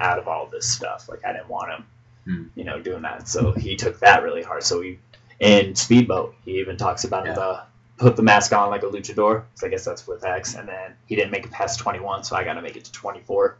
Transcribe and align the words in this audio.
out 0.00 0.18
of 0.18 0.28
all 0.28 0.46
this 0.46 0.66
stuff. 0.66 1.08
Like 1.08 1.24
I 1.24 1.32
didn't 1.32 1.48
want 1.48 1.70
him, 1.72 1.84
Hmm. 2.24 2.42
you 2.54 2.64
know, 2.64 2.80
doing 2.80 3.02
that. 3.02 3.28
So 3.28 3.52
he 3.52 3.76
took 3.76 3.98
that 4.00 4.22
really 4.22 4.42
hard. 4.42 4.62
So 4.62 4.80
he 4.80 4.98
in 5.38 5.74
Speedboat, 5.74 6.34
he 6.44 6.58
even 6.60 6.76
talks 6.76 7.04
about 7.04 7.26
Yeah. 7.26 7.34
the 7.34 7.60
put 7.98 8.14
the 8.16 8.22
mask 8.22 8.52
on 8.52 8.68
like 8.70 8.82
a 8.82 8.86
luchador. 8.86 9.42
So 9.54 9.66
I 9.66 9.70
guess 9.70 9.84
that's 9.84 10.06
with 10.06 10.24
X. 10.24 10.54
And 10.54 10.68
then 10.68 10.94
he 11.06 11.16
didn't 11.16 11.30
make 11.30 11.44
it 11.44 11.50
past 11.50 11.78
21, 11.78 12.24
so 12.24 12.36
I 12.36 12.44
got 12.44 12.54
to 12.54 12.62
make 12.62 12.76
it 12.76 12.84
to 12.84 12.92
24. 12.92 13.56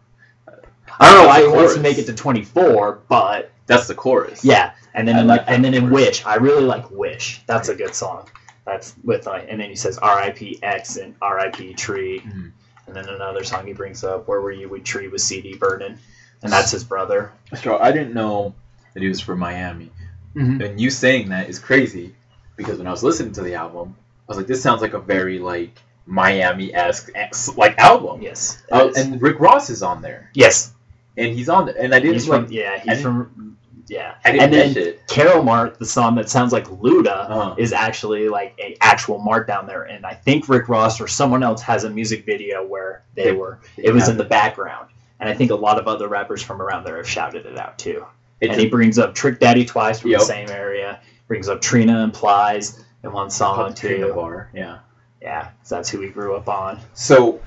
I 1.01 1.13
don't 1.13 1.23
know 1.23 1.29
why 1.29 1.41
he 1.43 1.49
wants 1.49 1.75
to 1.75 1.81
make 1.81 1.99
it 1.99 2.07
to 2.07 2.15
24, 2.15 3.01
but 3.09 3.51
That's 3.67 3.87
the 3.89 3.95
chorus. 3.95 4.45
yeah. 4.45 4.73
And 4.95 5.07
then 5.07 5.19
in, 5.19 5.27
like 5.27 5.43
and 5.47 5.65
then 5.65 5.75
in 5.75 5.89
chorus. 5.89 5.95
Wish, 6.07 6.27
I 6.27 6.37
really 6.37 6.65
like 6.65 6.91
Wish. 6.91 7.43
That's 7.47 7.69
a 7.69 7.75
good 7.75 7.95
song. 7.95 8.29
That's 8.65 8.95
with 9.05 9.27
like, 9.27 9.47
and 9.49 9.61
then 9.61 9.69
he 9.71 9.77
says 9.77 9.99
R.I.P. 9.99 10.61
X 10.63 10.97
and 10.97 11.15
R.I.P. 11.23 11.75
Tree. 11.75 12.21
Mhm. 12.21 12.53
And 12.87 12.95
then 12.97 13.09
another 13.09 13.43
song 13.45 13.67
he 13.67 13.73
brings 13.73 14.05
up, 14.05 14.27
"Where 14.29 14.41
Were 14.41 14.53
You 14.53 14.69
with 14.69 14.85
Tree" 14.85 15.09
with 15.09 15.21
C.D. 15.21 15.57
Burden, 15.57 15.99
and 16.43 16.53
that's 16.53 16.71
his 16.71 16.85
brother. 16.85 17.33
So 17.63 17.79
I 17.79 17.93
didn't 17.93 18.15
know 18.15 18.55
that 18.95 19.03
he 19.03 19.09
was 19.09 19.21
from 19.21 19.39
Miami. 19.39 19.91
Mhm. 20.35 20.65
And 20.65 20.81
you 20.81 20.91
saying 20.91 21.29
that 21.31 21.49
is 21.49 21.59
crazy 21.59 22.15
because 22.57 22.79
when 22.79 22.87
I 22.87 22.91
was 22.91 23.03
listening 23.03 23.33
to 23.33 23.43
the 23.43 23.55
album, 23.55 23.95
I 24.29 24.31
was 24.33 24.37
like, 24.39 24.47
this 24.47 24.63
sounds 24.63 24.83
like 24.83 24.93
a 24.95 24.99
very 25.01 25.39
like 25.39 25.71
Miami 26.07 26.75
esque 26.75 27.11
like 27.57 27.79
album. 27.79 28.23
Yes. 28.23 28.63
Uh, 28.71 28.91
and 28.97 29.21
Rick 29.21 29.41
Ross 29.41 29.71
is 29.71 29.83
on 29.83 30.03
there, 30.03 30.31
yes. 30.35 30.73
and 31.17 31.33
he's 31.35 31.49
on 31.49 31.67
there, 31.67 31.75
and 31.79 31.95
I 31.95 31.99
didn't 31.99 32.15
He's 32.15 32.29
like, 32.29 32.45
from 32.45 32.53
yeah. 32.53 32.79
He's 32.79 33.03
from 33.03 33.57
yeah. 33.89 34.15
I 34.25 34.33
didn't 34.33 34.45
And 34.45 34.53
then 34.77 34.77
it. 34.83 35.07
Carol 35.09 35.43
Mart, 35.43 35.79
the 35.79 35.87
song 35.87 36.15
that 36.17 36.29
sounds 36.29 36.53
like 36.53 36.65
Luda, 36.67 37.31
Uh-huh. 37.31 37.55
is 37.57 37.73
actually 37.73 38.29
like 38.29 38.55
a 38.59 38.77
actual 38.81 39.19
Mart 39.19 39.47
down 39.47 39.67
there, 39.67 39.83
and 39.85 40.05
I 40.05 40.13
think 40.15 40.49
Rick 40.49 40.69
Ross 40.69 41.01
or 41.01 41.09
someone 41.09 41.43
else 41.43 41.63
has 41.63 41.85
a 41.85 41.91
music 41.91 42.25
video 42.27 42.65
where 42.67 43.03
they 43.15 43.25
They- 43.25 43.33
were. 43.33 43.61
It 43.77 43.93
was 43.95 44.09
in 44.09 44.17
the 44.17 44.25
background, 44.25 44.89
and 45.21 45.29
I 45.29 45.35
think 45.35 45.51
a 45.51 45.55
lot 45.55 45.79
of 45.79 45.87
other 45.89 46.09
rappers 46.09 46.43
from 46.43 46.61
around 46.63 46.85
there 46.85 46.97
have 46.97 47.09
shouted 47.09 47.47
it 47.47 47.59
out 47.59 47.79
too. 47.79 48.05
It 48.41 48.51
and 48.51 48.61
he 48.61 48.69
brings 48.69 48.99
up 48.99 49.15
Trick 49.15 49.41
Daddy 49.41 49.65
twice 49.65 50.01
from 50.01 50.11
Yep. 50.11 50.21
the 50.21 50.27
same 50.27 50.51
area. 50.51 51.01
Brings 51.29 51.49
up 51.49 51.61
Trina 51.61 52.01
and 52.03 52.13
Plies 52.13 52.85
in 53.03 53.13
one 53.13 53.31
song 53.31 53.71
just 53.71 53.81
Trina. 53.83 54.13
Bar, 54.13 54.51
yeah. 54.55 54.79
Yeah, 55.23 55.49
'cause 55.61 55.69
that's 55.71 55.89
who 55.89 55.99
we 56.01 56.09
grew 56.11 56.37
up 56.37 56.49
on. 56.49 56.79
So, 56.95 57.41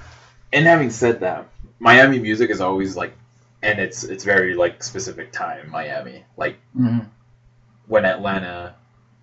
and 0.51 0.65
having 0.65 0.89
said 0.89 1.19
that, 1.21 1.47
Miami 1.79 2.19
music 2.19 2.49
is 2.49 2.59
always 2.59 2.95
like, 2.97 3.13
and 3.61 3.79
it's 3.79 4.03
it's 4.03 4.23
very 4.23 4.53
like 4.55 4.81
specific 4.83 5.31
time 5.31 5.69
Miami. 5.69 6.23
Like 6.37 6.57
Mm-hmm. 6.77 6.99
when 7.87 8.05
Atlanta 8.05 8.75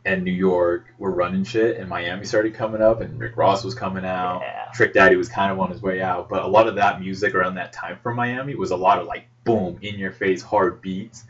and 0.06 0.22
New 0.24 0.30
York 0.32 0.86
were 0.98 1.10
running 1.10 1.44
shit, 1.44 1.76
and 1.78 1.88
Miami 1.88 2.24
started 2.24 2.54
coming 2.54 2.80
up, 2.80 3.00
and 3.02 3.18
Rick 3.20 3.36
Ross 3.36 3.64
was 3.64 3.74
coming 3.74 4.04
out. 4.06 4.40
Yeah. 4.40 4.70
Trick 4.72 4.94
Daddy 4.94 5.16
was 5.16 5.28
kind 5.28 5.50
of 5.52 5.58
on 5.60 5.68
his 5.70 5.82
way 5.82 6.00
out, 6.00 6.28
but 6.28 6.42
a 6.44 6.46
lot 6.46 6.68
of 6.68 6.76
that 6.76 7.00
music 7.00 7.34
around 7.34 7.56
that 7.56 7.72
time 7.72 7.98
from 8.02 8.16
Miami 8.16 8.54
was 8.54 8.70
a 8.70 8.76
lot 8.76 8.98
of 8.98 9.06
like 9.06 9.26
boom, 9.44 9.76
in 9.82 9.98
your 9.98 10.12
face, 10.12 10.40
hard 10.42 10.80
beats, 10.80 11.24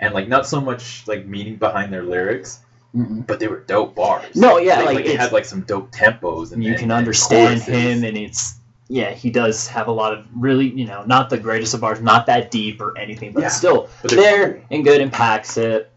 and 0.00 0.12
like 0.14 0.26
not 0.26 0.46
so 0.46 0.60
much 0.60 1.06
like 1.06 1.26
meaning 1.26 1.56
behind 1.56 1.92
their 1.92 2.02
lyrics, 2.02 2.60
Mhm. 2.96 3.26
but 3.26 3.40
they 3.40 3.46
were 3.48 3.60
dope 3.60 3.94
bars. 3.94 4.34
No, 4.34 4.56
yeah, 4.58 4.76
like, 4.76 4.86
like, 4.86 4.94
like 4.96 5.04
it 5.04 5.10
it's- 5.10 5.20
had 5.20 5.32
like 5.32 5.44
some 5.44 5.60
dope 5.62 5.90
tempos, 5.92 6.52
and 6.52 6.62
you 6.64 6.70
and- 6.70 6.78
can 6.80 6.90
and 6.90 6.98
understand 6.98 7.62
choruses. 7.62 7.66
him 8.00 8.04
and 8.04 8.16
it's 8.16 8.54
yeah 8.88 9.10
he 9.12 9.30
does 9.30 9.66
have 9.66 9.88
a 9.88 9.90
lot 9.92 10.12
of 10.12 10.26
really 10.36 10.66
you 10.68 10.86
know 10.86 11.02
not 11.06 11.30
the 11.30 11.38
greatest 11.38 11.72
of 11.72 11.80
bars 11.80 12.02
not 12.02 12.26
that 12.26 12.50
deep 12.50 12.82
or 12.82 12.96
anything 12.98 13.32
but 13.32 13.40
Yeah, 13.40 13.48
still 13.48 13.88
but 14.02 14.10
they're 14.10 14.20
there 14.20 14.62
and 14.70 14.84
good 14.84 15.00
and 15.00 15.10
packs 15.10 15.56
it 15.56 15.90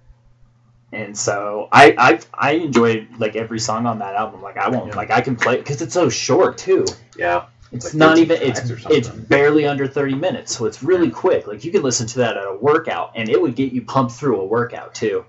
and 0.93 1.17
so 1.17 1.67
I, 1.71 1.93
I 1.97 2.19
I 2.33 2.52
enjoy 2.53 3.07
like 3.17 3.35
every 3.35 3.59
song 3.59 3.85
on 3.85 3.99
that 3.99 4.16
album. 4.16 4.41
Like 4.41 4.57
I 4.57 4.69
won't 4.69 4.88
Yeah. 4.89 4.95
like 4.95 5.11
I 5.11 5.21
can 5.21 5.35
play 5.35 5.57
because 5.57 5.81
it's 5.81 5.93
so 5.93 6.09
short 6.09 6.57
too. 6.57 6.85
Yeah, 7.17 7.45
it's 7.71 7.85
Like 7.88 7.93
not 7.95 8.17
even 8.17 8.41
it's 8.41 8.61
it's 8.89 9.09
barely 9.09 9.65
under 9.67 9.85
30 9.88 10.15
minutes 10.15 10.55
so 10.55 10.65
it's 10.65 10.81
really 10.83 11.09
quick. 11.09 11.47
Like 11.47 11.63
you 11.65 11.71
can 11.71 11.81
listen 11.83 12.08
to 12.08 12.19
that 12.19 12.38
at 12.38 12.43
a 12.43 12.58
workout 12.59 13.11
and 13.15 13.27
it 13.30 13.41
would 13.41 13.55
get 13.55 13.73
you 13.73 13.81
pumped 13.81 14.13
through 14.13 14.39
a 14.41 14.45
workout 14.45 14.95
too. 14.95 15.25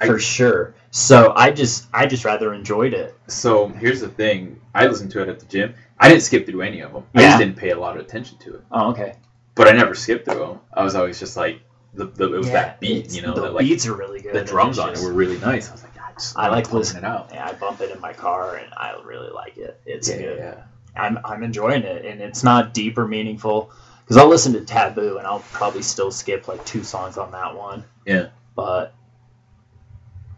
I- 0.00 0.06
for 0.06 0.18
sure. 0.18 0.74
So 0.90 1.32
I 1.36 1.50
just 1.50 1.86
I 1.92 2.06
just 2.06 2.24
rather 2.24 2.54
enjoyed 2.54 2.94
it. 2.94 3.18
So 3.28 3.68
here's 3.68 4.00
the 4.00 4.08
thing: 4.08 4.60
I 4.74 4.86
listened 4.86 5.10
to 5.12 5.22
it 5.22 5.28
at 5.28 5.40
the 5.40 5.46
gym. 5.46 5.74
I 5.98 6.08
didn't 6.08 6.22
skip 6.22 6.46
through 6.46 6.62
any 6.62 6.80
of 6.80 6.92
them. 6.92 7.04
I 7.14 7.22
just 7.22 7.38
didn't 7.38 7.56
pay 7.56 7.70
a 7.70 7.78
lot 7.78 7.96
of 7.96 8.02
attention 8.04 8.38
to 8.38 8.54
it. 8.56 8.62
oh 8.70 8.90
okay. 8.90 9.14
But 9.54 9.68
I 9.68 9.72
never 9.72 9.94
skipped 9.94 10.26
through 10.26 10.38
them. 10.38 10.60
I 10.72 10.84
was 10.84 10.94
always 10.94 11.18
just 11.18 11.34
like, 11.36 11.60
the, 11.96 12.04
the 12.06 12.24
it 12.34 12.38
was 12.38 12.46
Yeah, 12.46 12.52
that 12.54 12.80
beat, 12.80 13.12
you 13.12 13.22
know, 13.22 13.34
the 13.34 13.40
that 13.42 13.54
like 13.54 13.66
beats 13.66 13.86
are 13.86 13.94
really 13.94 14.20
good. 14.20 14.34
the 14.34 14.44
drums 14.44 14.78
on 14.78 14.90
it 14.94 15.00
were 15.00 15.12
really 15.12 15.38
nice. 15.38 15.68
I 15.68 15.72
was 15.72 15.82
like, 15.82 15.96
I 15.98 16.12
just 16.12 16.38
I 16.38 16.48
like 16.48 16.72
listening. 16.72 17.02
it 17.04 17.06
out. 17.06 17.30
Yeah, 17.32 17.46
I 17.46 17.52
bump 17.54 17.80
it 17.80 17.90
in 17.90 18.00
my 18.00 18.12
car, 18.12 18.56
and 18.56 18.72
I 18.74 18.94
really 19.04 19.30
like 19.30 19.56
it. 19.56 19.80
It's 19.86 20.08
Yeah, 20.08 20.16
good. 20.18 20.38
yeah. 20.38 20.62
I'm 20.94 21.18
I'm 21.24 21.42
enjoying 21.42 21.82
it, 21.82 22.04
and 22.04 22.20
it's 22.20 22.42
not 22.44 22.72
deep 22.74 22.96
or 22.98 23.06
meaningful. 23.08 23.70
Because 24.04 24.18
I'll 24.18 24.28
listen 24.28 24.52
to 24.52 24.60
Taboo, 24.60 25.18
and 25.18 25.26
I'll 25.26 25.40
probably 25.52 25.82
still 25.82 26.10
skip 26.12 26.46
like 26.48 26.64
two 26.64 26.84
songs 26.84 27.18
on 27.18 27.32
that 27.32 27.56
one. 27.56 27.82
Yeah. 28.06 28.28
But 28.54 28.94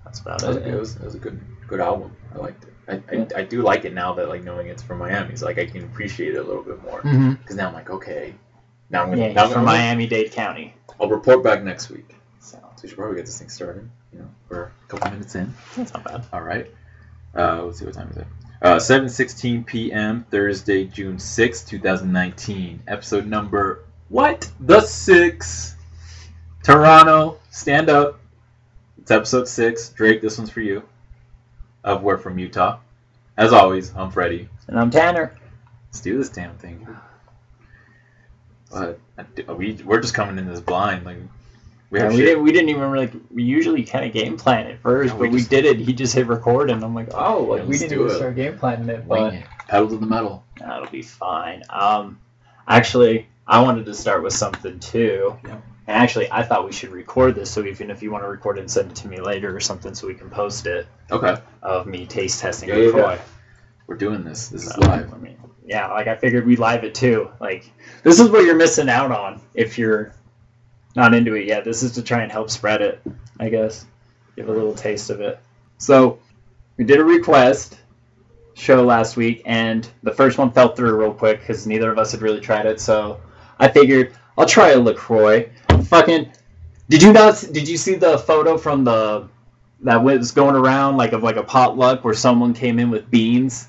that's 0.04 0.20
about 0.20 0.40
That 0.40 0.48
was, 0.48 0.56
it. 0.56 0.66
it 0.66 0.78
was, 0.80 0.96
it 0.96 1.02
was 1.04 1.14
a 1.14 1.18
good 1.18 1.40
good 1.66 1.80
album. 1.80 2.14
I 2.34 2.38
liked 2.38 2.64
it. 2.64 2.72
I, 2.88 3.14
Yeah. 3.14 3.26
I, 3.36 3.40
I 3.40 3.42
do 3.44 3.60
like 3.62 3.84
it 3.84 3.92
now 3.92 4.14
that 4.14 4.28
like 4.28 4.42
knowing 4.42 4.68
it's 4.68 4.82
from 4.82 4.98
Miami. 4.98 5.36
So 5.36 5.44
like 5.46 5.58
I 5.58 5.66
can 5.66 5.84
appreciate 5.84 6.34
it 6.34 6.38
a 6.38 6.42
little 6.42 6.62
bit 6.62 6.82
more 6.82 7.00
Mm-hmm. 7.02 7.32
because 7.34 7.56
now 7.56 7.68
I'm 7.68 7.74
like, 7.74 7.90
okay, 7.90 8.34
now 8.90 9.02
I'm 9.02 9.10
gonna, 9.10 9.22
Yeah, 9.22 9.32
now 9.32 9.44
I'm 9.44 9.50
from 9.50 9.64
gonna 9.64 9.78
Miami 9.78 10.06
Dade 10.06 10.32
County. 10.32 10.74
I'll 11.00 11.08
report 11.08 11.42
back 11.42 11.62
next 11.62 11.90
week. 11.90 12.14
So 12.40 12.58
So 12.58 12.82
we 12.82 12.88
should 12.88 12.98
probably 12.98 13.16
get 13.16 13.26
this 13.26 13.38
thing 13.38 13.48
started. 13.48 13.88
You 14.12 14.20
know, 14.20 14.28
we're 14.48 14.62
a 14.64 14.70
couple 14.88 15.10
minutes 15.10 15.34
in. 15.34 15.54
that's 15.76 15.92
not 15.92 16.04
bad. 16.04 16.24
All 16.32 16.42
right. 16.42 16.66
Uh, 17.36 17.62
let's 17.64 17.78
see 17.78 17.84
what 17.84 17.94
time 17.94 18.08
is 18.10 18.16
it. 18.16 18.26
Uh, 18.60 18.76
7:16 18.76 19.64
p.m. 19.66 20.26
Thursday, 20.30 20.84
June 20.84 21.18
sixth, 21.18 21.68
two 21.68 21.78
2019. 21.78 22.82
Episode 22.88 23.26
number 23.26 23.84
what? 24.08 24.50
The 24.60 24.80
six. 24.80 25.76
Toronto, 26.64 27.38
stand 27.50 27.88
up. 27.88 28.18
It's 29.00 29.10
episode 29.10 29.46
six. 29.48 29.90
Drake, 29.90 30.20
this 30.20 30.38
one's 30.38 30.50
for 30.50 30.60
you. 30.60 30.82
Of 31.84 32.02
we're 32.02 32.18
from 32.18 32.38
Utah. 32.38 32.78
As 33.36 33.52
always, 33.52 33.94
I'm 33.94 34.10
Freddie. 34.10 34.48
And 34.66 34.78
I'm 34.78 34.90
Tanner. 34.90 35.38
Let's 35.86 36.00
do 36.00 36.18
this 36.18 36.28
damn 36.28 36.56
thing. 36.58 36.86
Uh, 38.72 38.92
we 39.56 39.72
we're 39.84 40.00
just 40.00 40.14
coming 40.14 40.38
in 40.38 40.46
this 40.46 40.60
blind. 40.60 41.04
Like 41.04 41.16
we 41.90 41.98
Yeah, 42.00 42.08
we 42.08 42.16
didn't 42.18 42.42
we 42.44 42.52
didn't 42.52 42.68
even 42.68 42.90
really 42.90 43.10
we 43.30 43.42
usually 43.42 43.82
kind 43.84 44.04
of 44.04 44.12
game 44.12 44.36
plan 44.36 44.66
it 44.66 44.78
first, 44.80 45.14
No, 45.14 45.18
but 45.18 45.22
we 45.22 45.28
we 45.30 45.38
just- 45.38 45.50
did 45.50 45.64
it. 45.64 45.78
He 45.78 45.92
just 45.92 46.14
hit 46.14 46.26
record, 46.26 46.70
and 46.70 46.82
I'm 46.84 46.94
like, 46.94 47.08
oh, 47.14 47.44
like 47.44 47.60
Yeah, 47.62 47.66
we 47.66 47.78
didn't 47.78 47.98
even 48.00 48.14
start 48.14 48.36
game 48.36 48.58
planning 48.58 48.88
it, 48.88 49.06
but. 49.08 49.34
it. 49.34 49.44
Pedal 49.68 49.88
to 49.88 49.96
the 49.98 50.06
metal. 50.06 50.44
That'll 50.58 50.88
be 50.88 51.02
fine. 51.02 51.62
Um, 51.68 52.18
actually, 52.66 53.26
I 53.46 53.60
wanted 53.60 53.84
to 53.84 53.94
start 53.94 54.22
with 54.22 54.32
something 54.32 54.78
too. 54.80 55.36
Yeah. 55.44 55.56
And 55.86 55.96
actually, 55.96 56.30
I 56.32 56.42
thought 56.42 56.64
we 56.64 56.72
should 56.72 56.88
record 56.90 57.34
this, 57.34 57.50
so 57.50 57.62
even 57.64 57.90
if 57.90 58.02
you 58.02 58.10
want 58.10 58.24
to 58.24 58.28
record 58.28 58.56
it 58.56 58.62
and 58.62 58.70
send 58.70 58.90
it 58.90 58.94
to 58.96 59.08
me 59.08 59.20
later 59.20 59.54
or 59.54 59.60
something, 59.60 59.94
so 59.94 60.06
we 60.06 60.14
can 60.14 60.30
post 60.30 60.66
it 60.66 60.86
Okay, 61.10 61.36
of 61.62 61.86
me 61.86 62.06
taste 62.06 62.40
testing 62.40 62.70
Yeah, 62.70 62.76
yeah, 62.76 62.90
Troy. 62.92 63.18
we're 63.86 63.96
doing 63.96 64.24
this. 64.24 64.48
This 64.48 64.64
is 64.66 64.76
live. 64.78 65.12
I 65.12 65.16
mean, 65.18 65.36
yeah, 65.68 65.92
like 65.92 66.06
I 66.06 66.16
figured 66.16 66.46
we'd 66.46 66.58
live 66.58 66.82
it 66.82 66.94
too. 66.94 67.30
Like 67.40 67.70
this 68.02 68.18
is 68.18 68.30
what 68.30 68.44
you're 68.44 68.56
missing 68.56 68.88
out 68.88 69.12
on 69.12 69.40
if 69.54 69.76
you're 69.76 70.14
not 70.96 71.12
into 71.12 71.34
it 71.34 71.46
yet. 71.46 71.64
This 71.64 71.82
is 71.82 71.92
to 71.92 72.02
try 72.02 72.22
and 72.22 72.32
help 72.32 72.48
spread 72.48 72.80
it, 72.80 73.02
I 73.38 73.50
guess. 73.50 73.84
Give 74.34 74.48
a 74.48 74.52
little 74.52 74.74
taste 74.74 75.10
of 75.10 75.20
it. 75.20 75.38
So 75.76 76.18
we 76.78 76.84
did 76.84 76.98
a 76.98 77.04
request 77.04 77.76
show 78.54 78.82
last 78.82 79.16
week, 79.18 79.42
and 79.44 79.88
the 80.02 80.12
first 80.12 80.38
one 80.38 80.50
fell 80.50 80.74
through 80.74 80.98
real 80.98 81.12
quick 81.12 81.40
because 81.40 81.66
neither 81.66 81.92
of 81.92 81.98
us 81.98 82.12
had 82.12 82.22
really 82.22 82.40
tried 82.40 82.64
it. 82.64 82.80
So 82.80 83.20
I 83.58 83.68
figured 83.68 84.14
I'll 84.38 84.46
try 84.46 84.70
a 84.70 84.78
Lacroix. 84.78 85.50
Fucking, 85.84 86.32
did 86.88 87.02
you 87.02 87.12
not? 87.12 87.44
Did 87.52 87.68
you 87.68 87.76
see 87.76 87.94
the 87.94 88.16
photo 88.18 88.56
from 88.56 88.84
the 88.84 89.28
that 89.82 90.02
was 90.02 90.32
going 90.32 90.56
around 90.56 90.96
like 90.96 91.12
of 91.12 91.22
like 91.22 91.36
a 91.36 91.42
potluck 91.42 92.04
where 92.04 92.14
someone 92.14 92.54
came 92.54 92.78
in 92.78 92.90
with 92.90 93.10
beans 93.10 93.68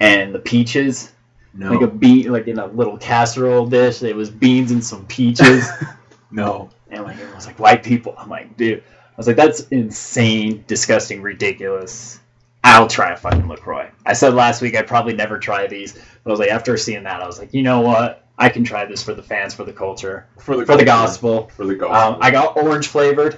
and 0.00 0.34
the 0.34 0.38
peaches, 0.38 1.12
No. 1.58 1.72
like 1.72 1.80
a 1.82 1.88
bean, 1.88 2.30
like 2.30 2.46
in 2.46 2.58
a 2.60 2.66
little 2.66 2.96
casserole 2.96 3.66
dish. 3.66 4.00
It 4.02 4.14
was 4.14 4.30
beans 4.30 4.70
and 4.70 4.82
some 4.82 5.04
peaches, 5.06 5.68
no. 6.30 6.70
and 6.88 7.02
like 7.02 7.18
everyone's 7.18 7.46
like 7.46 7.58
white 7.58 7.82
people. 7.82 8.14
I'm 8.16 8.28
like, 8.28 8.56
dude, 8.56 8.78
I 8.80 9.14
was 9.16 9.26
like, 9.26 9.34
that's 9.36 9.66
insane, 9.68 10.62
disgusting, 10.68 11.20
ridiculous. 11.20 12.20
I'll 12.62 12.86
try 12.86 13.12
a 13.12 13.16
fucking 13.16 13.48
Lacroix. 13.48 13.90
I 14.06 14.12
said 14.12 14.34
last 14.34 14.62
week 14.62 14.76
I'd 14.76 14.86
probably 14.86 15.14
never 15.14 15.36
try 15.38 15.66
these, 15.66 15.94
but 15.94 16.26
I 16.26 16.30
was 16.30 16.38
like, 16.38 16.50
after 16.50 16.76
seeing 16.76 17.02
that, 17.04 17.20
I 17.20 17.26
was 17.26 17.40
like, 17.40 17.52
you 17.52 17.62
know 17.62 17.80
what? 17.80 18.24
I 18.38 18.48
can 18.48 18.62
try 18.62 18.84
this 18.84 19.02
for 19.02 19.14
the 19.14 19.22
fans, 19.22 19.52
for 19.52 19.64
the 19.64 19.72
culture, 19.72 20.26
For 20.38 20.56
the 20.58 20.64
for 20.64 20.76
the 20.76 20.84
gospel. 20.84 21.48
For 21.56 21.66
the 21.66 21.74
gospel. 21.74 22.14
Um, 22.14 22.18
I 22.22 22.30
got 22.30 22.56
orange 22.56 22.86
flavored 22.86 23.36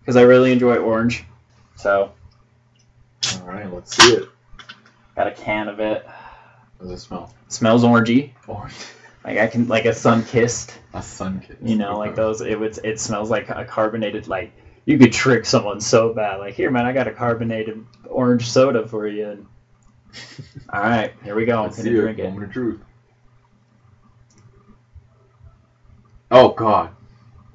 because 0.00 0.14
I 0.14 0.22
really 0.22 0.52
enjoy 0.52 0.76
orange. 0.76 1.24
So 1.74 2.12
All 3.40 3.46
right, 3.48 3.72
let's 3.72 3.96
see 3.96 4.12
it. 4.14 4.28
got 5.16 5.26
a 5.26 5.32
can 5.32 5.66
of 5.66 5.80
it. 5.80 6.06
What 6.78 6.88
does 6.90 7.02
it 7.02 7.04
smell? 7.04 7.34
Smells 7.48 7.84
orangey. 7.84 8.32
Orange. 8.46 8.74
Like 9.24 9.38
I 9.38 9.46
can 9.46 9.66
like 9.66 9.86
a 9.86 9.94
sun 9.94 10.24
kissed. 10.24 10.78
A 10.94 11.02
sun 11.02 11.40
kiss. 11.40 11.56
You 11.62 11.76
know, 11.76 11.98
like 11.98 12.14
those. 12.14 12.40
It 12.40 12.58
would. 12.58 12.78
It 12.84 13.00
smells 13.00 13.30
like 13.30 13.48
a 13.48 13.64
carbonated. 13.64 14.28
Like 14.28 14.52
you 14.84 14.98
could 14.98 15.12
trick 15.12 15.44
someone 15.44 15.80
so 15.80 16.14
bad. 16.14 16.36
Like 16.36 16.54
here, 16.54 16.70
man, 16.70 16.86
I 16.86 16.92
got 16.92 17.08
a 17.08 17.12
carbonated 17.12 17.84
orange 18.08 18.48
soda 18.48 18.86
for 18.86 19.06
you. 19.06 19.30
And, 19.30 19.46
all 20.72 20.80
right, 20.80 21.12
here 21.24 21.34
we 21.34 21.44
go. 21.44 21.58
I'm 21.58 21.64
Let's 21.64 21.78
gonna 21.78 21.88
see 21.90 21.96
drink 21.96 22.18
it. 22.18 22.24
Moment 22.24 22.44
of 22.44 22.52
truth. 22.52 22.80
Oh 26.30 26.50
God. 26.50 26.90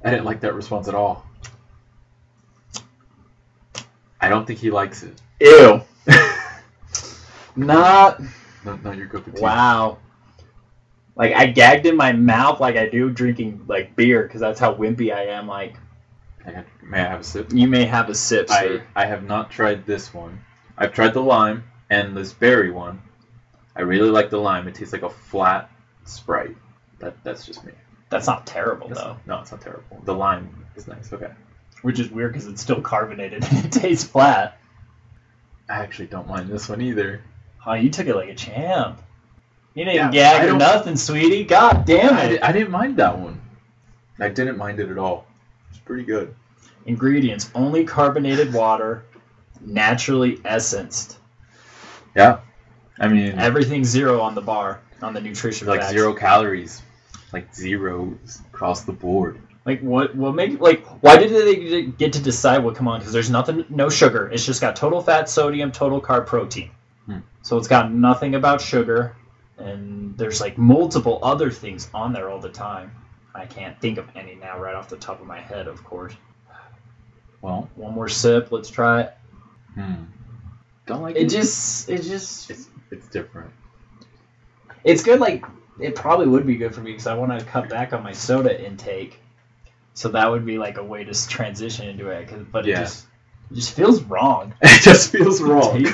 I 0.04 0.10
didn't 0.10 0.24
like 0.24 0.40
that 0.40 0.54
response 0.54 0.88
at 0.88 0.94
all. 0.94 1.24
I 4.20 4.28
don't 4.28 4.46
think 4.46 4.58
he 4.58 4.70
likes 4.70 5.02
it. 5.02 5.20
Ew. 5.40 5.82
Not 7.56 8.20
Not, 8.64 8.82
not 8.84 8.96
your 8.96 9.08
cup 9.08 9.26
of 9.26 9.34
tea. 9.34 9.40
wow. 9.40 9.98
Like 11.16 11.34
I 11.34 11.46
gagged 11.46 11.86
in 11.86 11.96
my 11.96 12.12
mouth 12.12 12.60
like 12.60 12.76
I 12.76 12.88
do 12.88 13.10
drinking 13.10 13.64
like 13.68 13.94
beer 13.96 14.22
because 14.22 14.40
that's 14.40 14.58
how 14.60 14.74
wimpy 14.74 15.14
I 15.14 15.24
am. 15.26 15.46
Like 15.46 15.74
I 16.46 16.64
May 16.82 17.00
I 17.00 17.08
have 17.08 17.20
a 17.20 17.24
sip? 17.24 17.52
you 17.52 17.68
may 17.68 17.84
have 17.84 18.08
a 18.08 18.14
sip, 18.14 18.50
I, 18.50 18.60
sir. 18.62 18.86
I 18.96 19.04
have 19.06 19.22
not 19.24 19.50
tried 19.50 19.84
this 19.86 20.12
one. 20.14 20.40
I've 20.78 20.92
tried 20.92 21.12
the 21.14 21.20
lime 21.22 21.64
and 21.90 22.16
this 22.16 22.32
berry 22.32 22.70
one. 22.70 23.02
I 23.76 23.82
really 23.82 24.10
like 24.10 24.30
the 24.30 24.38
lime. 24.40 24.66
It 24.68 24.74
tastes 24.74 24.92
like 24.92 25.02
a 25.02 25.10
flat 25.10 25.70
Sprite. 26.04 26.56
That 26.98 27.22
that's 27.24 27.44
just 27.46 27.64
me. 27.64 27.72
That's 28.10 28.26
not 28.26 28.46
terrible 28.46 28.88
That's 28.88 29.00
though. 29.00 29.08
not- 29.08 29.26
no, 29.26 29.40
it's 29.40 29.50
not 29.52 29.60
terrible. 29.60 30.00
The 30.04 30.14
lime 30.14 30.66
is 30.76 30.86
nice. 30.88 31.12
Okay. 31.12 31.30
Which 31.82 31.98
is 32.00 32.10
weird 32.10 32.32
because 32.32 32.46
it's 32.48 32.62
still 32.62 32.80
carbonated 32.80 33.44
and 33.50 33.64
it 33.66 33.72
tastes 33.72 34.04
flat. 34.06 34.58
I 35.68 35.78
actually 35.82 36.08
don't 36.08 36.26
mind 36.28 36.48
this 36.48 36.68
one 36.68 36.80
either. 36.80 37.22
Oh, 37.66 37.74
you 37.74 37.90
took 37.90 38.06
it 38.06 38.16
like 38.16 38.28
a 38.28 38.34
champ. 38.34 39.00
You 39.74 39.84
didn't 39.84 39.96
Yeah, 39.96 40.10
gag 40.10 40.48
or 40.48 40.56
nothing, 40.56 40.96
sweetie. 40.96 41.44
God 41.44 41.84
damn 41.86 42.18
it. 42.18 42.28
di- 42.36 42.42
I 42.42 42.52
didn't 42.52 42.70
mind 42.70 42.96
that 42.98 43.18
one. 43.18 43.40
I 44.18 44.28
didn't 44.28 44.58
mind 44.58 44.80
it 44.80 44.90
at 44.90 44.98
all. 44.98 45.26
It's 45.70 45.78
pretty 45.78 46.02
good. 46.04 46.34
Ingredients: 46.86 47.50
only 47.54 47.84
carbonated 47.84 48.52
water, 48.52 49.04
naturally 49.60 50.40
essenced. 50.44 51.18
Yeah. 52.14 52.40
I 52.98 53.08
mean, 53.08 53.38
Everything 53.38 53.84
zero 53.84 54.20
on 54.20 54.34
the 54.34 54.42
bar 54.42 54.80
on 55.00 55.14
the 55.14 55.20
nutrition 55.20 55.66
like 55.66 55.80
facts. 55.80 55.92
zero 55.92 56.12
calories, 56.12 56.82
like 57.32 57.54
zeros 57.54 58.40
across 58.52 58.82
the 58.82 58.92
board. 58.92 59.40
Like 59.64 59.80
what? 59.80 60.14
What 60.14 60.34
make 60.34 60.60
like? 60.60 60.84
Why 61.02 61.16
did 61.16 61.30
they 61.30 61.84
get 61.86 62.12
to 62.14 62.20
decide 62.20 62.62
what 62.62 62.74
come 62.74 62.88
on? 62.88 62.98
Because 62.98 63.12
there's 63.12 63.30
nothing, 63.30 63.64
no 63.70 63.88
sugar. 63.88 64.28
It's 64.30 64.44
just 64.44 64.60
got 64.60 64.76
total 64.76 65.00
fat, 65.00 65.28
sodium, 65.30 65.72
total 65.72 66.00
carb, 66.00 66.26
protein. 66.26 66.70
Hmm. 67.06 67.18
So 67.42 67.58
it's 67.58 67.68
got 67.68 67.92
nothing 67.92 68.34
about 68.34 68.60
sugar, 68.60 69.16
and 69.58 70.16
there's 70.16 70.40
like 70.40 70.56
multiple 70.58 71.18
other 71.22 71.50
things 71.50 71.88
on 71.92 72.12
there 72.12 72.30
all 72.30 72.40
the 72.40 72.48
time. 72.50 72.92
I 73.34 73.46
can't 73.46 73.80
think 73.80 73.98
of 73.98 74.06
any 74.14 74.34
now 74.34 74.58
right 74.58 74.74
off 74.74 74.88
the 74.88 74.96
top 74.96 75.20
of 75.20 75.26
my 75.26 75.40
head, 75.40 75.66
of 75.66 75.82
course. 75.84 76.14
Well, 77.40 77.68
One 77.74 77.94
more 77.94 78.08
sip. 78.08 78.52
Let's 78.52 78.70
try 78.70 79.00
it. 79.02 79.14
hmm. 79.74 80.04
Don't 80.86 81.02
like 81.02 81.16
It 81.16 81.28
just, 81.28 81.88
it 81.88 82.02
just, 82.02 82.50
It's 82.50 82.68
it's 82.90 83.06
different. 83.08 83.50
it's 84.84 85.02
good. 85.02 85.18
Like 85.20 85.44
it 85.80 85.94
probably 85.94 86.26
would 86.26 86.46
be 86.46 86.56
good 86.56 86.74
for 86.74 86.80
me 86.80 86.90
because 86.92 87.06
I 87.06 87.14
want 87.14 87.36
to 87.38 87.44
cut 87.44 87.68
back 87.68 87.92
on 87.92 88.02
my 88.02 88.12
soda 88.12 88.64
intake. 88.64 89.18
So 89.94 90.08
that 90.10 90.30
would 90.30 90.44
be 90.44 90.58
like 90.58 90.76
a 90.78 90.84
way 90.84 91.04
to 91.04 91.28
transition 91.28 91.88
into 91.88 92.08
it. 92.08 92.30
but 92.52 92.64
Yeah. 92.64 92.80
it 92.80 92.84
just, 92.84 93.06
it 93.52 93.56
just 93.56 93.74
feels 93.74 94.02
wrong. 94.04 94.54
It 94.62 94.82
just 94.82 95.10
feels 95.12 95.40
wrong. 95.42 95.84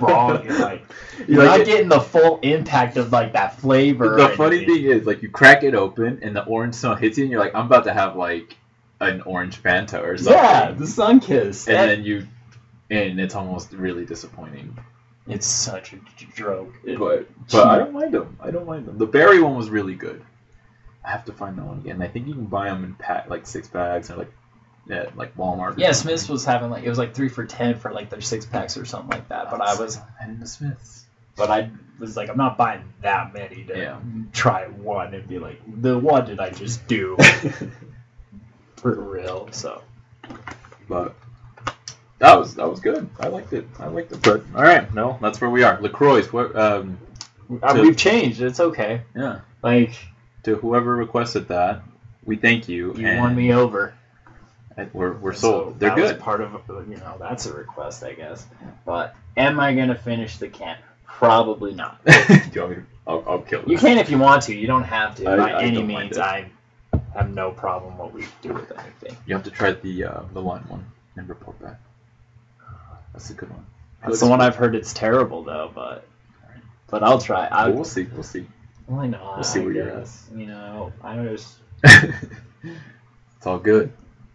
wrong. 0.00 0.46
Like 0.48 0.82
You 1.18 1.34
you're 1.34 1.44
like 1.46 1.58
not 1.60 1.66
getting 1.66 1.88
the 1.88 2.00
full 2.00 2.38
impact 2.40 2.96
of 2.96 3.10
like 3.10 3.32
that 3.32 3.58
flavor. 3.60 4.16
The 4.16 4.28
funny 4.30 4.58
anything. 4.58 4.74
thing 4.76 4.84
is, 5.00 5.06
like, 5.06 5.20
you 5.22 5.28
crack 5.30 5.64
it 5.64 5.74
open 5.74 6.20
and 6.22 6.34
the 6.36 6.44
orange 6.44 6.74
smell 6.76 6.94
hits 6.94 7.18
you, 7.18 7.24
and 7.24 7.30
you're 7.32 7.40
like, 7.40 7.54
I'm 7.56 7.66
about 7.66 7.84
to 7.84 7.92
have 7.92 8.14
like 8.14 8.56
an 9.00 9.22
orange 9.22 9.60
Fanta 9.62 10.00
or 10.02 10.16
something. 10.16 10.34
yeah, 10.34 10.70
the 10.72 10.86
sun 10.86 11.18
kiss. 11.20 11.66
and 11.66 11.76
That- 11.76 11.86
then 11.86 12.04
you, 12.04 12.26
and 12.90 13.18
it's 13.20 13.34
almost 13.34 13.72
really 13.72 14.04
disappointing. 14.04 14.76
it's 15.26 15.46
such 15.46 15.92
a 15.92 15.98
joke. 16.36 16.72
It- 16.84 16.98
But 16.98 17.28
but 17.50 17.66
I 17.66 17.78
don't 17.78 17.92
mind 17.92 18.12
them. 18.14 18.36
I 18.40 18.50
don't 18.52 18.66
mind 18.66 18.86
them. 18.86 18.96
The 18.98 19.06
berry 19.06 19.40
one 19.40 19.56
was 19.56 19.70
really 19.70 19.94
good. 19.94 20.22
I 21.04 21.10
have 21.10 21.24
to 21.24 21.32
find 21.32 21.58
that 21.58 21.64
one 21.64 21.78
again. 21.78 22.00
I 22.00 22.06
think 22.08 22.28
you 22.28 22.34
can 22.34 22.46
buy 22.46 22.68
them 22.68 22.84
in 22.84 22.94
pack 22.94 23.28
like 23.28 23.46
six 23.46 23.66
bags 23.68 24.10
or 24.10 24.16
like 24.16 24.30
at 24.90 25.16
like 25.16 25.36
Walmart. 25.36 25.78
yeah, 25.78 25.92
something. 25.92 26.16
Smiths 26.16 26.28
was 26.28 26.44
having 26.44 26.70
like 26.70 26.84
it 26.84 26.88
was 26.88 26.98
like 26.98 27.14
three 27.14 27.28
for 27.28 27.44
ten 27.44 27.74
for 27.76 27.92
like 27.92 28.10
their 28.10 28.20
six 28.20 28.46
packs 28.46 28.76
or 28.76 28.84
something 28.84 29.10
like 29.10 29.28
that. 29.28 29.50
But 29.50 29.60
I 29.60 29.74
was, 29.74 29.98
and 30.20 30.40
the 30.40 30.46
Smiths. 30.46 31.04
but 31.36 31.50
I 31.50 31.70
was 31.98 32.16
like, 32.16 32.28
I'm 32.30 32.36
not 32.36 32.56
buying 32.56 32.82
that 33.02 33.32
many 33.34 33.64
to 33.64 33.76
Yeah. 33.76 33.98
try 34.32 34.66
one 34.66 35.14
and 35.14 35.26
be 35.28 35.38
like, 35.38 35.60
the 35.80 35.98
one 35.98 36.24
did 36.26 36.40
I 36.40 36.50
just 36.50 36.86
do 36.86 37.16
for 38.76 38.94
real? 38.94 39.48
So 39.52 39.82
But 40.88 41.14
that 42.18 42.38
was 42.38 42.54
that 42.56 42.68
was 42.68 42.80
good. 42.80 43.08
I 43.20 43.28
liked 43.28 43.52
it. 43.52 43.66
I 43.78 43.86
liked 43.88 44.12
it. 44.12 44.22
But 44.22 44.42
all 44.54 44.62
right, 44.62 44.92
no, 44.94 45.18
that's 45.20 45.40
where 45.40 45.50
we 45.50 45.62
are. 45.62 45.80
Lacroix. 45.80 46.22
What? 46.24 46.54
Um, 46.56 46.98
Uh, 47.62 47.72
To- 47.74 47.82
we've 47.82 47.96
changed. 47.96 48.42
It's 48.42 48.60
okay. 48.60 49.02
yeah. 49.16 49.40
Like 49.62 49.92
To 50.44 50.56
whoever 50.56 50.94
requested 50.96 51.48
that, 51.48 51.82
we 52.24 52.36
thank 52.36 52.68
you. 52.68 52.94
you 52.94 53.16
won 53.18 53.34
me 53.34 53.52
over. 53.52 53.94
We're 54.92 55.12
we're 55.14 55.32
So 55.34 55.40
sold. 55.62 55.80
They're 55.80 55.90
that 55.90 55.98
was 55.98 56.12
good. 56.12 56.20
part 56.20 56.40
of 56.40 56.52
you 56.88 56.96
know 56.96 57.16
that's 57.18 57.46
a 57.46 57.52
request, 57.54 58.02
I 58.04 58.12
guess. 58.14 58.46
But 58.84 59.14
am 59.36 59.58
I 59.60 59.74
gonna 59.74 59.94
finish 59.96 60.36
the 60.38 60.48
can? 60.48 60.76
Probably 61.06 61.74
not. 61.74 62.04
Do 62.04 62.12
you 62.52 62.60
want 62.60 62.70
me 62.70 62.76
to? 62.76 62.82
I'll, 63.06 63.24
I'll 63.26 63.38
kill 63.40 63.62
You 63.66 63.78
can 63.78 63.98
if 63.98 64.10
you 64.10 64.18
want 64.18 64.42
to. 64.44 64.54
You 64.54 64.66
don't 64.66 64.84
have 64.84 65.14
to 65.16 65.28
I- 65.30 65.36
by 65.36 65.50
I 65.52 65.62
any 65.62 65.76
don't 65.78 65.86
mind 65.88 66.04
means. 66.10 66.16
it. 66.18 66.22
I 66.22 66.50
have 67.14 67.30
no 67.34 67.50
problem 67.50 67.96
what 67.98 68.12
we 68.12 68.26
do 68.42 68.52
with 68.52 68.70
anything. 68.78 69.16
You 69.26 69.34
have 69.34 69.44
to 69.44 69.50
try 69.50 69.72
the 69.72 70.04
uh, 70.04 70.20
the 70.32 70.40
lime 70.42 70.68
one 70.68 70.84
and 71.16 71.28
report 71.28 71.60
back. 71.60 71.80
That's 73.12 73.30
a 73.30 73.34
good 73.34 73.50
one. 73.50 73.64
That's 74.04 74.20
the 74.20 74.28
one 74.28 74.40
I've 74.40 74.54
heard. 74.56 74.76
It's 74.76 74.92
terrible 74.92 75.42
though, 75.42 75.72
but 75.74 76.06
but 76.88 77.02
I'll 77.02 77.18
try. 77.20 77.46
I 77.46 77.66
Well, 77.66 77.76
we'll 77.76 77.84
see. 77.84 78.04
We'll 78.12 78.22
see. 78.22 78.46
why 78.86 79.08
not? 79.08 79.34
we'll 79.36 79.42
see 79.44 79.60
I 79.60 79.64
where 79.64 79.72
you're 79.72 79.88
at. 79.88 79.96
guess. 80.00 80.28
You 80.36 80.46
know, 80.46 80.92
I 81.02 81.16
just 81.24 81.56
it's 82.62 83.46
all 83.46 83.58
good. 83.58 83.90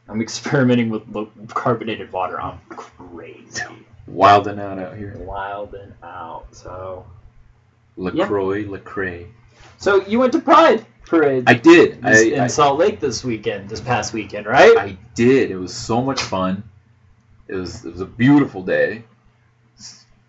I'm 0.10 0.22
experimenting 0.22 0.90
with 0.90 1.04
lo- 1.12 1.32
carbonated 1.50 2.12
water. 2.12 2.40
I'm 2.42 2.60
crazy, 2.70 3.62
Wilding 4.08 4.60
out 4.60 4.80
out 4.80 4.98
here. 4.98 5.16
wild 5.18 5.74
and 5.76 5.94
out. 6.04 6.46
So 6.52 7.06
Lacroix, 7.96 8.66
Lacrae. 8.66 9.28
so 9.78 10.06
you 10.06 10.20
went 10.20 10.34
to 10.34 10.40
Pride 10.40 10.86
Parade. 11.06 11.46
I 11.48 11.54
did. 11.54 12.04
I, 12.06 12.22
in 12.24 12.40
I, 12.42 12.48
Salt 12.48 12.80
Lake 12.80 13.00
this 13.00 13.24
weekend, 13.24 13.70
this 13.70 13.80
past 13.82 14.14
weekend, 14.14 14.46
right? 14.46 14.78
I 14.78 14.98
did. 15.16 15.52
It 15.52 15.58
was 15.58 15.74
so 15.74 16.02
much 16.02 16.22
fun. 16.22 16.64
It 17.48 17.56
was 17.56 17.86
it 17.86 17.92
was 17.92 18.02
a 18.02 18.06
beautiful 18.06 18.62
day. 18.64 19.04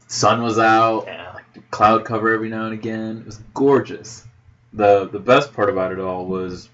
Sun 0.06 0.42
was 0.42 0.58
out. 0.58 1.04
yeah. 1.06 1.32
Cloud 1.70 2.04
cover 2.04 2.32
every 2.32 2.48
now 2.48 2.64
and 2.66 2.74
again. 2.74 3.18
It 3.18 3.26
was 3.26 3.38
gorgeous. 3.54 4.24
the 4.72 5.08
The 5.08 5.18
best 5.20 5.52
part 5.52 5.68
about 5.68 5.92
it 5.92 5.98
all 6.00 6.26
was 6.26 6.68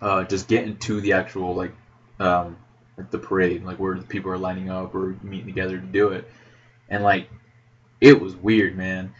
uh, 0.00 0.24
just 0.24 0.48
getting 0.48 0.76
to 0.78 1.00
the 1.00 1.12
actual 1.14 1.54
like 1.54 1.72
um, 2.20 2.56
like 2.96 3.10
the 3.10 3.18
parade, 3.18 3.64
like 3.64 3.78
where 3.78 3.96
the 3.96 4.02
people 4.02 4.30
are 4.30 4.38
lining 4.38 4.70
up 4.70 4.94
or 4.94 5.16
meeting 5.22 5.46
together 5.46 5.78
to 5.78 5.86
do 5.86 6.08
it, 6.08 6.30
and 6.88 7.02
like 7.02 7.28
it 8.00 8.20
was 8.20 8.34
weird, 8.36 8.76
man. 8.76 9.12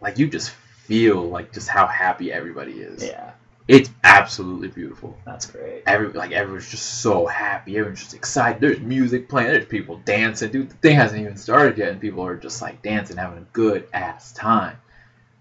Like 0.00 0.18
you 0.18 0.26
just 0.28 0.50
feel 0.50 1.22
like 1.22 1.52
just 1.52 1.68
how 1.68 1.86
happy 1.86 2.30
everybody 2.30 2.72
is. 2.72 3.02
Yeah, 3.02 3.30
It's 3.68 3.88
absolutely 4.02 4.68
beautiful. 4.68 5.16
that's 5.24 5.46
great. 5.46 5.82
Every 5.86 6.08
like 6.08 6.32
everyone's 6.32 6.70
just 6.70 7.00
so 7.00 7.26
happy. 7.26 7.78
Everyone's 7.78 8.00
just 8.00 8.14
excited. 8.14 8.60
There's 8.60 8.80
music 8.80 9.28
playing. 9.28 9.48
There's 9.52 9.64
people 9.66 10.02
dancing. 10.04 10.50
Dude, 10.50 10.70
the 10.70 10.74
thing 10.76 10.96
hasn't 10.96 11.20
even 11.22 11.36
started 11.36 11.78
yet, 11.78 11.88
and 11.88 12.00
people 12.00 12.24
are 12.26 12.36
just 12.36 12.60
like 12.60 12.82
dancing, 12.82 13.16
having 13.16 13.38
a 13.38 13.46
good 13.54 13.88
ass 13.94 14.32
time. 14.32 14.76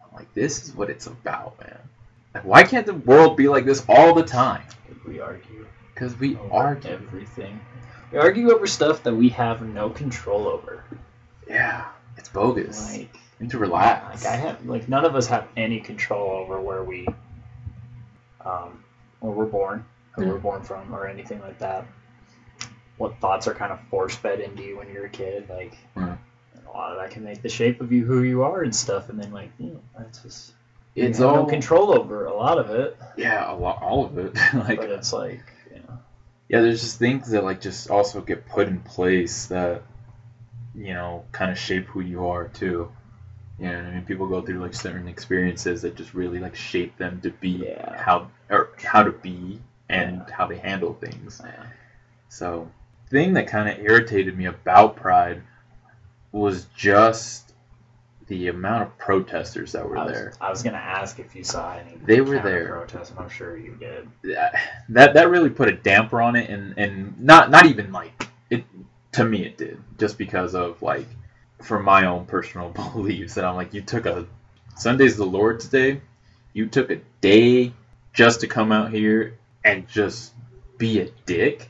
I'm 0.02 0.16
like, 0.16 0.34
this 0.34 0.64
is 0.64 0.74
what 0.74 0.90
it's 0.90 1.08
about, 1.08 1.60
man. 1.60 1.78
Like, 2.34 2.46
why 2.46 2.64
can't 2.64 2.86
the 2.86 2.94
world 2.94 3.36
be 3.36 3.48
like 3.50 3.66
this 3.66 3.84
all 3.90 4.14
the 4.14 4.24
time? 4.24 4.64
We 5.06 5.20
argue 5.20 5.68
Because 5.94 6.18
we 6.20 6.36
over 6.38 6.54
argue. 6.54 6.90
everything. 6.92 7.60
We 8.12 8.18
argue 8.20 8.52
over 8.52 8.68
stuff 8.68 9.04
that 9.04 9.16
we 9.16 9.30
have 9.30 9.62
no 9.62 9.90
control 9.90 10.48
over. 10.48 10.84
Yeah, 11.48 11.86
it's 12.18 12.30
bogus. 12.30 12.92
Like, 12.94 13.16
need 13.40 13.50
to 13.52 13.58
relax. 13.58 14.24
like 14.24 14.34
I 14.34 14.36
have, 14.38 14.66
like 14.66 14.88
none 14.88 15.06
of 15.06 15.16
us 15.16 15.28
have 15.28 15.48
any 15.58 15.80
control 15.80 16.32
over 16.32 16.62
where 16.62 16.84
we, 16.84 17.08
um, 18.46 18.84
where 19.20 19.32
we're 19.34 19.46
born, 19.46 19.86
who 20.12 20.24
Yeah. 20.24 20.30
we're 20.30 20.40
born 20.40 20.62
from, 20.64 20.94
or 20.94 21.08
anything 21.08 21.40
like 21.42 21.60
that. 21.60 21.86
What 22.98 23.18
thoughts 23.20 23.48
are 23.48 23.54
kind 23.54 23.72
of 23.72 23.80
force 23.90 24.16
fed 24.16 24.40
into 24.40 24.64
you 24.64 24.78
when 24.78 24.90
you're 24.90 25.06
a 25.06 25.10
kid, 25.10 25.50
like. 25.50 25.78
Yeah. 25.98 26.18
A 26.66 26.70
lot 26.74 26.92
of 26.92 26.98
that 26.98 27.12
can 27.12 27.24
make 27.24 27.44
the 27.44 27.50
shape 27.50 27.82
of 27.82 27.92
you 27.92 28.04
who 28.04 28.24
you 28.24 28.42
are 28.42 28.64
and 28.64 28.76
stuff, 28.76 29.10
and 29.10 29.20
then 29.22 29.32
like, 29.32 29.52
you 29.60 29.68
know, 29.68 29.80
that's 29.96 30.24
just 30.24 30.54
it's 30.96 31.20
have 31.20 31.28
all 31.28 31.36
no 31.44 31.46
control 31.46 31.92
over 31.96 32.26
a 32.26 32.34
lot 32.36 32.58
of 32.58 32.72
it. 32.72 32.98
Yeah, 33.16 33.52
a 33.52 33.54
lot, 33.54 33.80
all 33.82 34.06
of 34.06 34.18
it. 34.18 34.34
like, 34.56 34.80
but 34.80 34.90
it's 34.90 35.14
like, 35.14 35.44
yeah, 36.54 36.62
there's 36.62 36.82
just 36.82 37.00
things 37.00 37.32
that 37.32 37.44
like 37.44 37.62
just 37.62 37.90
also 37.90 38.22
get 38.22 38.46
put 38.46 38.68
in 38.68 38.80
place 38.80 39.48
that 39.48 39.82
you 40.76 40.94
know 40.94 41.26
kind 41.32 41.50
of 41.50 41.58
shape 41.58 41.88
who 41.88 42.00
you 42.00 42.28
are 42.28 42.48
too. 42.48 42.92
You 43.58 43.70
know, 43.70 43.76
what 43.76 43.86
I 43.86 43.90
mean, 43.90 44.06
people 44.06 44.28
go 44.28 44.40
through 44.40 44.60
like 44.60 44.76
certain 44.76 45.08
experiences 45.08 45.82
that 45.82 45.96
just 45.96 46.14
really 46.14 46.38
like 46.38 46.56
shape 46.56 46.96
them 46.98 47.22
to 47.22 47.32
be 47.32 47.66
Yeah. 47.66 48.00
how 48.00 48.30
or 48.52 48.70
how 48.78 49.02
to 49.02 49.12
be 49.12 49.62
and 49.90 50.22
how 50.30 50.46
they 50.46 50.58
handle 50.58 50.94
things. 50.94 51.42
yeah. 51.44 51.64
So, 52.30 52.70
thing 53.10 53.34
that 53.34 53.48
kind 53.48 53.68
of 53.68 53.84
irritated 53.84 54.38
me 54.38 54.46
about 54.46 54.96
Pride 54.96 55.42
was 56.32 56.66
just 56.76 57.43
the 58.34 58.48
amount 58.48 58.82
of 58.82 58.98
protesters 58.98 59.74
that 59.74 59.88
were 59.88 59.96
I 59.96 60.06
was, 60.06 60.14
there. 60.14 60.34
I 60.42 60.50
was 60.50 60.64
gonna 60.64 60.78
ask 60.78 61.20
if 61.20 61.36
you 61.36 61.44
saw 61.44 61.76
any. 61.78 61.98
They 62.04 62.20
were 62.20 62.40
there. 62.40 62.68
Protests, 62.68 63.12
and 63.12 63.20
I'm 63.20 63.30
sure 63.30 63.56
you 63.56 63.78
did. 63.80 64.10
That 64.90 65.14
that 65.14 65.30
really 65.30 65.52
put 65.52 65.70
a 65.70 65.74
damper 65.74 66.20
on 66.20 66.36
it, 66.36 66.50
and 66.50 66.74
and 66.78 67.20
not 67.20 67.52
not 67.52 67.68
even 67.68 67.92
like 67.92 68.28
it 68.50 68.64
to 69.12 69.24
me 69.24 69.46
it 69.46 69.58
did 69.58 69.80
just 70.00 70.18
because 70.18 70.56
of 70.56 70.82
like 70.82 71.06
for 71.62 71.80
my 71.80 72.08
own 72.08 72.26
personal 72.26 72.70
beliefs 72.96 73.36
that 73.36 73.46
I'm 73.46 73.56
like 73.56 73.76
you 73.76 73.82
took 73.82 74.08
a 74.08 74.26
Sunday's 74.76 75.16
the 75.16 75.26
Lord's 75.26 75.68
Day, 75.68 76.02
you 76.54 76.68
took 76.68 76.90
a 76.90 77.02
day 77.22 77.72
just 78.14 78.42
to 78.42 78.48
come 78.48 78.72
out 78.72 78.92
here 78.92 79.38
and 79.64 79.88
just 79.88 80.34
be 80.80 81.02
a 81.02 81.10
dick 81.28 81.70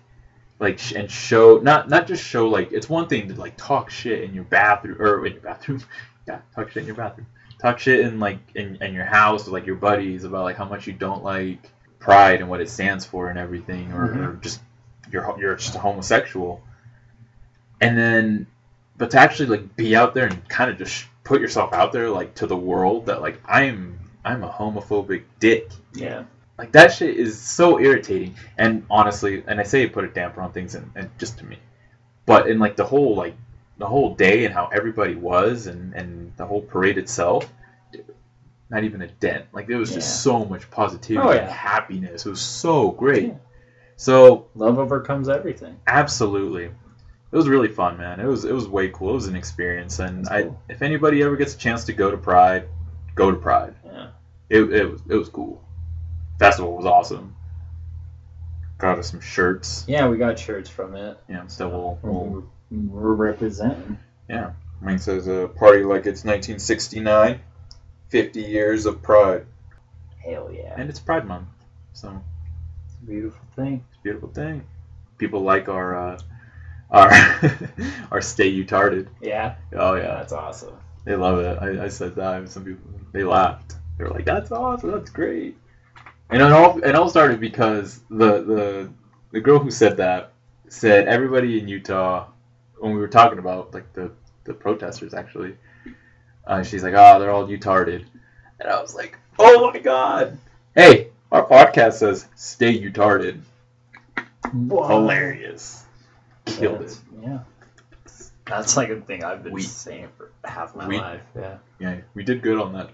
like 0.60 0.80
and 0.96 1.12
show 1.12 1.58
not 1.58 1.90
not 1.90 2.08
just 2.08 2.24
show 2.24 2.48
like 2.48 2.72
it's 2.72 2.88
one 2.88 3.10
thing 3.10 3.28
to 3.28 3.36
like 3.36 3.58
talk 3.58 3.90
shit 3.90 4.24
in 4.24 4.34
your 4.34 4.46
bathroom 4.46 5.02
or 5.02 5.26
in 5.26 5.34
your 5.34 5.42
bathroom 5.42 5.84
yeah 6.28 6.40
talk 6.56 6.70
shit 6.70 6.82
in 6.82 6.88
your 6.88 6.96
bathroom 6.96 7.28
talk 7.60 7.80
shit 7.80 8.02
in 8.02 8.20
like 8.20 8.40
in, 8.56 8.78
in 8.82 8.94
your 8.94 9.06
house 9.06 9.46
with 9.46 9.54
like 9.54 9.66
your 9.66 9.76
buddies 9.76 10.24
about 10.24 10.44
like 10.44 10.58
how 10.58 10.66
much 10.66 10.88
you 10.88 10.94
don't 10.94 11.24
like 11.24 11.72
pride 12.00 12.42
and 12.42 12.50
what 12.50 12.62
it 12.62 12.70
stands 12.70 13.06
for 13.06 13.30
and 13.30 13.40
everything 13.40 13.92
or, 13.94 14.08
mm-hmm. 14.08 14.24
or 14.24 14.34
just 14.36 14.60
you're 15.12 15.40
you're 15.40 15.56
just 15.56 15.76
a 15.76 15.80
homosexual 15.80 16.62
and 17.82 17.98
then 17.98 18.48
but 18.98 19.12
to 19.12 19.20
actually 19.20 19.48
like 19.48 19.76
be 19.76 19.96
out 19.96 20.14
there 20.14 20.28
and 20.28 20.48
kind 20.50 20.70
of 20.70 20.78
just 20.78 21.06
put 21.24 21.42
yourself 21.42 21.74
out 21.74 21.92
there 21.92 22.10
like 22.10 22.36
to 22.36 22.48
the 22.48 22.56
world 22.56 23.06
that 23.06 23.22
like 23.22 23.40
I'm 23.46 24.00
I'm 24.26 24.44
a 24.44 24.50
homophobic 24.50 25.24
dick 25.40 25.70
Yeah. 25.94 26.24
like 26.58 26.72
that 26.74 26.94
shit 26.94 27.18
is 27.18 27.40
so 27.40 27.80
irritating. 27.80 28.36
And 28.58 28.86
honestly, 28.90 29.44
and 29.48 29.60
I 29.60 29.64
say 29.64 29.84
it 29.84 29.94
put 29.94 30.06
a 30.06 30.08
damper 30.08 30.42
on 30.42 30.52
things, 30.52 30.76
and, 30.76 30.90
and 30.96 31.10
just 31.18 31.40
to 31.40 31.46
me, 31.46 31.58
but 32.26 32.48
in 32.50 32.60
like 32.60 32.76
the 32.76 32.86
whole 32.86 33.16
like 33.16 33.36
the 33.78 33.86
whole 33.86 34.16
day 34.16 34.46
and 34.46 34.54
how 34.54 34.70
everybody 34.74 35.16
was, 35.16 35.68
and 35.68 35.94
and 35.94 36.32
the 36.38 36.46
whole 36.46 36.62
parade 36.62 36.98
itself, 36.98 37.52
not 38.70 38.84
even 38.84 39.02
a 39.02 39.08
dent. 39.08 39.46
Like 39.54 39.68
there 39.68 39.78
was 39.78 39.90
Yeah. 39.92 39.96
just 39.98 40.24
so 40.24 40.46
much 40.46 40.70
positivity 40.72 41.28
Oh, 41.28 41.32
and 41.32 41.50
happiness. 41.50 42.26
It 42.26 42.30
was 42.30 42.42
so 42.42 42.92
great. 42.92 43.28
Yeah. 43.28 43.34
So 43.96 44.48
Love 44.56 44.80
overcomes 44.80 45.30
everything. 45.30 45.80
absolutely. 45.88 46.66
It 46.66 47.38
was 47.38 47.48
really 47.50 47.68
fun, 47.68 47.98
man. 47.98 48.20
It 48.20 48.28
was 48.28 48.46
it 48.46 48.54
was 48.54 48.68
way 48.68 48.90
cool. 48.90 49.12
It 49.12 49.16
was 49.16 49.28
an 49.28 49.36
experience, 49.36 50.00
and 50.00 50.26
That's 50.26 50.46
I 50.48 50.52
if 50.70 50.82
anybody 50.82 51.24
ever 51.24 51.36
gets 51.36 51.56
a 51.56 51.58
chance 51.58 51.84
to 51.86 51.94
go 51.94 52.12
to 52.12 52.18
Pride, 52.18 52.68
go 53.16 53.32
to 53.32 53.38
Pride. 53.38 53.74
Yeah. 53.86 54.08
It, 54.50 54.62
it 54.72 54.92
was 54.92 55.02
it 55.10 55.16
was 55.16 55.30
cool. 55.30 55.64
Festival 56.40 56.76
was 56.76 56.86
awesome. 56.86 57.36
Got 58.78 59.00
us 59.00 59.10
some 59.12 59.22
shirts. 59.22 59.86
Yeah, 59.88 60.08
we 60.10 60.18
got 60.18 60.38
shirts 60.38 60.70
from 60.70 60.96
it. 60.96 61.18
Yeah, 61.30 61.48
so 61.48 61.70
we'll, 61.70 62.00
mm-hmm. 62.04 62.32
we'll 62.34 62.44
We're, 62.74 63.14
representing. 63.14 64.00
mine 64.82 65.00
says 65.00 65.28
a 65.28 65.48
party 65.48 65.84
like 65.84 66.06
it's 66.08 66.24
1969, 66.26 67.40
50 68.10 68.42
years 68.42 68.86
of 68.86 69.02
Pride, 69.02 69.46
Hell 70.24 70.50
yeah. 70.52 70.74
and 70.78 70.90
it's 70.90 71.00
Pride 71.00 71.26
Month, 71.28 71.48
so 71.94 72.22
It's 72.86 72.96
a 73.02 73.06
beautiful 73.06 73.46
thing. 73.56 73.84
it's 73.90 74.00
a 74.00 74.02
beautiful 74.02 74.30
thing. 74.30 74.64
People 75.20 75.42
like 75.42 75.70
our 75.70 75.96
uh, 76.14 76.20
our 76.90 77.12
our 78.12 78.22
stay 78.22 78.48
you 78.48 78.66
tarded. 78.66 79.10
Yeah. 79.22 79.56
Oh 79.76 79.96
yeah, 79.96 80.16
That's 80.16 80.34
awesome. 80.34 80.76
they 81.06 81.16
love 81.16 81.40
it. 81.40 81.58
I, 81.62 81.86
I 81.86 81.88
said 81.90 82.16
that, 82.16 82.36
and 82.38 82.50
some 82.50 82.66
people 82.66 82.84
they 83.12 83.24
laughed. 83.24 83.76
They 83.98 84.04
were 84.06 84.10
like, 84.10 84.26
"That's 84.26 84.52
awesome. 84.52 84.92
That's 84.92 85.12
great." 85.12 85.58
And 86.32 86.42
it 86.42 86.52
all 86.52 86.84
it 86.84 86.96
all 86.96 87.10
started 87.10 87.40
because 87.40 88.00
the 88.10 88.42
the 88.44 88.90
the 89.32 89.40
girl 89.42 89.60
who 89.60 89.70
said 89.70 89.98
that 89.98 90.32
said 90.70 91.08
everybody 91.08 91.60
in 91.60 91.68
Utah 91.68 92.28
when 92.84 92.94
we 92.94 93.00
were 93.00 93.08
talking 93.08 93.40
about 93.40 93.74
like 93.74 93.92
the 93.94 94.12
the 94.44 94.54
protesters 94.54 95.14
actually. 95.14 95.56
Uh, 96.46 96.62
she's 96.64 96.84
like, 96.84 96.94
"Oh, 96.94 97.18
they're 97.20 97.32
all 97.32 97.50
Utarded," 97.50 98.06
and 98.60 98.70
I 98.70 98.82
was 98.82 98.94
like, 98.94 99.18
"Oh 99.40 99.72
my 99.72 99.80
god!" 99.80 100.38
Hey, 100.76 101.08
our 101.32 101.48
podcast 101.48 101.94
says 101.94 102.28
"Stay 102.36 102.72
Utarded." 102.72 103.42
Hilarious. 104.52 105.86
Killed 106.46 106.82
it. 106.82 107.00
Yeah. 107.22 107.40
That's 108.46 108.76
like 108.76 108.90
a 108.90 109.00
thing 109.00 109.24
I've 109.24 109.44
been 109.44 109.54
We- 109.54 109.62
saying 109.62 110.10
for 110.18 110.30
half 110.44 110.76
my 110.76 110.86
we- 110.86 110.98
life. 111.00 111.22
Yeah. 111.34 111.58
Yeah, 111.80 111.98
we 112.14 112.24
did 112.26 112.42
good 112.42 112.60
on 112.60 112.74
that. 112.74 112.90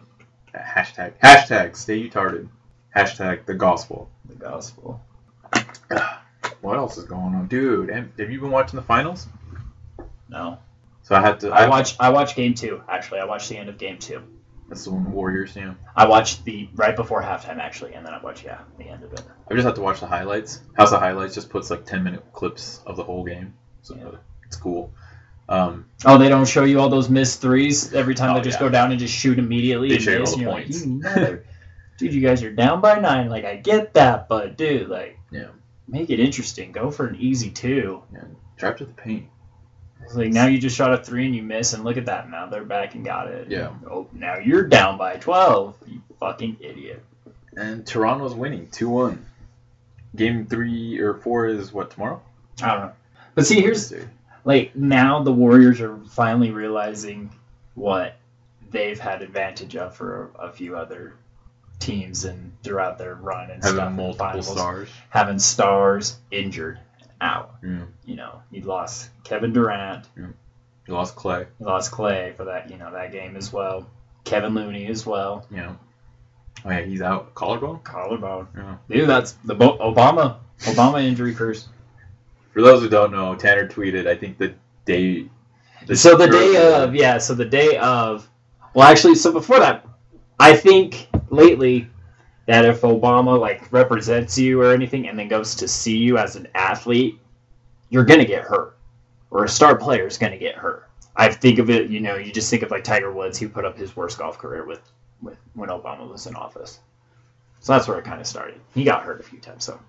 Hashtag 0.54 1.14
hashtag 1.24 1.76
Stay 1.76 1.98
Utarded. 1.98 2.48
Hashtag 2.96 3.46
the 3.48 3.56
gospel. 3.56 4.10
The 4.26 4.36
gospel. 4.36 5.02
What 6.62 6.78
else 6.78 6.98
is 6.98 7.06
going 7.06 7.36
on, 7.36 7.48
dude? 7.48 7.90
Have 7.90 8.10
have 8.20 8.30
you 8.30 8.40
been 8.42 8.52
watching 8.52 8.76
the 8.78 8.84
finals? 8.86 9.28
No. 10.30 10.60
So 11.04 11.16
I 11.16 11.22
had 11.22 11.40
to. 11.42 11.50
I 11.52 11.68
watched 11.68 11.98
I 12.00 12.10
watched 12.10 12.36
game 12.36 12.54
two, 12.54 12.82
actually. 12.88 13.20
I 13.20 13.26
watched 13.26 13.50
the 13.50 13.58
end 13.58 13.70
of 13.70 13.78
game 13.78 13.98
two. 13.98 14.22
That's 14.68 14.84
the 14.86 14.92
one, 14.92 15.12
Warriors. 15.12 15.56
Yeah. 15.56 15.74
I 15.96 16.08
watched 16.08 16.46
the 16.46 16.70
right 16.76 16.96
before 16.96 17.24
halftime 17.24 17.58
actually, 17.58 17.96
and 17.96 18.06
then 18.06 18.14
I 18.14 18.22
watched 18.22 18.46
yeah, 18.46 18.60
the 18.78 18.86
end 18.88 19.04
of 19.04 19.12
it. 19.14 19.24
I 19.50 19.56
just 19.56 19.66
have 19.66 19.74
to 19.76 19.82
watch 19.82 20.00
the 20.00 20.06
highlights. 20.08 20.62
House 20.78 20.92
of 20.92 21.00
Highlights 21.00 21.34
just 21.34 21.50
puts 21.50 21.72
like 21.72 21.86
ten 21.86 22.04
minute 22.04 22.24
clips 22.34 22.82
of 22.86 22.96
the 22.96 23.04
whole 23.04 23.24
game, 23.24 23.56
so 23.82 23.96
Yeah. 23.96 24.20
it's 24.46 24.56
cool. 24.58 24.94
Um, 25.48 25.86
Oh, 26.06 26.20
they 26.20 26.30
don't 26.30 26.48
show 26.48 26.64
you 26.64 26.80
all 26.80 26.90
those 26.90 27.10
missed 27.10 27.42
threes 27.42 27.92
every 27.96 28.14
time 28.14 28.32
Oh, 28.32 28.36
they 28.36 28.42
just 28.42 28.60
yeah. 28.60 28.68
go 28.68 28.70
down 28.70 28.92
and 28.92 29.00
just 29.00 29.16
shoot 29.16 29.40
immediately. 29.40 29.90
They 29.90 29.96
and 29.96 30.04
show 30.04 30.12
you 30.12 30.24
all 30.26 30.38
the 30.38 30.46
points. 30.46 30.86
Like, 30.86 31.16
you 31.32 31.44
dude, 31.98 32.14
you 32.14 32.22
guys 32.22 32.44
are 32.44 32.52
down 32.52 32.82
by 32.82 33.00
nine. 33.00 33.30
Like 33.30 33.46
I 33.46 33.56
get 33.56 33.96
that, 33.96 34.30
but 34.30 34.56
dude, 34.58 34.88
like, 34.90 35.18
Yeah. 35.32 35.48
make 35.88 36.12
it 36.12 36.20
interesting. 36.20 36.72
Go 36.72 36.92
for 36.92 37.08
an 37.08 37.16
easy 37.16 37.50
two. 37.50 38.04
Yeah, 38.14 38.26
drive 38.58 38.76
to 38.78 38.86
the 38.86 38.94
paint. 38.94 39.26
It's 40.04 40.16
like 40.16 40.32
now 40.32 40.48
you 40.48 40.58
just 40.58 40.76
shot 40.76 40.94
a 40.94 40.98
three 40.98 41.26
and 41.26 41.36
you 41.36 41.44
miss, 41.44 41.74
and 41.74 41.84
look 41.84 41.98
at 41.98 42.06
that. 42.08 42.30
Now 42.30 42.48
they're 42.48 42.64
back 42.64 42.96
and 42.96 43.06
got 43.06 43.28
it. 43.28 43.50
Yeah. 43.50 43.74
Oh, 43.90 44.08
now 44.14 44.38
you're 44.38 44.64
down 44.68 44.98
by 44.98 45.18
twelve. 45.18 45.76
You 45.86 46.02
fucking 46.20 46.58
idiot. 46.60 47.04
And 47.56 47.86
Toronto's 47.86 48.34
winning 48.34 48.68
two 48.72 48.90
one. 48.90 49.26
Game 50.16 50.48
three 50.48 51.00
or 51.00 51.16
four 51.16 51.48
is 51.48 51.72
what 51.72 51.92
tomorrow? 51.92 52.22
I 52.62 52.68
don't 52.74 52.82
know. 52.82 52.92
But 53.36 53.46
see, 53.46 53.62
here's 53.62 53.94
like 54.46 54.76
now 54.76 55.22
the 55.22 55.32
Warriors 55.32 55.82
are 55.82 55.98
finally 56.10 56.52
realizing 56.52 57.30
what 57.76 58.16
they've 58.72 59.00
had 59.00 59.22
advantage 59.22 59.76
of 59.76 59.96
for 59.96 60.32
a, 60.40 60.48
a 60.48 60.52
few 60.52 60.76
other 60.76 61.14
teams 61.80 62.26
and 62.26 62.52
throughout 62.64 62.98
their 62.98 63.16
run 63.16 63.52
and 63.52 63.64
stuff. 63.64 63.76
having 63.78 63.92
in 63.92 63.96
multiple 63.96 64.26
finals. 64.28 64.52
stars. 64.52 64.90
having 65.10 65.40
stars 65.40 66.18
injured 66.32 66.80
out. 67.22 67.56
Yeah. 67.64 67.86
You 68.06 68.16
know, 68.16 68.42
you 68.52 68.62
lost 68.62 69.10
Kevin 69.24 69.54
Durant, 69.54 70.06
You 70.16 70.34
lost 70.88 71.16
Klay. 71.16 71.46
you 71.60 71.66
lost 71.66 71.92
Klay 71.92 72.36
for 72.36 72.46
that, 72.46 72.70
you 72.70 72.78
know, 72.78 72.92
that 72.92 73.12
game 73.12 73.36
as 73.36 73.52
well. 73.54 73.88
Kevin 74.24 74.54
Looney 74.54 74.88
as 74.88 75.06
well. 75.06 75.46
Know. 75.50 75.78
Oh 76.66 76.70
yeah, 76.70 76.82
he's 76.82 77.02
out. 77.02 77.34
Collarbone. 77.36 77.80
Collarbone. 77.84 78.48
Yeah. 78.56 78.76
Dude, 78.90 79.10
that's 79.10 79.32
the 79.46 79.56
Bo- 79.56 79.78
Obama 79.78 80.38
Obama 80.62 81.04
injury 81.04 81.34
curse. 81.34 81.68
For 82.54 82.62
those 82.62 82.82
who 82.82 82.90
don't 82.90 83.12
know, 83.12 83.36
Tanner 83.36 83.68
tweeted. 83.68 84.08
I 84.08 84.16
think 84.16 84.38
the 84.38 84.54
day. 84.86 85.30
so 85.94 86.18
the 86.18 86.28
day 86.28 86.74
of, 86.74 86.94
yeah, 86.96 87.18
so 87.20 87.34
the 87.34 87.46
day 87.46 87.78
of, 87.78 88.28
well, 88.74 88.88
actually, 88.90 89.16
so 89.16 89.32
before 89.32 89.60
that, 89.60 89.86
I 90.40 90.56
think 90.56 91.08
lately 91.30 91.90
that 92.50 92.66
if 92.66 92.82
Obama 92.82 93.40
like 93.40 93.72
represents 93.72 94.36
you 94.36 94.60
or 94.60 94.74
anything 94.74 95.08
and 95.08 95.20
then 95.20 95.28
goes 95.28 95.54
to 95.54 95.68
see 95.68 95.96
you 95.96 96.18
as 96.18 96.36
an 96.36 96.48
athlete, 96.56 97.20
you're 97.92 98.04
gonna 98.04 98.26
get 98.26 98.42
hurt, 98.42 98.76
or 99.30 99.44
a 99.44 99.48
star 99.48 99.78
player 99.78 100.08
is 100.08 100.18
gonna 100.18 100.36
get 100.36 100.56
hurt. 100.56 100.90
I 101.16 101.32
think 101.32 101.60
of 101.60 101.70
it, 101.70 101.92
you 101.92 102.00
know, 102.00 102.16
you 102.16 102.32
just 102.32 102.50
think 102.50 102.64
of 102.64 102.72
like 102.72 102.84
Tiger 102.84 103.14
Woods, 103.14 103.38
he 103.38 103.46
put 103.46 103.66
up 103.66 103.78
his 103.78 103.96
worst 103.96 104.18
golf 104.18 104.40
career 104.40 104.66
with, 104.66 104.82
with 105.22 105.38
when 105.54 105.70
Obama 105.70 106.12
was 106.12 106.26
in 106.26 106.34
office. 106.34 106.80
So 107.60 107.74
that's 107.74 107.88
where 107.88 108.00
it 108.00 108.06
kind 108.06 108.20
of 108.20 108.26
started. 108.26 108.60
He 108.74 108.84
got 108.84 109.04
hurt 109.04 109.20
a 109.20 109.24
few 109.24 109.38
times, 109.38 109.64
so. 109.64 109.80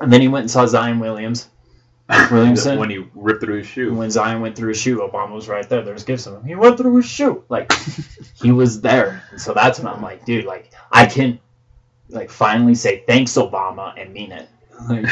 And 0.00 0.12
then 0.12 0.20
he 0.20 0.26
went 0.26 0.42
and 0.42 0.50
saw 0.50 0.66
Zion 0.66 0.98
Williams. 0.98 1.48
Williamson? 2.32 2.80
when 2.80 2.90
he 2.90 3.06
ripped 3.14 3.44
through 3.44 3.58
his 3.58 3.68
shoe. 3.68 3.94
When 3.94 4.10
Zion 4.10 4.40
went 4.40 4.56
through 4.56 4.70
his 4.70 4.80
shoe, 4.80 4.98
Obama 4.98 5.30
was 5.30 5.46
right 5.46 5.68
there. 5.68 5.82
There's 5.82 6.02
gifts 6.02 6.26
of 6.26 6.34
him. 6.34 6.44
He 6.44 6.56
went 6.56 6.76
through 6.76 6.96
his 6.96 7.06
shoe. 7.06 7.44
Like 7.48 7.70
he 8.42 8.50
was 8.50 8.80
there. 8.80 9.22
And 9.30 9.40
so 9.40 9.54
that's 9.54 9.78
when 9.78 9.86
I'm 9.86 10.02
like, 10.02 10.24
dude, 10.24 10.44
like 10.44 10.72
I 10.90 11.06
can 11.06 11.38
like 12.10 12.30
finally 12.30 12.74
say 12.74 13.04
thanks, 13.06 13.32
Obama, 13.34 13.92
and 14.00 14.12
mean 14.12 14.32
it. 14.32 14.48
Like, 14.88 15.02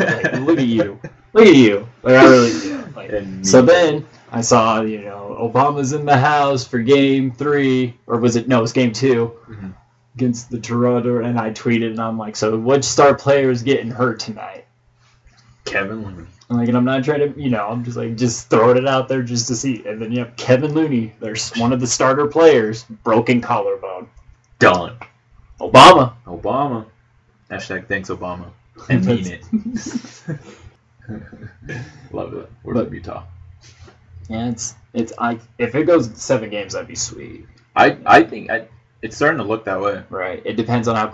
like, 0.00 0.32
look 0.40 0.58
at 0.58 0.66
you. 0.66 0.98
Look 1.34 1.46
at 1.46 1.54
you. 1.54 1.86
Like 2.02 2.14
I 2.16 2.24
really 2.24 2.60
do. 2.60 2.84
Like, 2.96 3.10
so 3.44 3.60
then 3.60 4.06
I 4.30 4.40
saw, 4.40 4.80
you 4.80 5.02
know, 5.02 5.36
Obama's 5.38 5.92
in 5.92 6.06
the 6.06 6.16
house 6.16 6.66
for 6.66 6.78
game 6.78 7.30
three, 7.30 7.94
or 8.06 8.18
was 8.18 8.36
it 8.36 8.48
no, 8.48 8.58
it 8.58 8.62
was 8.62 8.72
game 8.72 8.90
2 8.92 9.30
Mhm. 9.50 9.74
against 10.14 10.50
the 10.50 10.58
Toronto, 10.58 11.22
and 11.22 11.38
I 11.38 11.50
tweeted 11.50 11.90
and 11.90 12.00
I'm 12.00 12.16
like, 12.16 12.36
so 12.36 12.56
which 12.58 12.84
star 12.84 13.14
player 13.14 13.50
is 13.50 13.62
getting 13.62 13.90
hurt 13.90 14.18
tonight? 14.18 14.64
Kevin 15.66 16.04
Looney. 16.04 16.26
I'm 16.50 16.56
like, 16.56 16.68
and 16.68 16.76
I'm 16.76 16.84
not 16.84 17.04
trying 17.04 17.20
to, 17.34 17.38
you 17.40 17.50
know, 17.50 17.68
I'm 17.68 17.84
just 17.84 17.96
like, 17.98 18.16
just 18.16 18.48
throwing 18.50 18.78
it 18.78 18.86
out 18.88 19.08
there 19.08 19.22
just 19.22 19.46
to 19.48 19.54
see. 19.54 19.84
And 19.86 20.00
then 20.00 20.10
you 20.12 20.20
have 20.20 20.34
Kevin 20.36 20.72
Looney, 20.72 21.12
there's 21.20 21.50
one 21.56 21.72
of 21.74 21.80
the 21.80 21.86
starter 21.86 22.26
players, 22.26 22.84
broken 23.04 23.40
collarbone. 23.42 24.08
Done. 24.58 24.96
Obama. 25.70 26.14
Obama. 26.26 26.86
Hashtag 27.50 27.86
thanks 27.86 28.08
Obama. 28.10 28.50
And 28.88 29.04
mean 29.04 29.26
it. 29.26 29.42
Love 32.12 32.34
it. 32.34 32.50
We're 32.62 32.74
But- 32.74 32.86
from 32.86 32.94
Utah. 32.94 33.24
Yeah, 34.28 34.48
it's 34.48 34.74
it's 34.94 35.12
I 35.18 35.38
if 35.58 35.74
it 35.74 35.84
goes 35.84 36.10
seven 36.16 36.48
games, 36.48 36.72
that'd 36.72 36.88
be 36.88 36.94
sweet. 36.94 37.46
I 37.76 37.98
I 38.06 38.22
think 38.22 38.50
I, 38.50 38.66
it's 39.02 39.16
starting 39.16 39.38
to 39.38 39.44
look 39.44 39.64
that 39.64 39.80
way. 39.80 40.02
Right. 40.10 40.40
It 40.44 40.54
depends 40.56 40.86
on 40.88 40.96
how 40.96 41.08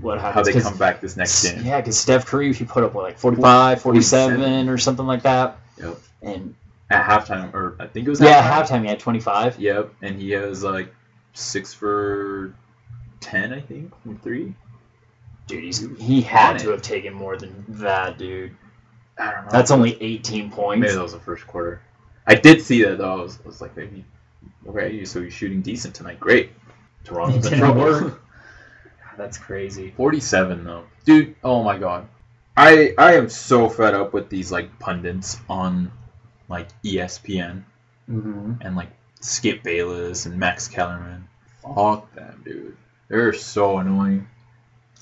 what 0.00 0.18
happens. 0.20 0.48
How 0.48 0.54
they 0.54 0.60
come 0.60 0.78
back 0.78 1.00
this 1.00 1.16
next 1.16 1.44
game. 1.44 1.64
Yeah, 1.64 1.80
because 1.80 1.98
Steph 1.98 2.26
Curry, 2.26 2.50
if 2.50 2.58
he 2.58 2.64
put 2.64 2.84
up 2.84 2.94
what, 2.94 3.04
like 3.04 3.18
45, 3.18 3.82
47, 3.82 4.68
or 4.68 4.78
something 4.78 5.06
like 5.06 5.22
that. 5.22 5.58
Yep. 5.80 5.98
And 6.22 6.54
At 6.90 7.04
halftime, 7.04 7.52
or 7.54 7.76
I 7.78 7.86
think 7.86 8.06
it 8.06 8.10
was 8.10 8.20
yeah, 8.20 8.42
halftime. 8.42 8.66
halftime 8.78 8.82
he 8.82 8.88
had 8.88 8.98
25. 9.00 9.58
Yep, 9.60 9.92
and 10.02 10.20
he 10.20 10.30
has 10.30 10.64
like 10.64 10.92
six 11.34 11.72
for 11.74 12.52
ten, 13.20 13.52
I 13.52 13.60
think, 13.60 13.92
from 14.02 14.18
three. 14.18 14.54
Dude, 15.46 15.64
he's, 15.64 15.80
he 15.98 16.20
had 16.20 16.58
to 16.58 16.70
have 16.70 16.82
taken 16.82 17.14
more 17.14 17.36
than 17.36 17.64
that, 17.68 18.18
dude. 18.18 18.54
I 19.18 19.30
don't 19.32 19.44
know. 19.46 19.50
That's 19.50 19.70
only 19.70 20.00
18 20.02 20.50
points. 20.50 20.80
maybe 20.82 20.92
that 20.94 21.02
was 21.02 21.12
the 21.12 21.20
first 21.20 21.46
quarter. 21.46 21.80
I 22.26 22.34
did 22.34 22.60
see 22.62 22.82
that 22.84 22.98
though. 22.98 23.18
I 23.20 23.22
was, 23.22 23.38
I 23.42 23.46
was 23.48 23.60
like, 23.60 23.76
maybe 23.76 24.04
okay, 24.68 25.04
so 25.06 25.22
he's 25.22 25.32
shooting 25.32 25.62
decent 25.62 25.94
tonight. 25.94 26.20
Great. 26.20 26.50
Toronto's 27.04 27.50
in 27.50 27.58
trouble. 27.58 28.12
That's 29.16 29.38
crazy. 29.38 29.92
Forty-seven 29.96 30.62
though, 30.64 30.84
dude. 31.04 31.34
Oh 31.42 31.64
my 31.64 31.78
god, 31.78 32.06
I 32.56 32.94
I 32.98 33.14
am 33.14 33.28
so 33.28 33.68
fed 33.68 33.94
up 33.94 34.12
with 34.12 34.28
these 34.28 34.52
like 34.52 34.78
pundits 34.78 35.38
on 35.48 35.90
like 36.48 36.68
ESPN 36.82 37.64
Mm-hmm. 38.10 38.52
and 38.62 38.76
like 38.76 38.88
Skip 39.20 39.62
Bayless 39.62 40.26
and 40.26 40.38
Max 40.38 40.68
Kellerman. 40.68 41.26
Fuck 41.62 42.14
them, 42.14 42.40
dude. 42.44 42.76
They're 43.08 43.32
so 43.32 43.78
annoying. 43.78 44.28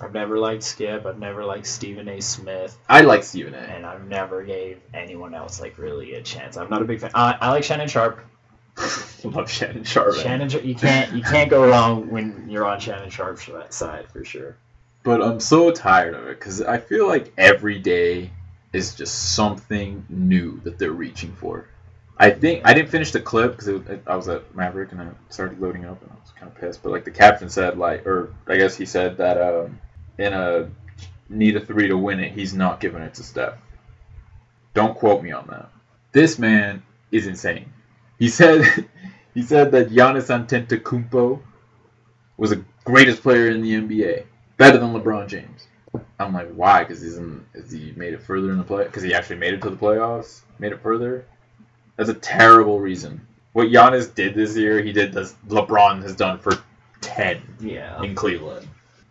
I've 0.00 0.12
never 0.12 0.38
liked 0.38 0.62
Skip. 0.62 1.06
I've 1.06 1.18
never 1.18 1.44
liked 1.44 1.66
Stephen 1.66 2.08
A. 2.08 2.20
Smith. 2.20 2.76
I 2.88 3.00
like 3.00 3.24
Stephen 3.24 3.54
A. 3.54 3.58
And 3.58 3.86
I've 3.86 4.06
never 4.06 4.42
gave 4.42 4.80
anyone 4.92 5.34
else 5.34 5.60
like 5.60 5.78
really 5.78 6.14
a 6.14 6.22
chance. 6.22 6.56
I'm 6.56 6.68
not 6.68 6.82
a 6.82 6.84
big 6.84 7.00
fan. 7.00 7.10
I, 7.14 7.36
I 7.40 7.50
like 7.50 7.64
Shannon 7.64 7.88
Sharpe. 7.88 8.20
love 9.24 9.50
Shannon 9.50 9.84
Sharpe. 9.84 10.16
Shannon, 10.16 10.48
Sharp- 10.48 10.64
you 10.64 10.74
can't 10.74 11.12
you 11.14 11.22
can't 11.22 11.48
go 11.48 11.66
wrong 11.66 12.10
when 12.10 12.46
you're 12.48 12.66
on 12.66 12.78
Shannon 12.78 13.08
Sharpe's 13.08 13.48
side 13.74 14.06
for 14.12 14.24
sure. 14.24 14.56
But 15.02 15.22
I'm 15.22 15.40
so 15.40 15.70
tired 15.70 16.14
of 16.14 16.26
it 16.26 16.38
because 16.38 16.60
I 16.60 16.78
feel 16.78 17.06
like 17.08 17.32
every 17.38 17.78
day 17.78 18.30
is 18.72 18.94
just 18.94 19.34
something 19.34 20.04
new 20.10 20.60
that 20.64 20.78
they're 20.78 20.92
reaching 20.92 21.32
for. 21.32 21.68
I 22.18 22.30
think 22.30 22.62
I 22.64 22.72
didn't 22.72 22.90
finish 22.90 23.12
the 23.12 23.20
clip 23.20 23.56
because 23.56 23.68
I 24.06 24.16
was 24.16 24.28
at 24.28 24.50
Maverik 24.54 24.92
and 24.92 25.02
I 25.02 25.08
started 25.28 25.60
loading 25.60 25.84
up 25.84 26.00
and 26.00 26.10
I 26.10 26.14
was 26.14 26.32
kind 26.32 26.50
of 26.50 26.58
pissed. 26.58 26.82
But 26.82 26.92
like 26.92 27.04
the 27.04 27.10
captain 27.10 27.50
said, 27.50 27.78
like, 27.78 28.06
or 28.06 28.32
I 28.46 28.56
guess 28.56 28.76
he 28.76 28.86
said 28.86 29.18
that 29.18 29.40
um, 29.40 29.78
in 30.18 30.32
a 30.32 30.70
need 31.28 31.56
a 31.56 31.60
three 31.60 31.88
to 31.88 31.96
win 31.96 32.20
it, 32.20 32.32
he's 32.32 32.54
not 32.54 32.80
giving 32.80 33.02
it 33.02 33.14
to 33.14 33.22
Steph. 33.22 33.58
Don't 34.72 34.96
quote 34.96 35.22
me 35.22 35.32
on 35.32 35.46
that. 35.48 35.70
This 36.12 36.38
man 36.38 36.82
is 37.10 37.26
insane. 37.26 37.70
He 38.18 38.28
said 38.28 38.64
he 39.34 39.42
said 39.42 39.70
that 39.72 39.90
Giannis 39.90 40.28
Antetokounmpo 40.28 41.40
was 42.38 42.50
the 42.50 42.64
greatest 42.84 43.22
player 43.22 43.50
in 43.50 43.60
the 43.60 43.74
NBA, 43.74 44.24
better 44.56 44.78
than 44.78 44.94
LeBron 44.94 45.28
James. 45.28 45.66
I'm 46.18 46.32
like, 46.32 46.50
why? 46.52 46.84
Because 46.84 47.02
he's 47.02 47.18
in. 47.18 47.44
Is 47.54 47.70
he 47.70 47.92
made 47.96 48.14
it 48.14 48.22
further 48.22 48.52
in 48.52 48.58
the 48.58 48.64
play? 48.64 48.84
Because 48.84 49.02
he 49.02 49.12
actually 49.12 49.36
made 49.36 49.52
it 49.54 49.62
to 49.62 49.70
the 49.70 49.76
playoffs, 49.76 50.40
made 50.58 50.72
it 50.72 50.80
further. 50.80 51.26
That's 51.96 52.10
a 52.10 52.14
terrible 52.14 52.78
reason. 52.80 53.26
What 53.52 53.68
Giannis 53.68 54.14
did 54.14 54.34
this 54.34 54.56
year, 54.56 54.82
he 54.82 54.92
did 54.92 55.12
this. 55.12 55.34
LeBron 55.48 56.02
has 56.02 56.14
done 56.14 56.38
for 56.38 56.52
ten 57.00 57.42
Yeah. 57.60 58.02
in 58.02 58.14
Cleveland. 58.14 58.68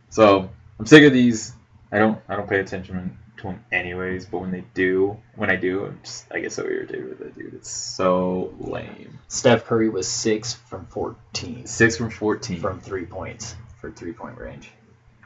So 0.10 0.50
I'm 0.80 0.86
sick 0.86 1.04
of 1.04 1.14
these. 1.14 1.54
I 1.92 1.98
don't. 2.00 2.20
I 2.30 2.36
don't 2.36 2.48
pay 2.50 2.60
attention 2.60 3.18
to 3.38 3.44
them 3.44 3.64
anyways. 3.72 4.26
But 4.28 4.40
when 4.40 4.52
they 4.52 4.64
do, 4.74 5.18
when 5.36 5.50
I 5.50 5.56
do, 5.56 5.86
I'm 5.86 6.00
just, 6.04 6.26
I 6.32 6.40
get 6.40 6.52
so 6.52 6.64
irritated 6.64 7.10
with 7.10 7.22
it, 7.22 7.36
dude. 7.36 7.54
It's 7.56 7.72
so 7.72 8.54
lame. 8.60 9.18
Steph 9.30 9.66
Curry 9.66 9.90
was 9.90 10.08
six 10.08 10.54
from 10.54 10.86
14 10.88 11.66
Six 11.66 11.98
from 11.98 12.10
fourteen. 12.12 12.60
from 12.60 12.80
three 12.80 13.06
points 13.06 13.56
for 13.82 13.90
three 13.92 14.14
point 14.14 14.38
range. 14.38 14.70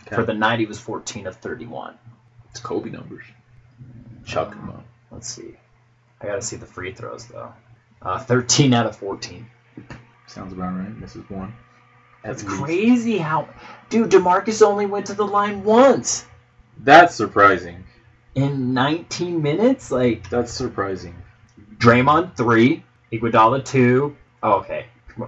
Okay. 0.07 0.15
For 0.15 0.23
the 0.23 0.33
night, 0.33 0.59
he 0.59 0.65
was 0.65 0.79
14 0.79 1.27
of 1.27 1.35
31. 1.37 1.93
It's 2.51 2.59
Kobe 2.61 2.89
numbers. 2.89 3.25
Chuck 4.25 4.53
him 4.55 4.69
up. 4.69 4.83
Let's 5.11 5.27
see. 5.29 5.55
I 6.21 6.27
gotta 6.27 6.41
see 6.41 6.55
the 6.57 6.65
free 6.65 6.93
throws 6.93 7.25
though. 7.25 7.53
Uh, 8.01 8.19
13 8.19 8.73
out 8.73 8.86
of 8.86 8.95
14. 8.95 9.45
Sounds 10.27 10.53
about 10.53 10.77
right. 10.77 10.95
Misses 10.97 11.29
one. 11.29 11.53
That's 12.23 12.43
least. 12.43 12.55
crazy 12.62 13.17
how, 13.17 13.47
dude. 13.89 14.12
Demarcus 14.12 14.62
only 14.62 14.86
went 14.86 15.05
to 15.08 15.13
the 15.13 15.25
line 15.25 15.63
once 15.63 16.25
That's 16.79 17.15
surprising. 17.15 17.84
in 18.36 18.73
19 18.73 19.41
minutes. 19.41 19.91
Like 19.91 20.29
That's 20.29 20.51
surprising. 20.51 21.15
Draymond 21.77 22.36
three, 22.36 22.84
Iguodala 23.12 23.63
two. 23.65 24.15
Oh, 24.43 24.53
okay. 24.60 24.86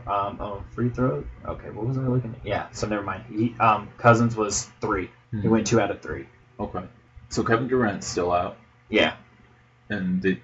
Um, 0.08 0.38
oh, 0.40 0.64
free 0.74 0.90
throw. 0.90 1.24
Okay, 1.46 1.70
what 1.70 1.86
was 1.86 1.98
I 1.98 2.02
looking 2.02 2.34
at? 2.40 2.46
Yeah, 2.46 2.68
so 2.72 2.88
never 2.88 3.04
mind. 3.04 3.24
He, 3.30 3.56
um, 3.60 3.90
Cousins 3.98 4.36
was 4.38 4.70
three. 4.80 5.10
He 5.42 5.48
went 5.50 5.68
two 5.68 5.80
out 5.82 5.92
of 5.92 6.02
three. 6.02 6.28
Okay. 6.60 6.84
So 7.30 7.44
Kevin 7.44 7.68
Durant's 7.68 8.08
still 8.08 8.32
out, 8.32 8.58
Yeah, 8.90 9.16
and 9.90 10.22
they, 10.22 10.42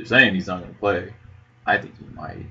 they're 0.00 0.06
saying 0.06 0.34
he's 0.34 0.46
not 0.46 0.60
going 0.60 0.72
to 0.72 0.78
play. 0.80 1.12
I 1.66 1.76
think 1.78 1.94
he 1.98 2.06
might. 2.14 2.46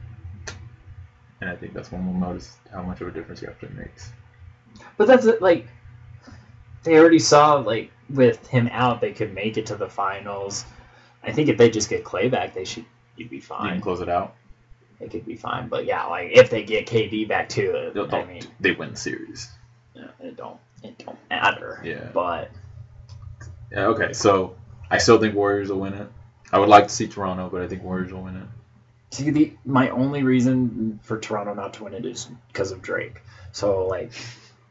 And 1.41 1.49
I 1.49 1.55
think 1.55 1.73
that's 1.73 1.91
when 1.91 2.05
we'll 2.05 2.29
notice 2.29 2.57
how 2.71 2.83
much 2.83 3.01
of 3.01 3.07
a 3.07 3.11
difference 3.11 3.39
he 3.39 3.47
actually 3.47 3.73
makes. 3.75 4.11
but 4.97 5.07
that's 5.07 5.25
it, 5.25 5.41
like 5.41 5.67
they 6.83 6.97
already 6.97 7.19
saw 7.19 7.55
like 7.55 7.91
with 8.09 8.45
him 8.47 8.69
out, 8.71 9.01
they 9.01 9.13
could 9.13 9.33
make 9.33 9.57
it 9.57 9.65
to 9.67 9.75
the 9.75 9.89
finals. 9.89 10.65
I 11.23 11.31
think 11.31 11.49
if 11.49 11.57
they 11.57 11.69
just 11.69 11.89
get 11.89 12.03
Klay 12.03 12.29
back, 12.29 12.53
they 12.53 12.65
should 12.65 12.85
you'd 13.15 13.29
be 13.29 13.39
fine. 13.39 13.65
You 13.65 13.71
can 13.73 13.81
close 13.81 14.01
it 14.01 14.09
out. 14.09 14.35
They 14.99 15.07
could 15.07 15.25
be 15.25 15.35
fine. 15.35 15.69
But 15.69 15.85
yeah, 15.85 16.05
like 16.05 16.31
if 16.33 16.49
they 16.49 16.63
get 16.63 16.85
KD 16.85 17.27
back 17.27 17.49
too, 17.49 17.91
They'll, 17.93 18.13
I 18.13 18.25
mean, 18.25 18.43
they 18.59 18.71
win 18.71 18.91
the 18.91 18.97
series. 18.97 19.49
yeah, 19.95 20.07
it 20.19 20.37
don't 20.37 20.59
it 20.83 20.97
don't 21.03 21.17
matter. 21.29 21.81
Yeah. 21.83 22.09
But 22.13 22.51
Yeah. 23.71 23.87
Okay. 23.87 24.13
So 24.13 24.55
I 24.91 24.97
still 24.97 25.19
think 25.19 25.35
Warriors 25.35 25.69
will 25.69 25.79
win 25.79 25.93
it. 25.93 26.07
I 26.51 26.59
would 26.59 26.69
like 26.69 26.87
to 26.87 26.93
see 26.93 27.07
Toronto, 27.07 27.49
but 27.51 27.61
I 27.61 27.67
think 27.67 27.83
Warriors 27.83 28.11
will 28.11 28.23
win 28.23 28.35
it. 28.37 28.47
See, 29.11 29.29
the 29.31 29.53
my 29.65 29.89
only 29.89 30.23
reason 30.23 30.99
for 31.03 31.17
Toronto 31.19 31.53
not 31.53 31.73
to 31.75 31.83
win 31.85 31.93
it 31.93 32.05
is 32.05 32.27
because 32.51 32.71
of 32.71 32.81
Drake. 32.81 33.21
So 33.51 33.87
like, 33.87 34.11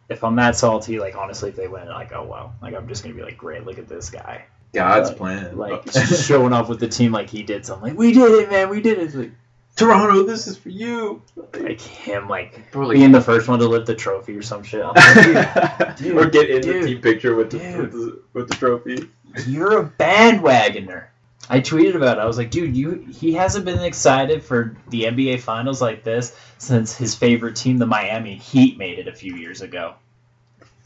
if 0.09 0.23
I'm 0.25 0.37
that 0.37 0.57
salty, 0.57 0.99
like 1.01 1.17
honestly, 1.17 1.51
if 1.51 1.57
they 1.57 1.69
win, 1.69 1.89
like 1.89 2.13
oh 2.13 2.25
well, 2.25 2.55
like 2.63 2.75
I'm 2.75 2.87
just 2.89 3.03
gonna 3.03 3.15
be 3.15 3.23
like, 3.23 3.37
great, 3.37 3.65
look 3.67 3.79
at 3.79 3.89
this 3.89 4.11
guy, 4.11 4.45
God's 4.73 5.09
Like- 5.11 5.19
plan. 5.19 5.57
like 5.57 5.91
showing 5.93 6.53
off 6.53 6.69
with 6.69 6.79
the 6.81 6.89
team 6.89 7.13
like 7.13 7.29
he 7.31 7.43
did 7.43 7.67
something. 7.67 7.91
Like 7.91 7.99
we 7.99 8.13
did 8.13 8.31
it, 8.43 8.51
man, 8.51 8.69
we 8.69 8.81
did 8.81 8.99
it. 8.99 9.05
It's 9.05 9.15
like, 9.17 9.33
Toronto, 9.77 10.23
this 10.25 10.47
is 10.47 10.57
for 10.57 10.71
you. 10.71 11.21
like 11.55 11.81
him, 11.81 12.29
like 12.29 12.73
being 12.73 13.13
the 13.13 13.21
first 13.21 13.49
one 13.49 13.59
to 13.61 13.67
lift 13.69 13.87
the 13.87 13.95
trophy 13.95 14.37
or 14.37 14.43
some 14.43 14.63
shit. 14.63 14.85
Like, 14.85 15.97
dude, 15.97 16.17
or 16.17 16.27
get 16.27 16.49
in 16.51 16.61
dude, 16.63 16.83
the 16.83 16.87
team 16.87 17.01
picture 17.01 17.35
with 17.35 17.51
the, 17.51 17.59
with 17.77 17.93
the 17.93 18.23
with 18.35 18.49
the 18.49 18.55
trophy. 18.55 19.09
You're 19.47 19.81
a 19.81 19.85
bandwagoner. 19.89 21.05
I 21.51 21.61
tweeted 21.61 21.95
about 21.95 22.19
it. 22.19 22.21
I 22.21 22.27
was 22.27 22.37
like, 22.39 22.51
dude, 22.51 22.77
you 22.77 23.07
he 23.11 23.33
hasn't 23.33 23.65
been 23.65 23.81
excited 23.81 24.43
for 24.43 24.77
the 24.89 25.05
NBA 25.05 25.41
finals 25.41 25.81
like 25.81 26.05
this 26.05 26.37
since 26.59 26.97
his 26.97 27.15
favorite 27.15 27.57
team, 27.57 27.79
the 27.79 27.87
Miami 27.87 28.35
Heat, 28.37 28.77
made 28.79 28.99
it 28.99 29.09
a 29.09 29.15
few 29.15 29.35
years 29.37 29.61
ago. 29.63 29.95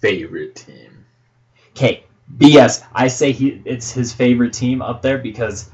Favorite 0.01 0.55
team. 0.57 1.05
Okay, 1.71 2.05
BS. 2.37 2.85
I 2.93 3.09
say 3.09 3.33
he 3.33 3.61
it's 3.65 3.91
his 3.93 4.13
favorite 4.13 4.53
team 4.53 4.83
up 4.83 5.03
there 5.03 5.19
because 5.19 5.71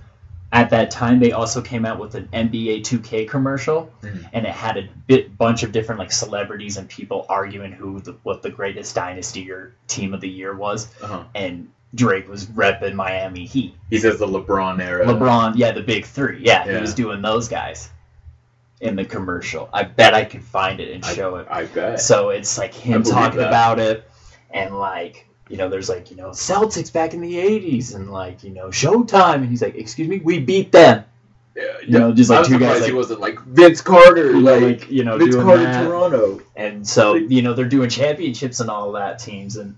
at 0.52 0.70
that 0.70 0.90
time 0.90 1.18
they 1.18 1.32
also 1.32 1.60
came 1.60 1.84
out 1.84 1.98
with 1.98 2.14
an 2.14 2.28
NBA 2.32 2.82
2K 2.82 3.28
commercial 3.28 3.90
Mhm. 4.02 4.28
and 4.32 4.46
it 4.46 4.52
had 4.52 4.78
a 4.78 4.88
bit 5.06 5.36
bunch 5.36 5.62
of 5.62 5.72
different 5.72 5.98
like 5.98 6.10
celebrities 6.10 6.78
and 6.78 6.88
people 6.88 7.26
arguing 7.28 7.70
who 7.72 8.00
the, 8.00 8.12
what 8.22 8.42
the 8.42 8.48
greatest 8.50 8.94
dynasty 8.94 9.50
or 9.50 9.74
team 9.88 10.14
of 10.14 10.20
the 10.22 10.28
year 10.28 10.54
was 10.56 10.88
Uh-huh. 11.02 11.24
and 11.34 11.68
Drake 11.94 12.28
was 12.28 12.46
repping 12.46 12.94
Miami 12.94 13.46
Heat. 13.46 13.74
He 13.90 13.98
says 13.98 14.18
the 14.18 14.26
LeBron 14.26 14.80
era. 14.80 15.06
LeBron, 15.06 15.54
yeah, 15.56 15.72
the 15.72 15.82
big 15.82 16.04
three. 16.04 16.40
Yeah, 16.44 16.66
Yeah. 16.66 16.74
he 16.76 16.80
was 16.80 16.94
doing 16.94 17.22
those 17.22 17.48
guys 17.48 17.88
in 18.80 18.94
the 18.96 19.04
commercial. 19.04 19.68
I 19.72 19.84
bet 19.84 20.14
I 20.14 20.24
could 20.24 20.42
find 20.42 20.80
it 20.80 20.92
and 20.92 21.04
show 21.04 21.36
it. 21.36 21.46
I 21.50 21.64
bet. 21.64 22.00
So 22.00 22.28
it's 22.30 22.58
like 22.58 22.74
him 22.74 23.02
talking 23.02 23.38
that. 23.40 23.48
about 23.48 23.78
it, 23.80 24.08
and 24.50 24.78
like 24.78 25.26
you 25.48 25.56
know, 25.56 25.68
there's 25.70 25.88
like 25.88 26.10
you 26.10 26.16
know 26.16 26.28
Celtics 26.30 26.92
back 26.92 27.14
in 27.14 27.20
the 27.22 27.34
'80s, 27.34 27.94
and 27.94 28.10
like 28.10 28.44
you 28.44 28.50
know 28.50 28.66
Showtime, 28.68 29.36
and 29.36 29.48
he's 29.48 29.62
like, 29.62 29.74
"Excuse 29.76 30.08
me, 30.08 30.18
we 30.18 30.38
beat 30.40 30.70
them." 30.72 31.04
yeah, 31.56 31.64
you 31.82 31.98
know, 31.98 32.12
just 32.12 32.30
like 32.30 32.46
two 32.46 32.58
guys, 32.58 32.80
like- 32.82 32.90
he 32.90 32.94
wasn't 32.94 33.18
like 33.20 33.40
Vince 33.40 33.80
Carter, 33.80 34.34
like, 34.40 34.62
like 34.62 34.90
you 34.90 35.02
know, 35.04 35.16
Vince 35.18 35.34
Carter 35.34 35.64
that. 35.64 35.84
Toronto. 35.86 36.40
and 36.54 36.86
so 36.86 37.14
you 37.14 37.40
know 37.42 37.54
they're 37.54 37.64
doing 37.64 37.88
championships 37.88 38.60
and 38.60 38.68
all 38.70 38.92
that 38.92 39.18
teams, 39.18 39.56
and 39.56 39.74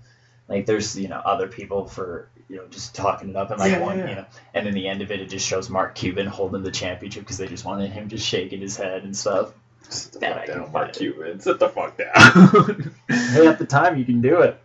like 0.51 0.65
there's 0.67 0.97
you 0.97 1.07
know 1.07 1.17
other 1.23 1.47
people 1.47 1.87
for 1.87 2.29
you 2.49 2.57
know 2.57 2.67
just 2.67 2.93
talking 2.95 3.29
it 3.29 3.35
up, 3.35 3.49
and 3.51 3.59
like 3.59 3.71
Yeah, 3.71 3.79
one 3.79 3.97
yeah. 3.99 4.09
you 4.09 4.15
know, 4.15 4.25
and 4.53 4.67
in 4.67 4.73
the 4.73 4.87
end 4.87 5.01
of 5.01 5.11
it, 5.11 5.21
it 5.21 5.29
just 5.29 5.47
shows 5.47 5.69
Mark 5.69 5.95
Cuban 5.95 6.27
holding 6.27 6.61
the 6.63 6.71
championship 6.71 7.23
because 7.23 7.37
they 7.37 7.47
just 7.47 7.65
wanted 7.65 7.91
him 7.91 8.09
just 8.09 8.25
shaking 8.27 8.61
his 8.61 8.75
head 8.77 9.03
and 9.03 9.15
stuff. 9.15 9.53
Sit 9.89 10.13
the 10.13 10.19
That 10.19 10.33
fuck 10.33 10.43
I 10.43 10.59
down, 10.59 10.71
Mark. 10.71 10.93
Cuban. 10.93 11.39
Sit 11.39 11.59
the 11.59 11.69
fuck 11.69 11.97
down. 11.97 12.93
hey, 13.09 13.47
at 13.47 13.57
the 13.59 13.65
time 13.65 13.97
you 13.97 14.05
can 14.05 14.21
do 14.21 14.41
it. 14.41 14.59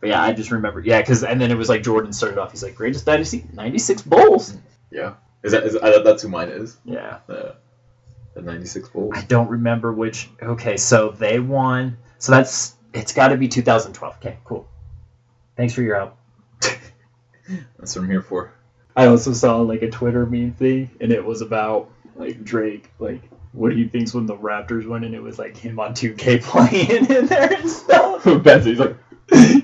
But 0.00 0.10
yeah, 0.10 0.22
I 0.22 0.32
just 0.32 0.50
remember, 0.50 0.80
yeah, 0.80 1.00
because 1.00 1.24
and 1.24 1.40
then 1.40 1.50
it 1.50 1.56
was 1.56 1.68
like 1.68 1.82
Jordan 1.82 2.12
started 2.12 2.38
off. 2.38 2.52
He's 2.52 2.62
like 2.62 2.74
greatest 2.74 3.04
dynasty, 3.04 3.44
ninety 3.52 3.78
six 3.78 4.00
Bulls. 4.02 4.56
yeah, 4.90 5.14
is 5.42 5.52
that 5.52 5.64
is 5.64 5.76
I, 5.76 6.02
that's 6.02 6.22
who 6.22 6.28
mine 6.28 6.48
is. 6.50 6.76
Yeah, 6.84 7.18
Uh, 7.28 7.52
The 8.34 8.42
'96 8.42 8.90
Bulls. 8.90 9.12
I 9.16 9.22
don't 9.22 9.48
remember 9.50 9.92
which. 9.92 10.30
Okay, 10.40 10.76
so 10.76 11.10
they 11.10 11.40
won. 11.40 11.96
So 12.18 12.30
that's 12.32 12.74
it's 12.92 13.12
got 13.12 13.28
to 13.28 13.36
be 13.36 13.48
2012. 13.48 14.16
Okay, 14.18 14.38
cool. 14.44 14.68
Thanks 15.58 15.74
for 15.74 15.82
your 15.82 15.96
help. 15.96 16.16
That's 17.78 17.96
what 17.96 18.04
I'm 18.04 18.08
here 18.08 18.22
for. 18.22 18.52
I 18.94 19.06
also 19.06 19.32
saw 19.32 19.56
like 19.58 19.82
a 19.82 19.90
Twitter 19.90 20.24
meme 20.24 20.52
thing, 20.52 20.88
and 21.00 21.10
it 21.10 21.24
was 21.24 21.40
about 21.40 21.90
like 22.14 22.44
Drake, 22.44 22.88
like 23.00 23.28
what 23.50 23.72
he 23.72 23.88
thinks 23.88 24.14
when 24.14 24.26
the 24.26 24.36
Raptors 24.36 24.88
win, 24.88 25.02
and 25.02 25.16
it 25.16 25.22
was 25.22 25.36
like 25.36 25.56
him 25.56 25.80
on 25.80 25.94
2K 25.94 26.42
playing 26.44 27.06
in 27.06 27.26
there 27.26 27.52
and 27.52 27.68
stuff. 27.68 28.22
Benson, 28.44 28.70
he's 28.70 28.78
like, 28.78 28.96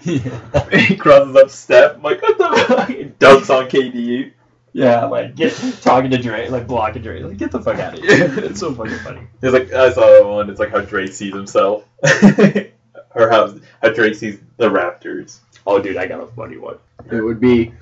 yeah. 0.05 0.79
he 0.81 0.97
crosses 0.97 1.37
up 1.37 1.49
Steph. 1.49 1.95
I'm 1.95 2.03
like, 2.03 2.21
what 2.21 2.39
the 2.39 2.65
fuck? 2.67 2.89
He 2.89 3.05
dunks 3.05 3.57
on 3.57 3.71
KD. 3.71 4.33
Yeah, 4.73 5.05
like 5.05 5.37
get 5.37 5.53
talking 5.81 6.11
to 6.11 6.19
Drake, 6.19 6.51
like 6.51 6.67
blocking 6.67 7.03
Drake, 7.03 7.23
like 7.23 7.37
get 7.37 7.53
the 7.53 7.63
fuck 7.63 7.79
out 7.79 7.95
of 7.95 8.01
here. 8.01 8.37
it's 8.41 8.59
so 8.59 8.75
fucking 8.75 8.99
funny. 8.99 9.21
It's 9.43 9.53
like 9.53 9.73
I 9.73 9.93
saw 9.93 10.35
one. 10.35 10.51
It's 10.51 10.59
like 10.59 10.71
how 10.71 10.81
Drake 10.81 11.13
sees 11.13 11.33
himself, 11.33 11.85
or 12.03 13.31
how 13.31 13.55
how 13.81 13.91
Drake 13.91 14.17
sees 14.17 14.41
the 14.57 14.69
Raptors. 14.69 15.39
Oh, 15.67 15.81
dude, 15.81 15.97
I 15.97 16.07
got 16.07 16.21
a 16.21 16.27
funny 16.27 16.59
one. 16.59 16.79
It 17.11 17.21
would 17.21 17.41
be 17.41 17.73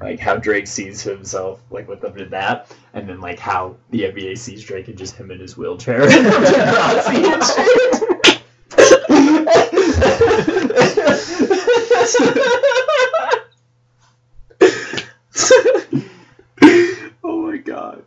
like 0.00 0.18
how 0.18 0.36
Drake 0.36 0.66
sees 0.66 1.02
himself, 1.02 1.60
like 1.70 1.88
with 1.88 2.00
them 2.00 2.16
in 2.18 2.30
that, 2.30 2.74
and 2.94 3.08
then 3.08 3.20
like 3.20 3.38
how 3.38 3.76
the 3.90 4.02
NBA 4.02 4.38
sees 4.38 4.64
Drake 4.64 4.88
and 4.88 4.96
just 4.96 5.16
him 5.16 5.30
in 5.30 5.38
his 5.40 5.56
wheelchair. 5.56 6.00
Nazi 6.08 7.24
and 7.26 7.44
shit. 7.44 8.42
oh 17.22 17.42
my 17.42 17.56
god. 17.58 18.02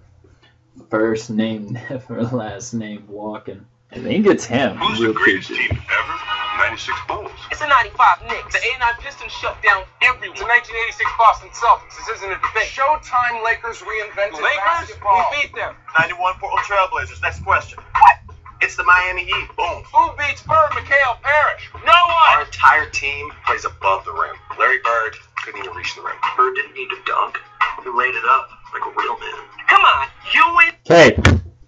First 0.90 1.30
name 1.30 1.74
never, 1.90 2.24
last 2.24 2.74
name 2.74 3.06
walking. 3.08 3.66
I 3.92 4.00
think 4.00 4.26
it's 4.26 4.46
him. 4.46 4.78
Who's 4.78 5.00
Real 5.00 5.14
the 5.14 5.20
greatest 5.20 5.50
team 5.50 5.70
ever? 5.72 5.93
96 6.74 7.06
Bulls. 7.06 7.30
It's 7.54 7.62
a 7.62 7.70
95 7.70 8.26
Knicks. 8.26 8.50
The 8.50 8.62
89 8.82 8.98
Pistons 9.06 9.30
shut 9.30 9.54
down 9.62 9.86
everyone. 10.02 10.34
It's 10.34 10.42
The 10.42 10.50
1986 10.50 11.06
Boston 11.22 11.50
Celtics. 11.54 11.94
This 12.02 12.18
isn't 12.18 12.34
a 12.34 12.40
debate. 12.42 12.66
Showtime 12.66 13.46
Lakers 13.46 13.78
reinvented 13.86 14.42
Lakers? 14.42 14.90
basketball. 14.90 15.22
We 15.38 15.46
beat 15.46 15.54
them. 15.54 15.78
91 16.02 16.42
Portland 16.42 16.66
Trailblazers. 16.66 17.22
Next 17.22 17.46
question. 17.46 17.78
What? 17.78 18.18
It's 18.66 18.74
the 18.74 18.82
Miami 18.90 19.22
Heat. 19.22 19.54
Boom. 19.54 19.86
Who 19.86 20.18
beats 20.18 20.42
Bird, 20.50 20.74
McHale, 20.74 21.22
Parish? 21.22 21.70
No 21.86 21.94
one. 21.94 22.42
Our 22.42 22.50
entire 22.50 22.90
team 22.90 23.30
plays 23.46 23.70
above 23.70 24.02
the 24.10 24.14
rim. 24.18 24.34
Larry 24.58 24.82
Bird 24.82 25.14
couldn't 25.46 25.62
even 25.62 25.78
reach 25.78 25.94
the 25.94 26.02
rim. 26.02 26.18
Bird 26.34 26.58
didn't 26.58 26.74
need 26.74 26.90
to 26.90 26.98
dunk. 27.06 27.38
He 27.86 27.90
laid 27.94 28.18
it 28.18 28.26
up 28.26 28.50
like 28.74 28.82
a 28.82 28.92
real 28.98 29.14
man. 29.22 29.46
Come 29.70 29.86
on, 29.86 30.10
you 30.34 30.42
win. 30.58 30.74
Okay, 30.90 31.14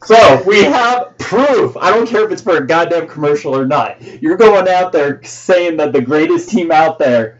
so 0.05 0.43
we 0.45 0.63
have 0.63 1.17
proof. 1.17 1.75
I 1.77 1.89
don't 1.89 2.07
care 2.07 2.25
if 2.25 2.31
it's 2.31 2.41
for 2.41 2.57
a 2.57 2.65
goddamn 2.65 3.07
commercial 3.07 3.55
or 3.55 3.65
not. 3.65 4.01
You're 4.21 4.37
going 4.37 4.67
out 4.67 4.91
there 4.91 5.23
saying 5.23 5.77
that 5.77 5.93
the 5.93 6.01
greatest 6.01 6.49
team 6.49 6.71
out 6.71 6.99
there 6.99 7.39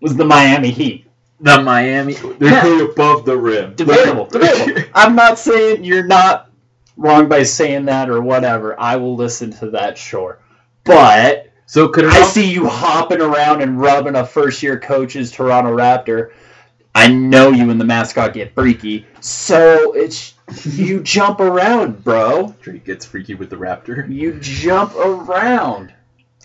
was 0.00 0.16
the 0.16 0.24
Miami 0.24 0.70
Heat. 0.70 1.06
The 1.40 1.60
Miami, 1.62 2.14
they're 2.38 2.78
Yeah. 2.78 2.84
above 2.84 3.24
the 3.24 3.36
rim. 3.36 3.74
Debatable, 3.74 4.26
debatable. 4.30 4.82
I'm 4.94 5.14
not 5.14 5.38
saying 5.38 5.84
you're 5.84 6.06
not 6.06 6.50
wrong 6.96 7.28
by 7.28 7.42
saying 7.44 7.86
that 7.86 8.10
or 8.10 8.20
whatever. 8.20 8.78
I 8.78 8.96
will 8.96 9.16
listen 9.16 9.50
to 9.54 9.70
that, 9.70 9.96
sure. 9.96 10.38
But 10.84 11.50
so 11.66 11.88
could 11.88 12.04
I 12.04 12.22
see 12.24 12.50
you 12.52 12.66
hopping 12.68 13.20
around 13.22 13.62
and 13.62 13.80
rubbing 13.80 14.16
a 14.16 14.26
first 14.26 14.62
year 14.62 14.78
coach's 14.78 15.30
Toronto 15.30 15.74
Raptor. 15.76 16.32
I 16.94 17.08
know 17.08 17.50
you 17.50 17.70
and 17.70 17.80
the 17.80 17.84
mascot 17.84 18.34
get 18.34 18.52
freaky, 18.54 19.06
so 19.20 19.92
it's 19.92 20.34
you 20.64 21.00
jump 21.02 21.40
around, 21.40 22.02
bro. 22.04 22.54
Drake 22.60 22.84
gets 22.84 23.04
freaky 23.04 23.34
with 23.34 23.50
the 23.50 23.56
Raptor? 23.56 24.12
You 24.12 24.38
jump 24.40 24.94
around. 24.96 25.92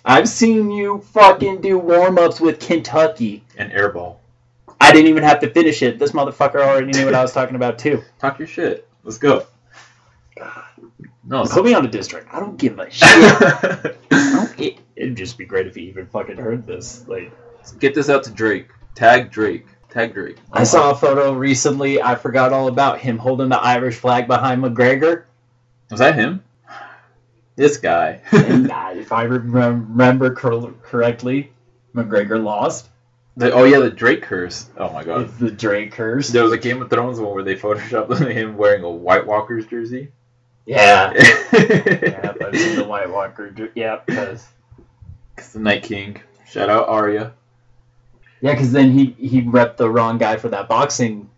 I've 0.03 0.29
seen 0.29 0.69
you 0.71 0.99
fucking 1.13 1.61
do 1.61 1.77
warm 1.79 2.17
ups 2.17 2.39
with 2.39 2.59
Kentucky. 2.59 3.43
And 3.57 3.71
airball. 3.71 4.17
I 4.79 4.91
didn't 4.91 5.07
even 5.07 5.23
have 5.23 5.39
to 5.39 5.49
finish 5.49 5.81
it. 5.81 5.97
This 5.97 6.11
motherfucker 6.11 6.55
already 6.57 6.91
knew 6.91 7.05
what 7.05 7.15
I 7.15 7.21
was 7.21 7.33
talking 7.33 7.55
about 7.55 7.79
too. 7.79 8.03
Talk 8.19 8.37
your 8.39 8.47
shit. 8.47 8.87
Let's 9.03 9.17
go. 9.17 9.45
No, 11.27 11.43
Put 11.45 11.65
me 11.65 11.73
on 11.73 11.83
a 11.85 11.89
district. 11.89 12.27
I 12.31 12.39
don't 12.39 12.55
give 12.57 12.77
a 12.77 12.89
shit. 12.91 13.07
I 13.07 13.95
don't 14.11 14.55
get- 14.57 14.77
It'd 14.95 15.17
just 15.17 15.37
be 15.37 15.45
great 15.45 15.65
if 15.67 15.75
he 15.75 15.81
even 15.89 16.05
fucking 16.07 16.37
heard 16.37 16.67
this. 16.67 17.05
Like, 17.07 17.31
get 17.79 17.95
this 17.95 18.09
out 18.09 18.23
to 18.25 18.31
Drake. 18.31 18.67
Tag 18.93 19.31
Drake. 19.31 19.65
I 20.51 20.63
saw 20.63 20.91
a 20.91 20.95
photo 20.95 21.33
recently. 21.33 22.01
I 22.01 22.15
forgot 22.15 22.51
all 22.53 22.67
about 22.67 22.99
him 22.99 23.17
holding 23.17 23.49
the 23.49 23.57
Irish 23.59 23.95
flag 23.95 24.27
behind 24.27 24.61
McGregor. 24.63 25.23
Was 25.89 25.99
that 25.99 26.15
him? 26.15 26.43
This 27.55 27.77
guy. 27.77 28.21
and 28.31 28.69
uh, 28.69 28.91
if 28.93 29.11
I 29.11 29.23
remember 29.23 30.35
cor- 30.35 30.73
correctly, 30.83 31.51
McGregor 31.95 32.43
lost. 32.43 32.89
The- 33.37 33.51
oh 33.53 33.63
yeah, 33.63 33.79
the 33.79 33.89
Drake 33.89 34.21
curse. 34.21 34.69
Oh 34.77 34.91
my 34.91 35.03
god. 35.03 35.29
The 35.39 35.51
Drake 35.51 35.91
curse. 35.93 36.29
There 36.29 36.43
was 36.43 36.51
a 36.51 36.57
Game 36.57 36.81
of 36.81 36.89
Thrones 36.89 37.19
one 37.19 37.33
where 37.33 37.43
they 37.43 37.55
photoshopped 37.57 38.31
him 38.31 38.57
wearing 38.57 38.83
a 38.83 38.89
White 38.91 39.25
Walker's 39.25 39.65
jersey. 39.65 40.11
Yeah. 40.65 41.13
Yep, 41.53 42.41
I've 42.41 42.57
seen 42.57 42.75
the 42.75 42.85
White 42.85 43.09
Walker. 43.09 43.53
Yeah, 43.75 43.99
because 44.05 44.47
the 45.53 45.59
Night 45.59 45.83
King. 45.83 46.21
Shout 46.49 46.69
out 46.69 46.89
Arya. 46.89 47.33
Yeah, 48.45 48.53
because 48.53 48.71
then 48.71 48.91
he 48.91 49.15
he 49.17 49.41
repped 49.41 49.77
the 49.77 49.89
wrong 49.89 50.17
guy 50.17 50.37
for 50.37 50.49
that 50.49 50.67
boxing 50.69 51.29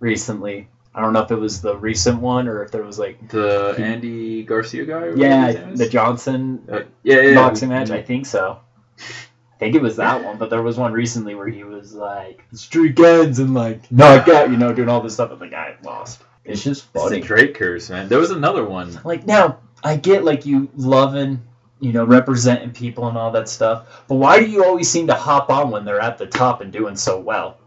recently. 0.00 0.68
I 0.94 1.00
don't 1.00 1.12
know 1.12 1.22
if 1.22 1.30
it 1.32 1.36
was 1.36 1.60
the 1.60 1.76
recent 1.76 2.20
one 2.20 2.46
or 2.46 2.62
if 2.62 2.70
there 2.70 2.82
was 2.84 2.98
like 2.98 3.28
The 3.28 3.74
Andy 3.78 4.44
Garcia 4.44 4.84
guy. 4.84 5.02
or 5.02 5.16
yeah 5.16 5.46
his 5.48 5.56
name 5.56 5.68
is? 5.70 5.78
the 5.80 5.88
Johnson 5.88 6.62
Uh, 6.70 6.78
yeah, 7.02 7.16
yeah, 7.16 7.20
yeah. 7.22 7.34
boxing 7.34 7.68
match. 7.68 7.90
I 7.90 8.02
think 8.02 8.26
so. 8.26 8.60
I 8.98 9.56
think 9.58 9.74
it 9.76 9.82
was 9.82 9.96
that 9.96 10.24
one, 10.24 10.38
but 10.38 10.50
there 10.50 10.62
was 10.62 10.76
one 10.76 10.92
recently 10.92 11.34
where 11.34 11.48
he 11.48 11.64
was 11.64 11.92
like 11.94 12.44
street 12.52 12.94
guns 12.96 13.38
and 13.40 13.54
like 13.54 13.90
knock 13.90 14.28
out, 14.28 14.50
you 14.50 14.56
know, 14.56 14.72
doing 14.72 14.88
all 14.88 15.00
this 15.00 15.14
stuff, 15.14 15.30
and 15.32 15.40
the 15.40 15.48
guy 15.48 15.76
lost. 15.82 16.22
It's 16.44 16.62
just 16.62 16.84
It's 16.84 16.92
the 16.92 16.98
funny. 17.00 17.20
Drake 17.20 17.54
curse, 17.54 17.88
man. 17.90 18.08
There 18.08 18.18
was 18.18 18.30
another 18.30 18.64
one. 18.64 18.98
Like 19.04 19.26
now, 19.26 19.60
I 19.82 19.96
get 19.96 20.24
like 20.24 20.44
you 20.46 20.68
loving, 20.76 21.42
you 21.80 21.92
know, 21.92 22.04
representing 22.04 22.70
people 22.70 23.08
and 23.08 23.18
all 23.18 23.30
that 23.32 23.48
stuff, 23.48 24.04
but 24.08 24.16
why 24.16 24.38
do 24.38 24.46
you 24.46 24.64
always 24.64 24.88
seem 24.88 25.06
to 25.08 25.14
hop 25.14 25.50
on 25.50 25.70
when 25.70 25.84
they're 25.84 26.00
at 26.00 26.18
the 26.18 26.26
top 26.26 26.60
and 26.60 26.72
doing 26.72 26.96
so 26.96 27.20
well? 27.20 27.58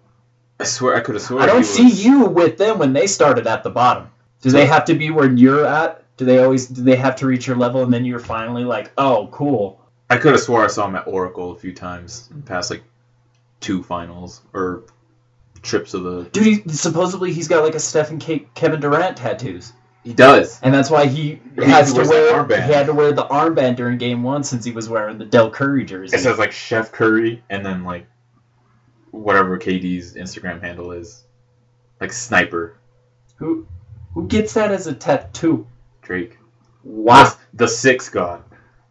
I 0.59 0.63
swear, 0.63 0.95
I 0.95 1.01
could 1.01 1.15
have 1.15 1.21
sworn. 1.21 1.43
I 1.43 1.45
don't 1.45 1.63
see 1.63 1.83
was- 1.83 2.03
you 2.05 2.25
with 2.25 2.57
them 2.57 2.79
when 2.79 2.93
they 2.93 3.07
started 3.07 3.45
at 3.47 3.63
the 3.63 3.69
bottom. 3.69 4.09
Do 4.41 4.49
they 4.51 4.65
have 4.65 4.85
to 4.85 4.95
be 4.95 5.09
where 5.09 5.29
you're 5.31 5.65
at? 5.65 6.03
Do 6.17 6.25
they 6.25 6.43
always 6.43 6.67
do 6.67 6.83
they 6.83 6.95
have 6.95 7.15
to 7.17 7.27
reach 7.27 7.45
your 7.45 7.57
level 7.57 7.83
and 7.83 7.93
then 7.93 8.05
you're 8.05 8.19
finally 8.19 8.63
like, 8.63 8.91
oh, 8.97 9.27
cool. 9.31 9.79
I 10.09 10.17
could 10.17 10.31
have 10.31 10.41
swore 10.41 10.63
I 10.63 10.67
saw 10.67 10.87
him 10.87 10.95
at 10.95 11.05
Oracle 11.07 11.51
a 11.51 11.55
few 11.55 11.73
times 11.73 12.29
in 12.33 12.41
past 12.41 12.71
like 12.71 12.83
two 13.59 13.83
finals 13.83 14.41
or 14.53 14.83
trips 15.61 15.93
of 15.93 16.03
the. 16.03 16.23
Dude, 16.31 16.45
he, 16.45 16.69
supposedly 16.69 17.33
he's 17.33 17.47
got 17.47 17.63
like 17.63 17.75
a 17.75 17.79
Stephen 17.79 18.17
K- 18.19 18.47
Kevin 18.55 18.79
Durant 18.79 19.17
tattoos, 19.17 19.73
He 20.07 20.13
does. 20.13 20.59
and 20.61 20.73
that's 20.73 20.89
why 20.89 21.05
he 21.05 21.41
He 21.55 21.65
has 21.65 21.93
to 21.93 22.03
wear 22.03 22.33
armband. 22.33 22.65
he 22.65 22.71
had 22.71 22.85
to 22.85 22.93
wear 22.93 23.11
the 23.11 23.25
armband 23.25 23.75
during 23.75 23.97
Game 23.97 24.23
One 24.23 24.43
since 24.43 24.63
he 24.63 24.71
was 24.71 24.87
wearing 24.87 25.17
the 25.17 25.25
Dell 25.25 25.51
Curry 25.51 25.83
jersey. 25.83 26.15
It 26.15 26.19
says 26.21 26.37
like 26.37 26.53
Chef 26.53 26.91
Curry 26.93 27.43
and 27.49 27.65
then 27.65 27.83
like 27.83 28.07
whatever 29.11 29.59
KD's 29.59 30.13
Instagram 30.13 30.61
handle 30.61 30.91
is, 30.93 31.25
like 31.99 32.13
Sniper 32.13 32.77
who 33.35 33.67
who 34.13 34.27
gets 34.27 34.53
that 34.53 34.71
as 34.71 34.87
a 34.87 34.93
tattoo? 34.93 35.67
Drake. 36.01 36.37
Wow. 36.83 37.25
The, 37.25 37.65
the 37.65 37.67
Six 37.67 38.09
God. 38.09 38.43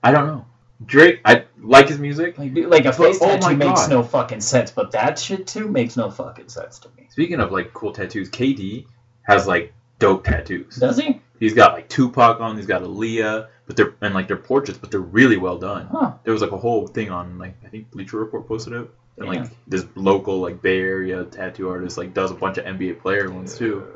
I 0.02 0.12
don't 0.12 0.26
know. 0.26 0.44
Drake. 0.84 1.20
I 1.24 1.44
like 1.58 1.88
his 1.88 1.98
music. 1.98 2.36
Like, 2.38 2.52
dude, 2.52 2.68
like 2.68 2.84
a 2.84 2.92
face 2.92 3.18
oh 3.22 3.26
tattoo 3.26 3.46
my 3.46 3.54
makes 3.54 3.82
God. 3.82 3.90
no 3.90 4.02
fucking 4.02 4.42
sense, 4.42 4.70
but 4.70 4.92
that 4.92 5.18
shit 5.18 5.46
too 5.46 5.66
makes 5.68 5.96
no 5.96 6.10
fucking 6.10 6.50
sense 6.50 6.78
to 6.80 6.88
me. 6.96 7.06
Speaking 7.08 7.40
of 7.40 7.50
like 7.50 7.72
cool 7.72 7.92
tattoos, 7.92 8.28
KD 8.30 8.86
has 9.22 9.46
like 9.46 9.72
dope 9.98 10.24
tattoos. 10.24 10.76
Does 10.76 10.98
he? 10.98 11.20
He's 11.38 11.54
got 11.54 11.74
like 11.74 11.88
Tupac 11.88 12.40
on. 12.40 12.56
He's 12.56 12.66
got 12.66 12.82
Aaliyah, 12.82 13.48
but 13.66 13.76
they're 13.76 13.94
and 14.00 14.14
like 14.14 14.28
they're 14.28 14.36
portraits, 14.36 14.78
but 14.78 14.90
they're 14.90 15.00
really 15.00 15.36
well 15.36 15.58
done. 15.58 15.86
Huh. 15.90 16.12
There 16.24 16.32
was 16.32 16.42
like 16.42 16.52
a 16.52 16.56
whole 16.58 16.86
thing 16.86 17.10
on 17.10 17.38
like 17.38 17.54
I 17.64 17.68
think 17.68 17.90
Bleacher 17.90 18.18
Report 18.18 18.46
posted 18.48 18.72
it, 18.72 18.90
and 19.18 19.32
Yeah. 19.32 19.40
like 19.42 19.50
this 19.66 19.84
local 19.94 20.40
like 20.40 20.62
Bay 20.62 20.78
Area 20.80 21.24
tattoo 21.24 21.68
artist 21.68 21.98
like 21.98 22.14
does 22.14 22.30
a 22.30 22.34
bunch 22.34 22.56
of 22.58 22.64
NBA 22.64 23.00
player 23.00 23.30
ones 23.30 23.56
too. 23.58 23.86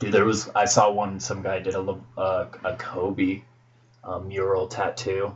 Dude, 0.00 0.12
there 0.12 0.24
was 0.24 0.50
I 0.54 0.64
saw 0.66 0.90
one. 0.90 1.18
Some 1.20 1.42
guy 1.42 1.60
did 1.60 1.74
a 1.74 1.80
Le- 1.80 2.00
uh, 2.18 2.46
a 2.64 2.76
Kobe 2.76 3.42
uh, 4.04 4.18
mural 4.18 4.66
tattoo, 4.66 5.34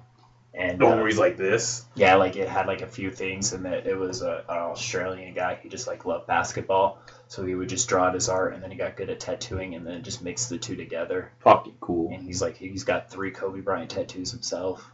and 0.53 0.79
The 0.79 0.87
uh, 0.87 0.97
one 0.97 1.07
he's 1.07 1.19
like 1.19 1.37
this. 1.39 1.85
yeah, 1.95 2.17
like 2.17 2.37
it 2.37 2.49
had 2.49 2.67
like 2.67 2.83
a 2.83 2.87
few 2.87 3.11
things, 3.11 3.53
and 3.55 3.65
that 3.65 3.87
it 3.87 3.97
was 3.97 4.21
a, 4.23 4.45
an 4.49 4.59
Australian 4.59 5.33
guy. 5.35 5.59
He 5.63 5.69
just 5.71 5.87
like 5.87 6.05
loved 6.05 6.27
basketball, 6.27 6.99
so 7.29 7.45
he 7.45 7.55
would 7.55 7.69
just 7.69 7.89
draw 7.89 8.09
it 8.09 8.15
as 8.15 8.29
art, 8.29 8.55
and 8.55 8.63
then 8.63 8.71
he 8.71 8.77
got 8.77 8.97
good 8.97 9.11
at 9.11 9.21
tattooing, 9.21 9.75
and 9.75 9.87
then 9.87 10.03
just 10.03 10.23
mixed 10.23 10.49
the 10.49 10.59
two 10.59 10.77
together. 10.77 11.31
Fucking 11.41 11.77
cool. 11.81 12.13
And 12.13 12.23
he's 12.23 12.41
like 12.41 12.57
he's 12.57 12.85
got 12.85 13.11
three 13.11 13.31
Kobe 13.31 13.61
Bryant 13.61 13.91
tattoos 13.91 14.31
himself. 14.31 14.91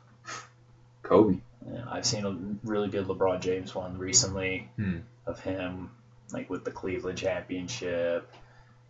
Kobe. 1.03 1.39
Yeah, 1.71 1.85
I've 1.91 2.07
seen 2.07 2.25
a 2.25 2.67
really 2.69 2.89
good 2.89 3.07
LeBron 3.07 3.41
James 3.41 3.75
one 3.75 3.99
recently 3.99 4.69
Hmm. 4.77 4.99
of 5.27 5.41
him, 5.41 5.91
like 6.33 6.51
with 6.51 6.65
the 6.65 6.71
Cleveland 6.71 7.19
championship, 7.19 8.29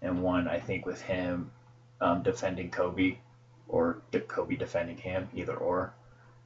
and 0.00 0.22
one 0.22 0.48
I 0.48 0.59
think 0.59 0.87
with 0.87 1.00
him 1.00 1.50
um, 2.00 2.22
defending 2.22 2.70
Kobe, 2.70 3.16
or 3.68 3.98
Kobe 4.28 4.57
defending 4.57 4.96
him, 4.96 5.28
either 5.35 5.55
or, 5.55 5.92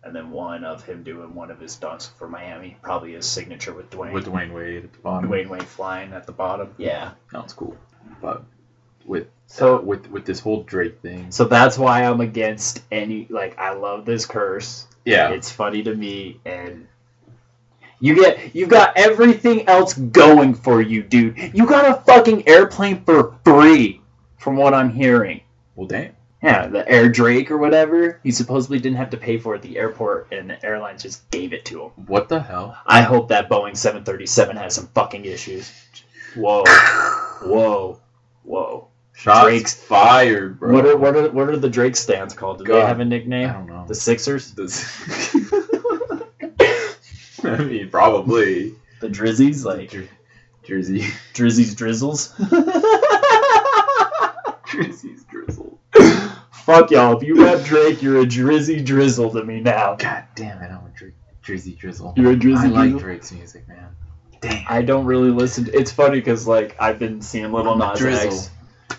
and 0.07 0.15
then 0.15 0.31
one 0.31 0.63
of 0.65 0.85
him 0.85 1.03
doing 1.03 1.35
one 1.35 1.51
of 1.51 1.59
his 1.59 1.77
dunks 1.77 2.09
for 2.17 2.29
Miami, 2.29 2.77
probably 2.81 3.15
his 3.15 3.27
signature 3.27 3.75
with 3.75 3.91
Dwyane. 3.91 4.13
With 4.13 4.27
Dwyane 4.27 4.53
Wade 4.53 4.85
at 4.85 4.93
the 4.93 4.99
bottom. 5.01 5.29
Dwyane 5.29 5.49
Wade 5.49 5.65
flying 5.65 6.13
at 6.13 6.27
the 6.27 6.33
bottom. 6.33 6.73
Yeah. 6.79 7.11
Sounds 7.33 7.53
cool. 7.53 7.77
But 8.23 8.45
with 9.05 9.27
So- 9.47 9.79
uh, 9.79 9.81
with 9.81 10.09
with 10.11 10.25
this 10.25 10.39
whole 10.41 10.63
Drake 10.63 11.01
thing. 11.01 11.31
So 11.33 11.45
that's 11.45 11.77
why 11.77 12.05
I'm 12.05 12.21
against 12.21 12.83
any 12.93 13.27
like 13.29 13.59
I 13.59 13.75
love 13.75 14.05
this 14.05 14.27
curse. 14.27 14.87
Yeah. 15.05 15.31
It's 15.31 15.51
funny 15.51 15.83
to 15.83 15.95
me 15.95 16.41
and 16.45 16.87
you 17.99 18.15
get 18.15 18.55
you 18.55 18.67
got 18.67 18.97
everything 18.97 19.69
else 19.69 19.95
going 19.95 20.55
for 20.55 20.81
you, 20.81 21.03
dude. 21.03 21.37
You 21.53 21.67
got 21.67 21.91
a 21.91 22.01
fucking 22.03 22.47
airplane 22.49 23.05
for 23.05 23.35
free, 23.45 24.01
from 24.39 24.57
what 24.57 24.73
I'm 24.73 24.91
hearing. 24.91 25.41
Well, 25.75 25.89
damn. 25.89 26.16
Yeah, 26.43 26.67
the 26.67 26.89
Air 26.89 27.09
Drake 27.09 27.51
or 27.51 27.59
whatever. 27.59 28.21
He 28.23 28.31
supposedly 28.31 28.79
didn't 28.79 28.99
have 28.99 29.11
to 29.11 29.17
pay 29.17 29.39
for 29.39 29.55
it 29.55 29.59
at 29.59 29.63
the 29.63 29.79
airport, 29.79 30.29
and 30.33 30.51
the 30.51 30.65
airlines 30.65 31.03
just 31.03 31.29
gave 31.31 31.53
it 31.53 31.65
to 31.67 31.85
him. 31.85 31.91
What 32.07 32.29
the 32.29 32.41
hell? 32.41 32.77
I 32.87 33.03
hope 33.03 33.29
that 33.29 33.49
Boeing 33.49 33.77
737 33.77 34.57
has 34.57 34.75
some 34.75 34.87
fucking 34.89 35.25
issues. 35.25 35.73
Whoa, 36.35 36.65
whoa, 37.43 38.01
whoa. 38.43 38.89
Shots 39.15 39.45
Drake's- 39.47 39.75
fired, 39.75 40.61
bro. 40.61 40.75
What 40.75 40.87
are 40.87 40.97
what 40.99 41.17
are 41.17 41.31
what 41.31 41.49
are 41.49 41.57
the 41.57 41.71
Drake 41.71 41.97
stands 41.97 42.35
called? 42.35 42.59
Do 42.59 42.65
they 42.65 42.81
have 42.81 43.01
a 43.01 43.05
nickname? 43.05 43.49
I 43.49 43.53
don't 43.55 43.67
know. 43.67 43.87
The 43.89 43.95
Sixers, 43.95 44.53
This- 44.53 44.85
I 47.43 47.57
mean, 47.65 47.89
probably. 47.91 48.75
the 49.01 49.09
Drizzies, 49.09 49.65
like 49.65 49.91
Jer- 49.91 50.09
Jersey. 50.65 51.01
Drizzies 51.33 51.75
Drizzles. 51.75 52.35
Drizzle. 54.67 55.11
Fuck 56.67 56.91
y'all! 56.91 57.17
If 57.17 57.23
you 57.23 57.45
rap 57.45 57.65
Drake, 57.65 58.03
you're 58.03 58.21
a 58.21 58.27
Drizzy 58.27 58.85
Drizzle 58.85 59.31
to 59.31 59.45
me 59.45 59.61
now. 59.61 59.95
God 59.95 60.25
damn 60.35 60.61
it, 60.61 60.67
I'm 60.73 60.85
a 60.85 60.91
Dr- 60.99 61.13
Drizzy 61.45 61.79
drizzle. 61.79 62.13
You're 62.17 62.33
a 62.33 62.37
Drizzy 62.37 62.65
I 62.65 62.67
like 62.91 62.99
Drake's 62.99 63.31
music, 63.31 63.69
man. 63.69 63.95
Damn. 64.41 64.65
I 64.69 64.83
don't 64.83 65.05
really 65.07 65.31
listen. 65.31 65.67
To, 65.67 65.73
it's 65.79 65.93
funny 65.93 66.19
because 66.19 66.49
like 66.49 66.77
I've 66.81 66.99
been 66.99 67.23
seeing 67.23 67.53
Little 67.53 67.77
Nas 67.77 67.99
Drizzle. 68.01 68.33
X 68.33 68.51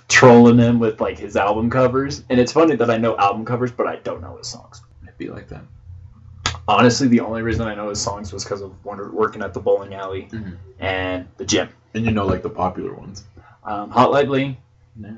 trolling 0.07 0.57
him 0.57 0.79
with 0.79 1.01
like 1.01 1.19
his 1.19 1.35
album 1.35 1.69
covers, 1.69 2.23
and 2.29 2.39
it's 2.39 2.53
funny 2.53 2.77
that 2.77 2.89
I 2.89 2.95
know 2.95 3.17
album 3.17 3.43
covers, 3.43 3.71
but 3.73 3.85
I 3.85 3.97
don't 3.97 4.21
know 4.21 4.37
his 4.37 4.47
songs. 4.47 4.81
It'd 5.03 5.17
be 5.17 5.27
like 5.27 5.49
that. 5.49 5.63
Honestly, 6.69 7.09
the 7.09 7.19
only 7.19 7.41
reason 7.41 7.67
I 7.67 7.75
know 7.75 7.89
his 7.89 7.99
songs 7.99 8.31
was 8.31 8.45
because 8.45 8.61
of 8.61 8.73
wonder- 8.85 9.11
working 9.11 9.41
at 9.41 9.53
the 9.53 9.59
bowling 9.59 9.93
alley 9.93 10.29
Mhm. 10.31 10.55
and 10.79 11.27
the 11.35 11.43
gym. 11.43 11.67
And 11.93 12.05
you 12.05 12.11
know, 12.11 12.25
like 12.25 12.43
the 12.43 12.49
popular 12.49 12.93
ones. 12.93 13.25
Um, 13.65 13.91
Hotline 13.91 14.27
Bling 14.27 14.57
No. 14.95 15.09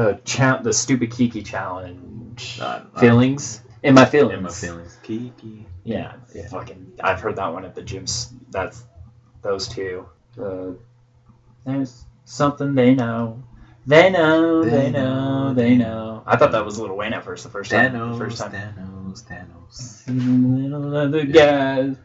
The 0.00 0.20
cha- 0.24 0.62
the 0.62 0.72
stupid 0.72 1.10
Kiki 1.10 1.42
challenge. 1.42 2.56
Not- 2.58 2.92
not- 2.94 3.00
feelings 3.00 3.60
in 3.82 3.94
my 3.94 4.04
feelings. 4.06 4.38
In 4.38 4.42
my 4.42 4.50
feelings. 4.50 4.96
Kiki. 5.02 5.66
Yeah, 5.84 6.12
Yeah. 6.34 6.48
fucking. 6.48 6.92
I've 7.02 7.20
heard 7.20 7.36
that 7.36 7.52
one 7.52 7.64
at 7.64 7.74
the 7.74 7.82
gyms. 7.82 8.32
That's 8.50 8.82
those 9.42 9.68
two. 9.68 10.06
Uh, 10.40 10.72
there's 11.66 12.04
something 12.24 12.74
they 12.74 12.94
know. 12.94 13.42
They 13.86 14.10
know. 14.10 14.62
They, 14.64 14.70
They 14.70 14.90
know, 14.90 15.48
know, 15.48 15.54
They 15.54 15.74
know. 15.74 16.22
I 16.26 16.36
thought 16.36 16.52
that 16.52 16.64
was 16.64 16.78
a 16.78 16.82
Little 16.82 16.96
Wayne 16.96 17.12
at 17.14 17.24
first. 17.24 17.44
The 17.44 17.50
first 17.50 17.70
time. 17.70 17.92
Thanos. 17.92 18.12
The 18.18 18.24
first 18.24 18.38
time. 18.38 18.52
Thanos. 18.52 19.24
Thanos. 20.06 21.34
Yeah. 21.34 21.76
guys. 21.76 21.96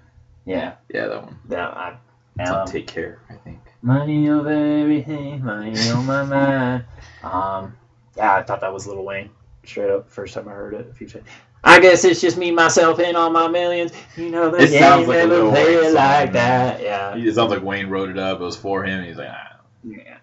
Yeah. 0.45 0.73
Yeah, 0.93 1.07
that 1.07 1.23
one. 1.23 1.37
That 1.49 1.77
I. 1.77 1.97
It's 2.39 2.49
Um, 2.49 2.67
Take 2.67 2.87
Care, 2.87 3.19
I 3.29 3.33
think. 3.35 3.59
money 3.81 4.29
over 4.29 4.49
everything. 4.49 5.43
Money 5.45 5.89
on 5.89 6.05
my 6.05 6.23
mind. 6.35 6.83
Um. 7.23 7.75
Yeah, 8.15 8.35
I 8.35 8.43
thought 8.43 8.61
that 8.61 8.73
was 8.73 8.87
Little 8.87 9.05
Wayne. 9.05 9.29
Straight 9.65 9.89
up, 9.89 10.09
first 10.09 10.33
time 10.33 10.47
I 10.47 10.51
heard 10.51 10.73
it. 10.73 10.87
A 10.89 10.93
few 10.93 11.07
times. 11.07 11.25
I 11.63 11.79
guess 11.79 12.03
it's 12.03 12.21
just 12.21 12.37
me, 12.37 12.51
myself, 12.51 12.99
and 12.99 13.17
all 13.17 13.31
my 13.31 13.47
millions. 13.47 13.91
You 14.15 14.29
know 14.29 14.51
the 14.51 14.57
It 14.59 14.69
game 14.69 14.81
sounds 14.81 15.07
like 15.07 15.17
never 15.17 15.43
Lil 15.43 15.51
play 15.51 15.75
Wayne 15.77 15.85
it 15.85 15.93
like 15.93 16.31
that. 16.33 16.81
Yeah. 16.81 17.15
It 17.15 17.33
sounds 17.33 17.51
like 17.51 17.63
Wayne 17.63 17.87
wrote 17.89 18.09
it 18.09 18.19
up. 18.19 18.39
It 18.39 18.43
was 18.43 18.55
for 18.55 18.83
him. 18.83 19.03
He's 19.03 19.17
like, 19.17 19.29
ah, 19.31 19.57
Yeah. 19.83 20.17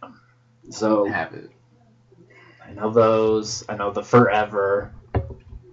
So 0.70 1.04
have 1.06 1.34
it. 1.34 1.50
I 2.64 2.72
know 2.72 2.90
those. 2.90 3.64
I 3.68 3.76
know 3.76 3.90
the 3.90 4.02
forever. 4.02 4.92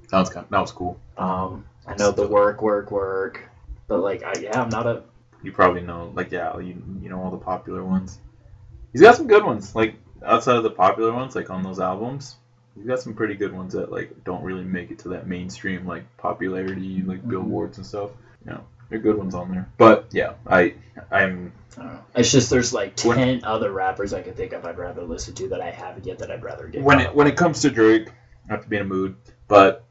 Sounds 0.10 0.30
kind. 0.30 0.48
That 0.50 0.60
was 0.60 0.72
cool. 0.72 1.00
Um, 1.18 1.66
I 1.88 1.96
know 1.96 2.12
the 2.12 2.28
work, 2.28 2.62
work, 2.64 2.90
work. 2.90 3.48
But 3.88 4.00
like, 4.00 4.24
I, 4.24 4.34
yeah, 4.40 4.60
I'm 4.60 4.70
not 4.70 4.88
a. 4.88 5.04
You 5.44 5.52
probably 5.52 5.82
know, 5.82 6.12
like, 6.16 6.32
yeah, 6.32 6.58
you 6.58 6.82
you 7.02 7.10
know 7.10 7.22
all 7.22 7.32
the 7.32 7.38
popular 7.38 7.84
ones. 7.84 8.20
He's 8.92 9.02
got 9.02 9.16
some 9.16 9.28
good 9.28 9.46
ones, 9.46 9.76
like 9.76 9.96
outside 10.26 10.58
of 10.58 10.64
the 10.64 10.70
popular 10.70 11.12
ones, 11.14 11.36
like 11.36 11.50
on 11.50 11.64
those 11.64 11.80
albums. 11.80 12.36
He's 12.76 12.86
got 12.88 13.00
some 13.00 13.14
pretty 13.14 13.36
good 13.36 13.52
ones 13.54 13.74
that 13.74 13.92
like 13.92 14.24
don't 14.24 14.44
really 14.44 14.64
make 14.64 14.90
it 14.92 15.00
to 15.00 15.10
that 15.10 15.28
mainstream 15.28 15.86
like 15.86 16.04
popularity, 16.18 17.02
like 17.02 17.20
Mm-hmm. 17.20 17.30
billboards 17.30 17.78
and 17.78 17.86
stuff. 17.86 18.12
You 18.46 18.52
know, 18.54 18.64
they're 18.90 19.00
good 19.00 19.18
ones 19.18 19.36
on 19.36 19.52
there. 19.52 19.68
But 19.78 20.08
yeah, 20.12 20.34
I 20.48 20.76
I'm 21.12 21.52
I 21.78 21.82
don't 21.84 21.94
know. 21.94 22.00
It's 22.16 22.32
just 22.32 22.50
there's 22.50 22.74
like 22.74 22.98
When- 23.02 23.18
ten 23.18 23.44
other 23.44 23.72
rappers 23.72 24.14
I 24.14 24.22
could 24.22 24.36
think 24.38 24.54
of 24.54 24.66
I'd 24.66 24.78
rather 24.78 25.04
listen 25.04 25.34
to 25.36 25.50
that 25.50 25.62
I 25.62 25.72
haven't 25.72 26.06
yet 26.06 26.20
that 26.20 26.32
I'd 26.32 26.44
rather 26.44 26.68
get. 26.68 26.82
when 26.84 27.00
it 27.02 27.14
when 27.14 27.28
it 27.28 27.36
comes 27.36 27.62
to 27.62 27.70
Drake, 27.70 28.08
I 28.48 28.54
have 28.54 28.64
to 28.64 28.70
be 28.70 28.78
in 28.78 28.84
a 28.84 28.86
mood. 28.86 29.16
But 29.48 29.84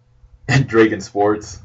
Drake 0.66 0.92
in 0.92 1.00
sports, 1.00 1.58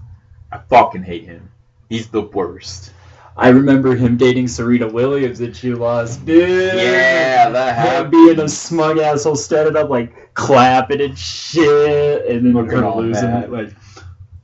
I 0.51 0.57
fucking 0.57 1.03
hate 1.03 1.23
him. 1.25 1.49
He's 1.89 2.07
the 2.09 2.21
worst. 2.21 2.91
I 3.35 3.49
remember 3.49 3.95
him 3.95 4.15
dating 4.17 4.47
Serena 4.47 4.87
Williams 4.87 5.39
and 5.41 5.55
she 5.55 5.73
lost. 5.73 6.23
Dude. 6.25 6.75
Yeah, 6.75 7.49
that 7.49 7.75
Him 7.75 7.85
happened. 7.85 8.11
being 8.11 8.39
a 8.39 8.47
smug 8.47 8.99
asshole, 8.99 9.35
standing 9.35 9.75
up 9.75 9.89
like 9.89 10.33
clapping 10.35 11.01
and 11.01 11.17
shit, 11.17 12.27
and 12.27 12.45
then 12.45 12.53
Looking 12.53 12.77
her 12.77 12.85
all 12.85 13.01
losing 13.01 13.29
mad. 13.31 13.45
it. 13.45 13.51
Like, 13.51 13.69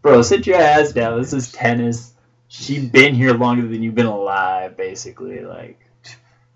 bro, 0.01 0.21
sit 0.23 0.47
your 0.47 0.57
ass 0.59 0.91
down. 0.91 1.19
This 1.19 1.33
is 1.33 1.51
tennis. 1.51 2.13
She 2.47 2.79
been 2.87 3.13
here 3.13 3.33
longer 3.35 3.67
than 3.67 3.83
you've 3.83 3.93
been 3.95 4.07
alive, 4.07 4.75
basically. 4.75 5.41
Like 5.41 5.79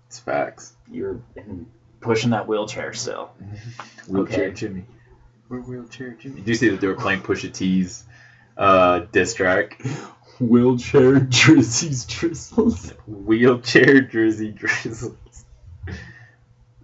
It's 0.08 0.18
facts. 0.18 0.72
you're 0.90 1.20
pushing 2.00 2.30
that 2.30 2.48
wheelchair 2.48 2.92
still. 2.94 3.30
Wheelchair 4.08 4.46
Okay. 4.46 4.54
Jimmy. 4.54 4.84
We're 5.48 5.60
wheelchair 5.60 6.10
Jimmy. 6.20 6.36
Did 6.40 6.48
you 6.48 6.54
see 6.56 6.68
that 6.70 6.80
they 6.80 6.88
were 6.88 6.94
playing 6.94 7.20
Pusha 7.22 7.52
T's 7.52 8.04
uh, 8.58 9.00
diss 9.12 9.34
track? 9.34 9.80
Wheelchair 10.40 11.20
Drizzy's 11.20 12.04
drizzles. 12.06 12.90
Wheelchair 13.06 14.00
Jersey 14.00 14.52
Drizzles. 14.52 15.44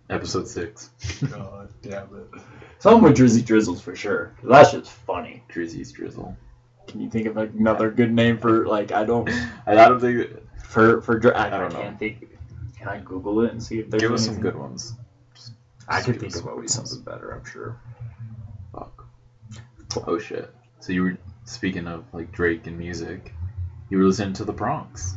Episode 0.09 0.49
six. 0.49 0.91
God 1.31 1.73
damn 1.83 2.09
it. 2.15 2.43
Something 2.79 3.03
with 3.03 3.17
Drizzy 3.17 3.43
Drizzles 3.43 3.81
for 3.81 3.95
sure. 3.95 4.35
That's 4.43 4.73
just 4.73 4.91
funny. 4.91 5.43
Drizzy's 5.49 5.93
Drizzle. 5.93 6.37
Can 6.89 7.01
you 7.01 7.11
think 7.11 7.27
of 7.27 7.37
like, 7.37 7.53
another 7.53 7.91
good 7.91 8.13
name 8.13 8.39
for 8.39 8.67
like 8.67 8.91
I 8.91 9.05
don't 9.05 9.31
I 9.67 9.75
don't 9.75 10.01
think. 10.01 10.31
for 10.65 11.01
for 11.03 11.19
Dr- 11.19 11.37
I, 11.37 11.47
I 11.47 11.59
don't 11.59 11.73
know. 11.73 11.81
can't 11.81 11.99
think. 11.99 12.29
Can 12.77 12.89
I 12.89 12.99
Google 12.99 13.43
it 13.43 13.53
and 13.53 13.63
see 13.63 13.79
if 13.79 13.91
there's 13.91 14.03
Give 14.03 14.13
us 14.13 14.25
some 14.25 14.41
good 14.41 14.57
ones. 14.57 14.95
I 15.87 16.01
could 16.03 16.19
think 16.19 16.35
of 16.37 16.47
always 16.47 16.73
something 16.73 17.03
better. 17.03 17.31
I'm 17.33 17.45
sure. 17.45 17.77
Fuck. 18.73 19.07
Oh 20.07 20.19
shit. 20.19 20.53
So 20.81 20.93
you 20.93 21.03
were 21.03 21.19
speaking 21.45 21.87
of 21.87 22.05
like 22.13 22.33
Drake 22.33 22.67
and 22.67 22.79
music. 22.79 23.33
You 23.91 23.99
were 23.99 24.05
listening 24.05 24.33
to 24.35 24.45
the 24.45 24.53
Bronx. 24.53 25.17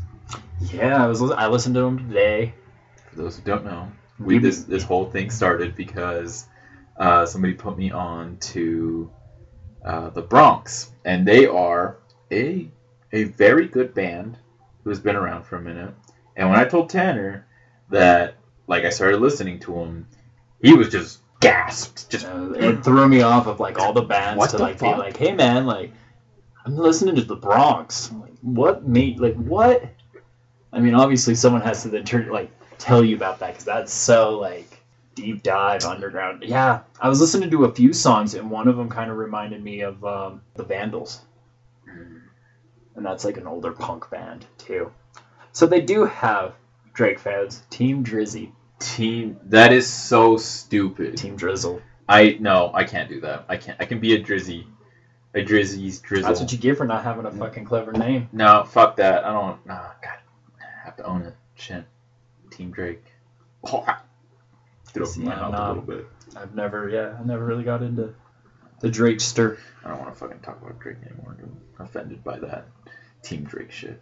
Yeah, 0.60 1.04
I 1.04 1.08
was. 1.08 1.22
I 1.22 1.48
listened 1.48 1.76
to 1.76 1.82
them 1.82 2.10
today. 2.10 2.54
For 3.12 3.18
those 3.18 3.38
who 3.38 3.44
don't 3.44 3.64
know, 3.66 3.92
we 4.20 4.40
this 4.40 4.64
this 4.64 4.84
whole 4.84 5.06
thing 5.10 5.30
started 5.30 5.76
because 5.76 6.46
uh, 6.98 7.26
somebody 7.26 7.54
put 7.54 7.78
me 7.78 7.92
on 7.92 8.38
to 8.38 9.12
uh, 9.86 10.10
the 10.10 10.22
Bronx, 10.24 10.92
and 11.06 11.28
they 11.28 11.46
are 11.46 11.98
a 12.32 12.68
a 13.12 13.26
very 13.26 13.68
good 13.68 13.94
band 13.94 14.38
who 14.84 14.90
has 14.90 15.00
been 15.00 15.16
around 15.16 15.44
for 15.44 15.58
a 15.58 15.62
minute. 15.62 15.94
And 16.36 16.50
when 16.50 16.60
I 16.60 16.66
told 16.66 16.90
Tanner 16.90 17.46
that 17.90 18.36
like 18.66 18.86
I 18.86 18.90
started 18.90 19.22
listening 19.22 19.60
to 19.62 19.74
them, 19.74 20.08
he 20.64 20.74
was 20.74 20.90
just 20.90 21.20
gasped, 21.42 22.10
just 22.10 22.26
Uh, 22.26 22.54
it 22.54 22.84
threw 22.84 23.08
me 23.08 23.22
off 23.22 23.46
of 23.46 23.60
like 23.60 23.78
all 23.78 23.94
the 23.94 24.02
bands 24.02 24.40
What 24.40 24.50
to 24.52 24.58
the 24.58 24.64
like 24.64 24.80
fuck? 24.80 24.96
be 24.96 25.00
like, 25.00 25.18
hey 25.18 25.34
man, 25.34 25.68
like 25.68 25.92
I'm 26.66 26.76
listening 26.76 27.16
to 27.18 27.24
the 27.24 27.36
Bronx. 27.36 28.10
I'm 28.10 28.22
like, 28.22 28.33
what 28.44 28.86
made 28.86 29.20
like 29.20 29.36
what? 29.36 29.84
I 30.72 30.80
mean, 30.80 30.94
obviously 30.94 31.34
someone 31.36 31.62
has 31.62 31.84
to 31.84 31.90
then 31.90 32.04
turn 32.04 32.30
like 32.30 32.52
tell 32.78 33.04
you 33.04 33.16
about 33.16 33.40
that 33.40 33.52
because 33.52 33.66
that's 33.66 33.94
so 33.94 34.38
like 34.38 34.84
deep 35.16 35.42
dive 35.42 35.86
underground. 35.86 36.44
Yeah, 36.44 36.82
I 37.00 37.10
was 37.10 37.22
listening 37.22 37.50
to 37.52 37.66
a 37.66 37.74
few 37.74 37.94
songs 37.94 38.34
and 38.36 38.52
one 38.52 38.68
of 38.68 38.78
them 38.78 38.90
kind 38.90 39.10
of 39.10 39.18
reminded 39.18 39.64
me 39.64 39.82
of 39.82 40.04
um, 40.04 40.42
the 40.56 40.64
Vandals, 40.64 41.22
and 41.86 43.06
that's 43.06 43.26
like 43.26 43.38
an 43.38 43.48
older 43.48 43.72
punk 43.72 44.10
band 44.10 44.46
too. 44.58 44.92
So 45.54 45.66
they 45.66 45.82
do 45.82 46.06
have 46.06 46.54
Drake 46.94 47.20
fans, 47.20 47.64
Team 47.70 48.04
Drizzy, 48.04 48.52
team. 48.80 49.40
That 49.46 49.72
is 49.72 49.88
so 49.88 50.38
stupid. 50.38 51.18
Team 51.18 51.36
Drizzle. 51.36 51.82
I 52.10 52.38
no, 52.40 52.72
I 52.74 52.84
can't 52.84 53.10
do 53.10 53.22
that. 53.22 53.46
I 53.48 53.58
can't. 53.58 53.80
I 53.80 53.86
can 53.86 54.00
be 54.00 54.14
a 54.16 54.22
Drizzy, 54.22 54.66
a 55.34 55.44
Drizzy's 55.44 56.00
Drizzle. 56.00 56.28
That's 56.30 56.42
what 56.42 56.52
you 56.52 56.58
get 56.58 56.78
for 56.78 56.86
not 56.86 57.04
having 57.04 57.26
a 57.26 57.32
fucking 57.32 57.66
clever 57.66 57.92
name. 57.92 58.30
No, 58.32 58.64
fuck 58.64 58.98
that. 58.98 59.26
I 59.26 59.32
don't. 59.32 59.66
Nah, 59.66 59.90
God, 60.02 60.18
I 60.62 60.86
have 60.86 60.96
to 60.98 61.06
own 61.06 61.24
it. 61.24 61.36
Shit. 61.56 61.86
Team 62.52 62.72
Drake. 62.72 63.04
Oh, 63.66 63.86
threw 64.88 65.06
up 65.06 65.16
in 65.18 65.24
my 65.24 65.32
Yeah, 65.34 65.42
mouth 65.42 65.52
nah. 65.52 65.68
a 65.68 65.70
little 65.70 65.84
bit. 65.84 66.08
I've 66.36 66.56
never, 66.56 66.90
yeah, 66.90 67.18
I 67.20 67.24
never 67.24 67.46
really 67.46 67.64
got 67.64 67.82
into 67.82 68.14
the 68.80 68.90
Drake 68.90 69.18
Drakester. 69.18 69.58
I 69.86 69.90
don't 69.90 70.00
want 70.00 70.14
to 70.14 70.20
fucking 70.20 70.40
talk 70.40 70.62
about 70.62 70.80
Drake 70.80 70.98
anymore. 71.06 71.38
I'm 71.42 71.86
offended 71.86 72.24
by 72.24 72.40
that 72.40 72.68
Team 73.24 73.44
Drake 73.44 73.72
shit. 73.72 74.00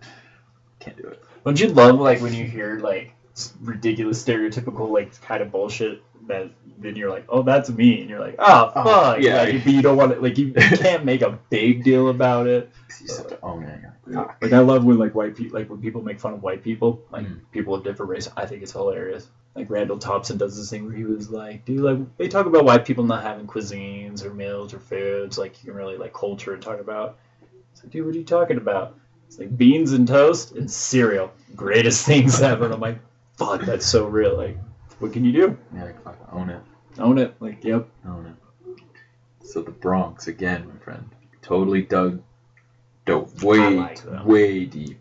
Can't 0.80 0.98
do 0.98 1.04
it. 1.10 1.24
Don't 1.46 1.60
you 1.60 1.68
love 1.70 2.00
like 2.00 2.22
when 2.22 2.34
you 2.34 2.46
hear 2.46 2.80
like 2.80 3.14
s- 3.36 3.54
ridiculous, 3.62 4.24
stereotypical, 4.24 4.90
like 4.90 5.20
kind 5.22 5.42
of 5.42 5.52
bullshit 5.52 6.02
that 6.32 6.50
then 6.78 6.96
you're 6.96 7.10
like, 7.12 7.26
oh, 7.30 7.44
that's 7.44 7.70
me, 7.70 8.02
and 8.02 8.10
you're 8.10 8.20
like, 8.20 8.36
oh, 8.40 8.72
fuck, 8.74 8.86
Oh, 8.88 9.16
yeah. 9.20 9.44
Like, 9.44 9.64
but 9.64 9.72
you 9.74 9.82
don't 9.84 9.98
want 9.98 10.14
to, 10.16 10.20
like, 10.20 10.38
you, 10.40 10.48
you 10.48 10.78
can't 10.78 11.06
make 11.06 11.22
a 11.22 11.38
big 11.52 11.84
deal 11.84 12.10
about 12.10 12.48
it. 12.48 12.72
'Cause 12.90 13.02
you 13.02 13.08
just 13.08 13.20
have 13.20 13.28
to 13.30 13.40
own 13.44 13.64
it. 13.64 13.80
Like 14.42 14.52
I 14.52 14.60
love 14.60 14.84
when 14.84 14.98
like 14.98 15.14
white 15.16 15.36
people, 15.36 15.58
like 15.60 15.70
when 15.70 15.80
people 15.80 16.02
make 16.02 16.20
fun 16.20 16.34
of 16.34 16.44
white 16.44 16.64
people, 16.64 17.02
like 17.12 17.26
Mm. 17.26 17.40
people 17.52 17.76
of 17.76 17.84
different 17.84 18.10
race. 18.10 18.28
I 18.36 18.46
think 18.46 18.62
it's 18.64 18.72
hilarious. 18.74 19.30
Like 19.56 19.70
Randall 19.70 20.00
Thompson 20.00 20.38
does 20.38 20.58
this 20.58 20.70
thing 20.70 20.86
where 20.86 20.94
he 20.96 21.04
was 21.06 21.30
like, 21.30 21.64
"Dude, 21.66 21.80
like 21.82 22.18
they 22.18 22.28
talk 22.28 22.46
about 22.46 22.66
white 22.66 22.84
people 22.84 23.04
not 23.06 23.24
having 23.24 23.48
cuisines 23.48 24.26
or 24.26 24.34
meals 24.34 24.74
or 24.74 24.80
foods, 24.80 25.38
like 25.38 25.62
you 25.64 25.70
can 25.70 25.78
really 25.78 25.98
like 25.98 26.14
culture 26.14 26.54
and 26.54 26.62
talk 26.62 26.80
about." 26.82 27.18
It's 27.74 27.84
like, 27.84 27.92
dude, 27.92 28.06
what 28.06 28.16
are 28.16 28.18
you 28.18 28.26
talking 28.26 28.58
about? 28.58 28.98
It's 29.28 29.40
like 29.40 29.56
beans 29.58 29.94
and 29.94 30.06
toast 30.08 30.54
and 30.54 30.70
cereal, 30.70 31.32
greatest 31.56 32.06
things 32.12 32.42
ever. 32.42 32.66
And 32.66 32.74
I'm 32.74 32.82
like, 32.82 33.00
fuck, 33.38 33.62
that's 33.62 33.86
so 33.86 34.06
real. 34.08 34.36
Like, 34.36 34.58
what 35.02 35.14
can 35.14 35.26
you 35.26 35.32
do? 35.32 35.58
Yeah, 35.76 35.84
like, 36.06 36.18
own 36.32 36.50
it. 36.50 36.62
Own 37.00 37.18
it. 37.18 37.36
Like, 37.40 37.64
yep. 37.64 37.88
Own 38.06 38.26
it. 38.28 38.78
So 39.44 39.62
the 39.62 39.72
Bronx 39.72 40.28
again, 40.28 40.68
my 40.68 40.80
friend. 40.84 41.10
Totally 41.42 41.82
dug, 41.82 42.22
dove 43.06 43.44
way, 43.44 43.76
like 43.76 44.26
way 44.26 44.66
deep. 44.66 45.00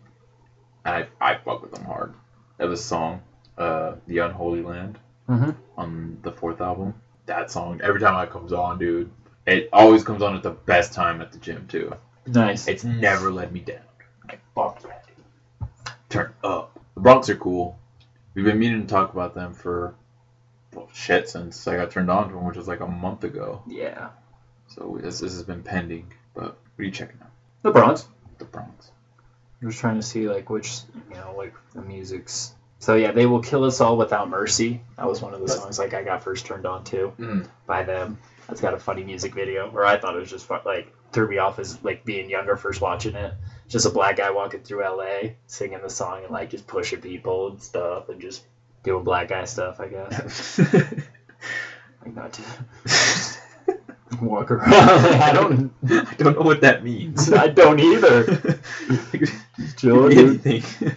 I 0.83 1.07
I 1.21 1.35
fuck 1.35 1.61
with 1.61 1.71
them 1.71 1.85
hard. 1.85 2.13
Have 2.59 2.71
a 2.71 2.77
song, 2.77 3.21
uh, 3.57 3.93
"The 4.07 4.17
Unholy 4.19 4.63
Land," 4.63 4.97
Mhm. 5.29 5.55
on 5.77 6.17
the 6.23 6.31
fourth 6.31 6.59
album. 6.59 6.95
That 7.27 7.51
song, 7.51 7.79
every 7.83 7.99
time 7.99 8.21
it 8.23 8.31
comes 8.31 8.51
on, 8.51 8.79
dude, 8.79 9.11
it 9.45 9.69
always 9.71 10.03
comes 10.03 10.21
on 10.23 10.35
at 10.35 10.43
the 10.43 10.49
best 10.51 10.93
time 10.93 11.21
at 11.21 11.31
the 11.31 11.37
gym 11.37 11.67
too. 11.67 11.93
Nice. 12.25 12.67
It's 12.67 12.83
never 12.83 13.31
let 13.31 13.51
me 13.51 13.59
down. 13.59 13.77
I 14.29 14.37
fuck 14.55 14.81
that. 14.81 15.05
Turn 16.09 16.33
up. 16.43 16.79
The 16.95 17.01
Bronx 17.01 17.29
are 17.29 17.35
cool. 17.35 17.77
We've 18.33 18.45
been 18.45 18.59
meaning 18.59 18.81
to 18.81 18.87
talk 18.87 19.13
about 19.13 19.33
them 19.35 19.53
for 19.53 19.93
well, 20.73 20.87
shit 20.93 21.27
since 21.29 21.67
I 21.67 21.75
got 21.75 21.91
turned 21.91 22.09
on 22.09 22.29
to 22.29 22.33
them, 22.35 22.45
which 22.45 22.55
was 22.57 22.67
like 22.67 22.79
a 22.79 22.87
month 22.87 23.23
ago. 23.23 23.61
yeah. 23.67 24.09
So 24.67 24.97
this, 25.01 25.19
this 25.19 25.33
has 25.33 25.43
been 25.43 25.63
pending. 25.63 26.13
But 26.33 26.43
what 26.43 26.55
are 26.79 26.83
you 26.83 26.91
checking 26.91 27.19
out? 27.21 27.29
The 27.61 27.71
Bronx. 27.71 28.07
The 28.37 28.45
Bronx. 28.45 28.91
I 29.61 29.65
was 29.65 29.77
trying 29.77 29.97
to 29.97 30.01
see 30.01 30.29
like 30.29 30.49
which 30.49 30.79
you 31.09 31.15
know 31.15 31.33
like 31.35 31.53
the 31.73 31.81
music's. 31.81 32.53
So 32.79 32.95
yeah, 32.95 33.11
they 33.11 33.25
will 33.25 33.41
kill 33.41 33.65
us 33.65 33.81
all 33.81 33.97
without 33.97 34.29
mercy. 34.29 34.81
That 34.97 35.07
was 35.07 35.21
one 35.21 35.33
of 35.33 35.41
the 35.41 35.49
songs 35.49 35.77
like 35.77 35.93
I 35.93 36.03
got 36.03 36.23
first 36.23 36.45
turned 36.45 36.65
on 36.65 36.83
to 36.85 37.13
Mm. 37.19 37.47
by 37.67 37.83
them. 37.83 38.17
That's 38.47 38.61
got 38.61 38.73
a 38.73 38.79
funny 38.79 39.03
music 39.03 39.33
video, 39.35 39.69
or 39.69 39.85
I 39.85 39.97
thought 39.97 40.15
it 40.15 40.19
was 40.19 40.29
just 40.29 40.45
fun, 40.45 40.61
like 40.65 40.91
threw 41.11 41.27
me 41.27 41.37
off 41.37 41.59
as 41.59 41.83
like 41.83 42.03
being 42.05 42.29
younger 42.29 42.55
first 42.55 42.79
watching 42.81 43.13
it. 43.15 43.33
Just 43.71 43.85
a 43.85 43.89
black 43.89 44.17
guy 44.17 44.29
walking 44.31 44.61
through 44.63 44.83
L.A. 44.83 45.37
singing 45.47 45.79
the 45.81 45.89
song 45.89 46.23
and 46.23 46.31
like 46.31 46.49
just 46.49 46.67
pushing 46.67 46.99
people 46.99 47.47
and 47.51 47.61
stuff 47.63 48.09
and 48.09 48.19
just 48.21 48.43
doing 48.83 49.03
black 49.03 49.29
guy 49.29 49.45
stuff. 49.45 49.79
I 49.79 49.87
guess 49.87 50.59
like 52.03 52.13
not 52.13 52.33
to 52.33 52.41
walk 54.21 54.51
around. 54.51 54.73
I 54.73 55.31
don't. 55.31 55.71
I 55.89 56.13
don't 56.15 56.35
know 56.37 56.41
what 56.45 56.59
that 56.61 56.83
means. 56.83 57.31
I 57.31 57.47
don't 57.47 57.79
either. 57.79 58.59
Chill, 59.77 60.09
Could 60.09 60.09
be 60.09 60.15
dude. 60.15 60.45
anything. 60.45 60.91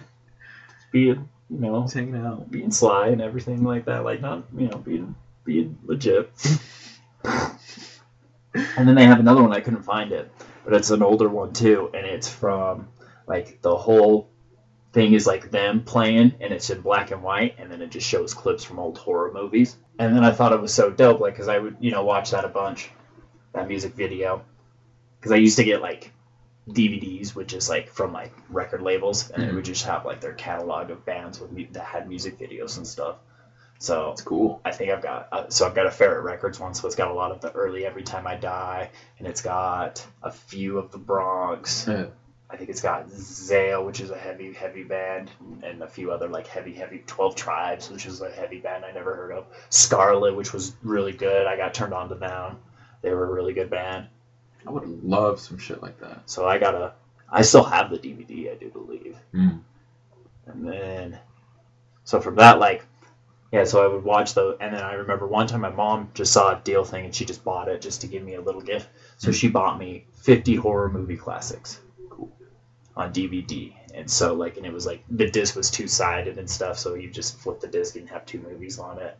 Being 0.91 1.29
you 1.49 1.59
know 1.59 1.83
Just 1.83 1.93
hanging 1.93 2.15
out. 2.17 2.51
being 2.51 2.71
sly 2.71 3.07
and 3.07 3.21
everything 3.21 3.63
like 3.63 3.85
that. 3.85 4.03
Like 4.03 4.19
not 4.21 4.43
you 4.57 4.67
know 4.67 4.77
being 4.79 5.15
being 5.45 5.77
legit. 5.85 6.29
and 7.23 8.87
then 8.87 8.95
they 8.95 9.05
have 9.05 9.19
another 9.19 9.41
one 9.41 9.53
I 9.53 9.59
couldn't 9.61 9.83
find 9.83 10.11
it, 10.11 10.29
but 10.65 10.73
it's 10.73 10.89
an 10.89 11.03
older 11.03 11.29
one 11.29 11.53
too, 11.53 11.91
and 11.93 12.05
it's 12.05 12.27
from 12.27 12.89
like 13.27 13.61
the 13.61 13.77
whole 13.77 14.29
thing 14.91 15.13
is 15.13 15.27
like 15.27 15.51
them 15.51 15.83
playing, 15.83 16.33
and 16.41 16.51
it's 16.51 16.71
in 16.71 16.81
black 16.81 17.11
and 17.11 17.21
white, 17.21 17.55
and 17.59 17.71
then 17.71 17.81
it 17.81 17.91
just 17.91 18.07
shows 18.07 18.33
clips 18.33 18.63
from 18.63 18.79
old 18.79 18.97
horror 18.97 19.31
movies. 19.31 19.77
And 19.99 20.15
then 20.15 20.25
I 20.25 20.31
thought 20.31 20.51
it 20.51 20.59
was 20.59 20.73
so 20.73 20.89
dope, 20.89 21.21
like 21.21 21.35
because 21.35 21.47
I 21.47 21.59
would 21.59 21.77
you 21.79 21.91
know 21.91 22.03
watch 22.03 22.31
that 22.31 22.43
a 22.43 22.49
bunch, 22.49 22.89
that 23.53 23.67
music 23.67 23.93
video, 23.93 24.43
because 25.19 25.31
I 25.31 25.37
used 25.37 25.57
to 25.57 25.63
get 25.63 25.81
like 25.81 26.11
DVDs, 26.67 27.35
which 27.35 27.53
is 27.53 27.69
like 27.69 27.89
from 27.89 28.11
like 28.11 28.33
record 28.49 28.81
labels, 28.81 29.29
and 29.29 29.43
it 29.43 29.47
mm-hmm. 29.47 29.57
would 29.57 29.65
just 29.65 29.85
have 29.85 30.03
like 30.03 30.19
their 30.19 30.33
catalog 30.33 30.89
of 30.89 31.05
bands 31.05 31.39
with 31.39 31.51
mu- 31.51 31.67
that 31.73 31.85
had 31.85 32.09
music 32.09 32.39
videos 32.39 32.77
and 32.77 32.87
stuff. 32.87 33.17
So 33.79 34.11
It's 34.11 34.21
cool. 34.21 34.61
I 34.63 34.71
think 34.71 34.91
I've 34.91 35.01
got 35.01 35.27
uh, 35.31 35.49
so 35.49 35.67
I've 35.67 35.75
got 35.75 35.85
a 35.85 35.91
Ferret 35.91 36.23
Records 36.23 36.59
one, 36.59 36.73
so 36.73 36.87
it's 36.87 36.95
got 36.95 37.11
a 37.11 37.13
lot 37.13 37.31
of 37.31 37.41
the 37.41 37.51
early 37.51 37.85
Every 37.85 38.03
Time 38.03 38.25
I 38.25 38.35
Die, 38.35 38.89
and 39.19 39.27
it's 39.27 39.41
got 39.41 40.05
a 40.23 40.31
few 40.31 40.77
of 40.77 40.91
the 40.91 40.97
Bronx. 40.97 41.87
Yeah. 41.87 42.07
I 42.49 42.57
think 42.57 42.69
it's 42.69 42.81
got 42.81 43.09
Zale, 43.09 43.83
which 43.83 43.99
is 43.99 44.11
a 44.11 44.17
heavy, 44.17 44.53
heavy 44.53 44.83
band, 44.83 45.31
and 45.63 45.81
a 45.81 45.87
few 45.87 46.11
other 46.11 46.29
like 46.29 46.47
heavy, 46.47 46.73
heavy 46.73 47.03
Twelve 47.05 47.35
Tribes, 47.35 47.89
which 47.89 48.05
is 48.05 48.21
a 48.21 48.31
heavy 48.31 48.59
band 48.59 48.85
I 48.85 48.91
never 48.91 49.15
heard 49.15 49.31
of. 49.31 49.45
Scarlet, 49.69 50.35
which 50.35 50.53
was 50.53 50.73
really 50.83 51.11
good. 51.11 51.47
I 51.47 51.57
got 51.57 51.73
turned 51.73 51.93
on 51.93 52.09
to 52.09 52.15
them. 52.15 52.57
They 53.01 53.11
were 53.11 53.25
a 53.25 53.33
really 53.33 53.53
good 53.53 53.69
band. 53.69 54.07
I 54.65 54.71
would 54.71 55.03
love 55.03 55.39
some 55.39 55.57
shit 55.57 55.81
like 55.81 55.99
that. 55.99 56.29
So 56.29 56.47
I 56.47 56.57
got 56.57 56.75
a. 56.75 56.93
I 57.29 57.41
still 57.41 57.63
have 57.63 57.89
the 57.89 57.97
DVD, 57.97 58.51
I 58.51 58.55
do 58.55 58.69
believe. 58.69 59.17
Mm. 59.33 59.59
And 60.45 60.67
then, 60.67 61.19
so 62.03 62.21
from 62.21 62.35
that, 62.35 62.59
like, 62.59 62.85
yeah, 63.55 63.63
so 63.63 63.81
I 63.81 63.87
would 63.87 64.03
watch 64.03 64.33
the, 64.33 64.57
and 64.59 64.73
then 64.73 64.83
I 64.83 64.93
remember 64.95 65.25
one 65.25 65.47
time 65.47 65.61
my 65.61 65.69
mom 65.69 66.09
just 66.13 66.33
saw 66.33 66.51
a 66.51 66.61
deal 66.63 66.83
thing 66.83 67.05
and 67.05 67.15
she 67.15 67.23
just 67.23 67.41
bought 67.43 67.69
it 67.69 67.81
just 67.81 68.01
to 68.01 68.07
give 68.07 68.21
me 68.21 68.35
a 68.35 68.41
little 68.41 68.59
gift. 68.59 68.89
So 69.17 69.31
she 69.31 69.47
bought 69.47 69.79
me 69.79 70.03
50 70.15 70.55
horror 70.55 70.89
movie 70.89 71.15
classics 71.15 71.79
Cool. 72.09 72.29
on 72.97 73.13
DVD. 73.13 73.73
And 73.93 74.11
so, 74.11 74.33
like, 74.33 74.57
and 74.57 74.65
it 74.65 74.73
was 74.73 74.85
like 74.85 75.01
the 75.09 75.25
disc 75.25 75.55
was 75.55 75.69
two 75.71 75.87
sided 75.87 76.37
and 76.37 76.49
stuff, 76.49 76.77
so 76.77 76.95
you 76.95 77.09
just 77.09 77.37
flip 77.39 77.61
the 77.61 77.67
disc 77.67 77.95
and 77.95 78.09
have 78.09 78.25
two 78.25 78.39
movies 78.39 78.77
on 78.77 78.99
it. 78.99 79.17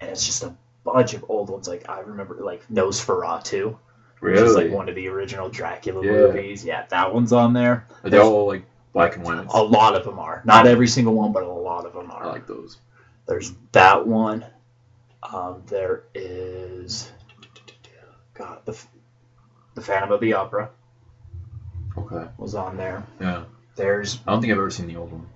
And 0.00 0.10
it's 0.10 0.26
just 0.26 0.42
a 0.42 0.52
bunch 0.84 1.14
of 1.14 1.24
old 1.28 1.48
ones. 1.48 1.68
Like, 1.68 1.88
I 1.88 2.00
remember, 2.00 2.34
like, 2.40 2.66
Nosferatu, 2.72 3.76
which 4.18 4.36
is 4.36 4.56
like 4.56 4.72
one 4.72 4.88
of 4.88 4.96
the 4.96 5.06
original 5.06 5.48
Dracula 5.48 6.04
Yeah. 6.04 6.10
movies. 6.10 6.64
Yeah, 6.64 6.86
that 6.88 7.14
one's 7.14 7.32
on 7.32 7.52
there. 7.52 7.86
Are 8.02 8.10
they 8.10 8.18
all 8.18 8.48
like 8.48 8.64
black 8.92 9.14
and 9.14 9.24
white? 9.24 9.46
A 9.54 9.62
lot 9.62 9.94
of 9.94 10.02
them 10.02 10.18
are. 10.18 10.42
Not 10.44 10.66
every 10.66 10.88
single 10.88 11.14
one, 11.14 11.30
but 11.30 11.44
a 11.44 11.48
lot 11.48 11.86
of 11.86 11.92
them 11.92 12.10
are. 12.10 12.24
I 12.24 12.32
like 12.32 12.48
those. 12.48 12.78
There's 13.30 13.52
that 13.70 14.08
one. 14.08 14.44
Um, 15.22 15.62
there 15.68 16.02
is 16.16 17.12
God 18.34 18.58
the 18.64 18.76
the 19.76 19.80
Phantom 19.80 20.10
of 20.10 20.20
the 20.20 20.32
Opera 20.32 20.68
Okay. 21.96 22.26
was 22.38 22.56
on 22.56 22.76
there. 22.76 23.04
Yeah. 23.20 23.44
There's 23.76 24.18
I 24.26 24.32
don't 24.32 24.40
think 24.40 24.52
I've 24.52 24.58
ever 24.58 24.68
seen 24.68 24.88
the 24.88 24.96
old 24.96 25.12
one. 25.12 25.28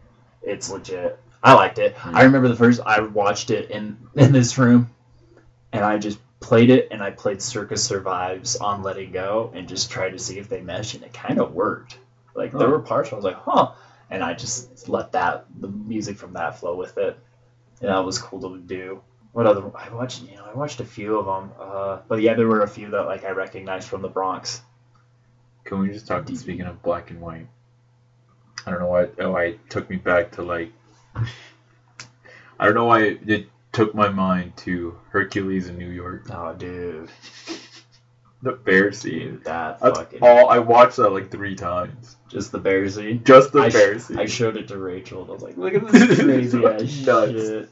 it's 0.42 0.70
legit. 0.72 1.20
I 1.40 1.52
liked 1.54 1.78
it. 1.78 1.94
Hmm. 1.96 2.16
I 2.16 2.24
remember 2.24 2.48
the 2.48 2.56
first 2.56 2.80
I 2.84 2.98
watched 2.98 3.52
it 3.52 3.70
in 3.70 3.96
in 4.16 4.32
this 4.32 4.58
room, 4.58 4.90
and 5.72 5.84
I 5.84 5.96
just 5.98 6.18
played 6.40 6.70
it 6.70 6.88
and 6.90 7.00
I 7.00 7.12
played 7.12 7.40
Circa 7.40 7.76
Survive's 7.76 8.56
on 8.56 8.82
Letting 8.82 9.12
Go 9.12 9.52
and 9.54 9.68
just 9.68 9.88
tried 9.88 10.10
to 10.10 10.18
see 10.18 10.40
if 10.40 10.48
they 10.48 10.60
meshed 10.60 10.94
and 10.96 11.04
it 11.04 11.12
kind 11.12 11.38
of 11.38 11.54
worked. 11.54 11.96
Like 12.34 12.50
there 12.50 12.66
Oh. 12.66 12.70
were 12.72 12.80
parts 12.80 13.12
where 13.12 13.16
I 13.16 13.18
was 13.18 13.24
like, 13.24 13.36
huh, 13.40 13.70
and 14.10 14.24
I 14.24 14.34
just 14.34 14.88
let 14.88 15.12
that 15.12 15.44
the 15.60 15.68
music 15.68 16.16
from 16.16 16.32
that 16.32 16.58
flow 16.58 16.74
with 16.74 16.98
it. 16.98 17.16
And 17.80 17.90
that 17.90 18.04
was 18.04 18.18
cool 18.18 18.40
to 18.40 18.58
do. 18.58 19.02
What 19.32 19.46
other? 19.46 19.70
I 19.76 19.88
watched 19.90 20.22
you 20.22 20.36
know 20.36 20.44
I 20.44 20.54
watched 20.56 20.80
a 20.80 20.84
few 20.84 21.18
of 21.18 21.26
them, 21.26 21.52
uh, 21.58 21.98
but 22.06 22.20
yeah, 22.20 22.34
there 22.34 22.46
were 22.46 22.62
a 22.62 22.68
few 22.68 22.90
that 22.90 23.06
like 23.06 23.24
I 23.24 23.30
recognized 23.30 23.88
from 23.88 24.02
the 24.02 24.08
Bronx. 24.08 24.62
Can 25.64 25.80
we 25.80 25.88
just 25.88 26.06
talk? 26.06 26.28
Speaking 26.28 26.66
of 26.66 26.82
black 26.82 27.10
and 27.10 27.20
white, 27.20 27.48
I 28.64 28.70
don't 28.70 28.80
know 28.80 28.86
why. 28.86 29.08
Oh, 29.18 29.32
why 29.32 29.44
it 29.46 29.70
took 29.70 29.90
me 29.90 29.96
back 29.96 30.32
to 30.32 30.42
like. 30.42 30.70
I 32.60 32.66
don't 32.66 32.74
know 32.74 32.84
why 32.84 33.02
it, 33.02 33.28
it 33.28 33.46
took 33.72 33.94
my 33.94 34.08
mind 34.08 34.56
to 34.58 34.96
Hercules 35.10 35.68
in 35.68 35.76
New 35.76 35.90
York. 35.90 36.28
Oh, 36.30 36.54
dude, 36.54 37.10
The 38.44 38.52
bear 38.52 38.92
scene. 38.92 39.40
that 39.44 39.80
That's 39.80 39.98
fucking 39.98 40.20
all. 40.22 40.48
I 40.50 40.58
watched 40.60 40.96
that 40.98 41.10
like 41.10 41.30
three 41.30 41.54
times. 41.56 42.16
just 42.28 42.52
the 42.52 42.58
bear 42.58 42.88
scene. 42.88 43.24
Just 43.24 43.52
the 43.52 43.62
I, 43.62 43.68
sh- 43.70 43.72
bear 43.72 43.98
scene. 43.98 44.18
I 44.18 44.26
showed 44.26 44.56
it 44.56 44.68
to 44.68 44.78
Rachel 44.78 45.22
and 45.22 45.30
I 45.30 45.32
was 45.34 45.42
like, 45.42 45.56
look 45.56 45.74
at 45.74 45.86
this 45.90 46.20
crazy 46.22 46.64
ass 46.64 47.06
nuts. 47.06 47.32
shit. 47.32 47.68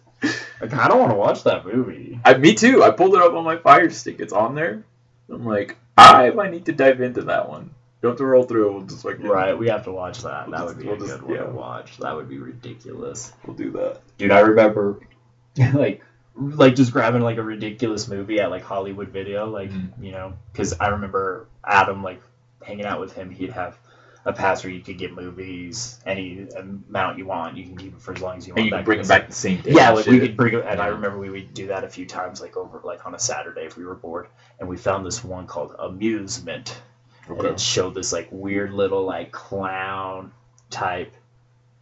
I 0.60 0.66
kind 0.68 0.92
of 0.92 0.98
want 0.98 1.10
to 1.10 1.16
watch 1.16 1.42
that 1.44 1.66
movie. 1.66 2.18
I, 2.24 2.34
me 2.38 2.54
too. 2.54 2.82
I 2.82 2.90
pulled 2.90 3.14
it 3.14 3.22
up 3.22 3.32
on 3.34 3.44
my 3.44 3.56
Fire 3.56 3.90
Stick. 3.90 4.18
It's 4.20 4.32
on 4.32 4.54
there. 4.54 4.84
I'm 5.28 5.44
like, 5.44 5.76
I 5.98 6.30
might 6.30 6.50
need 6.52 6.66
to 6.66 6.72
dive 6.72 7.00
into 7.00 7.22
that 7.22 7.48
one. 7.48 7.64
You 7.64 8.08
don't 8.08 8.12
have 8.12 8.18
to 8.18 8.26
roll 8.26 8.44
through. 8.44 8.72
We'll 8.72 8.82
just 8.86 9.04
like 9.04 9.18
Right, 9.22 9.56
we 9.56 9.68
have 9.68 9.84
to 9.84 9.92
watch 9.92 10.22
that. 10.22 10.48
We'll 10.48 10.58
That 10.58 10.64
just- 10.64 10.76
would 10.76 10.82
be 10.82 10.88
we'll 10.88 10.96
a 10.96 11.06
just- 11.06 11.20
good 11.20 11.28
one 11.28 11.38
to 11.38 11.52
watch. 11.52 11.98
That 11.98 12.16
would 12.16 12.28
be 12.28 12.38
ridiculous. 12.38 13.32
We'll 13.46 13.56
do 13.56 13.70
that. 13.72 14.00
Dude, 14.18 14.30
I 14.30 14.40
remember 14.40 15.00
like 15.74 16.02
like 16.34 16.74
just 16.74 16.92
grabbing 16.92 17.22
like 17.22 17.36
a 17.38 17.42
ridiculous 17.42 18.08
movie 18.08 18.40
at 18.40 18.50
like 18.50 18.62
Hollywood 18.62 19.08
Video, 19.08 19.46
like 19.46 19.70
Mhm. 19.70 19.90
you 20.00 20.12
know, 20.12 20.34
because 20.52 20.74
I 20.80 20.88
remember 20.88 21.46
Adam 21.64 22.02
like 22.02 22.20
hanging 22.62 22.86
out 22.86 23.00
with 23.00 23.12
him. 23.12 23.30
He'd 23.30 23.50
have 23.50 23.76
a 24.24 24.32
pass 24.32 24.62
where 24.62 24.72
you 24.72 24.80
could 24.80 24.98
get 24.98 25.12
movies 25.12 25.98
any 26.06 26.46
amount 26.56 27.18
you 27.18 27.26
want. 27.26 27.56
You 27.56 27.64
can 27.64 27.76
keep 27.76 27.92
it 27.94 28.00
for 28.00 28.14
as 28.14 28.22
long 28.22 28.38
as 28.38 28.46
you 28.46 28.52
want. 28.54 28.60
And 28.60 28.66
you 28.66 28.76
can 28.76 28.84
bring 28.84 28.98
them 28.98 29.04
of 29.04 29.08
back 29.08 29.26
the 29.28 29.34
same 29.34 29.60
day. 29.60 29.72
yeah, 29.72 29.90
like 29.90 30.06
we 30.06 30.20
could 30.20 30.36
bring 30.36 30.54
it, 30.54 30.64
and 30.66 30.80
I 30.80 30.86
remember 30.86 31.18
we 31.18 31.28
would 31.28 31.52
do 31.54 31.66
that 31.68 31.82
a 31.84 31.88
few 31.88 32.06
times, 32.06 32.40
like 32.40 32.56
over 32.56 32.80
like 32.84 33.04
on 33.04 33.14
a 33.14 33.18
Saturday 33.18 33.62
if 33.62 33.76
we 33.76 33.84
were 33.84 33.96
bored, 33.96 34.28
and 34.60 34.68
we 34.68 34.76
found 34.76 35.04
this 35.04 35.24
one 35.24 35.46
called 35.46 35.74
Amusement, 35.78 36.80
and 37.28 37.38
Okay. 37.38 37.48
it 37.48 37.60
showed 37.60 37.94
this 37.94 38.12
like 38.12 38.28
weird 38.30 38.72
little 38.72 39.02
like 39.04 39.32
clown 39.32 40.30
type, 40.70 41.12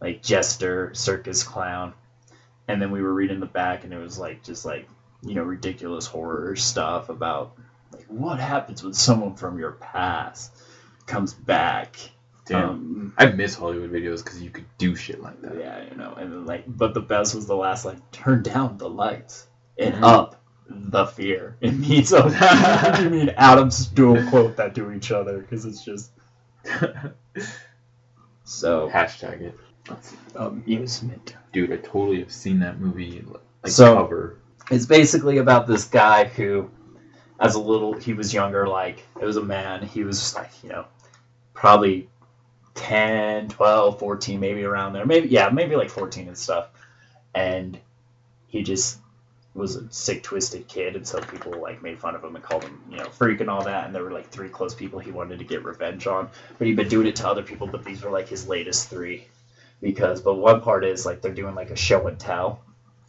like 0.01 0.23
jester 0.23 0.89
circus 0.95 1.43
clown, 1.43 1.93
and 2.71 2.81
then 2.81 2.91
we 2.91 3.01
were 3.01 3.13
reading 3.13 3.39
the 3.39 3.45
back, 3.45 3.83
and 3.83 3.93
it 3.93 3.97
was 3.99 4.17
like 4.17 4.43
just 4.43 4.65
like 4.65 4.87
you 5.23 5.35
know 5.35 5.43
ridiculous 5.43 6.05
horror 6.05 6.55
stuff 6.55 7.09
about 7.09 7.53
like 7.93 8.05
what 8.07 8.39
happens 8.39 8.83
when 8.83 8.93
someone 8.93 9.35
from 9.35 9.59
your 9.59 9.73
past 9.73 10.51
comes 11.05 11.33
back. 11.33 11.97
Damn. 12.45 12.69
Um, 12.69 13.13
I 13.17 13.27
miss 13.27 13.53
Hollywood 13.55 13.91
videos 13.91 14.23
because 14.23 14.41
you 14.41 14.49
could 14.49 14.65
do 14.77 14.95
shit 14.95 15.21
like 15.21 15.39
that. 15.41 15.57
yeah, 15.57 15.83
you 15.89 15.95
know, 15.95 16.13
and 16.17 16.47
like, 16.47 16.63
but 16.67 16.93
the 16.93 17.01
best 17.01 17.35
was 17.35 17.45
the 17.45 17.55
last 17.55 17.85
like, 17.85 18.11
turn 18.11 18.41
down 18.41 18.77
the 18.77 18.89
lights 18.89 19.47
and 19.77 19.93
Mhm. 19.95 20.03
up 20.03 20.41
the 20.67 21.05
fear. 21.05 21.57
It 21.61 21.77
means 21.77 22.11
you 22.99 23.09
mean 23.09 23.29
Adams 23.37 23.85
dual 23.87 24.25
quote 24.29 24.55
that 24.57 24.73
to 24.75 24.91
each 24.91 25.11
other 25.11 25.39
because 25.39 25.65
it's 25.65 25.83
just 25.85 26.11
so 28.43 28.89
Hashtag 28.89 29.41
it. 29.41 29.55
amusement. 30.35 31.35
Dude, 31.51 31.71
I 31.71 31.77
totally 31.77 32.19
have 32.19 32.31
seen 32.31 32.59
that 32.59 32.79
movie 32.79 33.23
like 33.63 33.71
So- 33.71 33.95
cover. 33.95 34.37
It's 34.69 34.85
basically 34.85 35.39
about 35.39 35.67
this 35.67 35.85
guy 35.85 36.25
who, 36.25 36.69
as 37.39 37.55
a 37.55 37.59
little, 37.59 37.93
he 37.93 38.13
was 38.13 38.33
younger. 38.33 38.67
Like 38.67 39.03
it 39.19 39.25
was 39.25 39.35
a 39.37 39.43
man. 39.43 39.83
He 39.83 40.03
was 40.03 40.33
like 40.35 40.51
you 40.63 40.69
know, 40.69 40.85
probably 41.53 42.09
10, 42.75 43.49
12, 43.49 43.99
14, 43.99 44.39
maybe 44.39 44.63
around 44.63 44.93
there. 44.93 45.05
Maybe 45.05 45.27
yeah, 45.29 45.49
maybe 45.49 45.75
like 45.75 45.89
fourteen 45.89 46.27
and 46.27 46.37
stuff. 46.37 46.69
And 47.35 47.77
he 48.47 48.63
just 48.63 48.99
was 49.53 49.75
a 49.75 49.91
sick, 49.91 50.23
twisted 50.23 50.67
kid, 50.67 50.95
and 50.95 51.05
so 51.05 51.19
people 51.21 51.59
like 51.61 51.81
made 51.81 51.99
fun 51.99 52.15
of 52.15 52.23
him 52.23 52.35
and 52.35 52.43
called 52.43 52.63
him, 52.63 52.81
you 52.89 52.97
know, 52.97 53.05
freak 53.05 53.41
and 53.41 53.49
all 53.49 53.63
that. 53.65 53.85
And 53.85 53.93
there 53.93 54.03
were 54.03 54.11
like 54.11 54.29
three 54.29 54.49
close 54.49 54.73
people 54.73 54.99
he 54.99 55.11
wanted 55.11 55.39
to 55.39 55.45
get 55.45 55.65
revenge 55.65 56.07
on, 56.07 56.29
but 56.57 56.67
he'd 56.67 56.77
been 56.77 56.87
doing 56.87 57.07
it 57.07 57.17
to 57.17 57.27
other 57.27 57.43
people. 57.43 57.67
But 57.67 57.83
these 57.83 58.01
were 58.03 58.11
like 58.11 58.29
his 58.29 58.47
latest 58.47 58.89
three, 58.89 59.27
because. 59.81 60.21
But 60.21 60.35
one 60.35 60.61
part 60.61 60.85
is 60.85 61.05
like 61.05 61.21
they're 61.21 61.33
doing 61.33 61.55
like 61.55 61.71
a 61.71 61.75
show 61.75 62.07
and 62.07 62.19
tell 62.19 62.61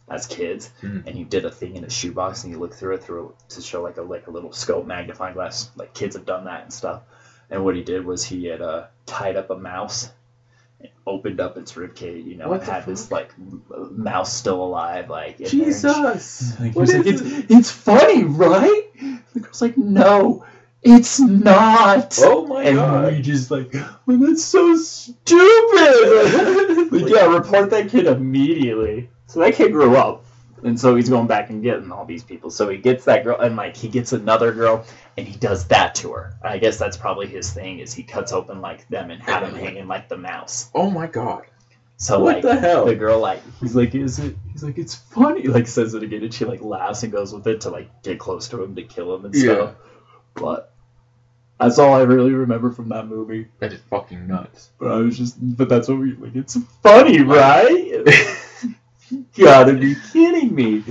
as 0.09 0.27
kids, 0.27 0.69
Mhm. 0.81 1.07
and 1.07 1.15
he 1.15 1.23
did 1.23 1.45
a 1.45 1.51
thing 1.51 1.75
in 1.77 1.83
a 1.85 1.89
shoebox, 1.89 2.43
and 2.43 2.51
you 2.51 2.59
look 2.59 2.73
through 2.73 2.95
it 2.95 3.03
through 3.03 3.33
to 3.49 3.61
show 3.61 3.81
like 3.81 3.97
a 3.97 4.01
like 4.01 4.27
a 4.27 4.31
little 4.31 4.51
scope 4.51 4.85
magnifying 4.85 5.33
glass. 5.33 5.71
Like 5.77 5.93
kids 5.93 6.15
have 6.15 6.25
done 6.25 6.45
that 6.45 6.63
and 6.63 6.73
stuff. 6.73 7.01
And 7.49 7.63
what 7.63 7.75
he 7.75 7.83
did 7.83 8.05
was 8.05 8.23
he 8.23 8.45
had 8.45 8.61
uh, 8.61 8.85
tied 9.05 9.35
up 9.37 9.49
a 9.49 9.57
mouse, 9.57 10.09
and 10.79 10.89
opened 11.07 11.39
up 11.39 11.57
its 11.57 11.73
ribcage, 11.73 12.25
you 12.25 12.35
know, 12.35 12.49
What 12.49 12.59
and 12.61 12.67
the 12.67 12.73
had 12.73 12.85
this 12.85 13.11
like 13.11 13.31
mouse 13.91 14.33
still 14.33 14.61
alive, 14.63 15.09
like 15.09 15.39
in 15.39 15.47
she- 15.47 15.59
Jesus! 15.65 16.59
like, 16.59 16.73
he 16.73 16.79
What 16.79 16.81
was 16.87 16.93
like, 16.95 17.05
it's, 17.07 17.21
it's 17.51 17.71
funny, 17.71 18.23
right? 18.23 18.83
The 19.33 19.39
girl's 19.39 19.61
like, 19.61 19.77
no, 19.77 20.45
it's 20.83 21.19
not. 21.19 22.15
Oh 22.19 22.45
my 22.45 22.63
and 22.63 22.75
god! 22.77 23.13
we 23.13 23.21
just 23.21 23.51
like, 23.51 23.73
well, 24.05 24.17
that's 24.17 24.43
so 24.43 24.75
stupid. 24.75 25.37
like, 26.91 27.09
yeah, 27.09 27.25
report 27.33 27.69
that 27.71 27.89
kid 27.89 28.05
immediately. 28.07 29.09
So 29.27 29.39
that 29.39 29.55
kid 29.55 29.71
grew 29.71 29.95
up, 29.95 30.25
and 30.63 30.79
so 30.79 30.95
he's 30.95 31.09
going 31.09 31.27
back 31.27 31.49
and 31.49 31.63
getting 31.63 31.91
all 31.91 32.05
these 32.05 32.23
people. 32.23 32.49
So 32.51 32.69
he 32.69 32.77
gets 32.77 33.05
that 33.05 33.23
girl, 33.23 33.39
and 33.39 33.55
like 33.55 33.75
he 33.77 33.87
gets 33.87 34.13
another 34.13 34.51
girl, 34.51 34.85
and 35.17 35.27
he 35.27 35.35
does 35.37 35.67
that 35.67 35.95
to 35.95 36.11
her. 36.13 36.33
I 36.43 36.57
guess 36.57 36.77
that's 36.77 36.97
probably 36.97 37.27
his 37.27 37.51
thing 37.51 37.79
is 37.79 37.93
he 37.93 38.03
cuts 38.03 38.31
open 38.33 38.61
like 38.61 38.87
them 38.89 39.09
and 39.11 39.21
had 39.23 39.41
them 39.43 39.55
hanging 39.55 39.87
like 39.87 40.09
the 40.09 40.17
mouse. 40.17 40.69
Oh 40.75 40.89
my 40.91 41.07
god! 41.07 41.45
So 41.97 42.19
What 42.19 42.35
like 42.35 42.41
the 42.41 42.55
hell? 42.59 42.85
the 42.85 42.95
girl 42.95 43.19
like 43.19 43.41
he's 43.59 43.75
like 43.75 43.95
is 43.95 44.19
it 44.19 44.35
he's 44.51 44.63
like 44.63 44.77
it's 44.77 44.95
funny 44.95 45.43
like 45.47 45.67
says 45.67 45.93
it 45.93 46.03
again 46.03 46.23
and 46.23 46.33
she 46.33 46.45
like 46.45 46.61
laughs 46.61 47.03
and 47.03 47.11
goes 47.13 47.33
with 47.33 47.47
it 47.47 47.61
to 47.61 47.69
like 47.69 47.89
get 48.03 48.19
close 48.19 48.49
to 48.49 48.61
him 48.61 48.75
to 48.75 48.83
kill 48.83 49.15
him 49.15 49.25
and 49.25 49.35
stuff. 49.35 49.75
But 50.35 50.72
that's 51.63 51.79
all 51.79 51.93
I 51.93 52.01
really 52.01 52.33
remember 52.33 52.71
from 52.71 52.89
that 52.89 53.07
movie. 53.07 53.47
That 53.59 53.73
is 53.73 53.81
fucking 53.89 54.27
nuts. 54.27 54.69
But 54.79 54.91
I 54.91 54.97
was 54.97 55.17
just 55.17 55.35
but 55.39 55.69
that's 55.69 55.87
what 55.87 55.99
we 55.99 56.13
like 56.13 56.35
it's 56.35 56.57
funny, 56.81 57.21
right? 57.21 58.03
you 59.09 59.25
gotta 59.37 59.73
be 59.73 59.95
kidding 60.11 60.53
me. 60.53 60.83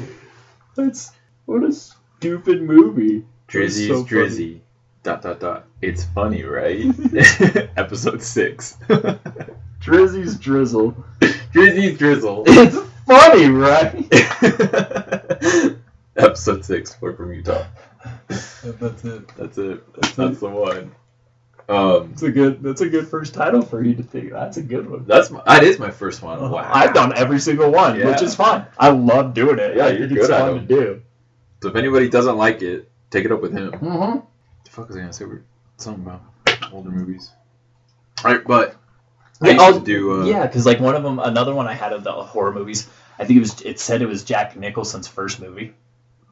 That's 0.74 1.12
what 1.44 1.64
a 1.64 1.72
stupid 1.72 2.62
movie. 2.62 3.24
Drizzy's 3.48 3.88
so 3.88 4.04
funny. 4.04 4.10
Drizzy. 4.10 4.60
Dot 5.02 5.22
dot 5.22 5.40
dot. 5.40 5.64
It's 5.80 6.04
funny, 6.04 6.44
right? 6.44 6.86
Episode 7.76 8.22
six. 8.22 8.76
Drizzy's 9.80 10.38
drizzle. 10.38 10.94
Drizzy's 11.52 11.98
Drizzle. 11.98 12.44
It's 12.46 12.78
funny, 13.04 13.48
right? 13.48 14.06
Episode 16.16 16.64
six. 16.64 16.96
We're 17.00 17.16
from 17.16 17.32
Utah. 17.32 17.64
That's 18.28 18.64
it. 19.05 19.28
That's 19.36 19.59
it. 19.59 19.94
That's 19.94 20.14
That's 20.14 20.40
the 20.40 20.48
one. 20.48 20.92
Um, 21.68 22.09
That's 22.11 22.22
a 22.22 22.30
good. 22.30 22.62
That's 22.62 22.80
a 22.80 22.88
good 22.88 23.09
first 23.09 23.34
title 23.34 23.62
for 23.62 23.82
you 23.82 23.94
to 23.94 24.03
think. 24.03 24.32
That's 24.32 24.57
a 24.57 24.62
good 24.62 24.88
one. 24.90 25.05
that's 25.07 25.30
my, 25.30 25.42
that 25.46 25.62
is 25.62 25.78
my 25.78 25.90
first 25.90 26.20
one. 26.22 26.50
Wow. 26.50 26.70
I've 26.72 26.92
done 26.92 27.12
every 27.16 27.38
single 27.38 27.70
one, 27.70 27.98
Yeah. 27.98 28.11
which 28.11 28.20
is 28.22 28.34
fine. 28.34 28.66
I 28.78 28.88
love 28.90 29.32
doing 29.34 29.59
it. 29.59 29.76
Yeah, 29.76 29.86
I 29.86 29.90
you're 29.92 30.05
it's 30.05 30.12
good 30.12 30.30
at 30.30 30.40
fun 30.40 30.55
them. 30.57 30.66
to 30.68 30.74
do. 30.74 31.03
So 31.62 31.68
if 31.68 31.76
anybody 31.76 32.09
doesn't 32.09 32.36
like 32.36 32.62
it, 32.62 32.90
take 33.11 33.24
it 33.24 33.32
up 33.32 33.40
with 33.40 33.53
him. 33.53 33.70
Mm-hmm. 33.70 34.18
the 34.64 34.70
fuck 34.70 34.88
was 34.88 34.96
I 34.96 35.00
gonna 35.00 35.12
say? 35.12 35.24
We're 35.24 35.44
something 35.76 36.03
about 36.05 36.22
older 36.72 36.90
movies. 36.90 37.30
All 38.24 38.32
right, 38.34 38.44
but 38.44 38.76
I 39.40 39.46
Yeah, 39.48 39.53
used 39.53 39.62
I'll- 39.64 39.78
to 39.78 39.84
do. 39.86 40.22
Uh, 40.22 40.24
yeah, 40.24 40.46
because 40.46 40.66
like 40.66 40.80
one 40.80 40.96
of 40.96 41.05
them, 41.05 41.20
another 41.20 41.55
one 41.55 41.68
I 41.68 41.74
had 41.74 41.92
of 41.92 42.03
the 42.03 42.12
horror 42.12 42.53
movies. 42.53 42.88
I 43.20 43.24
think 43.24 43.36
it 43.36 43.40
was. 43.40 43.61
It 43.62 43.78
said 43.78 44.03
it 44.03 44.07
was 44.07 44.24
Jack 44.24 44.57
Nicholson's 44.57 45.07
first 45.07 45.38
movie, 45.38 45.74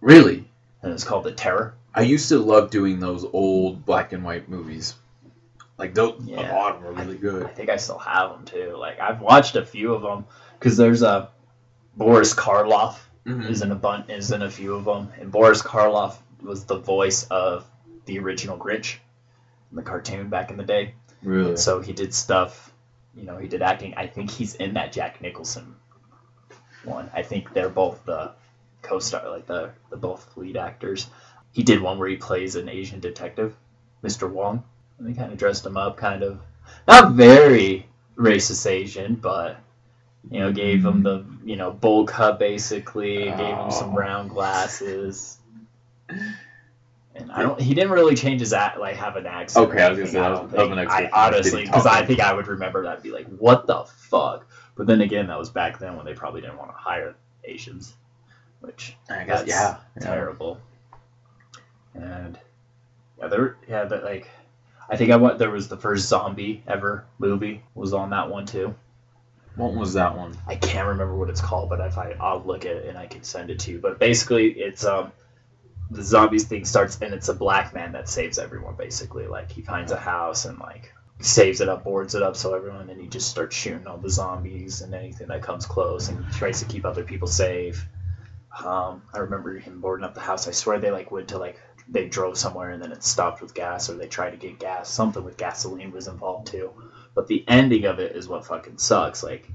Really, 0.00 0.49
and 0.82 0.92
it's 0.92 1.04
called 1.04 1.24
The 1.24 1.32
Terror. 1.32 1.74
I 1.94 2.02
used 2.02 2.28
to 2.28 2.38
love 2.38 2.70
doing 2.70 3.00
those 3.00 3.24
old 3.32 3.84
black 3.84 4.12
and 4.12 4.24
white 4.24 4.48
movies. 4.48 4.94
Like 5.78 5.94
those, 5.94 6.20
a 6.28 6.34
lot 6.34 6.76
of 6.76 6.82
them 6.82 6.90
are 6.90 7.04
really 7.04 7.16
I 7.16 7.20
good. 7.20 7.44
I 7.44 7.48
think 7.48 7.70
I 7.70 7.76
still 7.76 7.98
have 7.98 8.30
them 8.30 8.44
too. 8.44 8.76
Like 8.76 9.00
I've 9.00 9.20
watched 9.20 9.56
a 9.56 9.64
few 9.64 9.94
of 9.94 10.02
them 10.02 10.26
because 10.58 10.76
there's 10.76 11.02
a 11.02 11.30
Boris 11.96 12.34
Karloff 12.34 12.98
Mhm. 13.26 13.50
is 13.50 13.60
in 13.62 13.70
a 13.70 13.74
bun 13.74 14.04
is 14.08 14.30
in 14.30 14.42
a 14.42 14.50
few 14.50 14.74
of 14.74 14.84
them, 14.84 15.10
and 15.20 15.30
Boris 15.30 15.62
Karloff 15.62 16.16
was 16.42 16.64
the 16.64 16.78
voice 16.78 17.24
of 17.24 17.66
the 18.06 18.18
original 18.18 18.56
Grinch 18.56 18.96
in 19.70 19.76
the 19.76 19.82
cartoon 19.82 20.28
back 20.28 20.50
in 20.50 20.56
the 20.56 20.64
day. 20.64 20.94
Really, 21.22 21.50
And 21.50 21.58
so 21.58 21.80
he 21.80 21.92
did 21.92 22.14
stuff, 22.14 22.72
you 23.14 23.24
know, 23.24 23.36
he 23.36 23.46
did 23.46 23.60
acting. 23.60 23.94
I 23.96 24.06
think 24.06 24.30
he's 24.30 24.54
in 24.54 24.74
that 24.74 24.92
Jack 24.92 25.20
Nicholson 25.20 25.76
one. 26.84 27.10
I 27.14 27.22
think 27.22 27.52
they're 27.52 27.68
both 27.68 28.04
the 28.06 28.32
co-star, 28.82 29.28
like 29.30 29.46
the 29.46 29.70
the 29.90 29.96
both 29.96 30.36
lead 30.36 30.56
actors. 30.56 31.08
He 31.52 31.62
did 31.62 31.80
one 31.80 31.98
where 31.98 32.08
he 32.08 32.16
plays 32.16 32.54
an 32.56 32.68
Asian 32.68 33.00
detective, 33.00 33.54
Mr. 34.04 34.30
Wong, 34.30 34.62
and 34.98 35.08
they 35.08 35.12
kind 35.18 35.32
of 35.32 35.38
dressed 35.38 35.66
him 35.66 35.76
up, 35.76 35.96
kind 35.96 36.22
of 36.22 36.40
not 36.86 37.12
very 37.12 37.86
racist 38.16 38.70
Asian, 38.70 39.14
but 39.16 39.58
you 40.30 40.38
know, 40.40 40.52
gave 40.52 40.84
him 40.84 41.02
the 41.02 41.24
you 41.44 41.56
know 41.56 41.70
bowl 41.70 42.04
cut 42.06 42.38
basically, 42.38 43.24
gave 43.24 43.36
him 43.56 43.70
some 43.70 43.90
Oh. 43.90 43.96
round 43.96 44.30
glasses. 44.30 45.38
And 47.14 47.32
I 47.32 47.42
don't. 47.42 47.60
He 47.60 47.74
didn't 47.74 47.90
really 47.90 48.14
change 48.14 48.40
his 48.40 48.52
act, 48.52 48.78
like 48.78 48.96
have 48.96 49.16
an 49.16 49.26
accent. 49.26 49.68
Okay, 49.68 49.82
I 49.82 49.88
was 49.90 49.98
gonna 49.98 50.10
say, 50.10 50.20
that 50.20 50.28
don't 50.28 50.42
was- 50.44 50.52
think. 50.78 50.90
I 50.90 51.10
honestly, 51.12 51.64
because 51.64 51.86
I 51.86 52.04
think 52.04 52.20
I 52.20 52.32
would 52.32 52.46
remember 52.46 52.84
that 52.84 52.94
and 52.94 53.02
be 53.02 53.10
like, 53.10 53.26
"What 53.38 53.66
the 53.66 53.84
fuck?" 53.84 54.46
But 54.76 54.86
then 54.86 55.00
again, 55.00 55.26
that 55.26 55.38
was 55.38 55.50
back 55.50 55.78
then 55.78 55.96
when 55.96 56.06
they 56.06 56.14
probably 56.14 56.40
didn't 56.40 56.56
want 56.56 56.70
to 56.70 56.76
hire 56.76 57.16
Asians, 57.44 57.94
which 58.60 58.96
I 59.08 59.24
guess 59.24 59.40
that's 59.40 59.48
yeah, 59.48 59.76
yeah. 60.00 60.06
terrible. 60.06 60.58
And 61.94 62.38
yeah, 63.18 63.28
there, 63.28 63.56
yeah, 63.68 63.84
that 63.84 64.04
like, 64.04 64.28
I 64.88 64.96
think 64.96 65.10
I 65.10 65.16
went. 65.16 65.38
There 65.38 65.50
was 65.50 65.68
the 65.68 65.76
first 65.76 66.08
zombie 66.08 66.62
ever 66.66 67.04
movie 67.18 67.62
was 67.74 67.92
on 67.92 68.10
that 68.10 68.30
one 68.30 68.46
too. 68.46 68.74
What 69.56 69.74
was 69.74 69.94
that 69.94 70.16
one? 70.16 70.36
I 70.46 70.54
can't 70.54 70.88
remember 70.88 71.14
what 71.14 71.28
it's 71.28 71.40
called, 71.40 71.68
but 71.68 71.80
if 71.80 71.98
I 71.98 72.14
I'll 72.20 72.42
look 72.42 72.64
at 72.64 72.76
it 72.76 72.86
and 72.86 72.96
I 72.96 73.06
can 73.06 73.22
send 73.22 73.50
it 73.50 73.58
to 73.60 73.72
you. 73.72 73.78
But 73.78 73.98
basically, 73.98 74.50
it's 74.50 74.84
um 74.84 75.12
the 75.90 76.02
zombies 76.02 76.44
thing 76.44 76.64
starts 76.64 76.98
and 77.02 77.12
it's 77.12 77.28
a 77.28 77.34
black 77.34 77.74
man 77.74 77.92
that 77.92 78.08
saves 78.08 78.38
everyone. 78.38 78.74
Basically, 78.76 79.26
like 79.26 79.50
he 79.50 79.62
finds 79.62 79.92
a 79.92 79.98
house 79.98 80.44
and 80.44 80.58
like 80.58 80.92
saves 81.20 81.60
it 81.60 81.68
up, 81.68 81.84
boards 81.84 82.14
it 82.14 82.22
up, 82.22 82.36
so 82.36 82.54
everyone, 82.54 82.88
and 82.88 83.00
he 83.00 83.06
just 83.06 83.28
starts 83.28 83.54
shooting 83.54 83.86
all 83.86 83.98
the 83.98 84.08
zombies 84.08 84.80
and 84.80 84.94
anything 84.94 85.28
that 85.28 85.42
comes 85.42 85.66
close, 85.66 86.08
and 86.08 86.24
tries 86.32 86.60
to 86.60 86.66
keep 86.66 86.84
other 86.84 87.02
people 87.04 87.28
safe. 87.28 87.86
Um, 88.64 89.02
I 89.14 89.18
remember 89.18 89.58
him 89.58 89.80
boarding 89.80 90.04
up 90.04 90.14
the 90.14 90.20
house. 90.20 90.48
I 90.48 90.50
swear 90.50 90.78
they 90.78 90.90
like 90.90 91.10
went 91.10 91.28
to 91.28 91.38
like 91.38 91.58
they 91.88 92.08
drove 92.08 92.36
somewhere 92.36 92.70
and 92.70 92.82
then 92.82 92.92
it 92.92 93.02
stopped 93.02 93.40
with 93.42 93.54
gas, 93.54 93.90
or 93.90 93.94
they 93.94 94.06
tried 94.06 94.30
to 94.30 94.36
get 94.36 94.58
gas. 94.58 94.90
Something 94.90 95.24
with 95.24 95.36
gasoline 95.36 95.92
was 95.92 96.08
involved 96.08 96.48
too. 96.48 96.72
But 97.14 97.26
the 97.26 97.44
ending 97.48 97.84
of 97.86 97.98
it 97.98 98.14
is 98.16 98.28
what 98.28 98.46
fucking 98.46 98.78
sucks. 98.78 99.22
Like, 99.22 99.50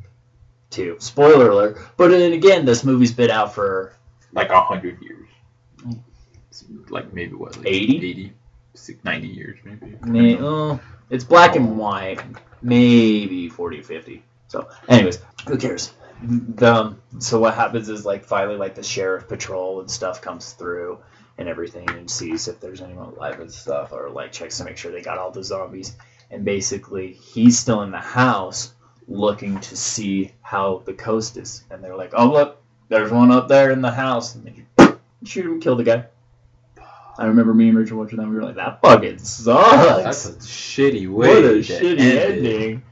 too. 0.69 0.97
Spoiler 0.99 1.49
alert. 1.49 1.77
But 1.97 2.09
then 2.09 2.33
again, 2.33 2.65
this 2.65 2.83
movie's 2.83 3.13
been 3.13 3.31
out 3.31 3.53
for 3.53 3.93
Like 4.33 4.49
a 4.49 4.61
hundred 4.61 5.01
years. 5.01 5.27
Like 6.89 7.13
maybe 7.13 7.33
what? 7.33 7.57
Like 7.57 7.67
80? 7.67 8.09
Eighty. 8.09 8.33
90 9.03 9.27
years 9.27 9.57
maybe. 9.63 9.97
May, 10.03 10.37
oh, 10.37 10.79
it's 11.09 11.23
black 11.23 11.55
and 11.55 11.77
white, 11.77 12.21
maybe 12.61 13.47
40, 13.47 13.81
50. 13.81 14.23
So, 14.49 14.67
anyways, 14.89 15.19
who 15.47 15.57
cares? 15.57 15.93
The, 16.23 16.95
so 17.19 17.39
what 17.39 17.53
happens 17.53 17.89
is 17.89 18.05
like 18.05 18.23
finally 18.23 18.57
like 18.57 18.75
the 18.75 18.83
sheriff 18.83 19.27
patrol 19.27 19.81
and 19.81 19.91
stuff 19.91 20.21
comes 20.21 20.53
through 20.53 20.99
and 21.37 21.49
everything 21.49 21.89
and 21.89 22.09
sees 22.09 22.47
if 22.47 22.59
there's 22.59 22.81
anyone 22.81 23.09
alive 23.09 23.39
and 23.39 23.51
stuff 23.51 23.91
or 23.91 24.09
like 24.09 24.31
checks 24.31 24.57
to 24.57 24.63
make 24.63 24.77
sure 24.77 24.91
they 24.91 25.01
got 25.01 25.17
all 25.17 25.31
the 25.31 25.43
zombies 25.43 25.95
and 26.31 26.45
basically 26.45 27.13
he's 27.13 27.59
still 27.59 27.81
in 27.81 27.91
the 27.91 27.97
house 27.97 28.73
looking 29.07 29.59
to 29.59 29.75
see 29.75 30.31
how 30.41 30.81
the 30.85 30.93
coast 30.93 31.37
is 31.37 31.63
and 31.69 31.83
they're 31.83 31.97
like 31.97 32.13
oh 32.15 32.31
look 32.31 32.61
there's 32.87 33.11
one 33.11 33.31
up 33.31 33.47
there 33.47 33.71
in 33.71 33.81
the 33.81 33.91
house 33.91 34.35
and 34.35 34.45
they 34.45 34.95
shoot 35.25 35.45
him 35.45 35.59
kill 35.59 35.75
the 35.75 35.83
guy 35.83 36.05
I 37.17 37.25
remember 37.27 37.53
me 37.53 37.69
and 37.69 37.77
Richard 37.77 37.95
watching 37.95 38.17
that. 38.17 38.27
We 38.27 38.35
were 38.35 38.43
like, 38.43 38.55
"That 38.55 38.81
fucking 38.81 39.19
sucks." 39.19 40.03
That's 40.03 40.25
a 40.25 40.33
shitty 40.33 41.09
way. 41.09 41.27
What 41.29 41.45
a 41.45 41.63
to 41.63 41.73
shitty 41.73 41.99
end 41.99 42.45
ending. 42.45 42.83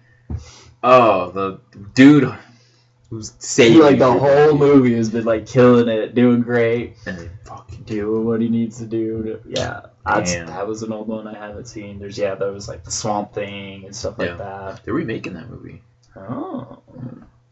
Oh, 0.82 1.32
the 1.32 1.60
dude 1.94 2.34
who's 3.14 3.34
saving 3.40 3.74
He, 3.78 3.82
like 3.84 4.00
the 4.00 4.12
whole 4.12 4.58
movie 4.58 4.96
has 4.96 5.10
been 5.10 5.26
like 5.26 5.46
killing 5.46 5.88
it, 5.88 6.16
doing 6.16 6.42
great, 6.42 6.96
And 7.06 7.18
then 7.18 7.30
fucking 7.46 7.84
doing 7.84 8.26
what 8.26 8.42
he 8.42 8.50
needs 8.50 8.80
to 8.80 8.86
do. 8.86 9.24
To, 9.24 9.40
yeah, 9.48 9.82
that's, 10.06 10.34
that 10.34 10.68
was 10.68 10.82
an 10.84 10.92
old 10.92 11.08
one 11.08 11.28
I 11.28 11.38
haven't 11.38 11.68
seen. 11.68 12.00
There's 12.00 12.18
yeah, 12.18 12.36
there 12.36 12.52
was 12.52 12.68
like 12.68 12.84
the 12.84 12.92
Swamp 12.92 13.34
Thing 13.34 13.86
and 13.86 13.96
stuff 13.96 14.18
like 14.18 14.30
Yeah. 14.30 14.36
that. 14.38 14.82
they're 14.84 14.94
remaking 14.94 15.34
that 15.34 15.50
movie. 15.50 15.82
Oh, 16.16 16.80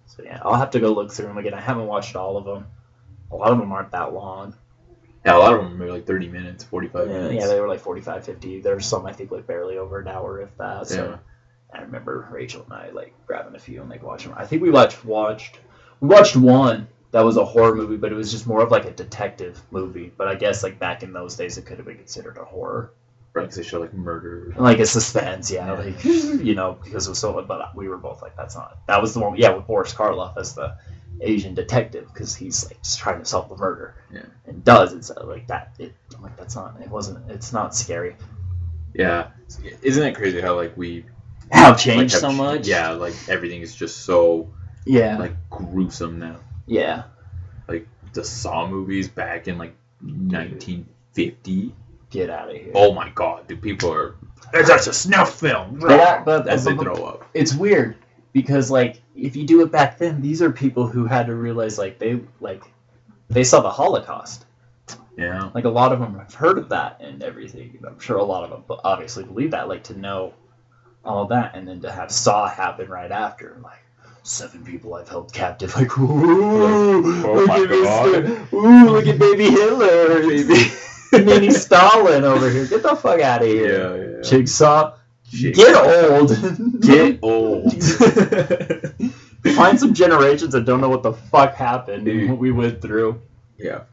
so 0.07 0.24
yeah, 0.24 0.39
I'll 0.43 0.55
have 0.55 0.72
to 0.72 0.80
go 0.80 0.91
look 0.93 1.12
through 1.12 1.28
them 1.28 1.38
again. 1.38 1.53
I 1.53 1.62
haven't 1.62 1.88
watched 1.88 2.16
all 2.16 2.38
of 2.38 2.45
them. 2.45 2.66
A 3.32 3.36
lot 3.36 3.51
of 3.51 3.59
them 3.59 3.72
aren't 3.72 3.91
that 3.91 4.14
long. 4.14 4.55
Yeah, 5.26 5.38
a 5.38 5.39
lot 5.39 5.53
of 5.53 5.64
them 5.64 5.82
are 5.82 5.91
like 5.91 6.05
30 6.07 6.30
minutes, 6.30 6.64
45 6.64 7.07
Yeah, 7.07 7.14
minutes. 7.14 7.36
yeah, 7.36 7.47
they 7.47 7.59
were 7.59 7.68
like 7.68 7.80
45, 7.80 8.26
50. 8.26 8.62
There's 8.62 8.86
some 8.86 9.05
I 9.05 9.14
think 9.14 9.32
like 9.32 9.45
barely 9.45 9.78
over 9.78 9.99
an 9.99 10.07
hour, 10.07 10.41
if 10.41 10.57
that. 10.57 10.88
So 10.88 11.12
Yeah. 11.12 11.18
I 11.74 11.82
remember 11.82 12.28
Rachel 12.32 12.63
and 12.63 12.74
I 12.74 12.89
like 12.91 13.13
grabbing 13.28 13.55
a 13.55 13.59
few 13.59 13.82
and 13.82 13.89
like 13.89 14.03
watching. 14.03 14.34
I 14.34 14.45
think 14.45 14.61
we 14.61 14.69
watched 14.69 15.03
watched 15.05 15.59
we 15.99 16.07
watched 16.09 16.36
one 16.36 16.88
that 17.11 17.22
was 17.26 17.38
a 17.38 17.45
horror 17.45 17.76
movie, 17.76 17.97
but 17.97 18.11
it 18.11 18.15
was 18.15 18.32
just 18.32 18.47
more 18.47 18.61
of 18.61 18.72
like 18.72 18.86
a 18.86 18.91
detective 18.91 19.61
movie. 19.72 20.11
But 20.17 20.28
I 20.28 20.36
guess 20.36 20.63
like 20.63 20.80
back 20.80 21.03
in 21.03 21.13
those 21.13 21.36
days, 21.36 21.57
it 21.57 21.65
could 21.65 21.78
have 21.78 21.86
been 21.86 21.97
considered 21.97 22.38
a 22.38 22.45
horror, 22.45 22.93
Right, 23.34 23.45
'cause 23.45 23.55
they 23.55 23.63
show 23.63 23.80
like 23.80 23.93
murder. 23.93 24.53
like 24.57 24.80
a 24.80 24.86
suspense. 24.86 25.49
Yeah, 25.51 25.67
Yeah. 25.67 25.74
like 25.80 26.03
you 26.05 26.55
know 26.55 26.78
because 26.84 27.07
it 27.07 27.11
was 27.11 27.19
so. 27.19 27.41
But 27.41 27.76
we 27.76 27.88
were 27.88 27.97
both 27.97 28.22
like, 28.22 28.36
that's 28.36 28.55
not. 28.55 28.78
That 28.88 29.01
was 29.01 29.13
the 29.13 29.19
one. 29.19 29.36
Yeah, 29.38 29.51
with 29.55 29.67
Boris 29.67 29.93
Karloff 29.93 30.38
as 30.38 30.53
the 30.55 30.76
Asian 31.22 31.53
detective 31.53 32.07
because 32.11 32.36
he's 32.36 32.65
like 32.65 32.82
just 32.82 32.99
trying 32.99 33.19
to 33.19 33.26
solve 33.26 33.47
the 33.47 33.55
murder. 33.57 33.95
Yeah. 34.13 34.24
and 34.47 34.63
does 34.63 34.91
it's 34.93 35.11
like 35.24 35.47
that. 35.47 35.76
It, 35.80 35.93
I'm 36.15 36.24
like 36.24 36.36
that's 36.36 36.55
not. 36.55 36.76
It 36.82 36.89
wasn't. 36.89 37.30
It's 37.32 37.53
not 37.53 37.74
scary. 37.76 38.15
Yeah, 38.93 39.28
isn't 39.82 40.03
it 40.03 40.15
crazy 40.15 40.41
how 40.41 40.55
like 40.55 40.76
we 40.76 41.05
How 41.54 41.70
like, 41.72 41.80
changed 41.80 42.14
have- 42.14 42.22
so 42.22 42.32
much? 42.32 42.68
Yeah, 42.68 42.91
like 42.91 43.14
everything 43.28 43.62
is 43.62 43.76
just 43.76 44.06
so 44.06 44.49
yeah, 44.86 45.18
like 45.18 45.36
gruesome 45.49 46.20
now. 46.20 46.38
yeah. 46.66 47.04
Like 47.68 47.88
the 48.14 48.24
Saw 48.24 48.68
movies 48.68 49.08
back 49.08 49.47
in 49.47 49.58
like 49.58 49.76
1950. 50.02 51.74
Get 52.10 52.30
out 52.30 52.49
of 52.49 52.56
here. 52.56 52.72
Oh 52.76 52.93
my 52.93 53.10
god, 53.10 53.47
dude, 53.47 53.62
people 53.62 53.93
are 53.93 54.16
that's 54.52 54.88
a 54.88 54.93
snuff 54.93 55.39
film. 55.39 55.80
But, 55.80 55.89
that, 55.89 56.26
but, 56.26 56.47
as 56.47 56.66
they 56.66 56.76
throw 56.76 57.06
up. 57.06 57.30
it's 57.34 57.54
weird 57.54 57.95
because 58.34 58.70
like 58.70 59.02
if 59.16 59.36
you 59.36 59.45
do 59.45 59.62
it 59.62 59.72
back 59.72 59.97
then, 59.97 60.22
these 60.22 60.41
are 60.41 60.52
people 60.52 60.88
who 60.88 61.06
had 61.06 61.28
to 61.28 61.36
realize 61.36 61.78
like 61.78 61.99
they 61.99 62.20
like 62.39 62.64
they 63.30 63.43
saw 63.43 63.62
the 63.62 63.70
Holocaust. 63.70 64.45
Yeah, 65.18 65.52
Like 65.54 65.66
a 65.66 65.70
lot 65.70 65.91
of 65.91 65.99
them 65.99 66.18
have 66.18 66.34
heard 66.34 66.58
of 66.58 66.70
that 66.70 66.99
and 67.02 67.22
everything. 67.22 67.78
I'm 67.86 67.99
sure 67.99 68.18
a 68.18 68.24
lot 68.24 68.43
of 68.43 68.49
them 68.49 68.80
obviously 68.84 69.24
believe 69.24 69.52
that. 69.52 69.68
Like 69.68 69.84
to 69.86 69.97
know 69.97 70.34
all 71.04 71.26
that 71.28 71.56
and 71.56 71.68
then 71.68 71.82
to 71.82 71.91
have 71.91 72.12
Saw 72.12 72.47
happen 72.47 72.89
right 72.89 73.12
after, 73.12 73.60
like. 73.64 73.78
Seven 74.24 74.64
people 74.64 74.93
I've 74.93 75.10
held 75.10 75.34
captive. 75.34 75.74
Like, 75.76 75.97
ooh, 75.97 77.26
Oh 77.26 77.34
look 77.34 77.47
my 77.47 77.56
at 77.56 77.70
God. 77.70 78.24
Mr. 78.24 78.54
Ooh, 78.54 78.89
look 78.91 79.08
at 79.08 79.18
baby 79.18 79.49
Hitler, 79.49 80.22
baby, 80.22 80.72
mini 81.26 81.49
Stalin 81.49 82.24
over 82.24 82.47
here. 82.47 82.68
Get 82.68 82.84
the 82.84 82.95
fuck 82.95 83.20
out 83.20 83.41
of 83.41 83.47
here, 83.47 83.97
yeah, 83.97 84.18
yeah. 84.18 84.22
Jigsaw. 84.22 84.93
Jig- 85.28 85.56
Get 85.56 85.76
old. 86.12 86.82
Get 86.82 87.18
old. 87.24 87.74
Find 89.56 89.80
some 89.80 89.95
generations 89.95 90.54
that 90.54 90.66
don't 90.66 90.82
know 90.82 90.89
what 90.89 91.02
the 91.02 91.14
fuck 91.14 91.56
happened 91.56 92.06
Dude. 92.06 92.30
what 92.30 92.38
we 92.38 92.52
went 92.52 92.80
through. 92.80 93.22
Yeah. 93.58 93.86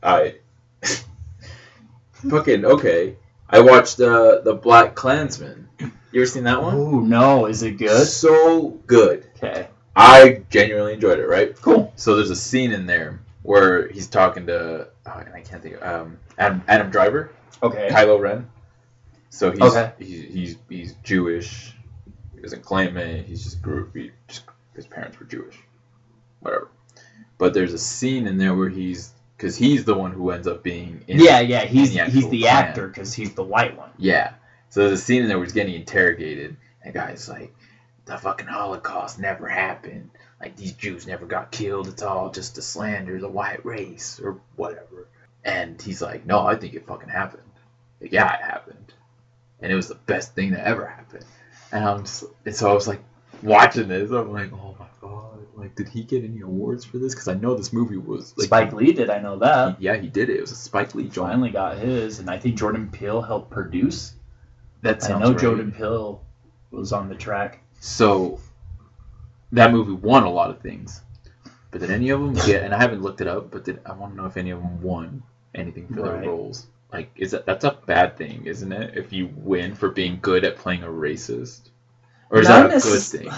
I 0.00 0.36
fucking 2.12 2.64
okay. 2.64 3.16
I 3.48 3.60
watched 3.60 4.00
uh, 4.00 4.40
the 4.40 4.54
Black 4.54 4.94
Klansman. 4.94 5.68
You 5.78 6.22
ever 6.22 6.26
seen 6.26 6.44
that 6.44 6.62
one? 6.62 6.74
Oh 6.74 7.00
no, 7.00 7.46
is 7.46 7.62
it 7.62 7.72
good? 7.78 8.06
So 8.06 8.70
good. 8.86 9.26
Okay, 9.36 9.68
I 9.94 10.42
genuinely 10.50 10.94
enjoyed 10.94 11.18
it. 11.18 11.26
Right. 11.26 11.54
cool. 11.60 11.92
So 11.96 12.16
there's 12.16 12.30
a 12.30 12.36
scene 12.36 12.72
in 12.72 12.86
there 12.86 13.20
where 13.42 13.88
he's 13.88 14.06
talking 14.08 14.46
to 14.46 14.88
oh, 15.06 15.18
and 15.18 15.34
I 15.34 15.40
can't 15.42 15.62
think 15.62 15.76
of 15.76 15.82
um 15.82 16.18
Adam, 16.38 16.62
Adam 16.66 16.90
Driver, 16.90 17.30
Okay, 17.62 17.88
Kylo 17.90 18.18
Ren. 18.20 18.48
So 19.30 19.50
he's, 19.52 19.60
Okay. 19.60 19.92
he's 19.98 20.32
he's 20.32 20.56
he's 20.68 20.94
Jewish. 21.04 21.74
He 22.34 22.40
doesn't 22.40 22.62
claim 22.62 22.96
it. 22.96 23.26
He's 23.26 23.44
just 23.44 23.60
grew. 23.62 23.90
He 23.94 24.10
just 24.28 24.44
his 24.74 24.86
parents 24.86 25.18
were 25.20 25.26
Jewish. 25.26 25.58
Whatever. 26.40 26.68
But 27.38 27.52
there's 27.54 27.74
a 27.74 27.78
scene 27.78 28.26
in 28.26 28.38
there 28.38 28.54
where 28.54 28.70
he's 28.70 29.10
because 29.36 29.56
he's 29.56 29.84
the 29.84 29.94
one 29.94 30.12
who 30.12 30.30
ends 30.30 30.46
up 30.46 30.62
being 30.62 31.02
in 31.06 31.20
yeah, 31.20 31.40
yeah. 31.40 31.64
He's 31.64 31.92
the 31.92 32.04
he's 32.04 32.28
the 32.28 32.42
clan. 32.42 32.64
actor 32.64 32.88
because 32.88 33.12
he's 33.12 33.34
the 33.34 33.42
white 33.42 33.76
one. 33.76 33.90
Yeah. 33.98 34.34
So 34.70 34.80
there's 34.80 35.00
a 35.00 35.02
scene 35.02 35.22
in 35.22 35.28
there 35.28 35.38
where 35.38 35.44
he's 35.44 35.52
getting 35.52 35.74
interrogated, 35.74 36.56
and 36.82 36.94
the 36.94 36.98
guy's 36.98 37.28
like, 37.28 37.54
"The 38.06 38.16
fucking 38.16 38.46
Holocaust 38.46 39.18
never 39.18 39.48
happened. 39.48 40.10
Like 40.40 40.56
these 40.56 40.72
Jews 40.72 41.06
never 41.06 41.26
got 41.26 41.50
killed. 41.50 41.88
It's 41.88 42.02
all 42.02 42.30
just 42.30 42.54
to 42.56 42.62
slander 42.62 43.20
the 43.20 43.28
white 43.28 43.64
race 43.64 44.20
or 44.22 44.40
whatever." 44.56 45.08
And 45.44 45.80
he's 45.80 46.02
like, 46.02 46.26
"No, 46.26 46.40
I 46.46 46.56
think 46.56 46.74
it 46.74 46.86
fucking 46.86 47.08
happened. 47.08 47.42
Like, 48.00 48.12
yeah, 48.12 48.34
it 48.34 48.42
happened, 48.42 48.92
and 49.60 49.70
it 49.72 49.76
was 49.76 49.88
the 49.88 49.94
best 49.94 50.34
thing 50.34 50.52
that 50.52 50.66
ever 50.66 50.86
happened." 50.86 51.24
And 51.72 51.84
I'm 51.84 52.04
just, 52.04 52.24
and 52.44 52.54
so 52.54 52.70
I 52.70 52.74
was 52.74 52.88
like 52.88 53.02
watching 53.42 53.88
this. 53.88 54.10
I'm 54.10 54.32
like, 54.32 54.52
"Oh 54.52 54.74
my 54.78 54.85
god! 54.85 54.85
Like, 55.56 55.74
did 55.74 55.88
he 55.88 56.02
get 56.02 56.22
any 56.22 56.42
awards 56.42 56.84
for 56.84 56.98
this? 56.98 57.14
Because 57.14 57.28
I 57.28 57.34
know 57.34 57.54
this 57.54 57.72
movie 57.72 57.96
was 57.96 58.36
like, 58.36 58.46
Spike 58.46 58.72
Lee 58.74 58.92
did. 58.92 59.08
I 59.08 59.20
know 59.20 59.38
that. 59.38 59.78
He, 59.78 59.86
yeah, 59.86 59.96
he 59.96 60.06
did 60.08 60.28
it. 60.28 60.36
It 60.36 60.40
was 60.42 60.52
a 60.52 60.56
Spike 60.56 60.94
Lee 60.94 61.04
joint. 61.04 61.30
Finally 61.32 61.50
got 61.50 61.78
his, 61.78 62.18
and 62.18 62.28
I 62.28 62.38
think 62.38 62.58
Jordan 62.58 62.90
Peele 62.90 63.22
helped 63.22 63.50
produce. 63.50 64.12
That 64.82 65.02
I 65.10 65.18
know 65.18 65.30
right. 65.30 65.40
Jordan 65.40 65.72
Peele 65.72 66.22
was 66.70 66.92
on 66.92 67.08
the 67.08 67.14
track. 67.14 67.60
So 67.80 68.38
that 69.52 69.72
movie 69.72 69.92
won 69.92 70.24
a 70.24 70.30
lot 70.30 70.50
of 70.50 70.60
things, 70.60 71.00
but 71.70 71.80
did 71.80 71.90
any 71.90 72.10
of 72.10 72.20
them 72.20 72.34
get? 72.34 72.62
And 72.62 72.74
I 72.74 72.78
haven't 72.78 73.00
looked 73.02 73.22
it 73.22 73.26
up, 73.26 73.50
but 73.50 73.64
did 73.64 73.80
I 73.86 73.92
want 73.94 74.12
to 74.12 74.16
know 74.16 74.26
if 74.26 74.36
any 74.36 74.50
of 74.50 74.60
them 74.60 74.82
won 74.82 75.22
anything 75.54 75.88
for 75.88 76.02
Right. 76.02 76.20
their 76.20 76.30
roles? 76.30 76.66
Like, 76.92 77.10
is 77.16 77.30
that 77.30 77.46
that's 77.46 77.64
a 77.64 77.78
bad 77.86 78.16
thing, 78.16 78.44
isn't 78.44 78.72
it? 78.72 78.96
If 78.96 79.12
you 79.12 79.30
win 79.34 79.74
for 79.74 79.88
being 79.88 80.18
good 80.20 80.44
at 80.44 80.56
playing 80.56 80.82
a 80.82 80.88
racist, 80.88 81.70
or 82.30 82.40
is 82.40 82.48
Not 82.48 82.68
that 82.68 82.84
a 82.84 82.88
good 82.88 83.02
thing? 83.02 83.30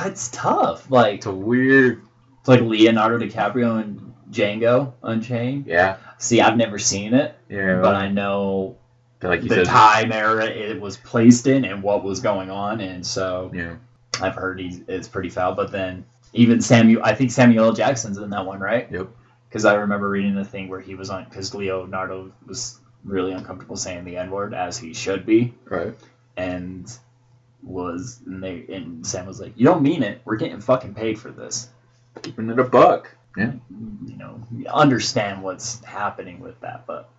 It's 0.00 0.28
tough. 0.28 0.90
Like 0.90 1.16
It's 1.16 1.26
a 1.26 1.32
weird, 1.32 2.02
It's 2.40 2.48
like 2.48 2.60
Leonardo 2.60 3.18
DiCaprio 3.18 3.80
and 3.80 4.14
Django 4.30 4.92
Unchained. 5.02 5.66
yeah, 5.66 5.96
See, 6.18 6.40
I've 6.40 6.56
never 6.56 6.78
seen 6.78 7.14
it, 7.14 7.36
yeah. 7.48 7.80
but 7.80 7.94
I 7.94 8.08
know 8.08 8.76
like 9.22 9.42
the 9.42 9.48
said, 9.48 9.66
time 9.66 10.12
era 10.12 10.44
it 10.46 10.80
was 10.80 10.96
placed 10.98 11.46
in 11.46 11.64
and 11.64 11.82
what 11.82 12.04
was 12.04 12.20
going 12.20 12.50
on, 12.50 12.80
and 12.80 13.06
so 13.06 13.50
yeah, 13.54 13.76
I've 14.20 14.34
heard 14.34 14.60
he's 14.60 14.80
it's 14.88 15.08
pretty 15.08 15.30
foul. 15.30 15.54
But 15.54 15.72
then 15.72 16.04
even 16.32 16.60
Samuel, 16.60 17.02
I 17.04 17.14
think 17.14 17.30
Samuel 17.30 17.66
L. 17.66 17.72
Jackson's 17.72 18.18
in 18.18 18.30
that 18.30 18.44
one, 18.44 18.60
right? 18.60 18.90
Yep. 18.90 19.08
Because 19.48 19.64
I 19.64 19.74
remember 19.74 20.08
reading 20.10 20.34
the 20.34 20.44
thing 20.44 20.68
where 20.68 20.80
he 20.80 20.94
was 20.94 21.10
on 21.10 21.24
because 21.24 21.54
Leonardo 21.54 22.32
was 22.46 22.80
really 23.04 23.32
uncomfortable 23.32 23.76
saying 23.76 24.04
the 24.04 24.16
N 24.16 24.30
word 24.30 24.52
as 24.52 24.76
he 24.76 24.92
should 24.92 25.24
be, 25.24 25.54
right, 25.66 25.94
and 26.36 26.90
was 27.64 28.20
and 28.26 28.42
they 28.42 28.64
and 28.68 29.06
Sam 29.06 29.26
was 29.26 29.40
like, 29.40 29.52
"You 29.56 29.64
don't 29.64 29.82
mean 29.82 30.02
it. 30.02 30.20
We're 30.24 30.36
getting 30.36 30.60
fucking 30.60 30.94
paid 30.94 31.18
for 31.18 31.30
this." 31.30 31.68
keeping 32.22 32.48
it 32.48 32.58
a 32.58 32.64
buck. 32.64 33.14
Yeah, 33.36 33.52
you 34.06 34.16
know 34.16 34.40
understand 34.72 35.42
what's 35.42 35.82
happening 35.84 36.38
with 36.38 36.60
that 36.60 36.86
but 36.86 37.10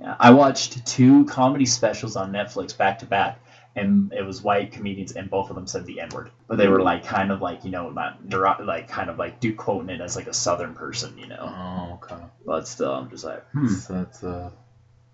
yeah, 0.00 0.16
i 0.18 0.30
watched 0.30 0.86
two 0.86 1.26
comedy 1.26 1.66
specials 1.66 2.16
on 2.16 2.32
netflix 2.32 2.74
back 2.74 3.00
to 3.00 3.06
back 3.06 3.38
and 3.76 4.14
it 4.14 4.22
was 4.22 4.40
white 4.40 4.72
comedians 4.72 5.12
and 5.12 5.28
both 5.28 5.50
of 5.50 5.56
them 5.56 5.66
said 5.66 5.84
the 5.84 6.00
n-word 6.00 6.30
but 6.48 6.56
they 6.56 6.68
were 6.68 6.80
like 6.80 7.04
kind 7.04 7.30
of 7.30 7.42
like 7.42 7.64
you 7.66 7.70
know 7.70 7.90
not 7.90 8.24
dero- 8.28 8.64
like 8.64 8.88
kind 8.88 9.10
of 9.10 9.18
like 9.18 9.40
do 9.40 9.54
quoting 9.54 9.90
it 9.90 10.00
as 10.00 10.16
like 10.16 10.26
a 10.26 10.32
southern 10.32 10.72
person 10.72 11.18
you 11.18 11.26
know 11.26 11.52
oh, 11.54 11.98
okay. 12.02 12.24
but 12.46 12.66
still 12.66 12.92
i'm 12.92 13.10
just 13.10 13.24
like 13.24 13.46
hmm. 13.50 13.68
So 13.68 13.92
that's 13.92 14.24
uh, 14.24 14.50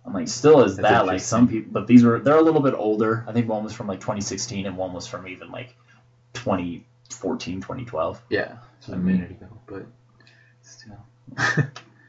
i'm 0.09 0.15
like 0.15 0.29
still 0.29 0.63
is 0.63 0.77
That's 0.77 0.89
that 0.89 1.07
like 1.07 1.21
some 1.21 1.47
people 1.47 1.71
but 1.73 1.87
these 1.87 2.03
were 2.03 2.19
they're 2.19 2.39
a 2.39 2.43
little 2.43 2.63
bit 2.63 2.75
older 2.75 3.25
i 3.29 3.33
think 3.33 3.49
one 3.49 3.63
was 3.63 3.73
from 3.73 3.87
like 3.87 4.01
2016 4.01 4.67
and 4.67 4.77
one 4.77 4.93
was 4.93 5.07
from 5.07 5.29
even 5.29 5.51
like 5.51 5.75
2014 6.35 7.61
2012 7.61 8.23
yeah, 8.29 8.57
just 8.81 8.93
a 8.93 8.97
minute 8.97 9.31
ago, 9.31 9.47
but 9.67 9.87
still. 10.63 10.99
I 11.37 11.67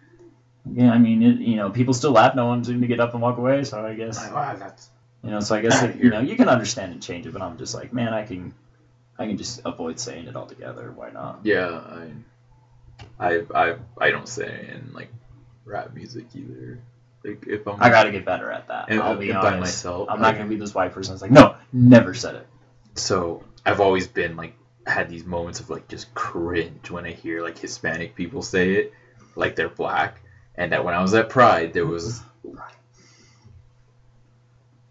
yeah, 0.73 0.91
I 0.91 0.97
mean, 0.97 1.21
it, 1.23 1.39
you 1.39 1.55
know, 1.55 1.69
people 1.69 1.93
still 1.93 2.11
laugh. 2.11 2.35
No 2.35 2.45
one 2.45 2.63
seemed 2.63 2.81
to 2.81 2.87
get 2.87 2.99
up 2.99 3.13
and 3.13 3.21
walk 3.21 3.37
away. 3.37 3.63
So 3.63 3.83
I 3.85 3.93
guess 3.93 4.17
Like, 4.17 4.33
wow, 4.33 4.55
that's 4.55 4.89
you 5.23 5.31
know. 5.31 5.39
So 5.39 5.55
I 5.55 5.61
guess 5.61 5.95
you 5.99 6.09
know 6.09 6.19
you 6.19 6.35
can 6.35 6.49
understand 6.49 6.93
and 6.93 7.01
change 7.01 7.25
it, 7.25 7.33
but 7.33 7.41
I'm 7.41 7.57
just 7.57 7.73
like, 7.73 7.93
man, 7.93 8.13
I 8.13 8.25
can, 8.25 8.53
I 9.17 9.27
can 9.27 9.37
just 9.37 9.61
avoid 9.65 9.99
saying 9.99 10.27
it 10.27 10.35
altogether. 10.35 10.91
Why 10.91 11.09
not? 11.09 11.39
yeah. 11.43 11.81
I, 13.19 13.27
I, 13.27 13.43
I, 13.55 13.75
I 13.99 14.11
don't 14.11 14.27
say 14.27 14.45
it 14.45 14.69
in 14.69 14.93
like 14.93 15.09
rap 15.65 15.93
music 15.93 16.25
either. 16.35 16.79
Like 17.23 17.45
if 17.47 17.67
I'm, 17.67 17.81
I 17.81 17.89
got 17.89 18.03
to 18.03 18.11
get 18.11 18.25
better 18.25 18.49
at 18.51 18.67
that. 18.69 18.89
if, 18.89 19.01
I'll 19.01 19.15
be 19.17 19.29
if 19.29 19.35
honest. 19.35 19.51
by 19.53 19.59
myself. 19.59 20.07
I'm 20.09 20.21
like, 20.21 20.33
not 20.33 20.37
gonna 20.37 20.49
be 20.49 20.55
this 20.55 20.73
white 20.73 20.93
person. 20.93 21.13
that's 21.13 21.21
like, 21.21 21.31
no, 21.31 21.55
never 21.73 22.13
said 22.13 22.35
it. 22.35 22.47
so 22.95 23.43
I've 23.65 23.81
always 23.81 24.07
been 24.07 24.35
like 24.37 24.55
had 24.87 25.09
these 25.09 25.25
moments 25.25 25.59
of 25.59 25.69
like 25.69 25.87
just 25.87 26.13
cringe 26.15 26.89
when 26.89 27.05
I 27.05 27.11
hear 27.11 27.43
like 27.43 27.57
Hispanic 27.57 28.15
people 28.15 28.41
say 28.41 28.71
it, 28.75 28.93
like 29.35 29.55
they're 29.55 29.69
black, 29.69 30.21
and 30.55 30.71
that 30.71 30.83
when 30.85 30.93
I 30.93 31.01
was 31.01 31.13
at 31.13 31.29
Pride 31.29 31.73
there 31.73 31.85
was. 31.85 32.21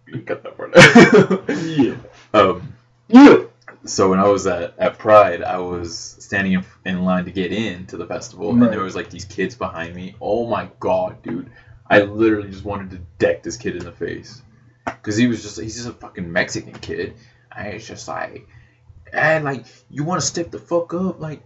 You 0.06 0.22
cut 0.22 0.42
that 0.42 0.56
part. 0.56 0.74
out. 0.74 1.48
Yeah. 1.66 1.96
um, 2.34 2.74
Yeah. 3.08 3.42
so 3.84 4.08
when 4.10 4.18
I 4.18 4.26
was 4.28 4.46
at, 4.46 4.74
at 4.78 4.98
Pride, 4.98 5.42
I 5.42 5.58
was 5.58 5.98
standing 5.98 6.54
in, 6.54 6.64
in 6.86 7.04
line 7.04 7.26
to 7.26 7.30
get 7.30 7.52
in 7.52 7.84
to 7.86 7.98
the 7.98 8.06
festival, 8.06 8.50
and 8.50 8.62
there 8.62 8.80
was 8.80 8.96
like 8.96 9.10
these 9.10 9.26
kids 9.26 9.54
behind 9.54 9.94
me. 9.94 10.14
Oh 10.20 10.46
my 10.46 10.70
god, 10.80 11.22
dude! 11.22 11.50
I 11.90 12.02
literally 12.02 12.50
just 12.50 12.64
wanted 12.64 12.90
to 12.90 12.98
deck 13.18 13.42
this 13.42 13.56
kid 13.56 13.76
in 13.76 13.84
the 13.84 13.92
face 13.92 14.42
because 14.84 15.16
he 15.16 15.26
was 15.26 15.42
just—he's 15.42 15.76
just 15.76 15.88
a 15.88 15.92
fucking 15.92 16.30
Mexican 16.30 16.74
kid. 16.74 17.14
I 17.50 17.74
was 17.74 17.86
just 17.86 18.06
like, 18.08 18.46
and 19.12 19.44
like, 19.44 19.64
you 19.90 20.04
want 20.04 20.20
to 20.20 20.26
step 20.26 20.50
the 20.50 20.58
fuck 20.58 20.92
up, 20.94 21.20
like, 21.20 21.42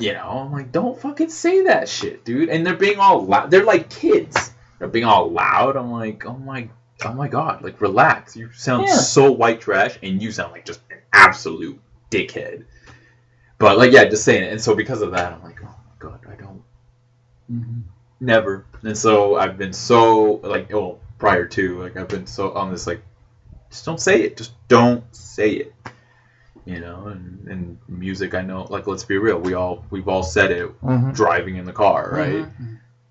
you 0.00 0.12
know? 0.14 0.44
I'm 0.46 0.52
like, 0.52 0.72
don't 0.72 0.98
fucking 1.00 1.28
say 1.28 1.64
that 1.64 1.88
shit, 1.88 2.24
dude. 2.24 2.48
And 2.48 2.66
they're 2.66 2.74
being 2.76 2.98
all 2.98 3.24
loud. 3.24 3.50
They're 3.50 3.64
like 3.64 3.90
kids. 3.90 4.52
They're 4.78 4.88
being 4.88 5.04
all 5.04 5.30
loud. 5.30 5.76
I'm 5.76 5.92
like, 5.92 6.24
oh 6.26 6.36
my, 6.38 6.68
oh 7.04 7.12
my 7.12 7.28
god, 7.28 7.62
like, 7.62 7.80
relax. 7.80 8.36
You 8.36 8.50
sound 8.52 8.88
Yeah. 8.88 8.94
so 8.94 9.32
white 9.32 9.60
trash, 9.60 9.98
and 10.02 10.22
you 10.22 10.32
sound 10.32 10.52
like 10.52 10.64
just 10.64 10.80
an 10.90 10.98
absolute 11.12 11.78
dickhead. 12.10 12.64
But 13.58 13.78
like, 13.78 13.92
yeah, 13.92 14.04
just 14.04 14.24
saying 14.24 14.44
it. 14.44 14.52
And 14.52 14.60
so 14.60 14.74
because 14.74 15.02
of 15.02 15.12
that, 15.12 15.32
I'm 15.32 15.42
like, 15.42 15.58
oh 15.62 15.66
my 15.66 15.94
god, 15.98 16.20
I 16.30 16.34
don't 16.36 16.62
Mm-hmm. 17.50 17.80
Never. 18.20 18.64
And 18.82 18.96
so 18.96 19.36
I've 19.36 19.58
been 19.58 19.72
so 19.72 20.34
like, 20.42 20.72
well, 20.72 20.98
prior 21.18 21.46
to 21.46 21.82
like, 21.82 21.96
I've 21.96 22.08
been 22.08 22.26
so 22.26 22.52
on 22.52 22.70
this 22.70 22.86
like, 22.86 23.02
just 23.70 23.84
don't 23.84 24.00
say 24.00 24.22
it. 24.22 24.36
Just 24.36 24.52
don't 24.68 25.04
say 25.14 25.50
it. 25.52 25.74
You 26.64 26.80
know, 26.80 27.06
and, 27.08 27.46
and 27.48 27.78
music, 27.88 28.34
I 28.34 28.40
know. 28.42 28.64
Like, 28.70 28.86
let's 28.88 29.04
be 29.04 29.18
real. 29.18 29.38
We 29.38 29.54
all 29.54 29.84
we've 29.90 30.08
all 30.08 30.22
said 30.24 30.50
it 30.50 30.80
Mm-hmm. 30.82 31.12
driving 31.12 31.56
in 31.56 31.64
the 31.64 31.72
car, 31.72 32.10
right? 32.12 32.46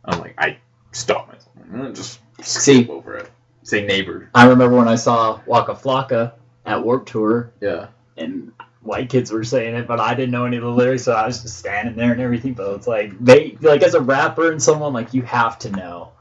I'm 0.05 0.19
like, 0.19 0.35
I 0.37 0.57
stop 0.91 1.27
myself. 1.27 1.55
Mm, 1.71 1.95
Just 1.95 2.19
See- 2.41 2.81
skip 2.83 2.89
over 2.89 3.15
it. 3.17 3.31
Say 3.63 3.85
neighbor. 3.85 4.29
I 4.35 4.45
remember 4.47 4.75
when 4.77 4.87
I 4.87 4.95
saw 4.95 5.39
Waka 5.47 5.73
Flocka 5.73 6.33
at 6.67 6.83
Warped 6.83 7.09
Tour, 7.09 7.51
Yeah. 7.61 7.87
and 8.17 8.51
white 8.85 9.09
kids 9.09 9.31
were 9.31 9.43
saying 9.43 9.75
it, 9.75 9.87
but 9.87 9.99
I 9.99 10.13
didn't 10.13 10.31
know 10.31 10.45
any 10.45 10.57
of 10.57 10.63
the 10.63 10.69
lyrics, 10.69 11.03
so 11.03 11.13
I 11.13 11.25
was 11.25 11.41
just 11.41 11.57
standing 11.57 11.95
there 11.95 12.11
and 12.11 12.21
everything. 12.21 12.53
But 12.53 12.75
it's 12.75 12.87
like 12.87 13.17
they, 13.19 13.57
like 13.61 13.81
as 13.81 13.95
a 13.95 14.01
rapper 14.01 14.51
and 14.51 14.61
someone, 14.61 14.93
like 14.93 15.13
you 15.13 15.23
have 15.23 15.57
to 15.59 15.71
know 15.71 16.11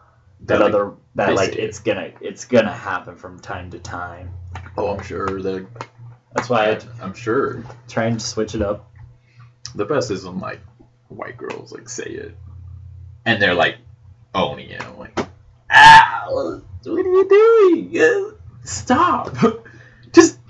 that 0.41 0.61
like, 0.61 0.73
other 0.73 0.93
that 1.15 1.35
like 1.35 1.51
it. 1.51 1.59
it's 1.59 1.79
gonna 1.79 2.13
it's 2.21 2.45
gonna 2.45 2.73
happen 2.73 3.17
from 3.17 3.39
time 3.39 3.71
to 3.71 3.79
time. 3.79 4.33
Oh, 4.77 4.95
I'm 4.95 5.03
sure 5.03 5.43
that. 5.43 5.67
That's 6.35 6.51
why 6.51 6.73
I 6.73 6.81
I'm 7.01 7.15
sure 7.15 7.65
try 7.89 8.07
and 8.07 8.21
switch 8.21 8.55
it 8.55 8.63
up. 8.63 8.91
the 9.75 9.85
best 9.85 10.11
is 10.11 10.25
when 10.25 10.41
like 10.41 10.61
white 11.09 11.37
girls 11.37 11.71
like 11.71 11.89
say 11.89 12.05
it, 12.05 12.35
and 13.25 13.41
they're 13.41 13.55
like 13.55 13.77
owning 14.35 14.71
it. 14.71 14.85
I'm 14.85 14.99
like, 14.99 15.19
ah, 15.71 16.25
what 16.29 16.63
are 16.87 16.99
you 16.99 17.29
doing? 17.29 18.01
Uh, 18.01 18.31
Stop. 18.65 19.37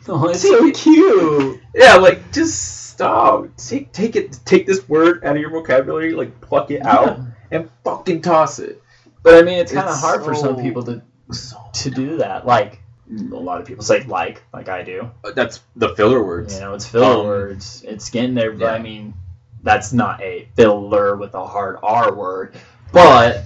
Just 0.05 0.09
Oh, 0.09 0.28
it's 0.28 0.42
so 0.42 0.70
cute. 0.72 1.61
yeah, 1.74 1.96
like 1.96 2.32
just 2.32 2.90
stop. 2.90 3.48
Take 3.57 3.92
take 3.92 4.16
it. 4.16 4.38
Take 4.44 4.66
this 4.66 4.88
word 4.88 5.24
out 5.24 5.36
of 5.36 5.40
your 5.40 5.50
vocabulary. 5.50 6.12
Like 6.12 6.40
pluck 6.40 6.70
it 6.70 6.84
out 6.84 7.20
and 7.50 7.70
fucking 7.84 8.22
toss 8.22 8.59
it. 8.59 8.82
But 9.22 9.36
I 9.36 9.42
mean, 9.42 9.59
it's 9.59 9.72
kind 9.72 9.86
of 9.88 9.94
It's 9.94 10.02
hard 10.02 10.24
for 10.24 10.34
some 10.34 10.57
people 10.61 10.82
to 10.84 11.02
So 11.32 11.57
to 11.72 11.90
do 11.90 12.18
that. 12.18 12.46
Like 12.46 12.80
a 13.11 13.34
lot 13.34 13.61
of 13.61 13.66
people 13.66 13.84
say 13.84 14.02
like, 14.05 14.42
like 14.52 14.68
I 14.68 14.82
do. 14.82 15.11
that's 15.34 15.61
the 15.76 15.94
filler 15.96 16.22
words. 16.22 16.55
You 16.55 16.61
know, 16.61 16.74
it's 16.74 16.86
filler 16.86 17.20
Um, 17.20 17.26
words. 17.26 17.82
It's 17.86 18.11
getting 18.11 18.34
there, 18.34 18.52
but 18.52 18.74
I 18.74 18.78
mean, 18.78 19.14
that's 19.62 19.92
not 19.92 20.20
a 20.22 20.48
filler 20.57 21.16
with 21.16 21.34
a 21.34 21.46
hard 21.46 21.78
R 21.82 22.14
word. 22.14 22.55
But 22.92 23.44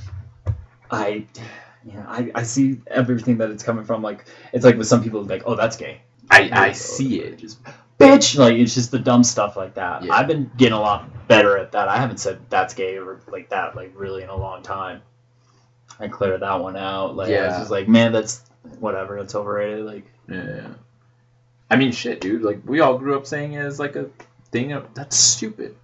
I, 0.91 1.27
yeah, 1.85 2.05
I, 2.07 2.31
I 2.35 2.43
see 2.43 2.81
everything 2.89 3.39
that 3.39 3.51
it's 3.51 3.63
coming 3.63 3.85
from. 3.85 4.03
Like, 4.03 4.27
it's 4.53 4.65
like 4.65 4.77
with 4.77 4.87
some 4.87 5.03
people, 5.03 5.23
like, 5.25 5.43
oh, 5.47 5.55
that's 5.55 5.77
gay. 5.77 6.01
I 6.31 6.51
I 6.53 6.73
see 6.73 7.21
it. 7.21 7.39
Just, 7.39 7.59
bitch, 7.99 8.37
like 8.39 8.55
it's 8.55 8.75
just 8.75 8.91
the 8.91 8.99
dumb 8.99 9.25
stuff 9.25 9.57
like 9.57 9.75
that. 9.75 10.05
Yeah. 10.05 10.15
I've 10.15 10.27
been 10.27 10.51
getting 10.57 10.75
a 10.75 10.81
lot 10.81 11.29
better 11.29 11.57
at 11.59 11.73
that. 11.73 11.89
I 11.89 11.97
haven't 11.99 12.19
said 12.19 12.41
that's 12.51 12.75
gay 12.75 12.97
or 12.99 13.21
like 13.29 13.51
that, 13.51 13.77
like 13.77 13.93
really 13.95 14.23
in 14.23 14.29
a 14.29 14.37
long 14.37 14.63
time. 14.63 15.03
I 16.01 16.09
cleared 16.09 16.43
that 16.43 16.61
one 16.61 16.77
out. 16.77 17.17
Like, 17.17 17.31
I 17.31 17.49
was 17.49 17.57
just 17.59 17.71
like, 17.71 17.89
man, 17.89 18.13
that's 18.13 18.45
whatever. 18.79 19.19
That's 19.19 19.35
overrated. 19.35 19.85
Like, 19.85 20.05
Yeah. 20.29 20.69
I 21.71 21.77
mean, 21.77 21.93
shit, 21.93 22.21
dude. 22.21 22.43
Like, 22.43 22.61
we 22.65 22.81
all 22.81 22.97
grew 22.99 23.17
up 23.17 23.27
saying 23.27 23.55
it 23.55 23.61
as 23.61 23.79
like 23.79 23.97
a 23.97 24.09
thing 24.53 24.73
of 24.73 24.95
that's 24.95 25.17
stupid, 25.17 25.77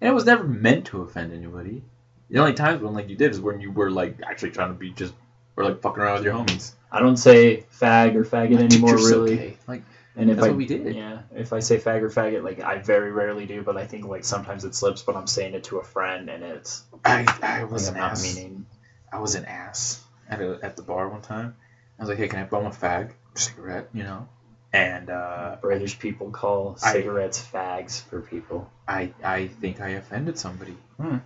and 0.00 0.10
it 0.10 0.14
was 0.14 0.26
never 0.26 0.44
meant 0.44 0.86
to 0.86 1.02
offend 1.02 1.32
anybody. 1.32 1.82
The 2.28 2.38
only 2.38 2.54
times 2.54 2.82
when 2.82 2.94
like 2.94 3.08
you 3.08 3.16
did 3.16 3.30
is 3.30 3.40
when 3.40 3.60
you 3.60 3.70
were 3.70 3.90
like 3.90 4.18
actually 4.26 4.50
trying 4.50 4.68
to 4.68 4.74
be 4.74 4.90
just 4.90 5.14
or 5.56 5.64
like 5.64 5.80
fucking 5.80 6.02
around 6.02 6.16
with 6.16 6.24
your 6.24 6.34
homies. 6.34 6.72
I 6.92 7.00
don't 7.00 7.16
say 7.16 7.64
fag 7.80 8.14
or 8.14 8.24
faggot 8.24 8.56
Like, 8.60 8.64
anymore, 8.72 8.96
really. 8.96 9.36
gay. 9.36 9.56
Like, 9.66 9.82
And 10.14 10.28
if 10.30 10.36
That's 10.36 10.46
I, 10.46 10.50
what 10.50 10.58
we 10.58 10.66
did. 10.66 10.94
Yeah, 10.94 11.20
if 11.34 11.54
I 11.54 11.60
say 11.60 11.78
fag 11.78 12.02
or 12.02 12.10
faggot, 12.10 12.44
like 12.44 12.60
I 12.60 12.78
very 12.78 13.10
rarely 13.10 13.46
do, 13.46 13.62
but 13.62 13.78
I 13.78 13.86
think 13.86 14.04
like 14.04 14.24
sometimes 14.24 14.64
it 14.64 14.74
slips. 14.74 15.02
But 15.02 15.16
I'm 15.16 15.26
saying 15.26 15.54
it 15.54 15.64
to 15.64 15.78
a 15.78 15.84
friend, 15.84 16.28
and 16.28 16.44
it's 16.44 16.84
I 17.04 17.24
I 17.42 17.64
was 17.64 17.88
I'm 17.88 17.94
an 17.94 18.00
not 18.00 18.12
ass. 18.12 18.22
meaning. 18.36 18.66
I 19.10 19.18
was 19.20 19.34
an 19.34 19.46
ass 19.46 20.02
at 20.28 20.40
a, 20.40 20.58
at 20.62 20.76
the 20.76 20.82
bar 20.82 21.08
one 21.08 21.22
time. 21.22 21.56
I 21.98 22.02
was 22.02 22.08
like, 22.10 22.18
hey, 22.18 22.28
can 22.28 22.40
I 22.40 22.44
bum 22.44 22.66
a 22.66 22.70
fag 22.70 23.12
cigarette? 23.34 23.88
You 23.94 24.02
know, 24.02 24.28
and 24.74 25.08
uh, 25.08 25.56
British 25.62 25.98
people 25.98 26.30
call 26.30 26.76
I- 26.82 26.92
cigarettes 26.92 27.42
fags 27.42 28.02
for 28.04 28.20
people. 28.20 28.70
I 28.86 29.12
I 29.24 29.46
think 29.46 29.80
I 29.80 29.90
offended 29.90 30.38
somebody. 30.38 30.76
Hmm. 31.00 31.18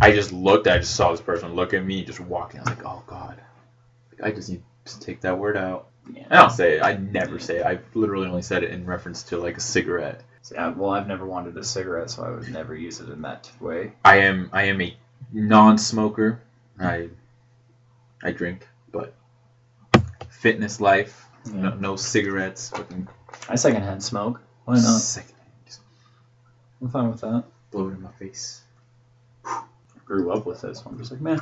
I 0.00 0.12
just 0.12 0.32
looked. 0.32 0.66
I 0.66 0.78
just 0.78 0.94
saw 0.94 1.10
this 1.10 1.20
person 1.20 1.54
look 1.54 1.74
at 1.74 1.84
me, 1.84 2.04
just 2.04 2.20
walking. 2.20 2.60
I 2.60 2.62
was 2.62 2.70
like, 2.78 2.86
oh 2.86 3.02
god. 3.06 3.38
I 4.22 4.30
just 4.32 4.48
need 4.48 4.62
to 4.94 5.00
take 5.00 5.20
that 5.22 5.38
word 5.38 5.56
out. 5.56 5.88
Yeah. 6.12 6.26
I 6.30 6.36
don't 6.36 6.50
say 6.50 6.76
it. 6.76 6.82
I 6.82 6.96
never 6.96 7.38
say 7.38 7.58
it. 7.58 7.66
I 7.66 7.78
literally 7.94 8.28
only 8.28 8.42
said 8.42 8.62
it 8.62 8.70
in 8.70 8.86
reference 8.86 9.22
to 9.24 9.38
like 9.38 9.56
a 9.56 9.60
cigarette. 9.60 10.22
Yeah, 10.50 10.70
well, 10.70 10.90
I've 10.90 11.06
never 11.06 11.26
wanted 11.26 11.56
a 11.58 11.64
cigarette, 11.64 12.10
so 12.10 12.24
I 12.24 12.30
would 12.30 12.48
never 12.50 12.74
use 12.74 13.00
it 13.00 13.10
in 13.10 13.20
that 13.22 13.50
way. 13.60 13.92
I 14.04 14.20
am 14.20 14.48
I 14.52 14.64
am 14.64 14.80
a 14.80 14.96
non-smoker. 15.32 16.40
I 16.80 17.10
I 18.22 18.32
drink, 18.32 18.66
but 18.90 19.14
fitness 20.30 20.80
life. 20.80 21.26
Yeah. 21.44 21.60
No, 21.60 21.74
no 21.74 21.96
cigarettes. 21.96 22.70
Fucking 22.70 23.08
I 23.48 23.56
secondhand 23.56 24.02
smoke. 24.02 24.40
Why 24.64 24.74
not? 24.76 25.00
second. 25.00 25.34
Just 25.66 25.80
I'm 26.80 26.88
fine 26.88 27.10
with 27.10 27.20
that. 27.20 27.44
blow 27.70 27.88
it 27.88 27.92
in 27.92 28.02
my 28.02 28.12
face. 28.12 28.62
Grew 30.06 30.32
up 30.32 30.46
with 30.46 30.64
it, 30.64 30.76
so 30.76 30.84
I'm 30.88 30.96
just 30.98 31.10
like, 31.10 31.20
man. 31.20 31.40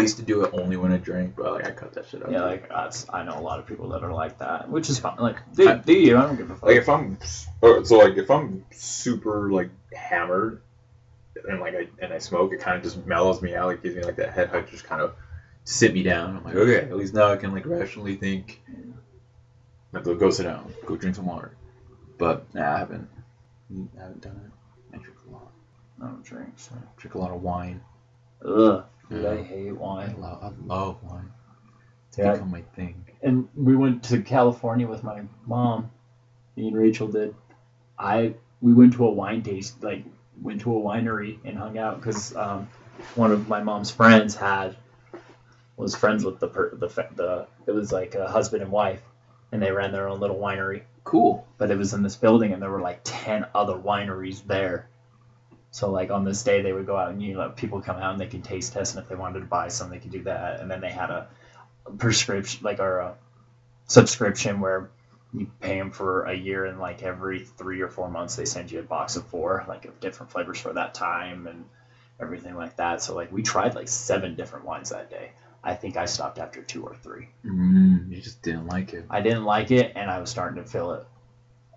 I 0.00 0.02
used 0.02 0.16
to 0.16 0.22
do 0.22 0.44
it 0.44 0.50
only 0.54 0.76
when 0.76 0.92
I 0.92 0.96
drank, 0.98 1.36
but 1.36 1.52
like 1.52 1.66
I 1.66 1.70
cut 1.70 1.92
that 1.94 2.06
shit 2.08 2.22
out. 2.24 2.32
Yeah, 2.32 2.42
like 2.44 2.68
that's, 2.68 3.06
I 3.12 3.22
know 3.22 3.38
a 3.38 3.40
lot 3.40 3.58
of 3.58 3.66
people 3.66 3.88
that 3.90 4.02
are 4.02 4.12
like 4.12 4.38
that, 4.38 4.68
which 4.68 4.90
is 4.90 4.98
fine. 4.98 5.16
Like, 5.18 5.36
do, 5.54 5.68
I- 5.68 5.74
do 5.76 5.92
you? 5.92 6.16
I 6.16 6.22
don't 6.22 6.36
give 6.36 6.50
a 6.50 6.54
fuck. 6.54 6.64
like 6.68 6.76
if 6.76 6.88
I'm 6.88 7.18
so 7.84 7.98
like 7.98 8.16
if 8.16 8.30
I'm 8.30 8.64
super 8.72 9.50
like 9.50 9.70
hammered 9.92 10.60
and 11.48 11.60
like 11.60 11.74
I 11.74 11.88
and 12.00 12.12
I 12.12 12.18
smoke, 12.18 12.52
it 12.52 12.60
kind 12.60 12.76
of 12.76 12.82
just 12.82 13.04
mellows 13.06 13.40
me 13.42 13.54
out. 13.54 13.66
Like 13.68 13.82
gives 13.82 13.94
me 13.96 14.02
like 14.02 14.16
that 14.16 14.32
head 14.32 14.48
hug, 14.48 14.68
just 14.68 14.84
kind 14.84 15.00
of 15.02 15.12
sit 15.64 15.92
me 15.92 16.02
down. 16.02 16.36
I'm 16.36 16.44
like, 16.44 16.54
okay, 16.56 16.76
at 16.88 16.96
least 16.96 17.14
now 17.14 17.30
I 17.30 17.36
can 17.36 17.52
like 17.52 17.66
rationally 17.66 18.14
think. 18.16 18.60
Like, 19.92 20.04
go, 20.04 20.14
go 20.14 20.30
sit 20.30 20.44
down, 20.44 20.72
go 20.86 20.96
drink 20.96 21.16
some 21.16 21.26
water. 21.26 21.52
But 22.18 22.52
nah, 22.54 22.74
I 22.74 22.78
haven't. 22.78 23.08
Mm, 23.72 23.88
I 23.98 24.02
haven't 24.02 24.20
done 24.20 24.40
it. 24.44 24.96
I 24.96 24.98
drink 24.98 25.18
a 25.28 25.32
lot. 25.32 25.50
I 26.02 26.06
don't 26.06 26.24
drink. 26.24 26.52
So. 26.56 26.72
I 26.76 27.00
drink 27.00 27.14
a 27.14 27.18
lot 27.18 27.30
of 27.32 27.42
wine. 27.42 27.80
Ugh, 28.44 28.84
dude, 29.10 29.26
I 29.26 29.36
Yeah. 29.36 29.42
hate 29.42 29.70
I 29.70 29.72
wine. 29.72 30.20
love, 30.20 30.42
I 30.42 30.52
love 30.66 31.02
wine. 31.04 31.30
It's 32.08 32.18
Yeah. 32.18 32.32
become 32.32 32.50
my 32.50 32.62
thing. 32.62 33.04
and 33.22 33.48
we 33.56 33.76
went 33.76 34.04
to 34.04 34.22
California 34.22 34.88
with 34.88 35.04
my 35.04 35.22
mom. 35.46 35.90
Me 36.56 36.68
and 36.68 36.76
Rachel 36.76 37.08
did. 37.08 37.34
I 37.98 38.34
we 38.62 38.72
went 38.74 38.94
to 38.94 39.06
a 39.06 39.10
wine 39.12 39.42
taste, 39.42 39.82
like 39.82 40.04
went 40.42 40.62
to 40.62 40.76
a 40.76 40.80
winery 40.80 41.38
and 41.44 41.56
hung 41.58 41.78
out 41.78 42.00
because 42.00 42.34
um, 42.36 42.68
one 43.14 43.32
of 43.32 43.48
my 43.48 43.62
mom's 43.62 43.90
friends 43.90 44.34
had 44.36 44.76
was 45.76 45.94
friends 45.96 46.24
with 46.24 46.38
the 46.40 46.48
per, 46.48 46.70
the 46.74 46.88
the 47.16 47.46
it 47.66 47.72
was 47.72 47.92
like 47.92 48.14
a 48.14 48.28
husband 48.28 48.62
and 48.62 48.72
wife, 48.72 49.02
and 49.52 49.62
they 49.62 49.70
ran 49.72 49.92
their 49.92 50.08
own 50.08 50.20
little 50.20 50.38
winery. 50.38 50.82
Cool. 51.04 51.46
But 51.58 51.70
it 51.70 51.78
was 51.78 51.94
in 51.94 52.02
this 52.02 52.16
building, 52.16 52.52
and 52.52 52.62
there 52.62 52.70
were 52.70 52.80
like 52.82 53.00
ten 53.04 53.46
other 53.54 53.74
wineries 53.74 54.46
there. 54.46 54.86
So 55.70 55.90
like 55.90 56.10
on 56.10 56.24
this 56.24 56.42
day, 56.42 56.62
they 56.62 56.72
would 56.72 56.86
go 56.86 56.96
out 56.96 57.10
and 57.10 57.22
you 57.22 57.34
know 57.34 57.50
people 57.50 57.80
come 57.80 57.96
out 57.96 58.12
and 58.12 58.20
they 58.20 58.26
can 58.26 58.42
taste 58.42 58.72
test, 58.72 58.94
and 58.94 59.02
if 59.02 59.08
they 59.08 59.14
wanted 59.14 59.40
to 59.40 59.46
buy 59.46 59.68
some, 59.68 59.90
they 59.90 59.98
could 59.98 60.10
do 60.10 60.22
that. 60.24 60.60
And 60.60 60.70
then 60.70 60.80
they 60.80 60.90
had 60.90 61.10
a 61.10 61.28
prescription, 61.98 62.60
like 62.64 62.80
our 62.80 63.00
uh, 63.00 63.14
subscription, 63.86 64.60
where 64.60 64.90
you 65.32 65.46
pay 65.60 65.78
them 65.78 65.90
for 65.90 66.24
a 66.24 66.34
year, 66.34 66.64
and 66.64 66.80
like 66.80 67.02
every 67.02 67.44
three 67.44 67.80
or 67.80 67.88
four 67.88 68.08
months, 68.08 68.36
they 68.36 68.44
send 68.44 68.70
you 68.70 68.80
a 68.80 68.82
box 68.82 69.16
of 69.16 69.26
four, 69.26 69.64
like 69.68 69.84
of 69.84 70.00
different 70.00 70.32
flavors 70.32 70.60
for 70.60 70.72
that 70.72 70.94
time 70.94 71.46
and 71.46 71.64
everything 72.20 72.56
like 72.56 72.76
that. 72.76 73.02
So 73.02 73.14
like 73.14 73.32
we 73.32 73.42
tried 73.42 73.74
like 73.74 73.88
seven 73.88 74.34
different 74.34 74.64
wines 74.64 74.90
that 74.90 75.10
day. 75.10 75.30
I 75.62 75.74
think 75.74 75.96
I 75.96 76.06
stopped 76.06 76.38
after 76.38 76.62
two 76.62 76.82
or 76.84 76.94
three. 76.96 77.28
Mm, 77.44 78.10
you 78.10 78.20
just 78.20 78.40
didn't 78.42 78.66
like 78.66 78.94
it. 78.94 79.04
I 79.10 79.20
didn't 79.20 79.44
like 79.44 79.70
it, 79.70 79.92
and 79.94 80.10
I 80.10 80.18
was 80.18 80.30
starting 80.30 80.62
to 80.62 80.68
feel 80.68 80.92
it. 80.92 81.06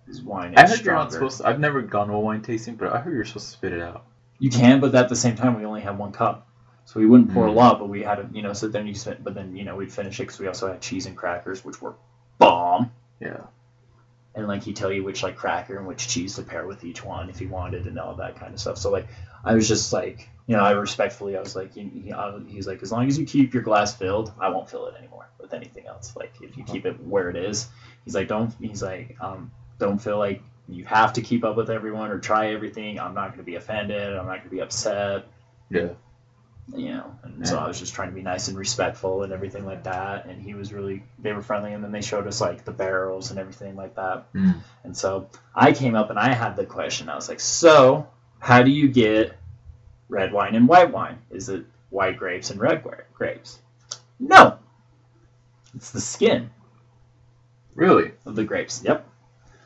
This 0.06 0.20
wine 0.20 0.54
I 0.56 0.64
is 0.64 0.70
heard 0.76 0.84
you're 0.84 0.94
not 0.94 1.10
stronger. 1.12 1.30
supposed. 1.30 1.42
To, 1.42 1.48
I've 1.48 1.60
never 1.60 1.82
gone 1.82 2.08
to 2.08 2.14
a 2.14 2.20
wine 2.20 2.42
tasting, 2.42 2.76
but 2.76 2.92
I 2.92 2.98
heard 3.00 3.14
you're 3.14 3.24
supposed 3.24 3.46
to 3.46 3.52
spit 3.52 3.72
it 3.72 3.80
out. 3.80 4.04
You 4.38 4.50
can, 4.50 4.80
but 4.80 4.94
at 4.94 5.08
the 5.08 5.16
same 5.16 5.36
time, 5.36 5.56
we 5.58 5.64
only 5.64 5.80
had 5.80 5.96
one 5.96 6.12
cup, 6.12 6.46
so 6.84 7.00
we 7.00 7.06
wouldn't 7.06 7.32
pour 7.32 7.46
a 7.46 7.50
Mm. 7.50 7.54
lot. 7.54 7.78
But 7.78 7.88
we 7.88 8.02
had, 8.02 8.18
a, 8.18 8.28
you 8.32 8.42
know, 8.42 8.52
so 8.52 8.68
then 8.68 8.86
you 8.86 8.94
spent, 8.94 9.24
but 9.24 9.34
then 9.34 9.56
you 9.56 9.64
know 9.64 9.76
we'd 9.76 9.92
finish 9.92 10.18
it 10.20 10.24
because 10.24 10.38
we 10.38 10.46
also 10.48 10.68
had 10.68 10.80
cheese 10.80 11.06
and 11.06 11.16
crackers, 11.16 11.64
which 11.64 11.80
were 11.80 11.94
bomb. 12.38 12.90
Yeah. 13.20 13.44
And 14.34 14.48
like 14.48 14.64
he'd 14.64 14.76
tell 14.76 14.92
you 14.92 15.04
which 15.04 15.22
like 15.22 15.36
cracker 15.36 15.78
and 15.78 15.86
which 15.86 16.08
cheese 16.08 16.34
to 16.34 16.42
pair 16.42 16.66
with 16.66 16.84
each 16.84 17.04
one 17.04 17.30
if 17.30 17.38
he 17.38 17.46
wanted 17.46 17.86
and 17.86 17.98
all 17.98 18.14
that 18.16 18.34
kind 18.36 18.52
of 18.52 18.58
stuff. 18.60 18.76
So 18.78 18.90
like 18.90 19.06
I 19.44 19.54
was 19.54 19.68
just 19.68 19.92
like, 19.92 20.28
you 20.48 20.56
know, 20.56 20.62
I 20.64 20.72
respectfully, 20.72 21.36
I 21.36 21.40
was 21.40 21.54
like, 21.54 21.72
he, 21.72 21.84
he, 21.84 22.12
I, 22.12 22.36
he's 22.48 22.66
like, 22.66 22.82
as 22.82 22.90
long 22.90 23.06
as 23.06 23.16
you 23.16 23.24
keep 23.26 23.54
your 23.54 23.62
glass 23.62 23.94
filled, 23.94 24.32
I 24.40 24.48
won't 24.48 24.68
fill 24.68 24.86
it 24.88 24.96
anymore 24.98 25.28
with 25.40 25.54
anything 25.54 25.86
else. 25.86 26.14
Like 26.16 26.32
if 26.42 26.56
you 26.56 26.64
keep 26.64 26.84
it 26.84 27.00
where 27.06 27.30
it 27.30 27.36
is, 27.36 27.68
he's 28.04 28.16
like, 28.16 28.26
don't, 28.26 28.52
he's 28.60 28.82
like, 28.82 29.16
um, 29.20 29.52
don't 29.78 29.98
feel 29.98 30.18
like 30.18 30.42
you 30.68 30.84
have 30.84 31.12
to 31.14 31.20
keep 31.20 31.44
up 31.44 31.56
with 31.56 31.70
everyone 31.70 32.10
or 32.10 32.18
try 32.18 32.52
everything. 32.52 32.98
I'm 32.98 33.14
not 33.14 33.28
going 33.28 33.38
to 33.38 33.44
be 33.44 33.56
offended. 33.56 34.16
I'm 34.16 34.26
not 34.26 34.36
going 34.38 34.44
to 34.44 34.50
be 34.50 34.60
upset. 34.60 35.26
Yeah. 35.70 35.90
You 36.74 36.94
know, 36.94 37.14
and 37.22 37.46
so 37.46 37.58
I 37.58 37.68
was 37.68 37.78
just 37.78 37.92
trying 37.92 38.08
to 38.08 38.14
be 38.14 38.22
nice 38.22 38.48
and 38.48 38.56
respectful 38.56 39.22
and 39.22 39.34
everything 39.34 39.66
like 39.66 39.84
that. 39.84 40.24
And 40.24 40.40
he 40.40 40.54
was 40.54 40.72
really, 40.72 41.04
they 41.18 41.34
were 41.34 41.42
friendly. 41.42 41.74
And 41.74 41.84
then 41.84 41.92
they 41.92 42.00
showed 42.00 42.26
us 42.26 42.40
like 42.40 42.64
the 42.64 42.72
barrels 42.72 43.30
and 43.30 43.38
everything 43.38 43.76
like 43.76 43.96
that. 43.96 44.32
Mm. 44.32 44.60
And 44.82 44.96
so 44.96 45.28
I 45.54 45.72
came 45.72 45.94
up 45.94 46.08
and 46.08 46.18
I 46.18 46.32
had 46.32 46.56
the 46.56 46.64
question. 46.64 47.10
I 47.10 47.16
was 47.16 47.28
like, 47.28 47.40
so 47.40 48.08
how 48.38 48.62
do 48.62 48.70
you 48.70 48.88
get 48.88 49.36
red 50.08 50.32
wine 50.32 50.54
and 50.54 50.66
white 50.66 50.90
wine? 50.90 51.18
Is 51.30 51.50
it 51.50 51.66
white 51.90 52.16
grapes 52.16 52.48
and 52.48 52.58
red 52.58 52.82
grapes? 53.12 53.58
No. 54.18 54.58
It's 55.74 55.90
the 55.90 56.00
skin 56.00 56.50
Really? 57.74 58.12
of 58.24 58.36
the 58.36 58.44
grapes. 58.44 58.82
Yep. 58.84 59.06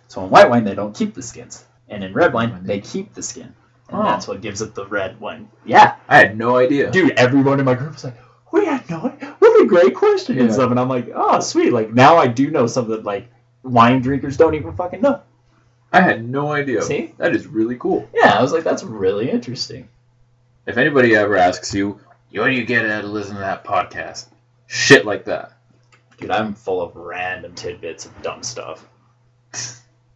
So 0.08 0.24
in 0.24 0.30
white 0.30 0.50
wine, 0.50 0.64
they 0.64 0.74
don't 0.74 0.94
keep 0.94 1.14
the 1.14 1.22
skins. 1.22 1.64
And 1.88 2.02
in 2.02 2.12
red 2.12 2.32
wine, 2.32 2.60
they 2.64 2.80
keep 2.80 3.14
the 3.14 3.22
skin. 3.22 3.54
And 3.88 4.00
Oh. 4.00 4.02
that's 4.02 4.28
what 4.28 4.40
gives 4.42 4.60
it 4.60 4.74
the 4.74 4.86
red 4.86 5.18
wine. 5.20 5.48
Yeah. 5.64 5.96
I 6.08 6.18
had 6.18 6.36
no 6.36 6.56
idea. 6.56 6.90
Dude, 6.90 7.12
everyone 7.12 7.58
in 7.60 7.64
my 7.64 7.74
group 7.74 7.92
was 7.92 8.04
like, 8.04 8.16
we 8.52 8.64
had 8.66 8.88
no 8.90 9.02
idea. 9.02 9.36
What 9.38 9.62
a 9.62 9.66
great 9.66 9.94
question 9.94 10.38
and 10.38 10.48
Yeah. 10.48 10.54
stuff. 10.54 10.70
And 10.70 10.78
I'm 10.80 10.88
like, 10.88 11.10
oh, 11.14 11.40
sweet. 11.40 11.72
Like, 11.72 11.92
now 11.92 12.16
I 12.16 12.26
do 12.26 12.50
know 12.50 12.66
something 12.66 13.02
like 13.02 13.28
wine 13.62 14.00
drinkers 14.02 14.36
don't 14.36 14.54
even 14.54 14.74
fucking 14.74 15.00
know. 15.00 15.20
I 15.92 16.00
had 16.02 16.28
no 16.28 16.52
idea. 16.52 16.82
See? 16.82 17.14
That 17.16 17.34
is 17.34 17.46
really 17.46 17.76
cool. 17.76 18.08
Yeah, 18.14 18.36
I 18.38 18.42
was 18.42 18.52
like, 18.52 18.64
that's 18.64 18.82
really 18.84 19.30
interesting. 19.30 19.88
If 20.66 20.76
anybody 20.76 21.16
ever 21.16 21.36
asks 21.36 21.74
you, 21.74 21.98
what 22.34 22.46
do 22.46 22.50
you 22.52 22.64
get 22.66 22.84
out 22.84 23.04
of 23.04 23.10
listening 23.10 23.36
to 23.36 23.40
that 23.40 23.64
podcast? 23.64 24.26
Shit 24.66 25.06
like 25.06 25.24
that. 25.24 25.52
Dude, 26.18 26.30
I'm 26.30 26.52
full 26.54 26.82
of 26.82 26.94
random 26.94 27.54
tidbits 27.54 28.04
of 28.04 28.20
dumb 28.22 28.42
stuff. 28.42 28.86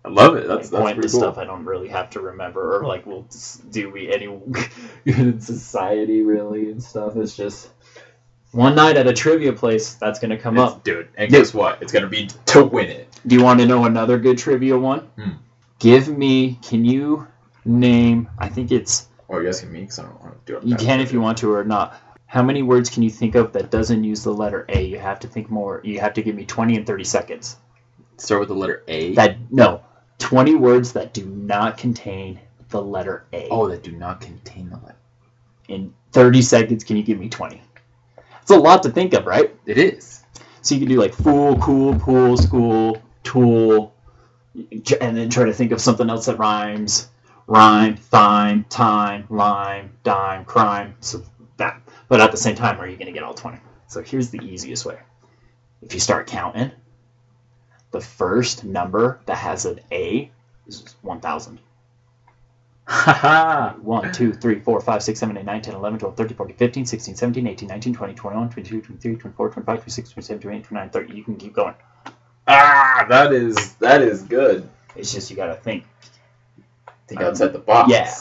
I 0.04 0.08
love 0.08 0.34
it. 0.36 0.48
That's, 0.48 0.48
like 0.48 0.58
that's 0.70 0.70
pretty 0.70 0.84
pointless 0.94 1.12
cool. 1.12 1.20
stuff 1.20 1.38
I 1.38 1.44
don't 1.44 1.64
really 1.64 1.88
have 1.88 2.10
to 2.10 2.20
remember, 2.20 2.76
or 2.76 2.86
like 2.86 3.06
will 3.06 3.26
do 3.70 3.90
we 3.90 4.12
any 4.12 4.26
good 4.50 4.68
in 5.06 5.40
society 5.40 6.22
really 6.22 6.70
and 6.70 6.82
stuff. 6.82 7.16
It's 7.16 7.36
just 7.36 7.70
one 8.50 8.74
night 8.74 8.96
at 8.96 9.06
a 9.06 9.12
trivia 9.12 9.52
place 9.52 9.94
that's 9.94 10.18
gonna 10.18 10.36
come 10.38 10.56
It's- 10.56 10.72
up. 10.72 10.84
dude. 10.84 11.08
And 11.16 11.30
guess 11.30 11.54
what? 11.54 11.80
It's 11.82 11.92
gonna 11.92 12.08
be 12.08 12.26
to 12.46 12.64
win 12.64 12.88
it. 12.90 13.08
Do 13.26 13.36
you 13.36 13.42
want 13.44 13.60
to 13.60 13.66
know 13.66 13.84
another 13.84 14.18
good 14.18 14.38
trivia 14.38 14.76
one? 14.76 15.00
Hmm. 15.16 15.30
Give 15.78 16.08
me. 16.08 16.58
Can 16.62 16.84
you 16.84 17.26
name? 17.64 18.28
I 18.38 18.48
think 18.48 18.72
it's. 18.72 19.06
Oh, 19.30 19.38
you're 19.38 19.48
asking 19.48 19.72
me? 19.72 19.80
Because 19.82 20.00
I 20.00 20.02
don't 20.02 20.20
want 20.20 20.44
to 20.46 20.52
do 20.52 20.58
it. 20.58 20.64
You 20.64 20.76
can 20.76 21.00
if 21.00 21.12
you 21.12 21.20
want 21.20 21.38
to 21.38 21.52
or 21.52 21.64
not. 21.64 21.96
How 22.26 22.42
many 22.42 22.62
words 22.62 22.88
can 22.90 23.02
you 23.02 23.10
think 23.10 23.34
of 23.34 23.52
that 23.52 23.70
doesn't 23.70 24.02
use 24.04 24.24
the 24.24 24.32
letter 24.32 24.64
A? 24.70 24.82
You 24.82 24.98
have 24.98 25.20
to 25.20 25.28
think 25.28 25.50
more. 25.50 25.80
You 25.84 26.00
have 26.00 26.14
to 26.14 26.22
give 26.22 26.34
me 26.34 26.44
20 26.44 26.76
and 26.76 26.86
30 26.86 27.04
seconds. 27.04 27.56
Start 28.16 28.40
with 28.40 28.48
the 28.48 28.54
letter 28.54 28.82
A. 28.88 29.14
That 29.14 29.36
no, 29.50 29.82
20 30.22 30.54
words 30.54 30.92
that 30.92 31.12
do 31.12 31.26
not 31.26 31.76
contain 31.76 32.38
the 32.68 32.80
letter 32.80 33.26
A. 33.32 33.48
oh, 33.50 33.68
that 33.68 33.82
do 33.82 33.90
not 33.90 34.20
contain 34.20 34.70
the 34.70 34.76
letter. 34.76 34.96
In 35.68 35.92
30 36.12 36.42
seconds, 36.42 36.84
can 36.84 36.96
you 36.96 37.02
give 37.02 37.18
me 37.18 37.28
20? 37.28 37.60
It's 38.40 38.50
a 38.50 38.56
lot 38.56 38.84
to 38.84 38.90
think 38.90 39.14
of, 39.14 39.26
right? 39.26 39.54
It 39.66 39.78
is. 39.78 40.22
So 40.62 40.76
you 40.76 40.80
can 40.80 40.88
do 40.88 41.00
like 41.00 41.12
fool, 41.12 41.58
cool, 41.58 41.98
pool, 41.98 42.36
school, 42.36 43.02
tool, 43.24 43.94
and 45.00 45.16
then 45.16 45.28
try 45.28 45.44
to 45.44 45.52
think 45.52 45.72
of 45.72 45.80
something 45.80 46.08
else 46.08 46.26
that 46.26 46.38
rhymes. 46.38 47.08
Rhyme, 47.48 47.96
thime, 47.96 48.64
time, 48.68 49.26
lime, 49.28 49.90
dime, 50.04 50.44
crime. 50.44 50.94
So 51.00 51.24
that. 51.56 51.82
But 52.08 52.20
at 52.20 52.30
the 52.30 52.36
same 52.36 52.54
time, 52.54 52.80
are 52.80 52.86
you 52.86 52.96
going 52.96 53.06
to 53.06 53.12
get 53.12 53.24
all 53.24 53.34
20? 53.34 53.58
So 53.88 54.02
here's 54.02 54.30
the 54.30 54.40
easiest 54.40 54.86
way. 54.86 54.98
If 55.82 55.94
you 55.94 56.00
start 56.00 56.28
counting, 56.28 56.70
the 57.92 58.00
first 58.00 58.64
number 58.64 59.20
that 59.26 59.36
has 59.36 59.64
an 59.66 59.80
A 59.92 60.30
is 60.66 60.96
1,000. 61.02 61.60
Haha. 62.84 63.74
1, 63.74 64.12
2, 64.12 64.32
3, 64.32 64.60
4, 64.60 64.80
5, 64.80 65.02
6, 65.02 65.20
7, 65.20 65.36
8, 65.36 65.44
9, 65.44 65.62
10, 65.62 65.74
11, 65.74 65.98
12, 66.00 66.16
13, 66.16 66.36
14, 66.36 66.56
15, 66.56 66.86
16, 66.86 67.14
17, 67.14 67.46
18, 67.46 67.68
19, 67.68 67.94
20, 67.94 68.14
21, 68.14 68.50
22, 68.50 68.80
23, 68.82 69.16
24, 69.16 69.50
25, 69.50 69.76
26, 69.76 70.10
27, 70.10 70.42
28, 70.42 70.64
29, 70.64 70.90
30. 70.90 71.14
You 71.14 71.24
can 71.24 71.36
keep 71.36 71.54
going. 71.54 71.74
ah, 72.48 73.06
that 73.08 73.32
is 73.32 73.74
that 73.74 74.02
is 74.02 74.22
good. 74.22 74.68
It's 74.96 75.12
just 75.12 75.30
you 75.30 75.36
got 75.36 75.46
to 75.46 75.54
think. 75.54 75.84
Think 77.06 77.20
outside 77.20 77.52
the 77.52 77.58
box. 77.58 77.90
Yeah. 77.90 78.12